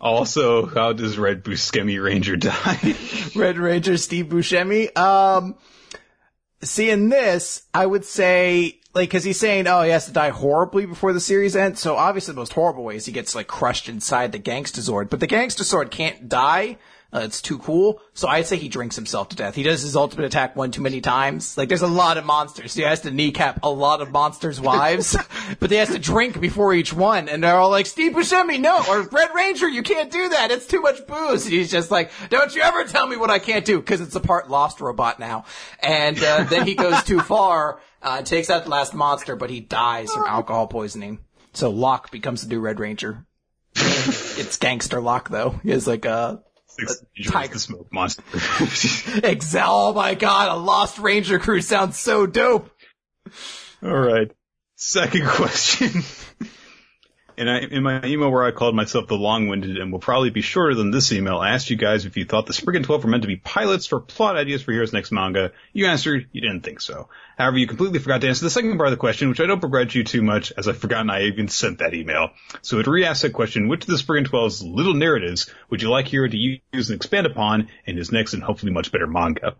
also, 0.00 0.66
how 0.66 0.92
does 0.92 1.18
Red 1.18 1.44
Buscemi 1.44 2.02
Ranger 2.02 2.36
die? 2.36 2.96
Red 3.34 3.58
Ranger 3.58 3.96
Steve 3.96 4.26
Buscemi. 4.26 4.96
Um, 4.96 5.56
seeing 6.62 7.08
this, 7.08 7.62
I 7.74 7.86
would 7.86 8.04
say, 8.04 8.80
like, 8.94 9.10
cause 9.10 9.24
he's 9.24 9.38
saying, 9.38 9.66
oh, 9.66 9.82
he 9.82 9.90
has 9.90 10.06
to 10.06 10.12
die 10.12 10.30
horribly 10.30 10.86
before 10.86 11.12
the 11.12 11.20
series 11.20 11.54
ends. 11.54 11.80
So 11.80 11.96
obviously 11.96 12.32
the 12.32 12.40
most 12.40 12.54
horrible 12.54 12.84
way 12.84 12.96
is 12.96 13.06
he 13.06 13.12
gets, 13.12 13.34
like, 13.34 13.46
crushed 13.46 13.88
inside 13.88 14.32
the 14.32 14.38
Gangsta 14.38 14.80
Zord. 14.80 15.10
But 15.10 15.20
the 15.20 15.26
Gangsta 15.26 15.62
Zord 15.62 15.90
can't 15.90 16.28
die. 16.28 16.78
Uh, 17.12 17.20
it's 17.20 17.40
too 17.40 17.58
cool. 17.58 18.00
So 18.14 18.28
I'd 18.28 18.46
say 18.46 18.56
he 18.56 18.68
drinks 18.68 18.96
himself 18.96 19.28
to 19.28 19.36
death. 19.36 19.54
He 19.54 19.62
does 19.62 19.82
his 19.82 19.94
ultimate 19.96 20.26
attack 20.26 20.56
one 20.56 20.70
too 20.70 20.82
many 20.82 21.00
times. 21.00 21.56
Like, 21.56 21.68
there's 21.68 21.82
a 21.82 21.86
lot 21.86 22.18
of 22.18 22.24
monsters. 22.24 22.74
He 22.74 22.82
has 22.82 23.00
to 23.02 23.10
kneecap 23.10 23.60
a 23.62 23.70
lot 23.70 24.00
of 24.00 24.10
monsters' 24.10 24.60
wives, 24.60 25.16
but 25.60 25.70
he 25.70 25.76
has 25.76 25.90
to 25.90 25.98
drink 25.98 26.40
before 26.40 26.74
each 26.74 26.92
one. 26.92 27.28
And 27.28 27.42
they're 27.42 27.54
all 27.54 27.70
like, 27.70 27.86
Steve 27.86 28.12
Buscemi, 28.12 28.60
no, 28.60 28.82
or 28.88 29.02
Red 29.02 29.30
Ranger, 29.34 29.68
you 29.68 29.82
can't 29.82 30.10
do 30.10 30.28
that. 30.30 30.50
It's 30.50 30.66
too 30.66 30.80
much 30.80 31.06
booze. 31.06 31.44
And 31.44 31.54
he's 31.54 31.70
just 31.70 31.90
like, 31.90 32.10
don't 32.28 32.54
you 32.54 32.62
ever 32.62 32.84
tell 32.84 33.06
me 33.06 33.16
what 33.16 33.30
I 33.30 33.38
can't 33.38 33.64
do, 33.64 33.78
because 33.78 34.00
it's 34.00 34.16
a 34.16 34.20
part 34.20 34.50
lost 34.50 34.80
robot 34.80 35.20
now. 35.20 35.44
And, 35.80 36.22
uh, 36.22 36.44
then 36.44 36.66
he 36.66 36.74
goes 36.74 37.02
too 37.04 37.20
far, 37.20 37.80
uh, 38.02 38.22
takes 38.22 38.50
out 38.50 38.64
the 38.64 38.70
last 38.70 38.94
monster, 38.94 39.36
but 39.36 39.48
he 39.48 39.60
dies 39.60 40.12
from 40.12 40.24
alcohol 40.26 40.66
poisoning. 40.66 41.20
So 41.52 41.70
Locke 41.70 42.10
becomes 42.10 42.42
the 42.42 42.48
new 42.48 42.60
Red 42.60 42.80
Ranger. 42.80 43.24
it's 43.76 44.56
gangster 44.58 45.00
Locke 45.00 45.28
though. 45.28 45.60
He 45.62 45.70
has 45.70 45.86
like 45.86 46.04
a 46.04 46.42
Tiger 47.24 47.54
the 47.54 47.58
smoke 47.58 47.92
monster. 47.92 48.22
Excel. 49.24 49.88
Oh 49.88 49.92
my 49.92 50.14
god, 50.14 50.50
a 50.50 50.56
Lost 50.56 50.98
Ranger 50.98 51.38
crew 51.38 51.60
sounds 51.60 51.98
so 51.98 52.26
dope. 52.26 52.70
All 53.82 53.96
right. 53.96 54.30
Second 54.76 55.26
question. 55.26 56.02
And 57.38 57.50
I, 57.50 57.58
in 57.58 57.82
my 57.82 58.02
email 58.04 58.30
where 58.30 58.44
I 58.44 58.50
called 58.50 58.74
myself 58.74 59.08
the 59.08 59.14
long-winded 59.14 59.76
and 59.76 59.92
will 59.92 59.98
probably 59.98 60.30
be 60.30 60.40
shorter 60.40 60.74
than 60.74 60.90
this 60.90 61.12
email, 61.12 61.36
I 61.36 61.50
asked 61.50 61.68
you 61.68 61.76
guys 61.76 62.06
if 62.06 62.16
you 62.16 62.24
thought 62.24 62.46
the 62.46 62.54
Spriggan 62.54 62.82
12 62.82 63.04
were 63.04 63.10
meant 63.10 63.24
to 63.24 63.28
be 63.28 63.36
pilots 63.36 63.86
for 63.86 64.00
plot 64.00 64.36
ideas 64.36 64.62
for 64.62 64.72
Hiro's 64.72 64.94
Next 64.94 65.12
manga. 65.12 65.52
You 65.72 65.86
answered 65.86 66.28
you 66.32 66.40
didn't 66.40 66.62
think 66.62 66.80
so. 66.80 67.08
However, 67.36 67.58
you 67.58 67.66
completely 67.66 67.98
forgot 67.98 68.22
to 68.22 68.28
answer 68.28 68.44
the 68.44 68.50
second 68.50 68.78
part 68.78 68.88
of 68.88 68.92
the 68.92 68.96
question, 68.96 69.28
which 69.28 69.40
I 69.40 69.46
don't 69.46 69.60
begrudge 69.60 69.94
you 69.94 70.02
too 70.02 70.22
much, 70.22 70.50
as 70.56 70.66
I've 70.66 70.78
forgotten 70.78 71.10
I 71.10 71.24
even 71.24 71.48
sent 71.48 71.80
that 71.80 71.92
email. 71.92 72.30
So 72.62 72.80
to 72.80 72.90
re-ask 72.90 73.20
that 73.22 73.34
question, 73.34 73.68
which 73.68 73.82
of 73.82 73.88
the 73.88 73.98
Spriggan 73.98 74.30
12's 74.30 74.62
little 74.62 74.94
narratives 74.94 75.52
would 75.68 75.82
you 75.82 75.90
like 75.90 76.08
Hiro 76.08 76.28
to 76.28 76.36
use 76.72 76.88
and 76.88 76.96
expand 76.96 77.26
upon 77.26 77.68
in 77.84 77.98
his 77.98 78.10
next 78.10 78.32
and 78.32 78.42
hopefully 78.42 78.72
much 78.72 78.90
better 78.90 79.06
manga? 79.06 79.56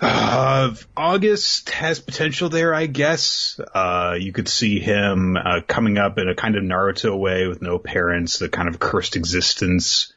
Uh, 0.00 0.74
August 0.96 1.70
has 1.70 2.00
potential 2.00 2.48
there, 2.48 2.74
I 2.74 2.86
guess. 2.86 3.58
Uh, 3.74 4.16
you 4.18 4.32
could 4.32 4.48
see 4.48 4.80
him 4.80 5.36
uh, 5.36 5.60
coming 5.66 5.98
up 5.98 6.18
in 6.18 6.28
a 6.28 6.34
kind 6.34 6.56
of 6.56 6.62
Naruto 6.62 7.18
way 7.18 7.46
with 7.46 7.62
no 7.62 7.78
parents, 7.78 8.40
a 8.40 8.48
kind 8.48 8.68
of 8.68 8.78
cursed 8.78 9.16
existence. 9.16 10.12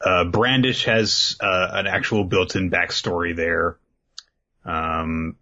Uh, 0.00 0.24
Brandish 0.24 0.84
has 0.84 1.36
uh, 1.40 1.68
an 1.72 1.86
actual 1.86 2.24
built-in 2.24 2.70
backstory 2.70 3.34
there. 3.34 3.78
Um, 4.64 5.36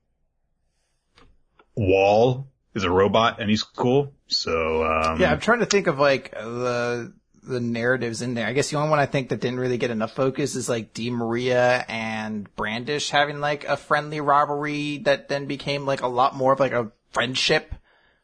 Wall 1.76 2.46
is 2.74 2.84
a 2.84 2.90
robot 2.90 3.40
and 3.40 3.50
he's 3.50 3.62
cool. 3.62 4.12
So 4.28 4.84
um, 4.84 5.20
Yeah, 5.20 5.32
I'm 5.32 5.40
trying 5.40 5.60
to 5.60 5.66
think 5.66 5.86
of 5.86 5.98
like 5.98 6.30
the 6.30 7.12
the 7.46 7.60
narratives 7.60 8.22
in 8.22 8.34
there. 8.34 8.46
I 8.46 8.52
guess 8.52 8.70
the 8.70 8.76
only 8.76 8.90
one 8.90 8.98
I 8.98 9.06
think 9.06 9.28
that 9.28 9.40
didn't 9.40 9.60
really 9.60 9.78
get 9.78 9.90
enough 9.90 10.12
focus 10.12 10.54
is 10.56 10.68
like 10.68 10.94
Di 10.94 11.10
Maria 11.10 11.84
and 11.88 12.48
Brandish 12.56 13.10
having 13.10 13.40
like 13.40 13.64
a 13.64 13.76
friendly 13.76 14.20
rivalry 14.20 14.98
that 15.04 15.28
then 15.28 15.46
became 15.46 15.86
like 15.86 16.02
a 16.02 16.08
lot 16.08 16.34
more 16.34 16.52
of 16.52 16.60
like 16.60 16.72
a 16.72 16.90
friendship 17.12 17.74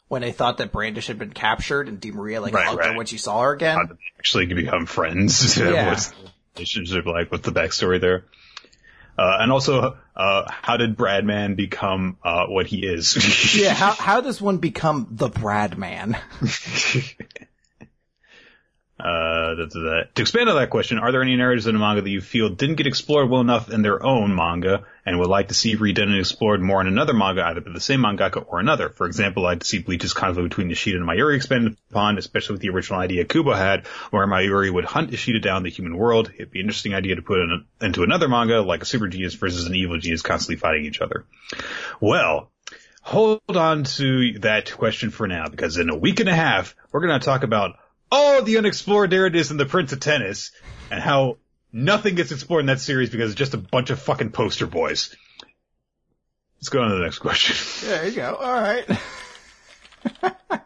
when 0.09 0.23
they 0.23 0.33
thought 0.33 0.59
that 0.59 0.73
Brandish 0.73 1.07
had 1.07 1.19
been 1.19 1.33
captured 1.33 1.89
and 1.89 2.01
Di 2.01 2.11
Maria 2.11 2.41
like 2.41 2.53
Right, 2.55 2.67
hugged 2.67 2.85
her 2.85 2.97
when 2.97 3.07
she 3.07 3.19
saw 3.19 3.43
her 3.43 3.53
again. 3.53 3.77
how 3.77 3.85
did 3.85 3.97
they 3.97 4.19
actually 4.19 4.47
become 4.47 4.87
friends? 4.87 5.57
Yeah. 5.59 5.91
What's 5.91 6.09
the 6.09 6.17
relationship 6.57 7.07
like? 7.07 7.31
What's 7.31 7.45
the 7.45 7.53
backstory 7.53 8.01
there? 8.01 8.25
Uh, 9.19 9.37
and 9.41 9.53
also, 9.53 9.99
uh, 10.17 10.51
how 10.51 10.79
did 10.79 10.97
Bradman 10.97 11.55
become, 11.55 12.17
uh, 12.25 12.47
what 12.47 12.67
he 12.67 12.87
is? 12.87 13.55
yeah, 13.61 13.75
how 13.75 13.93
how 13.99 14.21
does 14.23 14.41
one 14.41 14.59
become 14.59 15.09
the 15.11 15.29
Brad 15.29 15.77
Man? 15.77 16.17
Uh. 19.01 19.55
To 20.15 20.23
expand 20.23 20.49
on 20.49 20.57
that 20.57 20.71
question, 20.71 20.99
are 20.99 21.11
there 21.11 21.23
any 21.23 21.37
narratives 21.37 21.67
in 21.67 21.75
the 21.75 21.81
manga 21.81 22.03
that 22.03 22.11
you 22.11 22.21
feel 22.21 22.51
didn't 22.51 22.77
get 22.77 22.87
explored 22.87 23.29
well 23.29 23.41
enough 23.41 23.71
in 23.71 23.83
their 23.83 24.05
own 24.05 24.35
manga 24.35 24.85
and 25.05 25.19
would 25.19 25.29
like 25.29 25.49
to 25.49 25.55
see 25.55 25.77
redone 25.77 26.05
and 26.05 26.19
explored 26.19 26.61
more 26.61 26.81
in 26.81 26.87
another 26.87 27.13
manga, 27.13 27.45
either 27.45 27.61
by 27.61 27.73
the 27.73 27.81
same 27.81 28.01
mangaka 28.01 28.45
or 28.47 28.61
another? 28.61 28.89
For 28.91 29.07
example, 29.07 29.47
I'd 29.47 29.65
see 29.65 29.79
Bleach's 29.79 30.13
conflict 30.13 30.51
between 30.51 30.71
Ishida 30.71 30.99
and 30.99 31.07
Mayuri 31.07 31.37
expanded 31.37 31.77
upon, 31.91 32.19
especially 32.19 32.55
with 32.55 32.63
the 32.63 32.71
original 32.71 33.01
idea 33.01 33.25
Kubo 33.25 33.53
had, 33.53 33.87
where 34.11 34.27
Mayuri 34.27 34.73
would 34.73 34.85
hunt 34.85 35.13
Ishida 35.13 35.41
down 35.41 35.63
the 35.63 35.71
human 35.71 35.97
world. 35.97 36.31
It'd 36.35 36.51
be 36.51 36.61
an 36.61 36.67
interesting 36.67 36.95
idea 36.95 37.17
to 37.17 37.23
put 37.23 37.39
in 37.39 37.65
into 37.81 38.03
another 38.03 38.29
manga, 38.29 38.61
like 38.61 38.83
a 38.83 38.87
super 38.87 39.09
genius 39.09 39.35
versus 39.35 39.67
an 39.67 39.75
evil 39.75 39.99
genius 39.99 40.23
constantly 40.23 40.57
fighting 40.57 40.85
each 40.85 41.01
other. 41.01 41.25
Well, 42.01 42.51
hold 43.03 43.41
on 43.49 43.85
to 43.85 44.39
that 44.41 44.73
question 44.73 45.11
for 45.11 45.27
now, 45.27 45.49
because 45.49 45.79
in 45.79 45.91
a 45.91 45.97
week 45.97 46.21
and 46.21 46.29
a 46.29 46.35
half, 46.35 46.77
we're 46.93 47.01
going 47.07 47.19
to 47.19 47.25
talk 47.25 47.43
about 47.43 47.77
all 48.11 48.43
the 48.43 48.59
unexplored 48.59 49.11
narratives 49.11 49.51
in 49.51 49.57
the 49.57 49.67
Prince 49.67 49.93
of 49.93 50.01
Tennis 50.01 50.53
and 50.91 51.01
how 51.01 51.39
nothing 51.73 52.15
gets 52.15 52.33
explored 52.33 52.61
in 52.61 52.67
that 52.67 52.81
series 52.81 53.11
because 53.11 53.31
it's 53.31 53.39
just 53.39 53.55
a 53.55 53.59
bunch 53.59 53.91
of 53.91 54.01
fucking 54.01 54.31
poster 54.31 54.67
boys. 54.67 55.15
Let's 56.57 56.69
go 56.69 56.83
on 56.83 56.91
to 56.91 56.97
the 56.97 57.03
next 57.03 57.21
question. 57.21 57.89
There 57.89 58.07
you 58.09 58.17
go. 58.17 58.35
All 58.35 58.61
right. 58.61 58.85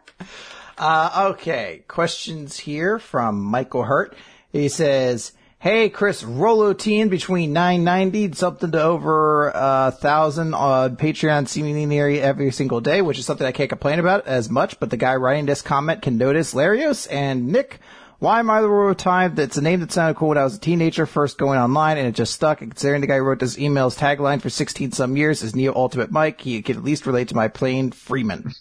uh, 0.77 1.31
okay. 1.33 1.83
Questions 1.87 2.57
here 2.57 2.99
from 2.99 3.41
Michael 3.41 3.83
Hurt. 3.83 4.15
He 4.51 4.67
says, 4.67 5.31
Hey, 5.65 5.89
Chris, 5.89 6.21
Rolotine 6.21 7.09
between 7.09 7.51
990 7.51 8.25
and 8.25 8.37
something 8.37 8.71
to 8.71 8.83
over 8.83 9.49
a 9.49 9.53
uh, 9.53 9.89
thousand 9.89 10.53
on 10.53 10.95
Patreon 10.95 11.47
seemingly 11.47 11.87
nearly 11.87 12.21
every 12.21 12.51
single 12.51 12.81
day, 12.81 13.01
which 13.01 13.17
is 13.17 13.25
something 13.25 13.47
I 13.47 13.51
can't 13.51 13.71
complain 13.71 13.97
about 13.97 14.27
as 14.27 14.47
much, 14.47 14.79
but 14.79 14.91
the 14.91 14.97
guy 14.97 15.15
writing 15.15 15.47
this 15.47 15.63
comment 15.63 16.03
can 16.03 16.19
notice 16.19 16.53
Larios 16.53 17.07
and 17.09 17.47
Nick. 17.47 17.79
Why 18.19 18.37
am 18.37 18.51
I 18.51 18.61
the 18.61 18.67
Rolotine? 18.67 19.33
That's 19.33 19.57
a 19.57 19.61
name 19.63 19.79
that 19.79 19.91
sounded 19.91 20.17
cool 20.17 20.27
when 20.27 20.37
I 20.37 20.43
was 20.43 20.55
a 20.55 20.59
teenager 20.59 21.07
first 21.07 21.39
going 21.39 21.57
online 21.57 21.97
and 21.97 22.07
it 22.07 22.13
just 22.13 22.35
stuck. 22.35 22.61
And 22.61 22.69
considering 22.69 23.01
the 23.01 23.07
guy 23.07 23.17
who 23.17 23.23
wrote 23.23 23.39
this 23.39 23.57
email's 23.57 23.97
tagline 23.97 24.43
for 24.43 24.51
16 24.51 24.91
some 24.91 25.17
years 25.17 25.41
is 25.41 25.55
Neo 25.55 25.73
Ultimate 25.73 26.11
Mike, 26.11 26.41
he 26.41 26.61
could 26.61 26.77
at 26.77 26.83
least 26.83 27.07
relate 27.07 27.29
to 27.29 27.35
my 27.35 27.47
plain 27.47 27.89
Freeman. 27.89 28.53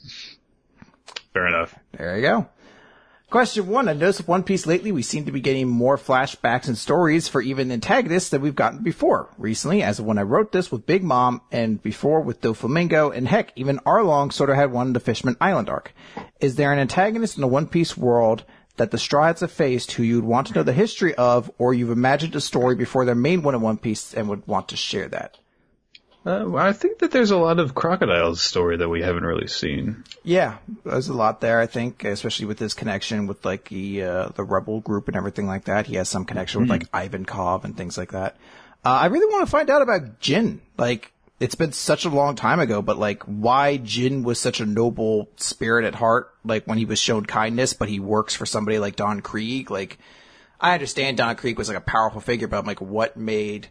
Fair 1.34 1.48
enough. 1.48 1.74
There 1.92 2.16
you 2.16 2.22
go. 2.22 2.48
Question 3.34 3.66
one. 3.66 3.88
I 3.88 3.94
noticed 3.94 4.20
with 4.20 4.28
One 4.28 4.44
Piece 4.44 4.64
lately, 4.64 4.92
we 4.92 5.02
seem 5.02 5.24
to 5.24 5.32
be 5.32 5.40
getting 5.40 5.66
more 5.66 5.98
flashbacks 5.98 6.68
and 6.68 6.78
stories 6.78 7.26
for 7.26 7.42
even 7.42 7.72
antagonists 7.72 8.28
than 8.28 8.42
we've 8.42 8.54
gotten 8.54 8.84
before. 8.84 9.28
Recently, 9.38 9.82
as 9.82 10.00
when 10.00 10.18
I 10.18 10.22
wrote 10.22 10.52
this 10.52 10.70
with 10.70 10.86
Big 10.86 11.02
Mom 11.02 11.40
and 11.50 11.82
before 11.82 12.20
with 12.20 12.40
Doflamingo 12.40 13.12
and 13.12 13.26
heck, 13.26 13.50
even 13.56 13.80
Arlong 13.80 14.32
sort 14.32 14.50
of 14.50 14.56
had 14.56 14.70
one 14.70 14.86
in 14.86 14.92
the 14.92 15.00
Fishman 15.00 15.36
Island 15.40 15.68
arc. 15.68 15.92
Is 16.38 16.54
there 16.54 16.72
an 16.72 16.78
antagonist 16.78 17.36
in 17.36 17.40
the 17.40 17.48
One 17.48 17.66
Piece 17.66 17.96
world 17.96 18.44
that 18.76 18.92
the 18.92 18.98
Strides 18.98 19.40
have 19.40 19.50
faced 19.50 19.90
who 19.90 20.04
you'd 20.04 20.22
want 20.22 20.46
to 20.46 20.54
know 20.54 20.62
the 20.62 20.72
history 20.72 21.12
of 21.16 21.50
or 21.58 21.74
you've 21.74 21.90
imagined 21.90 22.36
a 22.36 22.40
story 22.40 22.76
before 22.76 23.04
their 23.04 23.16
main 23.16 23.42
one 23.42 23.56
in 23.56 23.60
One 23.60 23.78
Piece 23.78 24.14
and 24.14 24.28
would 24.28 24.46
want 24.46 24.68
to 24.68 24.76
share 24.76 25.08
that? 25.08 25.38
Uh, 26.26 26.54
I 26.54 26.72
think 26.72 27.00
that 27.00 27.10
there's 27.10 27.30
a 27.30 27.36
lot 27.36 27.58
of 27.58 27.74
Crocodile's 27.74 28.40
story 28.40 28.78
that 28.78 28.88
we 28.88 29.02
haven't 29.02 29.24
really 29.24 29.46
seen. 29.46 30.04
Yeah, 30.22 30.56
there's 30.84 31.08
a 31.08 31.14
lot 31.14 31.42
there. 31.42 31.60
I 31.60 31.66
think, 31.66 32.02
especially 32.04 32.46
with 32.46 32.58
his 32.58 32.72
connection 32.72 33.26
with 33.26 33.44
like 33.44 33.68
the 33.68 34.02
uh, 34.02 34.28
the 34.28 34.42
rebel 34.42 34.80
group 34.80 35.08
and 35.08 35.16
everything 35.16 35.46
like 35.46 35.64
that. 35.64 35.86
He 35.86 35.96
has 35.96 36.08
some 36.08 36.24
connection 36.24 36.62
with 36.62 36.70
like 36.70 36.90
Ivankov 36.92 37.64
and 37.64 37.76
things 37.76 37.98
like 37.98 38.12
that. 38.12 38.36
Uh, 38.84 38.98
I 39.02 39.06
really 39.06 39.30
want 39.32 39.46
to 39.46 39.50
find 39.50 39.68
out 39.68 39.82
about 39.82 40.20
Gin. 40.20 40.60
Like, 40.78 41.12
it's 41.40 41.54
been 41.54 41.72
such 41.72 42.04
a 42.04 42.10
long 42.10 42.36
time 42.36 42.60
ago, 42.60 42.80
but 42.80 42.98
like, 42.98 43.22
why 43.24 43.78
Gin 43.78 44.22
was 44.22 44.40
such 44.40 44.60
a 44.60 44.66
noble 44.66 45.28
spirit 45.36 45.84
at 45.84 45.94
heart. 45.94 46.30
Like 46.44 46.66
when 46.66 46.78
he 46.78 46.84
was 46.86 46.98
shown 46.98 47.26
kindness, 47.26 47.74
but 47.74 47.88
he 47.88 48.00
works 48.00 48.34
for 48.34 48.46
somebody 48.46 48.78
like 48.78 48.96
Don 48.96 49.20
Krieg. 49.20 49.70
Like, 49.70 49.98
I 50.58 50.72
understand 50.72 51.18
Don 51.18 51.36
Krieg 51.36 51.58
was 51.58 51.68
like 51.68 51.76
a 51.78 51.82
powerful 51.82 52.22
figure, 52.22 52.48
but 52.48 52.58
I'm 52.58 52.66
like, 52.66 52.80
what 52.80 53.16
made 53.16 53.68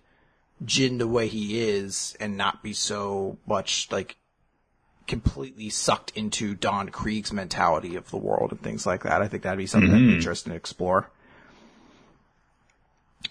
Gin 0.66 0.98
the 0.98 1.08
way 1.08 1.28
he 1.28 1.62
is 1.62 2.16
and 2.20 2.38
not 2.38 2.64
be 2.64 2.74
so 2.74 3.38
much 3.46 3.88
like 3.92 4.18
completely 5.08 5.70
sucked 5.70 6.12
into 6.16 6.56
Don 6.56 6.90
Krieg's 6.90 7.34
mentality 7.34 7.96
of 7.96 8.10
the 8.10 8.18
world 8.18 8.52
and 8.52 8.62
things 8.62 8.86
like 8.86 9.04
that. 9.04 9.22
I 9.22 9.28
think 9.28 9.44
that'd 9.44 9.58
be 9.58 9.68
something 9.68 9.90
that'd 9.90 10.02
be 10.02 10.10
mm-hmm. 10.10 10.18
interesting 10.18 10.52
to 10.52 10.58
explore. 10.58 11.10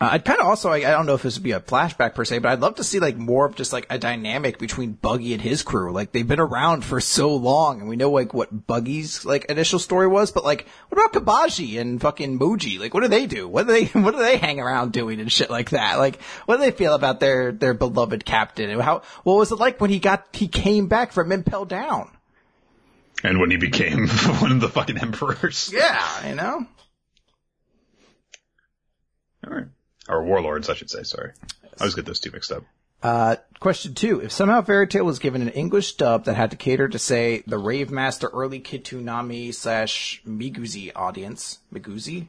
Uh, 0.00 0.08
I'd 0.12 0.24
kind 0.24 0.40
of 0.40 0.46
also, 0.46 0.70
I, 0.70 0.76
I 0.78 0.90
don't 0.92 1.06
know 1.06 1.14
if 1.14 1.22
this 1.22 1.36
would 1.36 1.44
be 1.44 1.52
a 1.52 1.60
flashback 1.60 2.14
per 2.14 2.24
se, 2.24 2.38
but 2.38 2.50
I'd 2.50 2.60
love 2.60 2.76
to 2.76 2.84
see 2.84 2.98
like 2.98 3.16
more 3.16 3.46
of 3.46 3.54
just 3.54 3.72
like 3.72 3.86
a 3.90 3.98
dynamic 3.98 4.58
between 4.58 4.92
Buggy 4.92 5.32
and 5.32 5.42
his 5.42 5.62
crew. 5.62 5.92
Like 5.92 6.12
they've 6.12 6.26
been 6.26 6.40
around 6.40 6.84
for 6.84 7.00
so 7.00 7.34
long 7.34 7.80
and 7.80 7.88
we 7.88 7.96
know 7.96 8.10
like 8.10 8.34
what 8.34 8.66
Buggy's 8.66 9.24
like 9.24 9.44
initial 9.46 9.78
story 9.78 10.06
was, 10.06 10.32
but 10.32 10.44
like 10.44 10.66
what 10.88 10.98
about 10.98 11.24
Cabaji 11.24 11.80
and 11.80 12.00
fucking 12.00 12.38
Mohji? 12.38 12.80
Like 12.80 12.94
what 12.94 13.02
do 13.02 13.08
they 13.08 13.26
do? 13.26 13.46
What 13.46 13.66
do 13.66 13.72
they, 13.72 13.84
what 14.00 14.12
do 14.12 14.18
they 14.18 14.38
hang 14.38 14.60
around 14.60 14.92
doing 14.92 15.20
and 15.20 15.30
shit 15.30 15.50
like 15.50 15.70
that? 15.70 15.98
Like 15.98 16.20
what 16.46 16.56
do 16.56 16.62
they 16.62 16.72
feel 16.72 16.94
about 16.94 17.20
their, 17.20 17.52
their 17.52 17.74
beloved 17.74 18.24
captain 18.24 18.70
and 18.70 18.80
how, 18.80 19.02
what 19.24 19.36
was 19.36 19.52
it 19.52 19.56
like 19.56 19.80
when 19.80 19.90
he 19.90 19.98
got, 19.98 20.26
he 20.32 20.48
came 20.48 20.88
back 20.88 21.12
from 21.12 21.30
Impel 21.30 21.64
Down? 21.64 22.10
And 23.22 23.38
when 23.38 23.50
he 23.52 23.56
became 23.56 24.08
one 24.40 24.52
of 24.52 24.60
the 24.60 24.68
fucking 24.68 24.98
emperors. 24.98 25.70
Yeah, 25.72 26.28
you 26.28 26.34
know? 26.34 26.66
Alright. 29.46 29.66
Or 30.08 30.24
warlords, 30.24 30.68
I 30.68 30.74
should 30.74 30.90
say, 30.90 31.02
sorry. 31.02 31.32
I 31.64 31.80
always 31.80 31.94
get 31.94 32.06
those 32.06 32.20
two 32.20 32.30
mixed 32.30 32.52
up. 32.52 32.64
Uh, 33.02 33.36
question 33.58 33.94
two. 33.94 34.20
If 34.20 34.30
somehow 34.32 34.62
Fairy 34.62 34.86
Tail 34.86 35.04
was 35.04 35.18
given 35.18 35.42
an 35.42 35.48
English 35.48 35.96
dub 35.96 36.24
that 36.24 36.34
had 36.34 36.50
to 36.52 36.56
cater 36.56 36.88
to, 36.88 36.98
say, 36.98 37.42
the 37.46 37.58
Rave 37.58 37.90
Master 37.90 38.28
early 38.28 38.60
Kitunami 38.60 39.52
slash 39.52 40.22
Miguzi 40.26 40.92
audience, 40.94 41.58
Miguzi? 41.72 42.28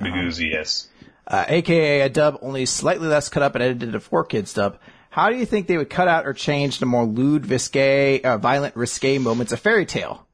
Miguzi, 0.00 0.50
yes. 0.52 0.88
Uh, 1.26 1.44
aka 1.48 2.02
a 2.02 2.08
dub 2.08 2.38
only 2.40 2.66
slightly 2.66 3.08
less 3.08 3.28
cut 3.28 3.42
up 3.42 3.54
and 3.54 3.64
edited 3.64 3.92
to 3.92 3.98
4Kids 3.98 4.54
dub, 4.54 4.78
how 5.10 5.30
do 5.30 5.36
you 5.36 5.46
think 5.46 5.66
they 5.66 5.78
would 5.78 5.90
cut 5.90 6.08
out 6.08 6.26
or 6.26 6.34
change 6.34 6.78
the 6.78 6.86
more 6.86 7.04
lewd, 7.04 7.46
risque, 7.46 8.20
uh, 8.20 8.38
violent, 8.38 8.76
risque 8.76 9.18
moments 9.18 9.50
of 9.50 9.60
Fairy 9.60 9.86
Tail? 9.86 10.25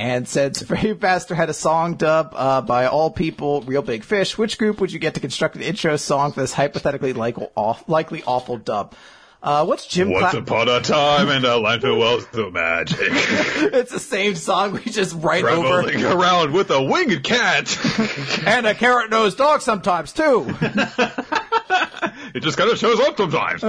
And 0.00 0.26
said, 0.26 0.58
Rave 0.70 1.02
Master 1.02 1.34
had 1.34 1.50
a 1.50 1.54
song 1.54 1.94
dub 1.96 2.32
uh, 2.34 2.62
by 2.62 2.86
all 2.86 3.10
people, 3.10 3.60
Reel 3.60 3.82
Big 3.82 4.02
Fish, 4.02 4.38
which 4.38 4.56
group 4.56 4.80
would 4.80 4.90
you 4.90 4.98
get 4.98 5.12
to 5.14 5.20
construct 5.20 5.56
an 5.56 5.62
intro 5.62 5.96
song 5.96 6.32
for 6.32 6.40
this 6.40 6.54
hypothetically 6.54 7.12
likely, 7.12 7.48
off, 7.54 7.86
likely 7.86 8.22
awful 8.26 8.56
dub? 8.56 8.94
Uh, 9.42 9.64
what's 9.66 9.86
Jim 9.86 10.10
Once 10.10 10.30
Cla- 10.30 10.40
upon 10.40 10.68
a 10.68 10.80
time 10.80 11.28
and 11.28 11.44
a 11.44 11.56
life 11.56 11.84
it 11.84 11.92
was 11.92 12.26
the 12.28 12.50
magic. 12.50 12.98
It's 13.72 13.92
the 13.92 13.98
same 14.00 14.34
song 14.36 14.72
we 14.72 14.80
just 14.80 15.14
write 15.16 15.44
over. 15.44 15.82
Traveling 15.82 16.04
around 16.04 16.52
with 16.52 16.70
a 16.70 16.82
winged 16.82 17.22
cat. 17.22 17.78
And 18.46 18.66
a 18.66 18.74
carrot 18.74 19.10
nosed 19.10 19.36
dog 19.36 19.60
sometimes 19.60 20.12
too. 20.12 20.46
it 22.34 22.40
just 22.40 22.56
kind 22.56 22.70
of 22.70 22.78
shows 22.78 23.00
up 23.00 23.18
sometimes. 23.18 23.62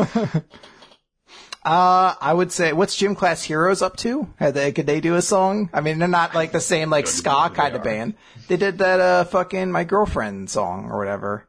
Uh, 1.64 2.16
I 2.20 2.34
would 2.34 2.52
say, 2.52 2.74
what's 2.74 2.96
Gym 2.96 3.14
Class 3.14 3.44
Heroes 3.44 3.84
up 3.84 3.96
to? 3.98 4.28
Had 4.38 4.56
they, 4.56 4.72
could 4.72 4.88
they 4.88 5.00
do 5.00 5.16
a 5.16 5.22
song? 5.22 5.70
I 5.74 5.82
mean, 5.82 6.00
they're 6.00 6.08
not 6.08 6.34
like 6.34 6.52
the 6.52 6.60
same 6.60 6.90
like 6.90 7.06
ska 7.06 7.52
kind 7.54 7.76
of 7.76 7.84
band. 7.84 8.16
They 8.48 8.58
did 8.58 8.80
that, 8.80 9.00
uh, 9.00 9.24
fucking 9.26 9.72
My 9.72 9.84
Girlfriend 9.84 10.50
song 10.50 10.90
or 10.90 10.98
whatever. 10.98 11.48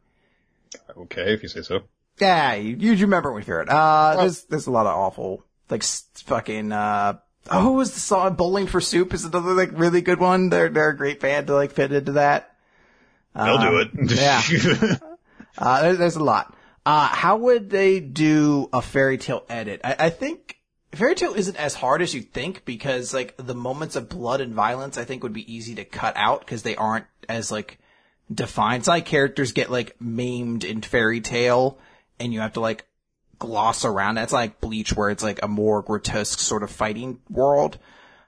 okay, 0.96 1.32
if 1.32 1.42
you 1.42 1.48
say 1.48 1.62
so. 1.62 1.84
Yeah, 2.20 2.54
you, 2.54 2.76
you 2.76 2.96
remember 2.96 3.32
when 3.32 3.40
you 3.42 3.46
hear 3.46 3.60
it. 3.62 3.70
Uh, 3.70 4.16
there's, 4.16 4.44
there's 4.44 4.66
a 4.66 4.70
lot 4.70 4.86
of 4.86 4.94
awful, 4.94 5.44
like, 5.70 5.82
fucking, 5.82 6.72
uh, 6.72 7.18
oh, 7.50 7.62
who 7.62 7.72
was 7.72 7.94
the 7.94 8.00
song? 8.00 8.34
Bowling 8.34 8.66
for 8.66 8.82
Soup 8.82 9.14
is 9.14 9.24
another, 9.24 9.54
like, 9.54 9.70
really 9.72 10.02
good 10.02 10.20
one. 10.20 10.50
They're, 10.50 10.68
they're 10.68 10.90
a 10.90 10.96
great 10.96 11.20
band 11.20 11.46
to, 11.46 11.54
like, 11.54 11.72
fit 11.72 11.90
into 11.90 12.12
that. 12.12 12.54
They'll 13.34 13.58
do 13.58 13.78
it. 13.78 13.88
yeah. 14.10 14.96
Uh, 15.56 15.82
there, 15.82 15.96
there's 15.96 16.16
a 16.16 16.22
lot. 16.22 16.54
Uh, 16.84 17.06
how 17.06 17.36
would 17.36 17.70
they 17.70 18.00
do 18.00 18.68
a 18.72 18.82
Fairy 18.82 19.18
Tail 19.18 19.44
edit? 19.48 19.80
I, 19.84 19.96
I 19.98 20.10
think 20.10 20.58
Fairy 20.92 21.14
Tail 21.14 21.34
isn't 21.34 21.56
as 21.56 21.74
hard 21.74 22.02
as 22.02 22.14
you 22.14 22.22
think 22.22 22.64
because 22.64 23.14
like 23.14 23.36
the 23.36 23.54
moments 23.54 23.96
of 23.96 24.08
blood 24.08 24.40
and 24.40 24.54
violence 24.54 24.98
I 24.98 25.04
think 25.04 25.22
would 25.22 25.32
be 25.32 25.52
easy 25.52 25.74
to 25.76 25.84
cut 25.84 26.16
out 26.16 26.40
because 26.40 26.62
they 26.62 26.76
aren't 26.76 27.06
as 27.28 27.52
like 27.52 27.78
defined. 28.32 28.80
It's 28.80 28.88
like 28.88 29.06
characters 29.06 29.52
get 29.52 29.70
like 29.70 30.00
maimed 30.00 30.64
in 30.64 30.82
Fairy 30.82 31.20
Tail 31.20 31.78
and 32.18 32.32
you 32.32 32.40
have 32.40 32.54
to 32.54 32.60
like 32.60 32.84
gloss 33.38 33.84
around. 33.84 34.16
That's 34.16 34.32
like 34.32 34.60
Bleach 34.60 34.94
where 34.94 35.10
it's 35.10 35.22
like 35.22 35.42
a 35.42 35.48
more 35.48 35.82
grotesque 35.82 36.38
sort 36.38 36.62
of 36.62 36.70
fighting 36.70 37.20
world. 37.30 37.78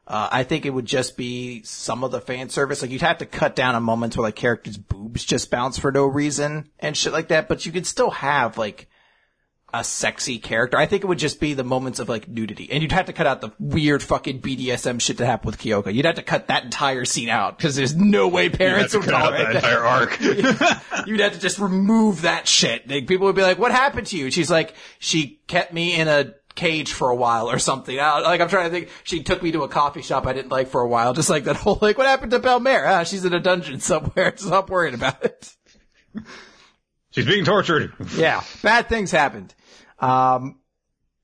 Uh, 0.07 0.29
I 0.31 0.43
think 0.43 0.67
it 0.67 0.71
would 0.71 0.85
just 0.85 1.17
be 1.17 1.63
some 1.63 2.05
of 2.05 2.11
the 2.11 2.21
fan 2.21 2.51
service. 2.51 2.83
Like 2.83 2.91
you'd 2.91 3.01
have 3.03 3.19
to 3.19 3.27
cut 3.27 3.57
down 3.57 3.75
a 3.75 3.81
moment 3.81 4.17
where 4.17 4.25
like 4.25 4.37
characters' 4.37 4.77
boobs 4.77 5.25
just 5.25 5.51
bounce 5.51 5.79
for 5.79 5.91
no 5.91 6.05
reason 6.05 6.69
and 6.79 6.95
shit 6.97 7.13
like 7.15 7.29
that. 7.29 7.49
But 7.49 7.65
you 7.65 7.73
could 7.73 7.87
still 7.87 8.11
have 8.11 8.59
like 8.59 8.89
a 9.73 9.83
sexy 9.83 10.39
character. 10.39 10.77
I 10.77 10.87
think 10.87 11.03
it 11.03 11.07
would 11.07 11.19
just 11.19 11.41
be 11.41 11.55
the 11.55 11.65
moments 11.65 11.99
of 11.99 12.09
like 12.09 12.29
nudity, 12.29 12.71
and 12.71 12.81
you'd 12.83 12.93
have 12.93 13.07
to 13.07 13.13
cut 13.13 13.27
out 13.27 13.41
the 13.41 13.51
weird 13.59 14.03
fucking 14.05 14.41
BDSM 14.41 15.01
shit 15.01 15.17
that 15.17 15.27
happened 15.27 15.47
with 15.53 15.61
Kyoka. 15.61 15.93
You'd 15.93 16.05
have 16.05 16.15
to 16.15 16.23
cut 16.23 16.47
that 16.47 16.63
entire 16.65 17.05
scene 17.05 17.29
out 17.29 17.57
because 17.59 17.75
there's 17.75 17.97
no 17.97 18.29
way 18.29 18.51
parents 18.51 18.95
would 18.95 19.03
cut 19.05 19.15
out 19.15 19.31
tolerate 19.31 19.53
that 19.55 19.63
that. 19.63 19.65
entire 19.65 19.85
arc. 19.85 20.21
You'd 21.09 21.19
have 21.21 21.33
to 21.33 21.41
just 21.41 21.59
remove 21.59 22.23
that 22.23 22.47
shit. 22.47 22.89
Like, 22.89 23.09
people 23.09 23.27
would 23.27 23.35
be 23.37 23.43
like, 23.43 23.59
"What 23.59 23.73
happened 23.73 24.07
to 24.09 24.17
you?" 24.17 24.31
She's 24.31 24.51
like, 24.51 24.75
"She 24.99 25.41
kept 25.49 25.73
me 25.73 25.97
in 25.97 26.09
a." 26.09 26.35
Cage 26.55 26.93
for 26.93 27.11
a 27.11 27.17
while 27.17 27.51
or 27.51 27.59
something. 27.59 27.99
I, 27.99 28.21
like 28.21 28.41
I'm 28.41 28.49
trying 28.49 28.71
to 28.71 28.71
think. 28.71 28.91
She 29.03 29.23
took 29.23 29.43
me 29.43 29.53
to 29.53 29.63
a 29.63 29.69
coffee 29.69 30.03
shop 30.03 30.27
I 30.27 30.33
didn't 30.33 30.51
like 30.51 30.69
for 30.69 30.81
a 30.81 30.89
while. 30.89 31.13
Just 31.13 31.31
like 31.31 31.45
that 31.45 31.57
whole 31.57 31.79
like, 31.81 31.99
what 31.99 32.07
happened 32.07 32.31
to 32.33 32.41
Belmare? 32.41 32.87
Ah, 32.87 33.05
she's 33.05 33.25
in 33.25 33.35
a 33.35 33.41
dungeon 33.41 33.81
somewhere. 33.81 34.35
Stop 34.37 34.71
worrying 34.71 34.95
about 34.95 35.25
it. 35.25 35.55
She's 37.11 37.27
being 37.27 37.45
tortured. 37.45 37.93
Yeah, 38.17 38.43
bad 38.63 38.89
things 38.89 39.11
happened. 39.11 39.55
Um, 39.99 40.61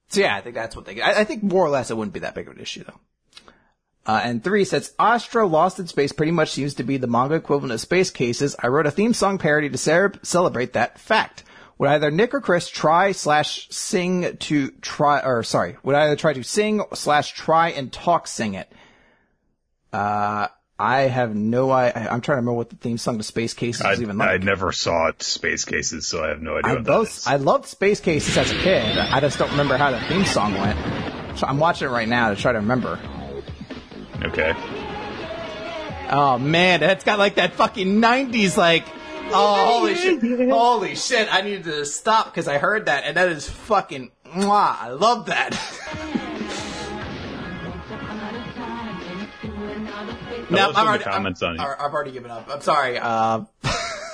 so 0.08 0.20
yeah, 0.20 0.36
I 0.36 0.40
think 0.40 0.54
that's 0.54 0.74
what 0.74 0.84
they. 0.84 1.00
I, 1.00 1.20
I 1.20 1.24
think 1.24 1.42
more 1.42 1.64
or 1.64 1.70
less 1.70 1.90
it 1.90 1.96
wouldn't 1.96 2.14
be 2.14 2.20
that 2.20 2.34
big 2.34 2.48
of 2.48 2.54
an 2.54 2.60
issue 2.60 2.84
though. 2.84 3.00
Uh, 4.06 4.20
and 4.24 4.42
three 4.42 4.64
says 4.64 4.92
Astra 4.98 5.46
Lost 5.46 5.78
in 5.78 5.86
Space 5.86 6.10
pretty 6.10 6.32
much 6.32 6.50
seems 6.50 6.74
to 6.74 6.82
be 6.82 6.96
the 6.96 7.06
manga 7.06 7.34
equivalent 7.34 7.72
of 7.72 7.80
Space 7.80 8.10
Cases. 8.10 8.56
I 8.58 8.68
wrote 8.68 8.86
a 8.86 8.90
theme 8.90 9.14
song 9.14 9.38
parody 9.38 9.70
to 9.70 9.78
celebrate 10.22 10.72
that 10.72 10.98
fact. 10.98 11.44
Would 11.80 11.88
either 11.88 12.10
Nick 12.10 12.34
or 12.34 12.42
Chris 12.42 12.68
try 12.68 13.12
slash 13.12 13.66
sing 13.70 14.36
to 14.36 14.70
try 14.82 15.20
or 15.20 15.42
sorry, 15.42 15.78
would 15.82 15.94
either 15.96 16.14
try 16.14 16.34
to 16.34 16.42
sing 16.44 16.82
slash 16.92 17.32
try 17.32 17.70
and 17.70 17.90
talk 17.90 18.26
sing 18.26 18.52
it? 18.52 18.70
Uh, 19.90 20.48
I 20.78 21.00
have 21.00 21.34
no 21.34 21.70
I 21.70 21.86
I'm 21.86 22.20
trying 22.20 22.20
to 22.20 22.32
remember 22.32 22.52
what 22.52 22.68
the 22.68 22.76
theme 22.76 22.98
song 22.98 23.16
to 23.16 23.24
Space 23.24 23.54
Cases 23.54 23.80
I, 23.80 23.94
even 23.94 24.18
like. 24.18 24.28
I 24.28 24.36
never 24.36 24.72
saw 24.72 25.10
Space 25.20 25.64
Cases, 25.64 26.06
so 26.06 26.22
I 26.22 26.28
have 26.28 26.42
no 26.42 26.58
idea 26.58 26.70
I 26.70 26.74
what 26.74 26.84
both. 26.84 27.26
I 27.26 27.36
loved 27.36 27.64
Space 27.64 28.00
Cases 28.00 28.36
as 28.36 28.50
a 28.50 28.56
kid. 28.56 28.98
I 28.98 29.18
just 29.20 29.38
don't 29.38 29.50
remember 29.50 29.78
how 29.78 29.90
the 29.90 30.00
theme 30.00 30.26
song 30.26 30.52
went. 30.52 30.78
So 31.38 31.46
I'm 31.46 31.56
watching 31.56 31.88
it 31.88 31.92
right 31.92 32.08
now 32.08 32.28
to 32.28 32.36
try 32.36 32.52
to 32.52 32.58
remember. 32.58 33.00
Okay. 34.22 34.52
Oh 36.10 36.36
man, 36.36 36.80
that's 36.80 37.04
got 37.04 37.18
like 37.18 37.36
that 37.36 37.54
fucking 37.54 38.02
'90s 38.02 38.58
like. 38.58 38.84
Oh 39.32 39.78
holy 39.78 39.94
shit! 39.94 40.20
Holy 40.50 40.96
shit! 40.96 41.32
I 41.32 41.42
needed 41.42 41.64
to 41.64 41.84
stop 41.86 42.26
because 42.26 42.48
I 42.48 42.58
heard 42.58 42.86
that, 42.86 43.04
and 43.04 43.16
that 43.16 43.28
is 43.28 43.48
fucking. 43.48 44.10
Mwah, 44.26 44.76
I 44.80 44.88
love 44.90 45.26
that. 45.26 45.58
Now, 50.50 50.70
I've 50.70 50.76
already, 50.76 51.04
comments 51.04 51.42
on 51.42 51.54
it. 51.54 51.60
I've, 51.60 51.76
I've 51.78 51.94
already 51.94 52.10
given 52.10 52.30
up. 52.30 52.48
I'm 52.50 52.60
sorry. 52.60 52.98
Uh, 52.98 53.44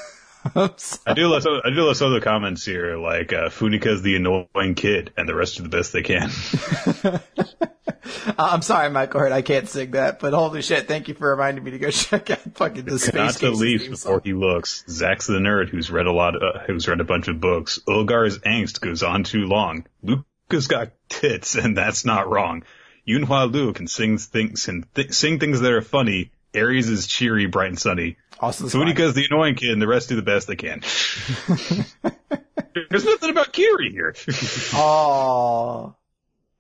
I 1.06 1.14
do 1.14 1.28
love 1.28 1.42
some, 1.42 1.60
I 1.64 1.70
do 1.70 1.82
love 1.82 1.96
some 1.96 2.08
of 2.08 2.14
the 2.14 2.20
comments 2.20 2.64
here, 2.64 2.96
like 2.96 3.32
uh, 3.32 3.48
Funika's 3.48 4.02
the 4.02 4.16
annoying 4.16 4.74
kid, 4.74 5.12
and 5.16 5.28
the 5.28 5.34
rest 5.34 5.60
are 5.60 5.62
the 5.62 5.68
best 5.68 5.92
they 5.92 6.02
can. 6.02 6.30
I'm 8.38 8.62
sorry, 8.62 8.90
Michael 8.90 9.20
Hurt. 9.20 9.32
I 9.32 9.42
can't 9.42 9.68
sing 9.68 9.92
that, 9.92 10.18
but 10.20 10.32
holy 10.32 10.62
shit! 10.62 10.88
Thank 10.88 11.08
you 11.08 11.14
for 11.14 11.30
reminding 11.30 11.64
me 11.64 11.72
to 11.72 11.78
go 11.78 11.90
check 11.92 12.30
out 12.30 12.40
fucking 12.54 12.84
the 12.84 12.98
Space 12.98 13.14
Not 13.14 13.38
Cases 13.38 13.60
leave 13.60 13.90
before 13.90 14.20
he 14.24 14.32
looks. 14.32 14.84
Zach's 14.88 15.26
the 15.26 15.38
nerd 15.38 15.68
who's 15.68 15.90
read 15.90 16.06
a 16.06 16.12
lot, 16.12 16.34
uh, 16.36 16.60
who's 16.66 16.88
read 16.88 17.00
a 17.00 17.04
bunch 17.04 17.28
of 17.28 17.40
books. 17.40 17.80
Ulgar's 17.88 18.38
angst 18.38 18.80
goes 18.80 19.02
on 19.02 19.24
too 19.24 19.44
long. 19.46 19.86
Luca's 20.02 20.68
got 20.68 20.92
tits, 21.08 21.54
and 21.54 21.76
that's 21.76 22.04
not 22.04 22.30
wrong. 22.30 22.64
Yunhua 23.06 23.52
Lu 23.52 23.72
can 23.72 23.86
sing 23.86 24.18
things 24.18 24.68
and 24.68 24.86
th- 24.94 25.12
sing 25.12 25.38
things 25.38 25.60
that 25.60 25.72
are 25.72 25.82
funny. 25.82 26.32
Aries 26.54 26.88
is 26.88 27.06
cheery, 27.06 27.46
bright, 27.46 27.68
and 27.68 27.78
sunny. 27.78 28.16
Austin's. 28.40 28.72
Funika's 28.74 29.14
the 29.14 29.26
annoying 29.30 29.54
kid, 29.54 29.70
and 29.70 29.80
the 29.80 29.86
rest 29.86 30.08
do 30.08 30.16
the 30.16 30.22
best 30.22 30.46
they 30.46 30.56
can. 30.56 30.82
There's 32.90 33.04
nothing 33.04 33.30
about 33.30 33.52
Kiri 33.52 33.90
here. 33.90 34.14
Oh, 34.74 35.94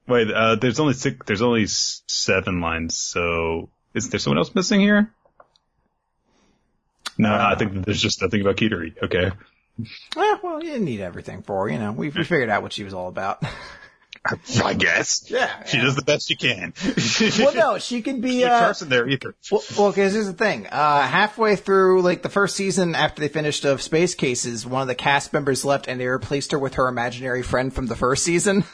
Wait, 0.08 0.30
uh, 0.30 0.54
there's 0.54 0.78
only 0.78 0.94
six, 0.94 1.18
there's 1.26 1.42
only 1.42 1.66
seven 1.66 2.60
lines, 2.60 2.96
so 2.96 3.70
is 3.92 4.08
there 4.10 4.20
someone 4.20 4.38
else 4.38 4.54
missing 4.54 4.80
here? 4.80 5.12
No, 7.18 7.32
I 7.34 7.56
think 7.56 7.84
there's 7.84 8.00
just 8.00 8.22
nothing 8.22 8.40
about 8.40 8.56
Kitari. 8.56 8.94
Okay. 9.02 9.32
eh, 10.16 10.36
well, 10.42 10.62
you 10.62 10.70
didn't 10.70 10.84
need 10.84 11.00
everything 11.00 11.42
for 11.42 11.64
her, 11.64 11.72
you 11.72 11.78
know. 11.78 11.92
We 11.92 12.10
we 12.10 12.24
figured 12.24 12.50
out 12.50 12.62
what 12.62 12.72
she 12.72 12.84
was 12.84 12.94
all 12.94 13.08
about. 13.08 13.42
I 14.64 14.74
guess. 14.74 15.24
Yeah, 15.30 15.64
She 15.64 15.78
does 15.78 15.96
the 15.96 16.02
best 16.02 16.28
she 16.28 16.36
can. 16.36 16.72
well, 17.38 17.54
no, 17.54 17.78
she 17.78 18.02
could 18.02 18.20
be. 18.20 18.44
Uh, 18.46 18.58
trust 18.60 18.88
there 18.88 19.08
either. 19.08 19.34
well, 19.50 19.62
well, 19.76 19.90
because 19.90 20.12
here's 20.12 20.26
the 20.26 20.32
thing. 20.32 20.66
Uh, 20.66 21.02
halfway 21.06 21.56
through, 21.56 22.02
like 22.02 22.22
the 22.22 22.28
first 22.28 22.54
season 22.56 22.94
after 22.94 23.20
they 23.20 23.28
finished 23.28 23.64
of 23.64 23.82
Space 23.82 24.14
Cases, 24.14 24.66
one 24.66 24.82
of 24.82 24.88
the 24.88 24.94
cast 24.94 25.32
members 25.32 25.64
left, 25.64 25.88
and 25.88 26.00
they 26.00 26.06
replaced 26.06 26.52
her 26.52 26.58
with 26.58 26.74
her 26.74 26.86
imaginary 26.88 27.42
friend 27.42 27.72
from 27.72 27.86
the 27.86 27.96
first 27.96 28.22
season. 28.24 28.64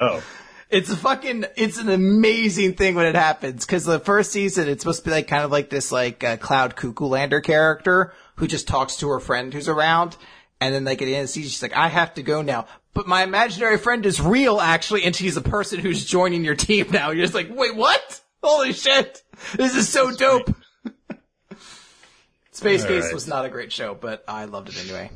Oh. 0.00 0.22
It's 0.70 0.90
a 0.90 0.96
fucking, 0.96 1.46
it's 1.56 1.78
an 1.78 1.88
amazing 1.88 2.74
thing 2.74 2.94
when 2.94 3.06
it 3.06 3.14
happens. 3.14 3.64
Cause 3.64 3.86
the 3.86 3.98
first 3.98 4.32
season, 4.32 4.68
it's 4.68 4.82
supposed 4.82 4.98
to 5.02 5.06
be 5.06 5.12
like 5.12 5.26
kind 5.26 5.42
of 5.42 5.50
like 5.50 5.70
this 5.70 5.90
like 5.90 6.22
uh, 6.22 6.36
Cloud 6.36 6.76
Cuckoo 6.76 7.06
Lander 7.06 7.40
character 7.40 8.12
who 8.36 8.46
just 8.46 8.68
talks 8.68 8.96
to 8.98 9.08
her 9.08 9.18
friend 9.18 9.54
who's 9.54 9.66
around. 9.70 10.18
And 10.60 10.74
then 10.74 10.84
like 10.84 11.00
at 11.00 11.06
the 11.06 11.14
end 11.14 11.22
of 11.22 11.28
the 11.28 11.32
season, 11.32 11.48
she's 11.48 11.62
like, 11.62 11.74
I 11.74 11.88
have 11.88 12.12
to 12.16 12.22
go 12.22 12.42
now. 12.42 12.66
But 12.98 13.06
my 13.06 13.22
imaginary 13.22 13.78
friend 13.78 14.04
is 14.04 14.20
real 14.20 14.60
actually, 14.60 15.04
and 15.04 15.14
she's 15.14 15.36
a 15.36 15.40
person 15.40 15.78
who's 15.78 16.04
joining 16.04 16.44
your 16.44 16.56
team 16.56 16.88
now. 16.90 17.12
You're 17.12 17.26
just 17.26 17.32
like, 17.32 17.46
wait, 17.48 17.76
what? 17.76 18.20
Holy 18.42 18.72
shit. 18.72 19.22
This 19.54 19.76
is 19.76 19.88
so 19.88 20.10
dope. 20.10 20.52
Space 22.50 22.82
All 22.82 22.88
Case 22.88 23.04
right. 23.04 23.14
was 23.14 23.28
not 23.28 23.44
a 23.44 23.50
great 23.50 23.70
show, 23.70 23.94
but 23.94 24.24
I 24.26 24.46
loved 24.46 24.70
it 24.70 24.82
anyway. 24.82 25.12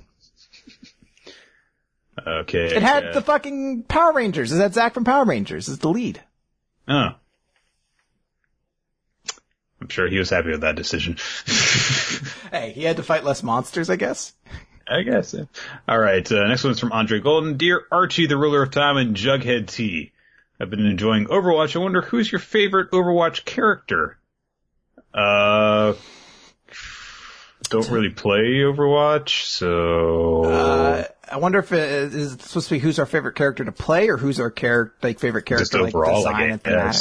Okay. 2.24 2.76
It 2.76 2.82
had 2.82 3.02
yeah. 3.02 3.12
the 3.14 3.20
fucking 3.20 3.82
Power 3.88 4.12
Rangers. 4.12 4.52
Is 4.52 4.58
that 4.58 4.74
Zach 4.74 4.94
from 4.94 5.02
Power 5.02 5.24
Rangers? 5.24 5.66
Is 5.66 5.80
the 5.80 5.88
lead. 5.88 6.22
Oh. 6.86 7.08
I'm 9.80 9.88
sure 9.88 10.08
he 10.08 10.20
was 10.20 10.30
happy 10.30 10.50
with 10.50 10.60
that 10.60 10.76
decision. 10.76 11.16
Hey, 12.52 12.72
he 12.72 12.84
had 12.84 12.98
to 12.98 13.02
fight 13.02 13.24
less 13.24 13.42
monsters, 13.42 13.88
I 13.88 13.96
guess. 13.96 14.34
I 14.88 15.02
guess. 15.02 15.34
All 15.88 15.98
right. 15.98 16.30
Uh, 16.30 16.46
next 16.48 16.64
one's 16.64 16.80
from 16.80 16.92
Andre 16.92 17.20
Golden. 17.20 17.56
Dear 17.56 17.82
Archie, 17.90 18.26
the 18.26 18.36
ruler 18.36 18.62
of 18.62 18.70
time, 18.70 18.96
and 18.96 19.16
Jughead 19.16 19.68
T. 19.68 20.12
I've 20.60 20.70
been 20.70 20.86
enjoying 20.86 21.26
Overwatch. 21.26 21.74
I 21.74 21.80
wonder 21.80 22.02
who's 22.02 22.30
your 22.30 22.38
favorite 22.38 22.90
Overwatch 22.92 23.44
character? 23.44 24.18
Uh, 25.12 25.94
don't 27.68 27.88
really 27.90 28.10
play 28.10 28.60
Overwatch, 28.60 29.44
so 29.44 30.44
Uh, 30.44 31.04
I 31.30 31.36
wonder 31.38 31.58
if 31.58 31.72
it 31.72 31.90
is 31.90 32.14
is 32.14 32.32
it 32.34 32.42
supposed 32.42 32.68
to 32.68 32.74
be 32.74 32.78
who's 32.78 32.98
our 32.98 33.06
favorite 33.06 33.34
character 33.34 33.64
to 33.64 33.72
play 33.72 34.08
or 34.08 34.16
who's 34.16 34.38
our 34.40 34.50
character 34.50 34.94
like 35.02 35.18
favorite 35.18 35.46
character 35.46 35.64
just 35.64 35.74
like 35.74 35.94
overall, 35.94 36.16
design 36.16 36.50
and 36.52 36.62
thematic. 36.62 37.00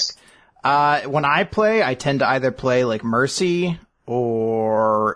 Uh, 0.64 1.02
when 1.02 1.26
I 1.26 1.44
play, 1.44 1.84
I 1.84 1.96
tend 1.96 2.20
to 2.20 2.28
either 2.30 2.52
play 2.52 2.84
like 2.86 3.04
Mercy 3.04 3.78
or 4.06 5.11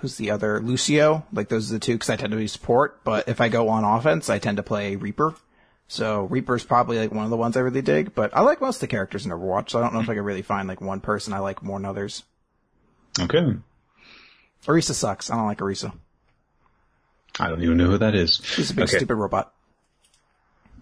who's 0.00 0.16
the 0.16 0.30
other 0.30 0.60
Lucio. 0.60 1.26
Like 1.32 1.48
those 1.48 1.70
are 1.70 1.74
the 1.74 1.80
two 1.80 1.94
because 1.94 2.10
I 2.10 2.16
tend 2.16 2.30
to 2.32 2.36
be 2.36 2.46
support. 2.46 3.02
But 3.04 3.28
if 3.28 3.40
I 3.40 3.48
go 3.48 3.68
on 3.68 3.84
offense, 3.84 4.28
I 4.30 4.38
tend 4.38 4.56
to 4.58 4.62
play 4.62 4.96
Reaper. 4.96 5.34
So 5.88 6.22
Reaper's 6.24 6.64
probably 6.64 6.98
like 6.98 7.10
one 7.12 7.24
of 7.24 7.30
the 7.30 7.36
ones 7.36 7.56
I 7.56 7.60
really 7.60 7.82
dig. 7.82 8.14
But 8.14 8.36
I 8.36 8.42
like 8.42 8.60
most 8.60 8.76
of 8.76 8.80
the 8.82 8.86
characters 8.88 9.26
in 9.26 9.32
Overwatch. 9.32 9.70
So 9.70 9.78
I 9.78 9.82
don't 9.82 9.92
know 9.94 10.00
if 10.00 10.08
I 10.08 10.14
can 10.14 10.24
really 10.24 10.42
find 10.42 10.68
like 10.68 10.80
one 10.80 11.00
person 11.00 11.32
I 11.32 11.38
like 11.40 11.62
more 11.62 11.78
than 11.78 11.86
others. 11.86 12.22
Okay. 13.18 13.56
Orisa 14.66 14.92
sucks. 14.92 15.30
I 15.30 15.36
don't 15.36 15.46
like 15.46 15.58
Orisa. 15.58 15.92
I 17.38 17.48
don't 17.48 17.62
even 17.62 17.76
know 17.76 17.86
who 17.86 17.98
that 17.98 18.14
is. 18.14 18.40
She's 18.44 18.70
a 18.70 18.74
big 18.74 18.84
Okay. 18.84 18.98
stupid 18.98 19.14
robot. 19.16 19.52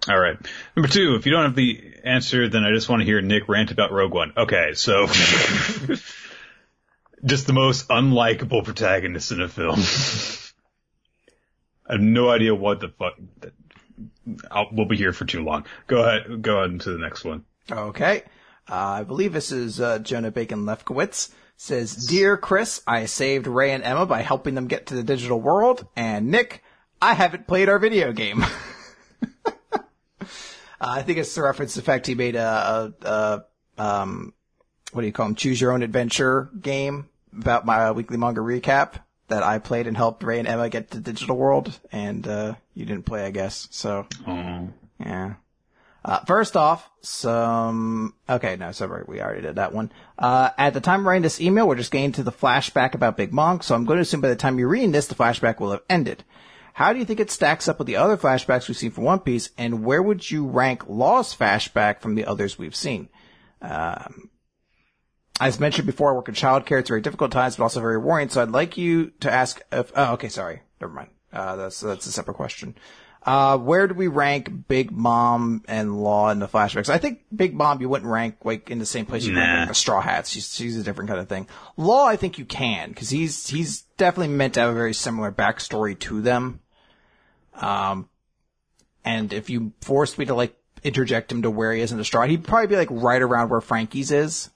All 0.08 0.18
right. 0.18 0.36
Number 0.76 0.88
two, 0.88 1.14
if 1.14 1.26
you 1.26 1.32
don't 1.32 1.44
have 1.44 1.54
the 1.54 1.94
answer, 2.04 2.48
then 2.48 2.64
I 2.64 2.72
just 2.72 2.88
want 2.88 3.00
to 3.00 3.06
hear 3.06 3.20
Nik 3.20 3.48
rant 3.48 3.70
about 3.70 3.92
Rogue 3.92 4.12
One. 4.14 4.32
Okay, 4.36 4.72
so 4.74 5.06
just 7.24 7.46
the 7.46 7.52
most 7.52 7.88
unlikable 7.88 8.64
protagonist 8.64 9.32
in 9.32 9.40
a 9.40 9.48
film. 9.48 9.80
I 11.88 11.92
have 11.94 12.00
no 12.00 12.28
idea 12.30 12.54
what 12.54 12.80
the 12.80 12.88
fuck. 12.88 13.14
I'll, 14.50 14.68
we'll 14.72 14.86
be 14.86 14.96
here 14.96 15.12
for 15.12 15.24
too 15.24 15.42
long. 15.42 15.64
Go 15.86 16.02
ahead. 16.02 16.42
Go 16.42 16.60
on 16.62 16.78
to 16.80 16.90
the 16.92 16.98
next 16.98 17.24
one. 17.24 17.44
Okay. 17.70 18.22
Uh, 18.68 18.74
I 18.74 19.04
believe 19.04 19.32
this 19.32 19.52
is 19.52 19.80
uh, 19.80 19.98
Jonah 19.98 20.30
Bacon 20.30 20.64
Lefkowitz. 20.64 21.30
Says, 21.56 22.06
Dear 22.06 22.36
Chris, 22.36 22.82
I 22.86 23.06
saved 23.06 23.48
Ray 23.48 23.72
and 23.72 23.82
Emma 23.82 24.06
by 24.06 24.22
helping 24.22 24.54
them 24.54 24.68
get 24.68 24.86
to 24.86 24.94
the 24.94 25.02
digital 25.02 25.40
world. 25.40 25.86
And 25.96 26.30
Nik, 26.30 26.62
I 27.02 27.14
haven't 27.14 27.48
played 27.48 27.68
our 27.68 27.80
video 27.80 28.12
game. 28.12 28.44
uh, 29.44 29.78
I 30.80 31.02
think 31.02 31.18
it's 31.18 31.36
a 31.36 31.42
reference 31.42 31.72
to 31.74 31.80
the 31.80 31.84
fact 31.84 32.06
he 32.06 32.14
made 32.14 32.36
a, 32.36 32.94
a, 33.02 33.44
a 33.78 33.82
um, 33.82 34.34
what 34.92 35.02
do 35.02 35.06
you 35.06 35.12
call 35.12 35.26
them? 35.26 35.34
Choose 35.34 35.60
your 35.60 35.72
own 35.72 35.82
adventure 35.82 36.48
game 36.60 37.08
about 37.36 37.66
my 37.66 37.90
weekly 37.92 38.16
manga 38.16 38.40
recap 38.40 38.94
that 39.28 39.42
I 39.42 39.58
played 39.58 39.86
and 39.86 39.96
helped 39.96 40.22
Ray 40.22 40.38
and 40.38 40.48
Emma 40.48 40.68
get 40.70 40.90
to 40.90 40.98
the 40.98 41.12
digital 41.12 41.36
world, 41.36 41.78
and 41.92 42.26
uh, 42.26 42.54
you 42.74 42.86
didn't 42.86 43.04
play, 43.04 43.24
I 43.26 43.30
guess. 43.30 43.68
So, 43.70 44.06
Oh. 44.26 44.68
yeah. 44.98 45.34
Uh, 46.04 46.20
first 46.24 46.56
off, 46.56 46.88
some, 47.02 48.14
okay, 48.30 48.56
no, 48.56 48.72
sorry, 48.72 49.04
we 49.06 49.20
already 49.20 49.42
did 49.42 49.56
that 49.56 49.74
one. 49.74 49.92
Uh, 50.18 50.48
at 50.56 50.72
the 50.72 50.80
time 50.80 51.00
of 51.00 51.06
writing 51.06 51.22
this 51.22 51.40
email, 51.40 51.68
we're 51.68 51.74
just 51.74 51.90
getting 51.90 52.12
to 52.12 52.22
the 52.22 52.32
flashback 52.32 52.94
about 52.94 53.18
Big 53.18 53.32
Mom, 53.32 53.60
so 53.60 53.74
I'm 53.74 53.84
going 53.84 53.98
to 53.98 54.02
assume 54.02 54.22
by 54.22 54.28
the 54.28 54.36
time 54.36 54.58
you're 54.58 54.68
reading 54.68 54.92
this, 54.92 55.08
the 55.08 55.14
flashback 55.14 55.60
will 55.60 55.72
have 55.72 55.82
ended. 55.90 56.24
How 56.72 56.92
do 56.94 56.98
you 56.98 57.04
think 57.04 57.20
it 57.20 57.30
stacks 57.30 57.68
up 57.68 57.78
with 57.78 57.88
the 57.88 57.96
other 57.96 58.16
flashbacks 58.16 58.68
we've 58.68 58.76
seen 58.76 58.92
from 58.92 59.04
One 59.04 59.18
Piece, 59.18 59.50
and 59.58 59.84
where 59.84 60.02
would 60.02 60.30
you 60.30 60.46
rank 60.46 60.88
Law's 60.88 61.36
flashback 61.36 62.00
from 62.00 62.14
the 62.14 62.24
others 62.24 62.56
we've 62.58 62.76
seen? 62.76 63.08
Um, 63.60 64.30
as 65.40 65.60
mentioned 65.60 65.86
before, 65.86 66.10
I 66.10 66.14
work 66.14 66.28
in 66.28 66.34
childcare. 66.34 66.80
It's 66.80 66.88
very 66.88 67.00
difficult 67.00 67.32
times, 67.32 67.56
but 67.56 67.64
also 67.64 67.80
very 67.80 67.96
rewarding. 67.96 68.28
So 68.28 68.42
I'd 68.42 68.50
like 68.50 68.76
you 68.76 69.10
to 69.20 69.30
ask 69.30 69.60
if, 69.72 69.92
oh, 69.94 70.14
okay, 70.14 70.28
sorry. 70.28 70.62
Never 70.80 70.92
mind. 70.92 71.10
Uh, 71.32 71.56
that's, 71.56 71.80
that's 71.80 72.06
a 72.06 72.12
separate 72.12 72.34
question. 72.34 72.74
Uh, 73.22 73.58
where 73.58 73.86
do 73.86 73.94
we 73.94 74.06
rank 74.06 74.68
Big 74.68 74.90
Mom 74.90 75.62
and 75.68 76.00
Law 76.02 76.30
in 76.30 76.38
the 76.38 76.48
flashbacks? 76.48 76.88
I 76.88 76.98
think 76.98 77.20
Big 77.34 77.52
Mom 77.52 77.80
you 77.80 77.88
wouldn't 77.88 78.10
rank 78.10 78.36
like 78.44 78.70
in 78.70 78.78
the 78.78 78.86
same 78.86 79.06
place 79.06 79.24
you 79.24 79.36
rank 79.36 79.48
Nah. 79.48 79.58
like, 79.60 79.68
the 79.68 79.74
Straw 79.74 80.00
Hats. 80.00 80.30
She's, 80.30 80.54
she's 80.54 80.76
a 80.78 80.82
different 80.82 81.08
kind 81.10 81.20
of 81.20 81.28
thing. 81.28 81.46
Law, 81.76 82.06
I 82.06 82.16
think 82.16 82.38
you 82.38 82.44
can, 82.44 82.94
cause 82.94 83.10
he's, 83.10 83.48
he's 83.48 83.82
definitely 83.98 84.34
meant 84.34 84.54
to 84.54 84.60
have 84.60 84.70
a 84.70 84.74
very 84.74 84.94
similar 84.94 85.30
backstory 85.30 85.98
to 86.00 86.22
them. 86.22 86.60
Um, 87.54 88.08
and 89.04 89.32
if 89.32 89.50
you 89.50 89.72
forced 89.82 90.16
me 90.16 90.24
to 90.26 90.34
like 90.34 90.56
interject 90.82 91.30
him 91.30 91.42
to 91.42 91.50
where 91.50 91.72
he 91.72 91.82
is 91.82 91.92
in 91.92 91.98
the 91.98 92.04
Straw, 92.04 92.24
he'd 92.24 92.44
probably 92.44 92.68
be 92.68 92.76
like 92.76 92.88
right 92.90 93.20
around 93.20 93.50
where 93.50 93.60
Franky's 93.60 94.10
is. 94.12 94.48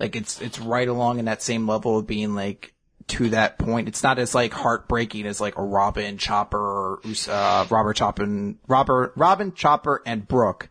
Like 0.00 0.16
it's, 0.16 0.40
it's 0.40 0.58
right 0.58 0.88
along 0.88 1.20
in 1.20 1.26
that 1.26 1.42
same 1.42 1.68
level 1.68 1.98
of 1.98 2.06
being 2.08 2.34
like, 2.34 2.74
to 3.10 3.30
that 3.30 3.58
point. 3.58 3.88
It's 3.88 4.02
not 4.02 4.18
as 4.18 4.34
like 4.34 4.52
heartbreaking 4.52 5.26
as 5.26 5.40
like 5.40 5.58
a 5.58 5.62
Robin, 5.62 6.16
Chopper, 6.16 6.58
or 6.58 7.00
uh, 7.28 7.66
Robert 7.68 7.96
Chopin, 7.96 8.58
Robert, 8.68 9.12
Robin, 9.16 9.52
Chopper, 9.52 10.00
and 10.06 10.26
Brook. 10.26 10.68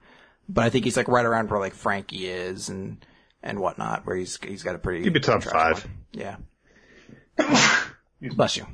But 0.47 0.63
I 0.63 0.69
think 0.69 0.85
he's 0.85 0.97
like 0.97 1.07
right 1.07 1.25
around 1.25 1.49
where 1.49 1.59
like 1.59 1.73
Franky 1.73 2.27
is 2.27 2.69
and, 2.69 3.05
and 3.43 3.59
whatnot, 3.59 4.05
where 4.05 4.15
he's, 4.15 4.39
he's 4.41 4.63
got 4.63 4.75
a 4.75 4.79
pretty. 4.79 5.03
He'd 5.03 5.13
be 5.13 5.19
top 5.19 5.43
five. 5.43 5.85
line. 5.85 6.37
Yeah. 7.37 7.85
Bless 8.35 8.57
you. 8.57 8.65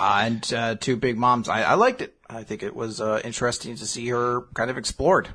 Uh, 0.00 0.22
and, 0.24 0.52
uh, 0.52 0.74
two 0.74 0.96
big 0.96 1.16
moms. 1.16 1.48
I, 1.48 1.62
I 1.62 1.74
liked 1.74 2.02
it. 2.02 2.16
I 2.28 2.42
think 2.42 2.64
it 2.64 2.74
was, 2.74 3.00
uh, 3.00 3.20
interesting 3.22 3.76
to 3.76 3.86
see 3.86 4.08
her 4.08 4.42
kind 4.54 4.70
of 4.70 4.76
explored. 4.76 5.28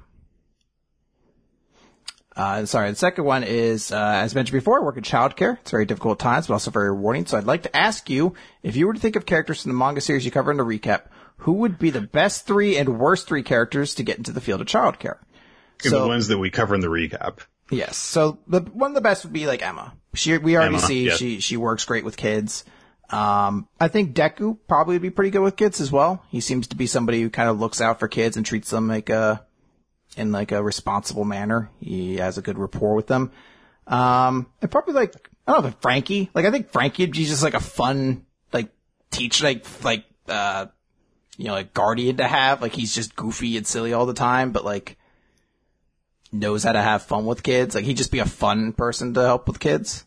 Uh, 2.40 2.66
sorry, 2.66 2.90
the 2.90 2.96
second 2.96 3.26
one 3.26 3.44
is, 3.44 3.92
uh, 3.92 3.98
as 3.98 4.34
mentioned 4.34 4.54
before, 4.54 4.80
I 4.80 4.82
work 4.82 4.96
in 4.96 5.04
childcare. 5.04 5.60
It's 5.60 5.72
very 5.72 5.86
difficult 5.86 6.22
at 6.22 6.24
times, 6.24 6.48
but 6.48 6.54
also 6.54 6.72
very 6.72 6.90
rewarding. 6.90 7.26
So 7.26 7.38
I'd 7.38 7.44
like 7.44 7.64
to 7.64 7.76
ask 7.76 8.10
you, 8.10 8.34
if 8.64 8.78
you 8.78 8.88
were 8.88 8.94
to 8.94 9.00
think 9.00 9.18
of 9.18 9.26
characters 9.26 9.62
from 9.62 9.72
the 9.72 9.78
manga 9.78 10.00
series 10.00 10.24
you 10.24 10.32
cover 10.32 10.50
in 10.50 10.56
the 10.56 10.64
recap, 10.64 11.08
who 11.40 11.52
would 11.52 11.78
be 11.78 11.90
the 11.90 12.00
best 12.00 12.48
three 12.48 12.78
and 12.78 12.98
worst 12.98 13.28
three 13.28 13.44
characters 13.44 13.94
to 13.96 14.04
get 14.04 14.18
into 14.18 14.32
the 14.32 14.40
field 14.40 14.62
of 14.62 14.68
childcare? 14.68 15.18
So- 15.82 16.04
the 16.04 16.08
ones 16.08 16.30
that 16.30 16.38
we 16.38 16.50
cover 16.50 16.76
in 16.76 16.80
the 16.80 16.88
recap. 16.88 17.40
Yes. 17.72 17.98
So 17.98 18.40
the 18.48 18.62
one 18.62 18.92
of 18.92 18.96
the 18.96 19.02
best 19.02 19.26
would 19.26 19.34
be 19.34 19.46
like 19.46 19.62
Emma. 19.62 19.94
She 20.14 20.38
we 20.38 20.56
already 20.56 20.76
Emma, 20.76 20.86
see 20.86 21.06
yes. 21.08 21.18
she 21.18 21.42
she 21.42 21.58
works 21.58 21.84
great 21.84 22.06
with 22.06 22.16
kids. 22.16 22.64
Um, 23.10 23.68
I 23.82 23.90
think 23.90 24.16
Deku 24.16 24.58
probably 24.68 24.96
would 24.96 25.02
be 25.02 25.10
pretty 25.10 25.32
good 25.32 25.42
with 25.42 25.58
kids 25.58 25.82
as 25.82 25.92
well. 25.92 26.24
He 26.30 26.40
seems 26.40 26.68
to 26.68 26.78
be 26.78 26.88
somebody 26.88 27.22
who 27.22 27.30
kind 27.30 27.50
of 27.50 27.60
looks 27.60 27.82
out 27.82 28.00
for 28.00 28.08
kids 28.08 28.38
and 28.38 28.46
treats 28.46 28.70
them 28.70 28.88
like 28.88 29.10
a 29.10 29.46
in 30.20 30.32
like 30.32 30.52
a 30.52 30.62
responsible 30.62 31.24
manner. 31.24 31.72
He 31.80 32.18
has 32.18 32.38
a 32.38 32.42
good 32.42 32.60
rapport 32.60 32.94
with 32.94 33.08
them. 33.08 33.32
Um, 33.88 34.48
and 34.62 34.70
probably 34.70 34.94
like 34.94 35.16
I 35.48 35.54
don't 35.54 35.64
know 35.64 35.70
if 35.70 35.76
Franky. 35.82 36.30
Like 36.34 36.46
I 36.46 36.52
think 36.52 36.70
Franky 36.72 37.04
would 37.04 37.14
be 37.14 37.26
just 37.26 37.42
like 37.42 37.54
a 37.54 37.60
fun 37.60 38.26
like 38.54 38.70
teach 39.10 39.42
like 39.42 39.66
like 39.84 40.06
uh 40.28 40.68
you 41.38 41.46
know 41.46 41.54
like 41.54 41.74
guardian 41.74 42.18
to 42.18 42.28
have. 42.28 42.62
Like 42.62 42.74
he's 42.74 42.94
just 42.94 43.16
goofy 43.16 43.58
and 43.58 43.66
silly 43.66 43.94
all 43.94 44.06
the 44.06 44.14
time, 44.14 44.52
but 44.52 44.66
like 44.66 44.98
knows 46.32 46.64
how 46.64 46.74
to 46.74 46.82
have 46.82 47.04
fun 47.04 47.26
with 47.26 47.42
kids. 47.42 47.74
Like 47.74 47.86
he'd 47.86 47.98
just 47.98 48.12
be 48.12 48.20
a 48.20 48.26
fun 48.26 48.74
person 48.74 49.14
to 49.14 49.22
help 49.22 49.48
with 49.48 49.60
kids. 49.60 50.06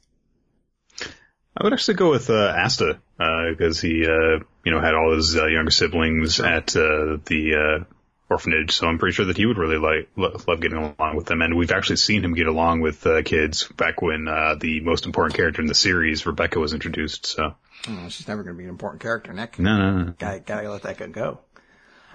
I 1.57 1.65
would 1.65 1.73
actually 1.73 1.95
go 1.95 2.11
with 2.11 2.31
uh, 2.31 2.55
Asta 2.57 3.01
because 3.19 3.81
he, 3.81 4.07
uh, 4.07 4.43
you 4.65 4.73
know, 4.73 4.81
had 4.81 4.95
all 4.95 5.15
his 5.15 5.37
uh, 5.37 5.47
younger 5.47 5.71
siblings 5.71 6.41
at 6.41 6.75
uh, 6.77 7.19
the 7.27 7.83
uh, 7.83 7.85
orphanage, 8.33 8.73
so 8.73 8.87
I'm 8.89 8.99
pretty 8.99 9.15
sure 9.15 9.27
that 9.27 9.37
he 9.37 9.47
would 9.47 9.59
really 9.59 9.77
like 9.79 10.09
lo- 10.17 10.37
love 10.49 10.61
getting 10.61 10.79
along 10.79 11.17
with 11.17 11.27
them. 11.27 11.41
And 11.43 11.57
we've 11.57 11.71
actually 11.71 11.97
seen 11.97 12.25
him 12.25 12.35
get 12.35 12.47
along 12.49 12.81
with 12.81 13.07
uh, 13.07 13.23
kids 13.23 13.69
back 13.77 14.03
when 14.03 14.27
uh, 14.27 14.57
the 14.59 14.81
most 14.81 15.07
important 15.07 15.37
character 15.37 15.61
in 15.63 15.69
the 15.69 15.75
series, 15.75 16.27
Rebecca, 16.27 16.59
was 16.59 16.73
introduced. 16.73 17.27
So 17.27 17.55
Oh, 17.89 18.09
she's 18.09 18.27
never 18.29 18.43
going 18.43 18.55
to 18.57 18.59
be 18.59 18.65
an 18.65 18.71
important 18.71 19.03
character, 19.03 19.33
Nik. 19.33 19.59
no, 19.59 19.77
no, 19.77 20.03
no. 20.03 20.15
Gotta, 20.19 20.41
gotta 20.41 20.71
let 20.71 20.83
that 20.83 21.13
go. 21.13 21.41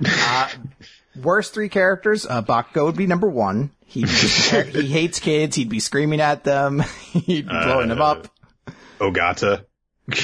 Uh, 0.06 0.50
worst 1.16 1.54
three 1.54 1.70
characters, 1.70 2.26
uh, 2.26 2.42
Bakugo 2.42 2.86
would 2.86 2.96
be 2.96 3.08
number 3.08 3.28
one. 3.28 3.72
He 3.86 4.02
he 4.06 4.88
hates 4.92 5.20
kids. 5.20 5.56
He'd 5.56 5.70
be 5.70 5.80
screaming 5.80 6.22
at 6.22 6.44
them. 6.44 6.80
He'd 7.12 7.48
be 7.48 7.54
blowing 7.54 7.90
them 7.90 8.02
up. 8.02 8.28
Ogata. 9.00 9.66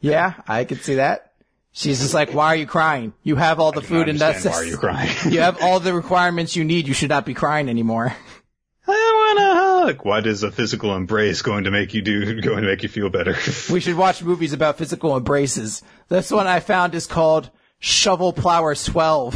Yeah, 0.00 0.34
I 0.46 0.64
could 0.64 0.82
see 0.84 0.96
that. 0.96 1.32
She's 1.76 2.00
just 2.00 2.14
like, 2.14 2.32
why 2.32 2.46
are 2.46 2.56
you 2.56 2.68
crying? 2.68 3.14
You 3.24 3.34
have 3.34 3.58
all 3.58 3.72
the 3.72 3.82
food 3.82 4.08
and 4.08 4.16
that's 4.16 4.44
why 4.44 4.52
are 4.52 4.64
you 4.64 4.76
crying? 4.76 5.10
you 5.28 5.40
have 5.40 5.60
all 5.60 5.80
the 5.80 5.92
requirements 5.92 6.54
you 6.54 6.62
need. 6.62 6.86
You 6.86 6.94
should 6.94 7.08
not 7.08 7.26
be 7.26 7.34
crying 7.34 7.68
anymore. 7.68 8.14
I 8.86 9.34
want 9.36 9.38
a 9.40 9.92
hug. 9.92 10.04
What 10.04 10.24
is 10.28 10.44
a 10.44 10.52
physical 10.52 10.94
embrace 10.94 11.42
going 11.42 11.64
to 11.64 11.72
make 11.72 11.92
you 11.92 12.00
do? 12.00 12.40
Going 12.42 12.62
to 12.62 12.68
make 12.68 12.84
you 12.84 12.88
feel 12.88 13.10
better? 13.10 13.34
We 13.72 13.80
should 13.80 13.96
watch 13.96 14.22
movies 14.22 14.52
about 14.52 14.78
physical 14.78 15.16
embraces. 15.16 15.82
This 16.08 16.30
one 16.30 16.46
I 16.46 16.60
found 16.60 16.94
is 16.94 17.08
called 17.08 17.50
Shovel 17.80 18.32
Plower 18.32 18.76
12. 18.76 19.34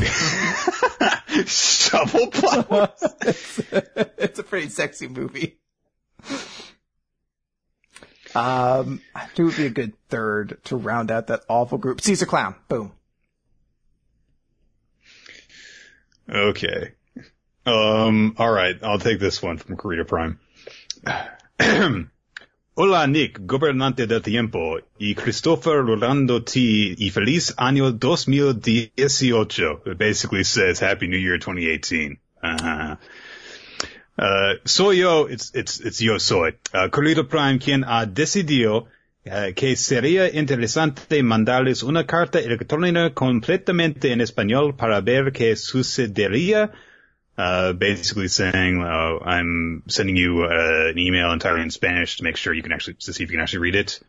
Shovel 1.44 2.28
plow. 2.28 2.92
it's 3.22 4.38
a 4.38 4.44
pretty 4.44 4.68
sexy 4.68 5.08
movie. 5.08 5.58
Um, 8.34 9.00
it 9.36 9.42
would 9.42 9.56
be 9.56 9.66
a 9.66 9.70
good 9.70 9.94
third 10.08 10.58
to 10.64 10.76
round 10.76 11.10
out 11.10 11.28
that 11.28 11.44
awful 11.48 11.78
group. 11.78 12.00
Caesar 12.00 12.26
Clown. 12.26 12.54
Boom. 12.68 12.92
Okay. 16.28 16.92
Um, 17.64 18.36
alright, 18.38 18.82
I'll 18.82 18.98
take 18.98 19.20
this 19.20 19.42
one 19.42 19.58
from 19.58 19.76
Karita 19.76 20.06
Prime. 20.06 20.38
Hola 22.76 23.06
Nik, 23.08 23.40
gobernante 23.46 24.06
del 24.06 24.20
tiempo, 24.20 24.78
y 25.00 25.14
Christopher 25.14 25.82
Rolando 25.82 26.40
T, 26.40 26.94
y 26.96 27.10
feliz 27.10 27.52
año 27.58 27.98
2018. 27.98 29.80
It 29.86 29.98
basically 29.98 30.44
says 30.44 30.78
Happy 30.78 31.08
New 31.08 31.18
Year 31.18 31.38
2018. 31.38 32.18
Uh-huh. 32.42 32.96
Uh, 34.18 34.54
soy 34.64 34.98
yo, 34.98 35.26
it's, 35.26 35.52
it's, 35.54 35.78
it's 35.78 36.00
yo 36.00 36.18
soy, 36.18 36.54
uh, 36.74 36.88
Carlito 36.88 37.28
Prime 37.28 37.60
quien 37.60 37.84
ha 37.84 38.04
decidido 38.04 38.88
uh, 39.26 39.52
que 39.54 39.76
sería 39.76 40.28
interesante 40.34 41.22
mandarles 41.22 41.84
una 41.84 42.04
carta 42.04 42.40
electrónica 42.40 43.14
completamente 43.14 44.10
en 44.10 44.20
español 44.20 44.74
para 44.76 45.00
ver 45.00 45.32
qué 45.32 45.54
sucedería. 45.54 46.72
Uh, 47.36 47.72
basically 47.72 48.26
saying, 48.26 48.82
uh, 48.82 49.20
I'm 49.24 49.84
sending 49.86 50.16
you 50.16 50.42
uh, 50.42 50.90
an 50.90 50.98
email 50.98 51.30
entirely 51.30 51.62
in 51.62 51.70
Spanish 51.70 52.16
to 52.16 52.24
make 52.24 52.36
sure 52.36 52.52
you 52.52 52.64
can 52.64 52.72
actually, 52.72 52.94
to 52.94 53.12
see 53.12 53.22
if 53.22 53.30
you 53.30 53.36
can 53.36 53.42
actually 53.42 53.60
read 53.60 53.76
it. 53.76 54.00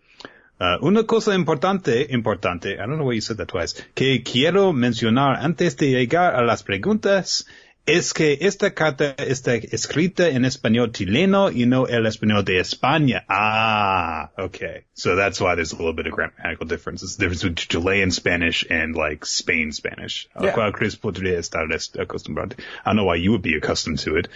Uh, 0.59 0.79
una 0.81 1.03
cosa 1.03 1.35
importante, 1.35 2.11
importante, 2.11 2.79
I 2.79 2.87
don't 2.87 2.97
know 2.97 3.05
why 3.05 3.13
you 3.13 3.21
said 3.21 3.37
that 3.37 3.47
twice, 3.47 3.75
que 3.93 4.23
quiero 4.23 4.73
mencionar 4.73 5.37
antes 5.41 5.77
de 5.77 5.91
llegar 5.91 6.35
a 6.35 6.41
las 6.41 6.63
preguntas, 6.63 7.45
es 7.85 8.13
que 8.13 8.37
esta 8.41 8.73
carta 8.73 9.15
está 9.17 9.55
escrita 9.55 10.29
en 10.29 10.45
español 10.45 10.91
chileno 10.91 11.49
y 11.49 11.65
no 11.65 11.87
el 11.87 12.05
español 12.05 12.45
de 12.45 12.59
España. 12.59 13.25
Ah, 13.27 14.29
okay. 14.37 14.85
So 14.93 15.15
that's 15.15 15.41
why 15.41 15.55
there's 15.55 15.73
a 15.73 15.75
little 15.75 15.93
bit 15.93 16.05
of 16.05 16.13
grammatical 16.13 16.67
difference. 16.67 17.01
It's 17.01 17.15
the 17.15 17.25
difference 17.25 17.43
between 17.43 17.55
Chilean 17.55 18.11
Spanish 18.11 18.65
and 18.69 18.95
like 18.95 19.25
Spain 19.25 19.71
Spanish. 19.71 20.27
Yeah. 20.39 20.53
cual 20.53 20.71
Chris 20.71 20.95
podría 20.95 21.39
estar 21.39 21.65
acostumbrado. 21.99 22.53
I 22.85 22.89
don't 22.89 22.97
know 22.97 23.05
why 23.05 23.15
you 23.15 23.31
would 23.31 23.41
be 23.41 23.55
accustomed 23.55 23.99
to 23.99 24.17
it. 24.17 24.27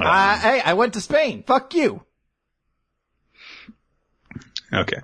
Um, 0.00 0.06
Uh, 0.06 0.38
hey, 0.38 0.60
I 0.64 0.74
went 0.74 0.94
to 0.94 1.00
Spain. 1.00 1.44
Fuck 1.46 1.74
you. 1.74 2.02
Okay. 4.72 5.00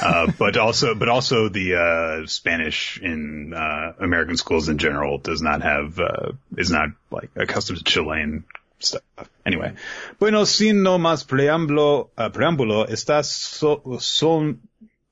Uh, 0.00 0.32
but 0.38 0.56
also, 0.56 0.94
but 0.94 1.08
also 1.08 1.48
the, 1.48 1.74
uh, 1.74 2.26
Spanish 2.26 2.98
in, 3.02 3.52
uh, 3.52 3.92
American 4.00 4.36
schools 4.36 4.68
in 4.68 4.78
general 4.78 5.18
does 5.18 5.42
not 5.42 5.62
have, 5.62 5.98
uh, 5.98 6.32
is 6.56 6.70
not 6.70 6.90
like 7.10 7.30
accustomed 7.36 7.78
to 7.78 7.84
Chilean 7.84 8.44
stuff. 8.78 9.02
Anyway. 9.44 9.74
Bueno, 10.18 10.44
sin 10.44 10.82
no 10.82 10.98
más 10.98 11.24
preámbulo, 11.24 12.10
uh, 12.16 12.30
preámbulo, 12.30 12.88
estas 12.88 13.26
so- 13.26 13.98
son 14.00 14.60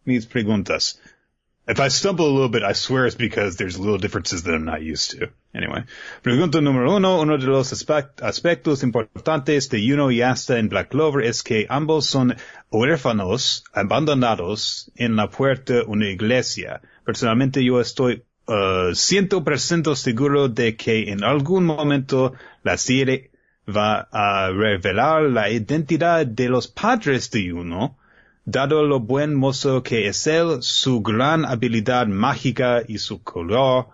mis 0.04 0.26
preguntas. 0.26 0.98
If 1.68 1.80
I 1.80 1.88
stumble 1.88 2.28
a 2.28 2.32
little 2.32 2.48
bit, 2.48 2.62
I 2.62 2.74
swear 2.74 3.06
it's 3.06 3.16
because 3.16 3.56
there's 3.56 3.76
little 3.76 3.98
differences 3.98 4.44
that 4.44 4.54
I'm 4.54 4.64
not 4.64 4.82
used 4.82 5.10
to. 5.18 5.30
Anyway, 5.52 5.82
pregunta 6.22 6.60
número 6.60 6.94
uno, 6.94 7.20
uno 7.20 7.38
de 7.38 7.46
los 7.46 7.72
aspectos 7.72 8.84
importantes 8.84 9.68
de 9.68 9.84
Yuno 9.84 10.12
y 10.12 10.22
Asta 10.22 10.58
en 10.58 10.68
Black 10.68 10.90
Clover 10.90 11.24
es 11.24 11.42
que 11.42 11.66
ambos 11.68 12.06
son 12.06 12.36
huérfanos 12.70 13.64
abandonados 13.74 14.92
en 14.94 15.16
la 15.16 15.28
puerta 15.28 15.74
de 15.74 15.82
una 15.82 16.08
iglesia. 16.08 16.82
Personalmente 17.04 17.64
yo 17.64 17.80
estoy 17.80 18.22
uh, 18.46 18.94
ciento 18.94 19.42
por 19.42 19.58
ciento 19.58 19.96
seguro 19.96 20.48
de 20.48 20.76
que 20.76 21.10
en 21.10 21.24
algún 21.24 21.64
momento 21.64 22.34
la 22.62 22.76
serie 22.76 23.32
va 23.68 24.06
a 24.12 24.50
revelar 24.50 25.22
la 25.22 25.50
identidad 25.50 26.24
de 26.26 26.48
los 26.48 26.68
padres 26.68 27.28
de 27.32 27.42
Yuno, 27.42 27.98
dado 28.46 28.86
lo 28.86 29.00
buen 29.00 29.34
mozo 29.34 29.82
que 29.82 30.06
es 30.06 30.26
él, 30.26 30.62
su 30.62 31.02
gran 31.02 31.44
habilidad 31.44 32.06
mágica 32.06 32.82
y 32.86 32.98
su 32.98 33.22
color, 33.22 33.88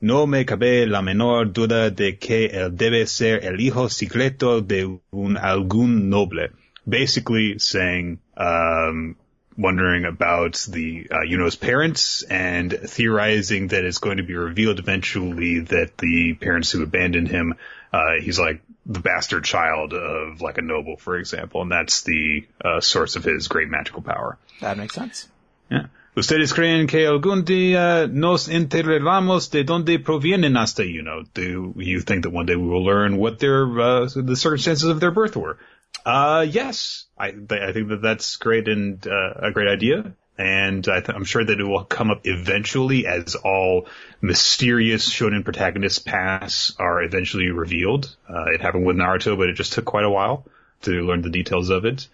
no 0.00 0.26
me 0.26 0.46
cabe 0.46 0.86
la 0.86 1.02
menor 1.02 1.52
duda 1.52 1.90
de 1.90 2.16
que 2.16 2.46
él 2.46 2.76
debe 2.76 3.06
ser 3.06 3.44
el 3.44 3.60
hijo 3.60 3.88
secreto 3.88 4.60
de 4.60 4.98
un 5.10 5.36
algún 5.36 6.08
noble. 6.08 6.52
Basically 6.86 7.58
saying, 7.58 8.20
um, 8.36 9.16
wondering 9.58 10.04
about 10.04 10.64
the 10.68 11.08
uh, 11.10 11.22
Yuno's 11.22 11.56
parents 11.56 12.22
and 12.22 12.72
theorizing 12.72 13.68
that 13.68 13.84
it's 13.84 13.98
going 13.98 14.18
to 14.18 14.22
be 14.22 14.36
revealed 14.36 14.78
eventually 14.78 15.60
that 15.60 15.96
the 15.98 16.34
parents 16.34 16.70
who 16.70 16.82
abandoned 16.82 17.28
him, 17.28 17.54
uh, 17.96 18.20
he's 18.20 18.38
like 18.38 18.60
the 18.84 19.00
bastard 19.00 19.44
child 19.44 19.94
of 19.94 20.40
like 20.40 20.58
a 20.58 20.62
noble, 20.62 20.96
for 20.96 21.16
example, 21.16 21.62
and 21.62 21.70
that's 21.70 22.02
the 22.02 22.46
uh, 22.64 22.80
source 22.80 23.16
of 23.16 23.24
his 23.24 23.48
great 23.48 23.68
magical 23.68 24.02
power. 24.02 24.38
That 24.60 24.76
makes 24.76 24.94
sense. 24.94 25.28
Yeah. 25.70 25.86
¿Ustedes 26.16 26.54
creen 26.54 26.86
que 26.86 27.06
algún 27.06 27.44
día 27.44 28.10
nos 28.10 28.48
enteraremos 28.48 29.50
de 29.50 29.64
dónde 29.64 30.02
provienen 30.02 30.56
hasta 30.56 30.82
Yuno? 30.82 31.24
Do 31.34 31.74
you 31.76 32.00
think 32.00 32.24
that 32.24 32.30
one 32.30 32.46
day 32.46 32.56
we 32.56 32.66
will 32.66 32.84
learn 32.84 33.18
what 33.18 33.38
their, 33.38 33.64
uh, 33.78 34.08
the 34.14 34.36
circumstances 34.36 34.88
of 34.88 34.98
their 34.98 35.10
birth 35.10 35.36
were? 35.36 35.58
Uh, 36.06 36.46
yes. 36.48 37.04
I, 37.18 37.34
I 37.50 37.72
think 37.72 37.88
that 37.88 38.00
that's 38.00 38.36
great 38.36 38.66
and, 38.66 39.06
uh, 39.06 39.48
a 39.48 39.50
great 39.52 39.68
idea. 39.68 40.14
And 40.38 40.86
I 40.86 41.02
am 41.08 41.24
sure 41.24 41.44
that 41.44 41.58
it 41.58 41.64
will 41.64 41.84
come 41.84 42.10
up 42.10 42.20
eventually 42.24 43.06
as 43.06 43.36
all 43.36 43.86
mysterious 44.20 45.08
shonen 45.10 45.44
protagonists 45.44 45.98
pass 45.98 46.74
are 46.78 47.02
eventually 47.02 47.50
revealed. 47.50 48.14
Uh, 48.28 48.44
it 48.52 48.60
happened 48.60 48.84
with 48.84 48.96
Naruto, 48.96 49.38
but 49.38 49.48
it 49.48 49.54
just 49.54 49.72
took 49.72 49.86
quite 49.86 50.04
a 50.04 50.10
while 50.10 50.44
to 50.82 50.90
learn 50.90 51.22
the 51.22 51.30
details 51.30 51.70
of 51.70 51.86
it. 51.86 52.06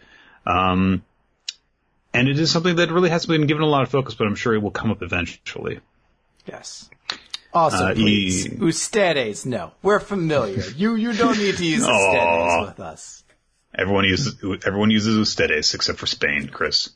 Um, 0.46 1.02
and 2.14 2.28
it 2.28 2.38
is 2.38 2.50
something 2.50 2.76
that 2.76 2.90
really 2.90 3.10
hasn't 3.10 3.30
been 3.30 3.46
given 3.46 3.62
a 3.62 3.66
lot 3.66 3.82
of 3.82 3.88
focus, 3.90 4.14
but 4.14 4.26
I'm 4.26 4.34
sure 4.36 4.54
it 4.54 4.62
will 4.62 4.70
come 4.70 4.90
up 4.90 5.02
eventually. 5.02 5.80
Yes. 6.46 6.88
Also, 7.54 7.76
uh, 7.76 7.94
please, 7.94 8.46
e- 8.46 8.56
ustedes, 8.60 9.44
no, 9.44 9.72
we're 9.82 10.00
familiar. 10.00 10.62
you 10.76 10.94
you 10.94 11.12
don't 11.12 11.36
need 11.38 11.56
to 11.56 11.64
use 11.64 11.82
ustedes 11.88 12.68
with 12.68 12.80
us. 12.80 13.24
Everyone 13.74 14.04
uses 14.04 14.36
everyone 14.64 14.90
uses 14.90 15.18
ustedes 15.18 15.74
except 15.74 15.98
for 15.98 16.06
Spain, 16.06 16.48
Chris. 16.48 16.90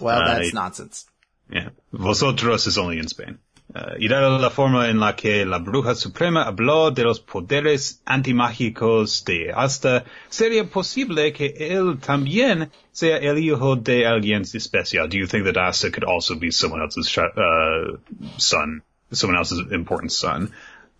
Well, 0.00 0.20
uh, 0.20 0.26
that's 0.26 0.52
uh, 0.52 0.54
nonsense. 0.54 1.06
Yeah, 1.50 1.70
vosotros 1.92 2.66
is 2.66 2.78
only 2.78 2.98
in 2.98 3.08
Spain. 3.08 3.38
Uh, 3.74 3.94
y 3.98 4.06
dada 4.08 4.38
la 4.38 4.50
forma 4.50 4.88
en 4.88 5.00
la 5.00 5.16
que 5.16 5.44
la 5.44 5.58
bruja 5.58 5.96
suprema 5.96 6.44
habló 6.44 6.94
de 6.94 7.02
los 7.02 7.18
poderes 7.18 8.00
antimágicos 8.06 9.24
de 9.24 9.52
Asta, 9.52 10.04
sería 10.28 10.70
posible 10.70 11.32
que 11.32 11.54
él 11.58 11.98
también 11.98 12.70
sea 12.92 13.16
el 13.16 13.38
hijo 13.38 13.74
de 13.76 14.06
alguien 14.06 14.42
especial. 14.42 15.08
Do 15.08 15.16
you 15.16 15.26
think 15.26 15.46
that 15.46 15.56
Asta 15.56 15.90
could 15.90 16.04
also 16.04 16.36
be 16.36 16.52
someone 16.52 16.82
else's 16.82 17.16
uh, 17.18 17.96
son, 18.38 18.82
someone 19.10 19.38
else's 19.38 19.72
important 19.72 20.12
son? 20.12 20.52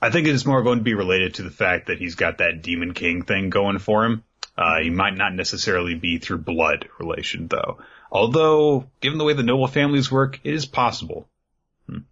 I 0.03 0.11
think 0.11 0.27
it 0.27 0.35
is 0.35 0.45
more 0.45 0.63
going 0.63 0.79
to 0.79 0.85
be 0.85 0.95
related 0.95 1.35
to 1.35 1.43
the 1.43 1.51
fact 1.51 1.87
that 1.87 1.99
he's 1.99 2.17
got 2.17 2.39
that 2.39 2.63
Demon 2.63 2.93
King 2.93 3.23
thing 3.23 3.51
going 3.51 3.79
for 3.79 4.05
him. 4.05 4.25
Uh, 4.59 4.81
he 4.83 4.91
might 4.91 5.17
not 5.17 5.33
necessarily 5.33 5.95
be 5.95 6.19
through 6.19 6.39
blood 6.39 6.89
relation 6.99 7.47
though. 7.47 7.79
Although, 8.11 8.87
given 9.01 9.19
the 9.19 9.25
way 9.25 9.35
the 9.35 9.43
noble 9.43 9.67
families 9.67 10.11
work, 10.11 10.41
it 10.45 10.55
is 10.55 10.67
possible. 10.67 11.29
you 11.89 12.05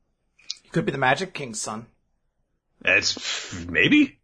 Could 0.72 0.86
be 0.86 0.92
the 0.92 0.98
Magic 0.98 1.32
King's 1.32 1.60
son. 1.60 1.86
It's 2.84 3.54
maybe. 3.68 4.18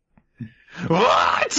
What? 0.87 1.59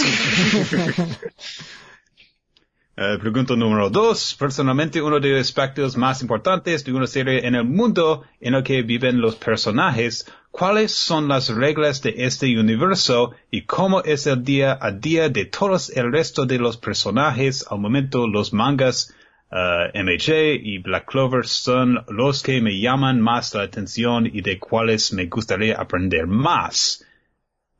uh, 2.98 3.18
pregunta 3.18 3.54
número 3.56 3.90
dos. 3.90 4.34
Personalmente, 4.34 5.00
uno 5.00 5.20
de 5.20 5.30
los 5.30 5.40
aspectos 5.40 5.96
más 5.96 6.20
importantes 6.22 6.84
de 6.84 6.92
una 6.92 7.06
serie 7.06 7.46
en 7.46 7.54
el 7.54 7.64
mundo 7.64 8.24
en 8.40 8.54
el 8.54 8.62
que 8.62 8.82
viven 8.82 9.20
los 9.20 9.36
personajes, 9.36 10.26
cuáles 10.50 10.92
son 10.92 11.28
las 11.28 11.48
reglas 11.48 12.02
de 12.02 12.14
este 12.18 12.58
universo 12.58 13.32
y 13.50 13.62
cómo 13.62 14.02
es 14.02 14.26
el 14.26 14.44
día 14.44 14.78
a 14.80 14.90
día 14.90 15.28
de 15.28 15.46
todos 15.46 15.90
el 15.90 16.12
resto 16.12 16.44
de 16.46 16.58
los 16.58 16.76
personajes. 16.76 17.64
Al 17.70 17.78
momento, 17.78 18.26
los 18.26 18.52
mangas 18.52 19.14
uh, 19.52 19.90
MHA 19.94 20.62
y 20.62 20.78
Black 20.82 21.06
Clover 21.06 21.46
son 21.46 22.04
los 22.08 22.42
que 22.42 22.60
me 22.60 22.80
llaman 22.80 23.20
más 23.20 23.54
la 23.54 23.62
atención 23.62 24.30
y 24.32 24.42
de 24.42 24.58
cuales 24.58 25.12
me 25.12 25.26
gustaría 25.26 25.74
aprender 25.74 26.26
más. 26.26 27.02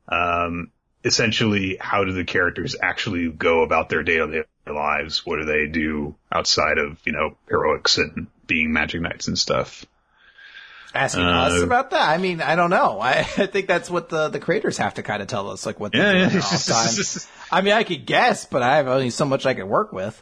Um, 0.07 0.71
essentially, 1.03 1.77
how 1.79 2.03
do 2.03 2.11
the 2.11 2.25
characters 2.25 2.75
actually 2.81 3.29
go 3.29 3.63
about 3.63 3.87
their 3.87 4.03
day-to-day 4.03 4.43
lives? 4.67 5.25
What 5.25 5.37
do 5.37 5.45
they 5.45 5.67
do 5.67 6.15
outside 6.29 6.77
of, 6.77 6.99
you 7.05 7.13
know, 7.13 7.37
heroics 7.49 7.97
and 7.97 8.27
being 8.45 8.73
magic 8.73 9.01
knights 9.01 9.29
and 9.29 9.39
stuff? 9.39 9.85
Asking 10.93 11.23
uh, 11.23 11.47
us 11.47 11.61
about 11.61 11.91
that? 11.91 12.09
I 12.09 12.17
mean, 12.17 12.41
I 12.41 12.57
don't 12.57 12.69
know. 12.69 12.99
I, 12.99 13.19
I 13.19 13.45
think 13.45 13.67
that's 13.67 13.89
what 13.89 14.09
the, 14.09 14.27
the 14.27 14.39
creators 14.39 14.77
have 14.77 14.95
to 14.95 15.03
kind 15.03 15.21
of 15.21 15.29
tell 15.29 15.49
us, 15.49 15.65
like 15.65 15.79
what 15.79 15.93
they're 15.93 16.01
yeah, 16.01 16.29
doing 16.29 16.41
yeah. 16.41 16.41
all 16.43 16.51
the 16.51 17.23
time. 17.23 17.47
I 17.51 17.61
mean, 17.61 17.73
I 17.73 17.83
could 17.83 18.05
guess, 18.05 18.45
but 18.45 18.61
I 18.61 18.75
have 18.75 18.89
only 18.89 19.09
so 19.09 19.23
much 19.23 19.45
I 19.45 19.53
can 19.53 19.69
work 19.69 19.93
with. 19.93 20.21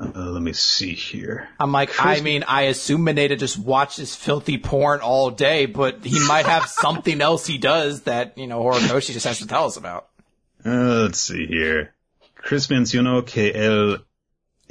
Uh, 0.00 0.30
let 0.30 0.40
me 0.42 0.54
see 0.54 0.94
here. 0.94 1.48
I'm 1.58 1.72
like, 1.72 1.90
Chris- 1.90 2.20
I 2.20 2.22
mean, 2.22 2.42
I 2.48 2.62
assume 2.62 3.02
Mineta 3.04 3.38
just 3.38 3.58
watches 3.58 4.16
filthy 4.16 4.56
porn 4.56 5.00
all 5.00 5.30
day, 5.30 5.66
but 5.66 6.02
he 6.04 6.18
might 6.26 6.46
have 6.46 6.66
something 6.68 7.20
else 7.20 7.46
he 7.46 7.58
does 7.58 8.02
that, 8.02 8.38
you 8.38 8.46
know, 8.46 8.62
Horikoshi 8.62 9.12
just 9.12 9.26
has 9.26 9.40
to 9.40 9.46
tell 9.46 9.66
us 9.66 9.76
about. 9.76 10.08
Uh, 10.64 11.02
let's 11.02 11.20
see 11.20 11.46
here. 11.46 11.94
Chris 12.34 12.68
mencionó 12.68 13.26
que 13.26 13.52
él, 13.52 14.02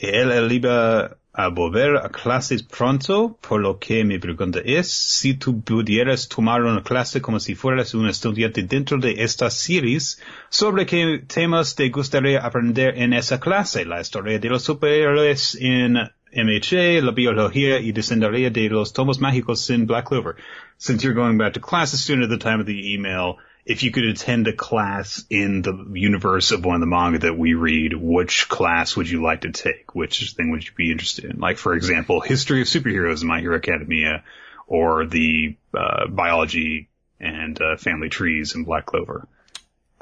él 0.02 0.52
iba 0.60 1.16
a 1.40 1.48
volver 1.48 1.96
a 1.96 2.10
clases 2.10 2.64
pronto, 2.64 3.38
por 3.40 3.62
lo 3.62 3.80
que 3.80 4.04
mi 4.04 4.20
pregunta 4.20 4.60
es, 4.64 4.92
si 4.92 5.36
tú 5.36 5.62
pudieras 5.62 6.28
tomar 6.28 6.64
una 6.64 6.84
clase 6.84 7.22
como 7.22 7.40
si 7.40 7.56
fueras 7.56 7.94
un 7.94 8.10
estudiante 8.10 8.64
dentro 8.64 8.98
de 8.98 9.24
esta 9.24 9.50
series, 9.50 10.22
¿sobre 10.50 10.86
qué 10.86 11.24
temas 11.26 11.76
te 11.76 11.90
gustaría 11.90 12.46
aprender 12.46 12.98
en 12.98 13.14
esa 13.14 13.40
clase? 13.40 13.86
La 13.86 14.02
historia 14.02 14.38
de 14.38 14.50
los 14.50 14.64
superhéroes 14.64 15.58
en 15.62 15.94
MHA, 15.94 17.02
la 17.02 17.12
biología 17.12 17.80
y 17.80 17.94
descendería 17.94 18.50
de 18.50 18.70
los 18.70 18.92
tomos 18.92 19.22
mágicos 19.22 19.70
en 19.70 19.88
Black 19.88 20.10
Clover. 20.10 20.36
Since 20.78 21.06
you're 21.06 21.16
going 21.16 21.38
back 21.38 21.54
to 21.54 21.62
class 21.62 21.94
as 21.94 22.02
soon 22.02 22.22
at 22.22 22.30
the 22.30 22.38
time 22.38 22.60
of 22.60 22.66
the 22.66 22.94
email, 22.94 23.38
if 23.70 23.84
you 23.84 23.92
could 23.92 24.06
attend 24.06 24.48
a 24.48 24.54
class 24.54 25.24
in 25.30 25.62
the 25.62 25.86
universe 25.94 26.50
of 26.52 26.66
one 26.66 26.74
of 26.74 26.82
the 26.82 26.88
manga 26.88 27.20
that 27.20 27.38
we 27.38 27.54
read, 27.54 27.94
which 27.94 28.50
class 28.50 28.98
would 28.98 29.08
you 29.08 29.22
like 29.22 29.42
to 29.42 29.52
take? 29.52 29.94
Which 29.94 30.34
thing 30.34 30.50
would 30.50 30.66
you 30.66 30.72
be 30.76 30.92
interested 30.92 31.26
in? 31.26 31.40
Like, 31.40 31.60
for 31.60 31.76
example, 31.76 32.20
history 32.20 32.62
of 32.62 32.68
superheroes 32.68 33.22
in 33.22 33.28
My 33.28 33.42
Hero 33.42 33.56
Academia 33.56 34.24
or 34.66 35.06
the, 35.06 35.56
uh, 35.78 36.08
biology 36.08 36.90
and, 37.20 37.62
uh, 37.62 37.78
family 37.78 38.10
trees 38.10 38.56
in 38.56 38.64
Black 38.64 38.88
Clover. 38.88 39.28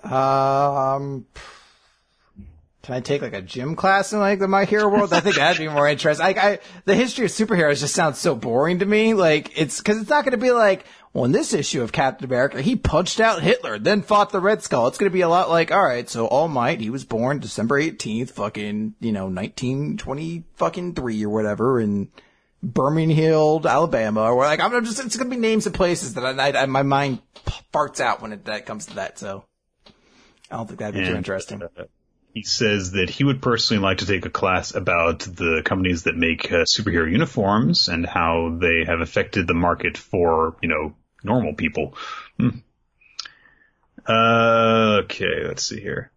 Um, 0.01 1.25
can 2.83 2.95
I 2.95 3.01
take 3.01 3.21
like 3.21 3.33
a 3.33 3.41
gym 3.41 3.75
class 3.75 4.13
in 4.13 4.19
like 4.19 4.39
the 4.39 4.47
My 4.47 4.63
Hero 4.63 4.87
world? 4.87 5.11
I 5.11 5.19
think 5.19 5.35
that'd 5.35 5.59
be 5.59 5.67
more 5.67 5.89
interesting. 5.89 6.25
Like, 6.25 6.37
I, 6.37 6.59
the 6.85 6.95
history 6.95 7.25
of 7.25 7.31
superheroes 7.31 7.81
just 7.81 7.95
sounds 7.95 8.17
so 8.17 8.33
boring 8.33 8.79
to 8.79 8.85
me. 8.85 9.13
Like, 9.13 9.59
it's, 9.59 9.81
cause 9.81 9.97
it's 9.97 10.09
not 10.09 10.23
gonna 10.23 10.37
be 10.37 10.51
like, 10.51 10.85
well, 11.17 11.25
in 11.25 11.31
this 11.31 11.51
issue 11.51 11.81
of 11.81 11.91
Captain 11.91 12.25
America, 12.25 12.61
he 12.61 12.75
punched 12.75 13.19
out 13.19 13.41
Hitler, 13.41 13.79
then 13.79 14.03
fought 14.03 14.29
the 14.29 14.39
Red 14.39 14.61
Skull. 14.61 14.85
It's 14.85 14.99
going 14.99 15.09
to 15.09 15.13
be 15.13 15.21
a 15.21 15.27
lot 15.27 15.49
like, 15.49 15.71
all 15.71 15.83
right, 15.83 16.07
so 16.07 16.27
All 16.27 16.47
Might, 16.47 16.79
he 16.79 16.91
was 16.91 17.05
born 17.05 17.39
December 17.39 17.81
18th, 17.81 18.29
fucking, 18.29 18.93
you 18.99 19.11
know, 19.11 19.23
1920 19.23 20.43
fucking 20.57 20.93
three 20.93 21.25
or 21.25 21.29
whatever, 21.29 21.81
in 21.81 22.09
Birmingham, 22.61 23.65
Alabama, 23.65 24.31
or 24.31 24.43
like, 24.43 24.59
I'm 24.59 24.85
just, 24.85 25.03
it's 25.03 25.17
going 25.17 25.31
to 25.31 25.35
be 25.35 25.41
names 25.41 25.65
of 25.65 25.73
places 25.73 26.13
that 26.13 26.39
I, 26.39 26.61
I, 26.61 26.67
my 26.67 26.83
mind 26.83 27.17
farts 27.73 27.99
out 27.99 28.21
when 28.21 28.31
it 28.31 28.45
that 28.45 28.67
comes 28.67 28.85
to 28.85 28.95
that. 28.97 29.17
So 29.17 29.43
I 30.51 30.57
don't 30.57 30.67
think 30.67 30.77
that'd 30.77 30.93
be 30.93 30.99
and, 30.99 31.09
too 31.09 31.15
interesting. 31.15 31.63
Uh, 31.63 31.85
he 32.35 32.43
says 32.43 32.91
that 32.91 33.09
he 33.09 33.23
would 33.23 33.41
personally 33.41 33.81
like 33.81 33.97
to 33.97 34.05
take 34.05 34.27
a 34.27 34.29
class 34.29 34.75
about 34.75 35.21
the 35.21 35.63
companies 35.65 36.03
that 36.03 36.15
make 36.15 36.51
uh, 36.51 36.65
superhero 36.65 37.11
uniforms 37.11 37.89
and 37.89 38.05
how 38.05 38.55
they 38.61 38.85
have 38.85 39.01
affected 39.01 39.47
the 39.47 39.55
market 39.55 39.97
for, 39.97 40.55
you 40.61 40.69
know, 40.69 40.93
normal 41.23 41.53
people. 41.53 41.95
Hmm. 42.37 42.59
Uh, 44.07 45.01
okay, 45.03 45.47
let's 45.47 45.63
see 45.63 45.81
here. 45.81 46.11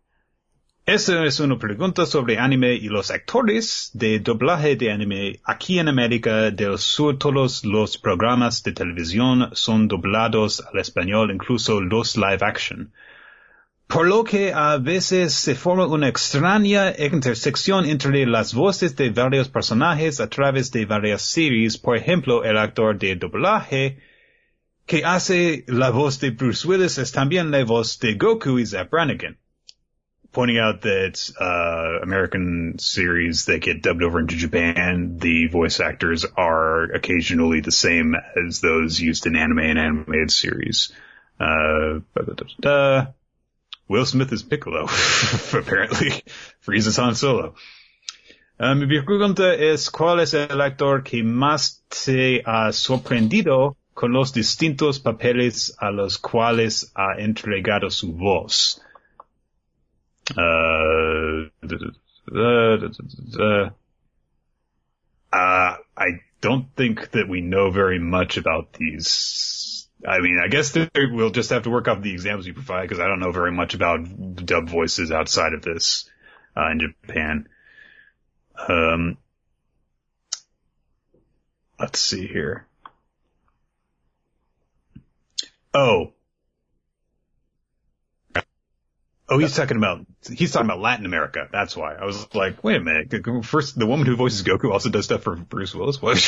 Esta 0.87 1.25
es 1.25 1.39
una 1.39 1.57
pregunta 1.57 2.05
sobre 2.05 2.39
anime 2.39 2.75
y 2.75 2.89
los 2.89 3.13
actores 3.13 3.91
de 3.93 4.19
doblaje 4.19 4.75
de 4.75 4.91
anime. 4.91 5.41
Aquí 5.45 5.79
en 5.79 5.87
América 5.87 6.51
del 6.51 6.79
Sur 6.79 7.17
todos 7.17 7.65
los 7.65 7.97
programas 7.97 8.65
de 8.65 8.73
televisión 8.73 9.51
son 9.53 9.87
doblados 9.87 10.61
al 10.61 10.81
español, 10.81 11.31
incluso 11.31 11.81
los 11.81 12.17
live 12.17 12.39
action. 12.41 12.93
Por 13.87 14.09
lo 14.09 14.25
que 14.25 14.53
a 14.53 14.79
veces 14.79 15.33
se 15.35 15.55
forma 15.55 15.87
una 15.87 16.09
extraña 16.09 16.93
intersección 16.99 17.85
entre 17.85 18.27
las 18.27 18.53
voces 18.53 18.97
de 18.97 19.11
varios 19.11 19.49
personajes 19.49 20.19
a 20.19 20.29
través 20.29 20.73
de 20.73 20.87
varias 20.87 21.23
series. 21.23 21.79
Por 21.79 21.97
ejemplo, 21.97 22.43
el 22.43 22.59
actor 22.59 22.99
de 22.99 23.15
doblaje 23.15 23.99
que 24.91 25.05
hace 25.05 25.63
la 25.69 25.91
voz 25.91 26.19
de 26.19 26.31
Bruce 26.31 26.65
Willis 26.65 26.99
es 26.99 27.13
también 27.13 27.53
la 27.53 27.65
voz 27.65 28.01
de 28.01 28.17
Goku 28.17 28.59
y 28.59 28.65
Zapp 28.65 28.91
Brannigan 28.91 29.37
pointing 30.33 30.59
out 30.59 30.83
that 30.83 31.31
uh, 31.41 32.03
American 32.03 32.79
series 32.79 33.47
that 33.47 33.61
get 33.61 33.83
dubbed 33.83 34.03
over 34.03 34.21
into 34.21 34.37
Japan, 34.37 35.17
the 35.19 35.49
voice 35.49 35.81
actors 35.81 36.25
are 36.37 36.85
occasionally 36.85 37.61
the 37.61 37.73
same 37.73 38.15
as 38.47 38.61
those 38.61 39.01
used 39.01 39.27
in 39.27 39.37
anime 39.37 39.59
and 39.59 39.79
animated 39.79 40.31
series. 40.31 40.93
Uh, 41.39 42.01
Will 43.89 44.07
Smith 44.07 44.33
is 44.33 44.43
Piccolo, 44.43 44.85
apparently. 45.53 46.23
Frieza's 46.61 46.97
Han 46.97 47.15
Solo. 47.15 47.55
Uh, 48.59 48.75
mi 48.75 48.87
pregunta 49.01 49.55
es, 49.59 49.89
¿cuál 49.91 50.21
es 50.21 50.35
el 50.35 50.61
actor 50.61 51.03
que 51.03 51.23
más 51.23 51.81
te 51.89 52.43
ha 52.45 52.73
sorprendido 52.73 53.77
con 53.95 54.13
los 54.13 54.33
distintos 54.33 54.99
papeles 54.99 55.77
a 55.79 55.91
los 55.91 56.19
cuales 56.19 56.93
ha 56.95 57.17
entregado 57.19 57.91
su 57.91 58.13
voz? 58.13 58.81
Uh, 60.37 61.49
uh, 65.33 65.77
I 65.97 66.07
don't 66.41 66.67
think 66.77 67.11
that 67.11 67.29
we 67.29 67.41
know 67.41 67.71
very 67.71 67.99
much 67.99 68.37
about 68.37 68.73
these. 68.73 69.89
I 70.07 70.21
mean, 70.21 70.41
I 70.43 70.49
guess 70.49 70.75
we'll 70.95 71.31
just 71.31 71.51
have 71.51 71.65
to 71.65 71.71
work 71.71 71.89
off 71.89 72.01
the 72.01 72.13
examples 72.13 72.47
you 72.47 72.55
provide 72.55 72.83
because 72.83 73.01
I 73.01 73.09
don't 73.09 73.21
know 73.21 73.33
very 73.33 73.53
much 73.53 73.75
about 73.75 74.01
dub 74.37 74.69
voices 74.69 75.11
outside 75.13 75.53
of 75.53 75.63
this 75.63 76.09
uh, 76.57 76.71
in 76.71 76.81
Japan. 76.81 77.49
Um, 78.69 79.19
let's 81.79 81.99
see 81.99 82.27
here. 82.27 82.67
Oh, 85.73 86.13
Oh, 89.31 89.39
he's 89.39 89.55
talking 89.55 89.77
about 89.77 90.05
he's 90.29 90.51
talking 90.51 90.67
about 90.67 90.81
Latin 90.81 91.07
America. 91.07 91.49
That's 91.53 91.77
why 91.77 91.95
I 91.95 92.05
was 92.05 92.35
like, 92.35 92.65
wait 92.65 92.79
a 92.79 92.81
minute. 92.81 93.45
First, 93.45 93.79
the 93.79 93.87
woman 93.87 94.05
who 94.07 94.17
voices 94.17 94.43
Goku 94.43 94.73
also 94.73 94.91
does 94.91 95.05
stuff 95.05 95.23
for 95.23 95.37
Bruce 95.37 95.73
Willis. 95.73 96.03
What? 96.03 96.19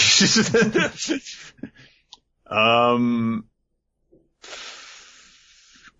um, 2.47 3.44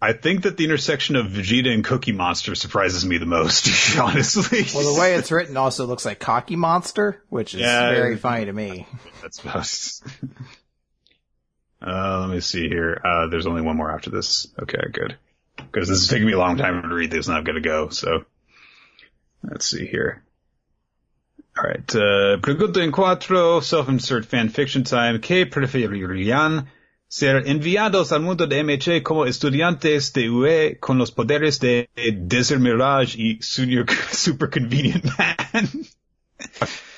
I 0.01 0.13
think 0.13 0.43
that 0.45 0.57
the 0.57 0.65
intersection 0.65 1.17
of 1.17 1.27
Vegeta 1.27 1.75
and 1.75 1.85
Cookie 1.85 2.13
Monster 2.13 2.55
surprises 2.55 3.05
me 3.05 3.19
the 3.19 3.27
most, 3.27 3.99
honestly. 3.99 4.65
Well, 4.73 4.95
the 4.95 5.01
way 5.01 5.17
it's 5.17 5.33
written 5.33 5.57
also 5.57 5.87
looks 5.87 6.05
like 6.05 6.21
Cocky 6.21 6.55
Monster, 6.55 7.21
which 7.29 7.55
is 7.55 7.63
yeah, 7.63 7.91
very 7.91 8.17
funny 8.17 8.45
to 8.45 8.53
me. 8.53 8.87
That's 9.23 9.45
most. 9.45 10.05
Uh, 11.85 12.21
let 12.21 12.31
me 12.31 12.41
see 12.41 12.69
here. 12.69 13.01
Uh, 13.05 13.27
there's 13.27 13.47
only 13.47 13.63
one 13.63 13.77
more 13.77 13.91
after 13.91 14.11
this. 14.11 14.47
Okay, 14.61 14.79
good 14.93 15.17
because 15.57 15.89
this 15.89 15.99
is 15.99 16.09
taking 16.09 16.27
me 16.27 16.33
a 16.33 16.39
long 16.39 16.57
time 16.57 16.83
to 16.83 16.95
read 16.95 17.11
this 17.11 17.29
and 17.29 17.37
I've 17.37 17.45
got 17.45 17.53
to 17.53 17.61
go. 17.61 17.89
So 17.89 18.25
let's 19.43 19.67
see 19.67 19.87
here. 19.87 20.23
All 21.57 21.65
right. 21.65 21.95
Uh, 21.95 22.81
en 22.81 22.93
cuatro, 22.93 23.61
self-insert 23.61 24.25
fanfiction 24.27 24.89
time. 24.89 25.21
¿Qué 25.21 25.47
preferirían 25.47 26.67
ser 27.09 27.47
enviados 27.47 28.13
al 28.13 28.21
mundo 28.21 28.47
de 28.47 28.63
MH 28.63 29.03
como 29.03 29.27
estudiantes 29.27 30.13
de 30.15 30.31
UE 30.31 30.79
con 30.81 30.97
los 30.99 31.11
poderes 31.11 31.59
de 31.61 31.89
Desert 31.95 32.61
Mirage 32.61 33.17
y 33.19 33.39
Super 33.43 34.49
Convenient 34.49 35.05
Man? 35.19 35.69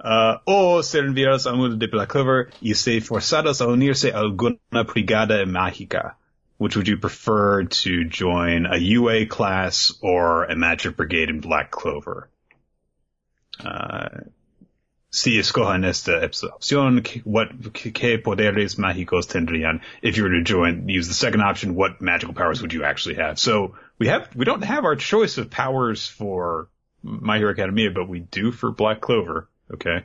uh, 0.00 0.38
o 0.46 0.82
ser 0.82 1.04
enviados 1.04 1.46
al 1.46 1.56
mundo 1.56 1.76
de 1.76 1.86
Black 1.86 2.08
Clover 2.08 2.50
y 2.60 2.74
ser 2.74 3.00
forzados 3.00 3.60
a 3.60 3.66
unirse 3.66 4.12
a 4.12 4.18
alguna 4.18 4.84
brigada 4.84 5.44
mágica 5.46 6.14
which 6.60 6.76
would 6.76 6.88
you 6.88 6.98
prefer 6.98 7.64
to 7.64 8.04
join 8.04 8.66
a 8.66 8.76
UA 8.76 9.24
class 9.24 9.94
or 10.02 10.44
a 10.44 10.54
Magic 10.54 10.94
Brigade 10.94 11.30
in 11.30 11.40
Black 11.40 11.70
Clover? 11.70 12.28
Uh, 13.64 14.08
si 15.08 15.38
escojan 15.38 15.86
esta 15.86 16.20
opción, 16.20 17.02
what 17.24 17.48
qué 17.72 18.22
poderes 18.22 18.76
mágicos 18.76 19.26
tendrían? 19.26 19.80
If 20.02 20.18
you 20.18 20.24
were 20.24 20.32
to 20.32 20.42
join, 20.42 20.86
use 20.86 21.08
the 21.08 21.14
second 21.14 21.40
option, 21.40 21.74
what 21.74 22.02
magical 22.02 22.34
powers 22.34 22.60
would 22.60 22.74
you 22.74 22.84
actually 22.84 23.14
have? 23.14 23.38
So 23.38 23.76
we 23.98 24.08
have, 24.08 24.28
we 24.36 24.44
don't 24.44 24.62
have 24.62 24.84
our 24.84 24.96
choice 24.96 25.38
of 25.38 25.48
powers 25.48 26.06
for 26.06 26.68
My 27.02 27.38
Hero 27.38 27.52
Academia, 27.52 27.90
but 27.90 28.06
we 28.06 28.20
do 28.20 28.52
for 28.52 28.70
Black 28.70 29.00
Clover. 29.00 29.48
Okay. 29.72 30.04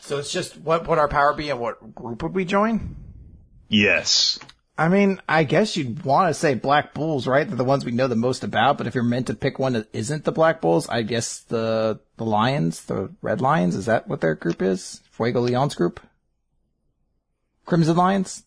So 0.00 0.18
it's 0.18 0.32
just 0.32 0.56
what 0.56 0.86
would 0.88 0.98
our 0.98 1.08
power 1.08 1.34
be 1.34 1.50
and 1.50 1.60
what 1.60 1.94
group 1.94 2.22
would 2.22 2.34
we 2.34 2.44
join? 2.44 2.96
Yes. 3.68 4.38
I 4.78 4.88
mean, 4.88 5.20
I 5.28 5.42
guess 5.42 5.76
you'd 5.76 6.04
want 6.04 6.30
to 6.30 6.34
say 6.34 6.54
Black 6.54 6.94
Bulls, 6.94 7.26
right? 7.26 7.46
They're 7.46 7.56
the 7.56 7.64
ones 7.64 7.84
we 7.84 7.90
know 7.90 8.06
the 8.06 8.14
most 8.14 8.44
about. 8.44 8.78
But 8.78 8.86
if 8.86 8.94
you're 8.94 9.02
meant 9.02 9.26
to 9.26 9.34
pick 9.34 9.58
one 9.58 9.72
that 9.72 9.88
isn't 9.92 10.24
the 10.24 10.32
Black 10.32 10.60
Bulls, 10.60 10.88
I 10.88 11.02
guess 11.02 11.40
the 11.40 11.98
the 12.16 12.24
Lions, 12.24 12.84
the 12.84 13.10
Red 13.20 13.40
Lions, 13.40 13.74
is 13.74 13.86
that 13.86 14.06
what 14.06 14.20
their 14.20 14.36
group 14.36 14.62
is? 14.62 15.02
Fuegoleon's 15.16 15.74
group, 15.74 16.00
Crimson 17.66 17.96
Lions. 17.96 18.44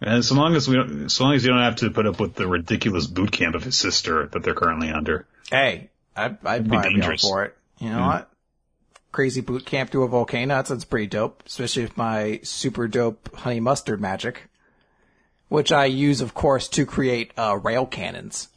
And 0.00 0.24
so 0.24 0.34
long 0.34 0.56
as 0.56 0.68
we, 0.68 0.76
don't, 0.76 1.08
so 1.08 1.24
long 1.24 1.34
as 1.34 1.44
you 1.44 1.50
don't 1.50 1.62
have 1.62 1.76
to 1.76 1.90
put 1.90 2.06
up 2.06 2.18
with 2.18 2.34
the 2.34 2.46
ridiculous 2.46 3.06
boot 3.06 3.30
camp 3.30 3.54
of 3.54 3.62
his 3.62 3.76
sister 3.76 4.26
that 4.26 4.42
they're 4.42 4.54
currently 4.54 4.90
under. 4.90 5.26
Hey, 5.48 5.90
I'd, 6.16 6.38
I'd 6.44 6.68
be 6.68 6.76
be 6.76 7.16
for 7.18 7.44
it. 7.44 7.56
You 7.78 7.90
know 7.90 7.98
mm. 7.98 8.06
what? 8.06 8.31
Crazy 9.12 9.40
boot 9.40 9.64
camp 9.64 9.90
through 9.90 10.04
a 10.04 10.08
volcano. 10.08 10.54
That 10.54 10.66
sounds 10.66 10.84
pretty 10.84 11.06
dope, 11.06 11.42
especially 11.46 11.84
with 11.84 11.96
my 11.96 12.40
super 12.42 12.88
dope 12.88 13.34
honey 13.36 13.60
mustard 13.60 14.00
magic 14.00 14.48
which 15.52 15.70
I 15.70 15.84
use, 15.84 16.22
of 16.22 16.32
course, 16.32 16.66
to 16.70 16.86
create 16.86 17.32
uh, 17.36 17.58
rail 17.62 17.84
cannons. 17.84 18.48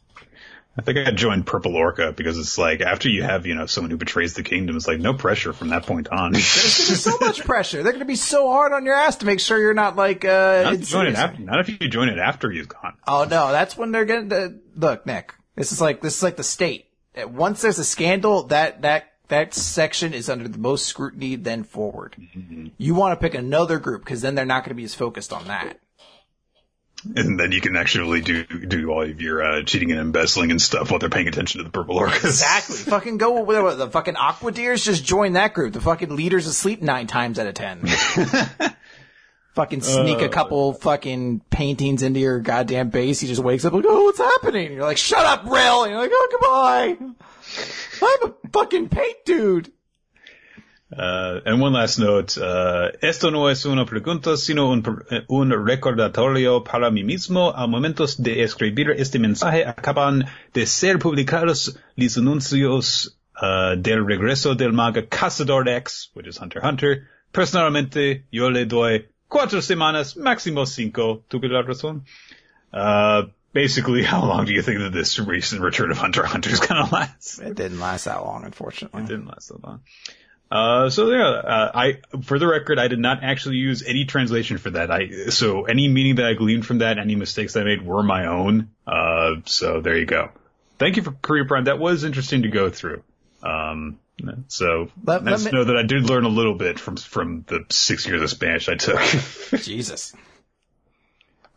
I 0.77 0.81
think 0.81 0.97
I 0.97 1.11
joined 1.11 1.45
Purple 1.45 1.75
Orca 1.75 2.13
because 2.13 2.37
it's 2.37 2.57
like 2.57 2.79
after 2.79 3.09
you 3.09 3.21
have, 3.21 3.45
you 3.45 3.53
know, 3.53 3.65
someone 3.65 3.91
who 3.91 3.97
betrays 3.97 4.33
the 4.33 4.43
kingdom, 4.43 4.77
it's 4.77 4.87
like 4.87 4.99
no 4.99 5.13
pressure 5.13 5.51
from 5.51 5.69
that 5.69 5.85
point 5.85 6.07
on. 6.07 6.31
There's 6.31 6.43
to 6.43 6.91
be 6.91 6.95
so 6.95 7.17
much 7.19 7.43
pressure. 7.43 7.83
They're 7.83 7.91
going 7.91 7.99
to 7.99 8.05
be 8.05 8.15
so 8.15 8.49
hard 8.49 8.71
on 8.71 8.85
your 8.85 8.95
ass 8.95 9.17
to 9.17 9.25
make 9.25 9.41
sure 9.41 9.59
you're 9.59 9.73
not 9.73 9.97
like, 9.97 10.23
uh, 10.23 10.63
not 10.63 10.73
if 10.73 10.79
you 10.79 10.85
join 10.85 11.07
it 11.07 11.15
after, 11.15 11.41
not 11.41 11.59
if 11.59 11.69
you 11.69 11.89
join 11.89 12.07
it 12.07 12.17
after 12.17 12.49
he's 12.49 12.67
gone. 12.67 12.93
Oh 13.05 13.25
no, 13.29 13.51
that's 13.51 13.77
when 13.77 13.91
they're 13.91 14.05
going 14.05 14.29
to, 14.29 14.55
look, 14.75 15.05
Nik, 15.05 15.33
this 15.55 15.73
is 15.73 15.81
like, 15.81 16.01
this 16.01 16.17
is 16.17 16.23
like 16.23 16.37
the 16.37 16.43
state. 16.43 16.87
Once 17.25 17.61
there's 17.61 17.79
a 17.79 17.85
scandal, 17.85 18.43
that, 18.43 18.83
that, 18.83 19.14
that 19.29 19.53
section 19.53 20.13
is 20.13 20.29
under 20.29 20.47
the 20.47 20.57
most 20.57 20.85
scrutiny 20.85 21.35
then 21.35 21.63
forward. 21.63 22.15
Mm-hmm. 22.19 22.67
You 22.77 22.95
want 22.95 23.19
to 23.19 23.23
pick 23.23 23.35
another 23.35 23.79
group 23.79 24.03
because 24.03 24.21
then 24.21 24.35
they're 24.35 24.45
not 24.45 24.63
going 24.63 24.69
to 24.69 24.75
be 24.75 24.83
as 24.83 24.95
focused 24.95 25.33
on 25.33 25.47
that 25.47 25.79
and 27.15 27.39
then 27.39 27.51
you 27.51 27.61
can 27.61 27.75
actually 27.75 28.21
do 28.21 28.43
do 28.43 28.89
all 28.91 29.03
of 29.03 29.21
your 29.21 29.43
uh, 29.43 29.63
cheating 29.63 29.91
and 29.91 29.99
embezzling 29.99 30.51
and 30.51 30.61
stuff 30.61 30.89
while 30.89 30.99
they're 30.99 31.09
paying 31.09 31.27
attention 31.27 31.59
to 31.59 31.63
the 31.63 31.69
purple 31.69 31.99
orcas. 31.99 32.25
Exactly. 32.25 32.75
fucking 32.91 33.17
go 33.17 33.43
with 33.43 33.61
what, 33.61 33.77
the 33.77 33.89
fucking 33.89 34.15
aqua 34.15 34.51
deers. 34.51 34.83
Just 34.83 35.03
join 35.03 35.33
that 35.33 35.53
group. 35.53 35.73
The 35.73 35.81
fucking 35.81 36.15
leader's 36.15 36.47
asleep 36.47 36.81
nine 36.81 37.07
times 37.07 37.37
out 37.37 37.47
of 37.47 37.53
ten. 37.53 37.85
fucking 39.53 39.81
sneak 39.81 40.19
uh, 40.19 40.25
a 40.25 40.29
couple 40.29 40.73
fucking 40.73 41.41
paintings 41.49 42.01
into 42.01 42.19
your 42.19 42.39
goddamn 42.39 42.89
base. 42.89 43.19
He 43.19 43.27
just 43.27 43.43
wakes 43.43 43.65
up 43.65 43.73
like, 43.73 43.85
oh, 43.87 44.03
what's 44.05 44.19
happening? 44.19 44.67
And 44.67 44.75
you're 44.75 44.83
like, 44.83 44.97
shut 44.97 45.25
up, 45.25 45.45
Rill. 45.45 45.83
And 45.83 45.91
you're 45.91 46.01
like, 46.01 46.11
oh, 46.13 46.27
goodbye. 46.31 47.25
I'm 48.01 48.29
a 48.29 48.49
fucking 48.51 48.89
paint 48.89 49.17
dude. 49.25 49.71
Uh, 50.95 51.41
and 51.45 51.59
one 51.59 51.73
last 51.73 51.97
note, 51.97 52.37
uh, 52.37 52.91
esto 53.01 53.31
no 53.31 53.47
es 53.47 53.65
una 53.65 53.85
pregunta, 53.85 54.37
sino 54.37 54.69
un, 54.69 54.83
un, 55.27 55.49
recordatorio 55.65 56.63
para 56.63 56.91
mí 56.91 57.03
mismo. 57.03 57.51
Al 57.55 57.67
momento 57.67 58.05
de 58.19 58.43
escribir 58.43 58.91
este 58.91 59.19
mensaje, 59.19 59.65
acaban 59.65 60.25
de 60.53 60.65
ser 60.65 60.99
publicados 60.99 61.77
los 61.95 62.17
anuncios 62.17 63.17
uh, 63.41 63.75
del 63.75 64.05
regreso 64.05 64.55
del 64.55 64.73
manga 64.73 65.07
Cazador 65.07 65.67
X, 65.67 66.11
which 66.13 66.27
is 66.27 66.39
Hunter 66.39 66.61
Hunter. 66.63 67.07
Personalmente, 67.31 68.25
yo 68.31 68.49
le 68.49 68.65
doy 68.65 69.07
cuatro 69.27 69.61
semanas, 69.61 70.15
máximo 70.15 70.65
cinco. 70.65 71.23
Tuve 71.27 71.49
la 71.49 71.63
razón. 71.63 72.05
Basically, 73.55 74.03
how 74.03 74.25
long 74.25 74.43
do 74.45 74.51
you 74.51 74.61
think 74.61 74.79
that 74.79 74.91
this 74.91 75.17
recent 75.17 75.61
return 75.61 75.89
of 75.89 75.97
Hunter 75.97 76.25
Hunter 76.25 76.49
is 76.49 76.59
gonna 76.59 76.89
last? 76.91 77.39
It 77.39 77.55
didn't 77.55 77.79
last 77.79 78.03
that 78.03 78.21
long, 78.25 78.43
unfortunately. 78.43 79.03
It 79.03 79.07
didn't 79.07 79.27
last 79.27 79.47
that 79.47 79.63
long. 79.63 79.79
Uh, 80.51 80.89
so 80.89 81.09
yeah, 81.09 81.29
uh, 81.29 81.71
I, 81.73 81.99
for 82.23 82.37
the 82.37 82.47
record, 82.47 82.77
I 82.79 82.89
did 82.89 82.99
not 82.99 83.23
actually 83.23 83.55
use 83.55 83.81
any 83.81 84.03
translation 84.03 84.57
for 84.57 84.71
that. 84.71 84.91
I, 84.91 85.29
so 85.29 85.63
any 85.63 85.87
meaning 85.87 86.15
that 86.17 86.25
I 86.25 86.33
gleaned 86.33 86.65
from 86.65 86.79
that, 86.79 86.99
any 86.99 87.15
mistakes 87.15 87.55
I 87.55 87.63
made 87.63 87.81
were 87.81 88.03
my 88.03 88.25
own. 88.25 88.71
Uh, 88.85 89.35
so 89.45 89.79
there 89.79 89.97
you 89.97 90.05
go. 90.05 90.31
thank 90.77 90.97
you 90.97 91.03
for 91.03 91.11
Korea 91.13 91.45
Prime. 91.45 91.63
That 91.63 91.79
was 91.79 92.03
interesting 92.03 92.41
to 92.41 92.49
go 92.49 92.69
through. 92.69 93.03
Um, 93.41 93.99
so 94.49 94.89
Let- 95.05 95.23
let 95.23 95.31
let's 95.31 95.45
me- 95.45 95.51
know 95.51 95.63
that 95.63 95.77
I 95.77 95.83
did 95.83 96.09
learn 96.09 96.25
a 96.25 96.29
little 96.29 96.55
bit 96.55 96.77
from 96.77 96.97
from 96.97 97.45
the 97.47 97.65
six 97.69 98.05
years 98.05 98.21
of 98.21 98.29
Spanish 98.29 98.67
I 98.67 98.75
took. 98.75 98.99
Jesus. 99.63 100.13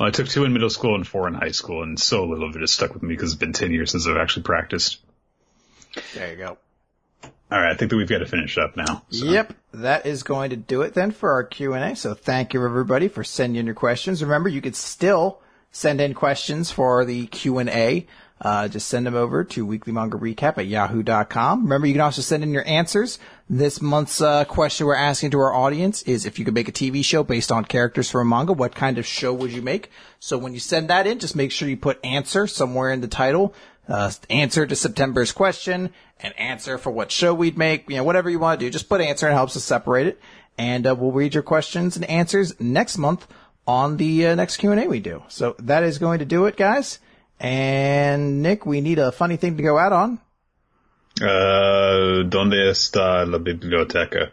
I 0.00 0.10
took 0.10 0.28
two 0.28 0.44
in 0.44 0.52
middle 0.52 0.70
school 0.70 0.94
and 0.94 1.06
four 1.06 1.26
in 1.26 1.34
high 1.34 1.50
school, 1.50 1.82
and 1.82 1.98
so 1.98 2.24
little 2.24 2.48
of 2.48 2.54
it 2.56 2.60
has 2.60 2.70
stuck 2.70 2.94
with 2.94 3.02
me 3.02 3.08
because 3.08 3.32
it's 3.32 3.40
been 3.40 3.52
ten 3.52 3.72
years 3.72 3.90
since 3.90 4.06
I've 4.06 4.16
actually 4.16 4.44
practiced. 4.44 4.98
There 6.14 6.30
you 6.30 6.36
go. 6.36 6.58
All 7.50 7.58
right, 7.58 7.72
I 7.72 7.74
think 7.74 7.90
that 7.90 7.96
we've 7.96 8.08
got 8.08 8.18
to 8.18 8.26
finish 8.26 8.58
up 8.58 8.76
now. 8.76 9.02
So. 9.10 9.24
Yep, 9.24 9.54
that 9.72 10.04
is 10.04 10.22
going 10.22 10.50
to 10.50 10.56
do 10.56 10.82
it 10.82 10.92
then 10.92 11.12
for 11.12 11.32
our 11.32 11.44
Q&A. 11.44 11.96
So 11.96 12.12
thank 12.12 12.52
you 12.52 12.62
everybody 12.62 13.08
for 13.08 13.24
sending 13.24 13.58
in 13.58 13.66
your 13.66 13.74
questions. 13.74 14.22
Remember, 14.22 14.50
you 14.50 14.60
could 14.60 14.76
still 14.76 15.40
send 15.72 16.00
in 16.02 16.12
questions 16.12 16.70
for 16.70 17.06
the 17.06 17.26
Q&A. 17.26 18.06
Uh, 18.40 18.68
just 18.68 18.86
send 18.88 19.06
them 19.06 19.14
over 19.14 19.44
to 19.44 19.66
weeklymanga 19.66 20.20
recap 20.20 20.58
at 20.58 20.66
yahoo.com. 20.66 21.62
Remember, 21.62 21.86
you 21.86 21.94
can 21.94 22.02
also 22.02 22.22
send 22.22 22.42
in 22.42 22.52
your 22.52 22.66
answers. 22.66 23.18
This 23.50 23.80
month's 23.80 24.20
uh, 24.20 24.44
question 24.44 24.86
we're 24.86 24.94
asking 24.94 25.30
to 25.30 25.40
our 25.40 25.54
audience 25.54 26.02
is 26.02 26.26
if 26.26 26.38
you 26.38 26.44
could 26.44 26.52
make 26.52 26.68
a 26.68 26.72
TV 26.72 27.02
show 27.02 27.22
based 27.22 27.50
on 27.50 27.64
characters 27.64 28.10
from 28.10 28.20
a 28.20 28.24
manga, 28.36 28.52
what 28.52 28.74
kind 28.74 28.98
of 28.98 29.06
show 29.06 29.32
would 29.32 29.52
you 29.52 29.62
make? 29.62 29.90
So 30.20 30.36
when 30.36 30.52
you 30.52 30.60
send 30.60 30.88
that 30.90 31.06
in, 31.06 31.18
just 31.18 31.34
make 31.34 31.50
sure 31.50 31.66
you 31.66 31.78
put 31.78 31.98
answer 32.04 32.46
somewhere 32.46 32.90
in 32.90 33.00
the 33.00 33.08
title. 33.08 33.54
Uh, 33.88 34.12
answer 34.28 34.66
to 34.66 34.76
September's 34.76 35.32
question, 35.32 35.88
an 36.20 36.32
answer 36.32 36.76
for 36.76 36.90
what 36.90 37.10
show 37.10 37.32
we'd 37.32 37.56
make, 37.56 37.88
you 37.88 37.96
know, 37.96 38.04
whatever 38.04 38.28
you 38.28 38.38
want 38.38 38.60
to 38.60 38.66
do. 38.66 38.70
Just 38.70 38.86
put 38.86 39.00
answer 39.00 39.26
and 39.26 39.34
helps 39.34 39.56
us 39.56 39.64
separate 39.64 40.08
it. 40.08 40.20
And 40.58 40.86
uh, 40.86 40.94
we'll 40.94 41.12
read 41.12 41.32
your 41.32 41.42
questions 41.42 41.96
and 41.96 42.04
answers 42.04 42.60
next 42.60 42.98
month 42.98 43.26
on 43.66 43.96
the 43.96 44.26
uh, 44.26 44.34
next 44.34 44.58
Q&A 44.58 44.86
we 44.88 45.00
do. 45.00 45.22
So 45.28 45.56
that 45.60 45.84
is 45.84 45.96
going 45.96 46.18
to 46.18 46.26
do 46.26 46.44
it, 46.44 46.58
guys. 46.58 46.98
And 47.40 48.42
Nik, 48.42 48.66
we 48.66 48.82
need 48.82 48.98
a 48.98 49.10
funny 49.10 49.36
thing 49.36 49.56
to 49.56 49.62
go 49.62 49.78
out 49.78 49.94
on. 49.94 50.20
Uh, 51.20 52.24
¿Dónde 52.28 52.70
está 52.70 53.24
la 53.26 53.38
biblioteca? 53.38 54.32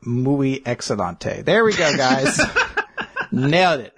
Muy 0.00 0.62
excelente. 0.64 1.44
There 1.44 1.64
we 1.64 1.72
go, 1.72 1.96
guys. 1.96 2.40
Nailed 3.32 3.80
it. 3.80 3.94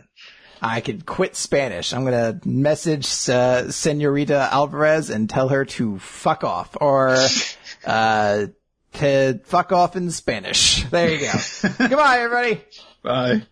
I 0.63 0.81
could 0.81 1.07
quit 1.07 1.37
Spanish. 1.37 1.93
I'm 1.93 2.05
gonna 2.05 2.41
message 2.45 3.07
uh, 3.29 3.71
Senorita 3.71 4.49
Alvarez 4.51 5.09
and 5.11 5.29
tell 5.29 5.49
her 5.49 5.65
to 5.65 5.99
fuck 5.99 6.45
off, 6.45 6.77
or 6.81 7.17
uh, 7.87 8.47
to 8.95 9.41
fuck 9.45 9.73
off 9.73 9.97
in 9.97 10.11
Spanish. 10.11 10.85
There 10.85 11.11
you 11.11 11.21
go. 11.21 11.33
Goodbye, 11.79 12.19
everybody. 12.21 12.65
Bye. 13.03 13.43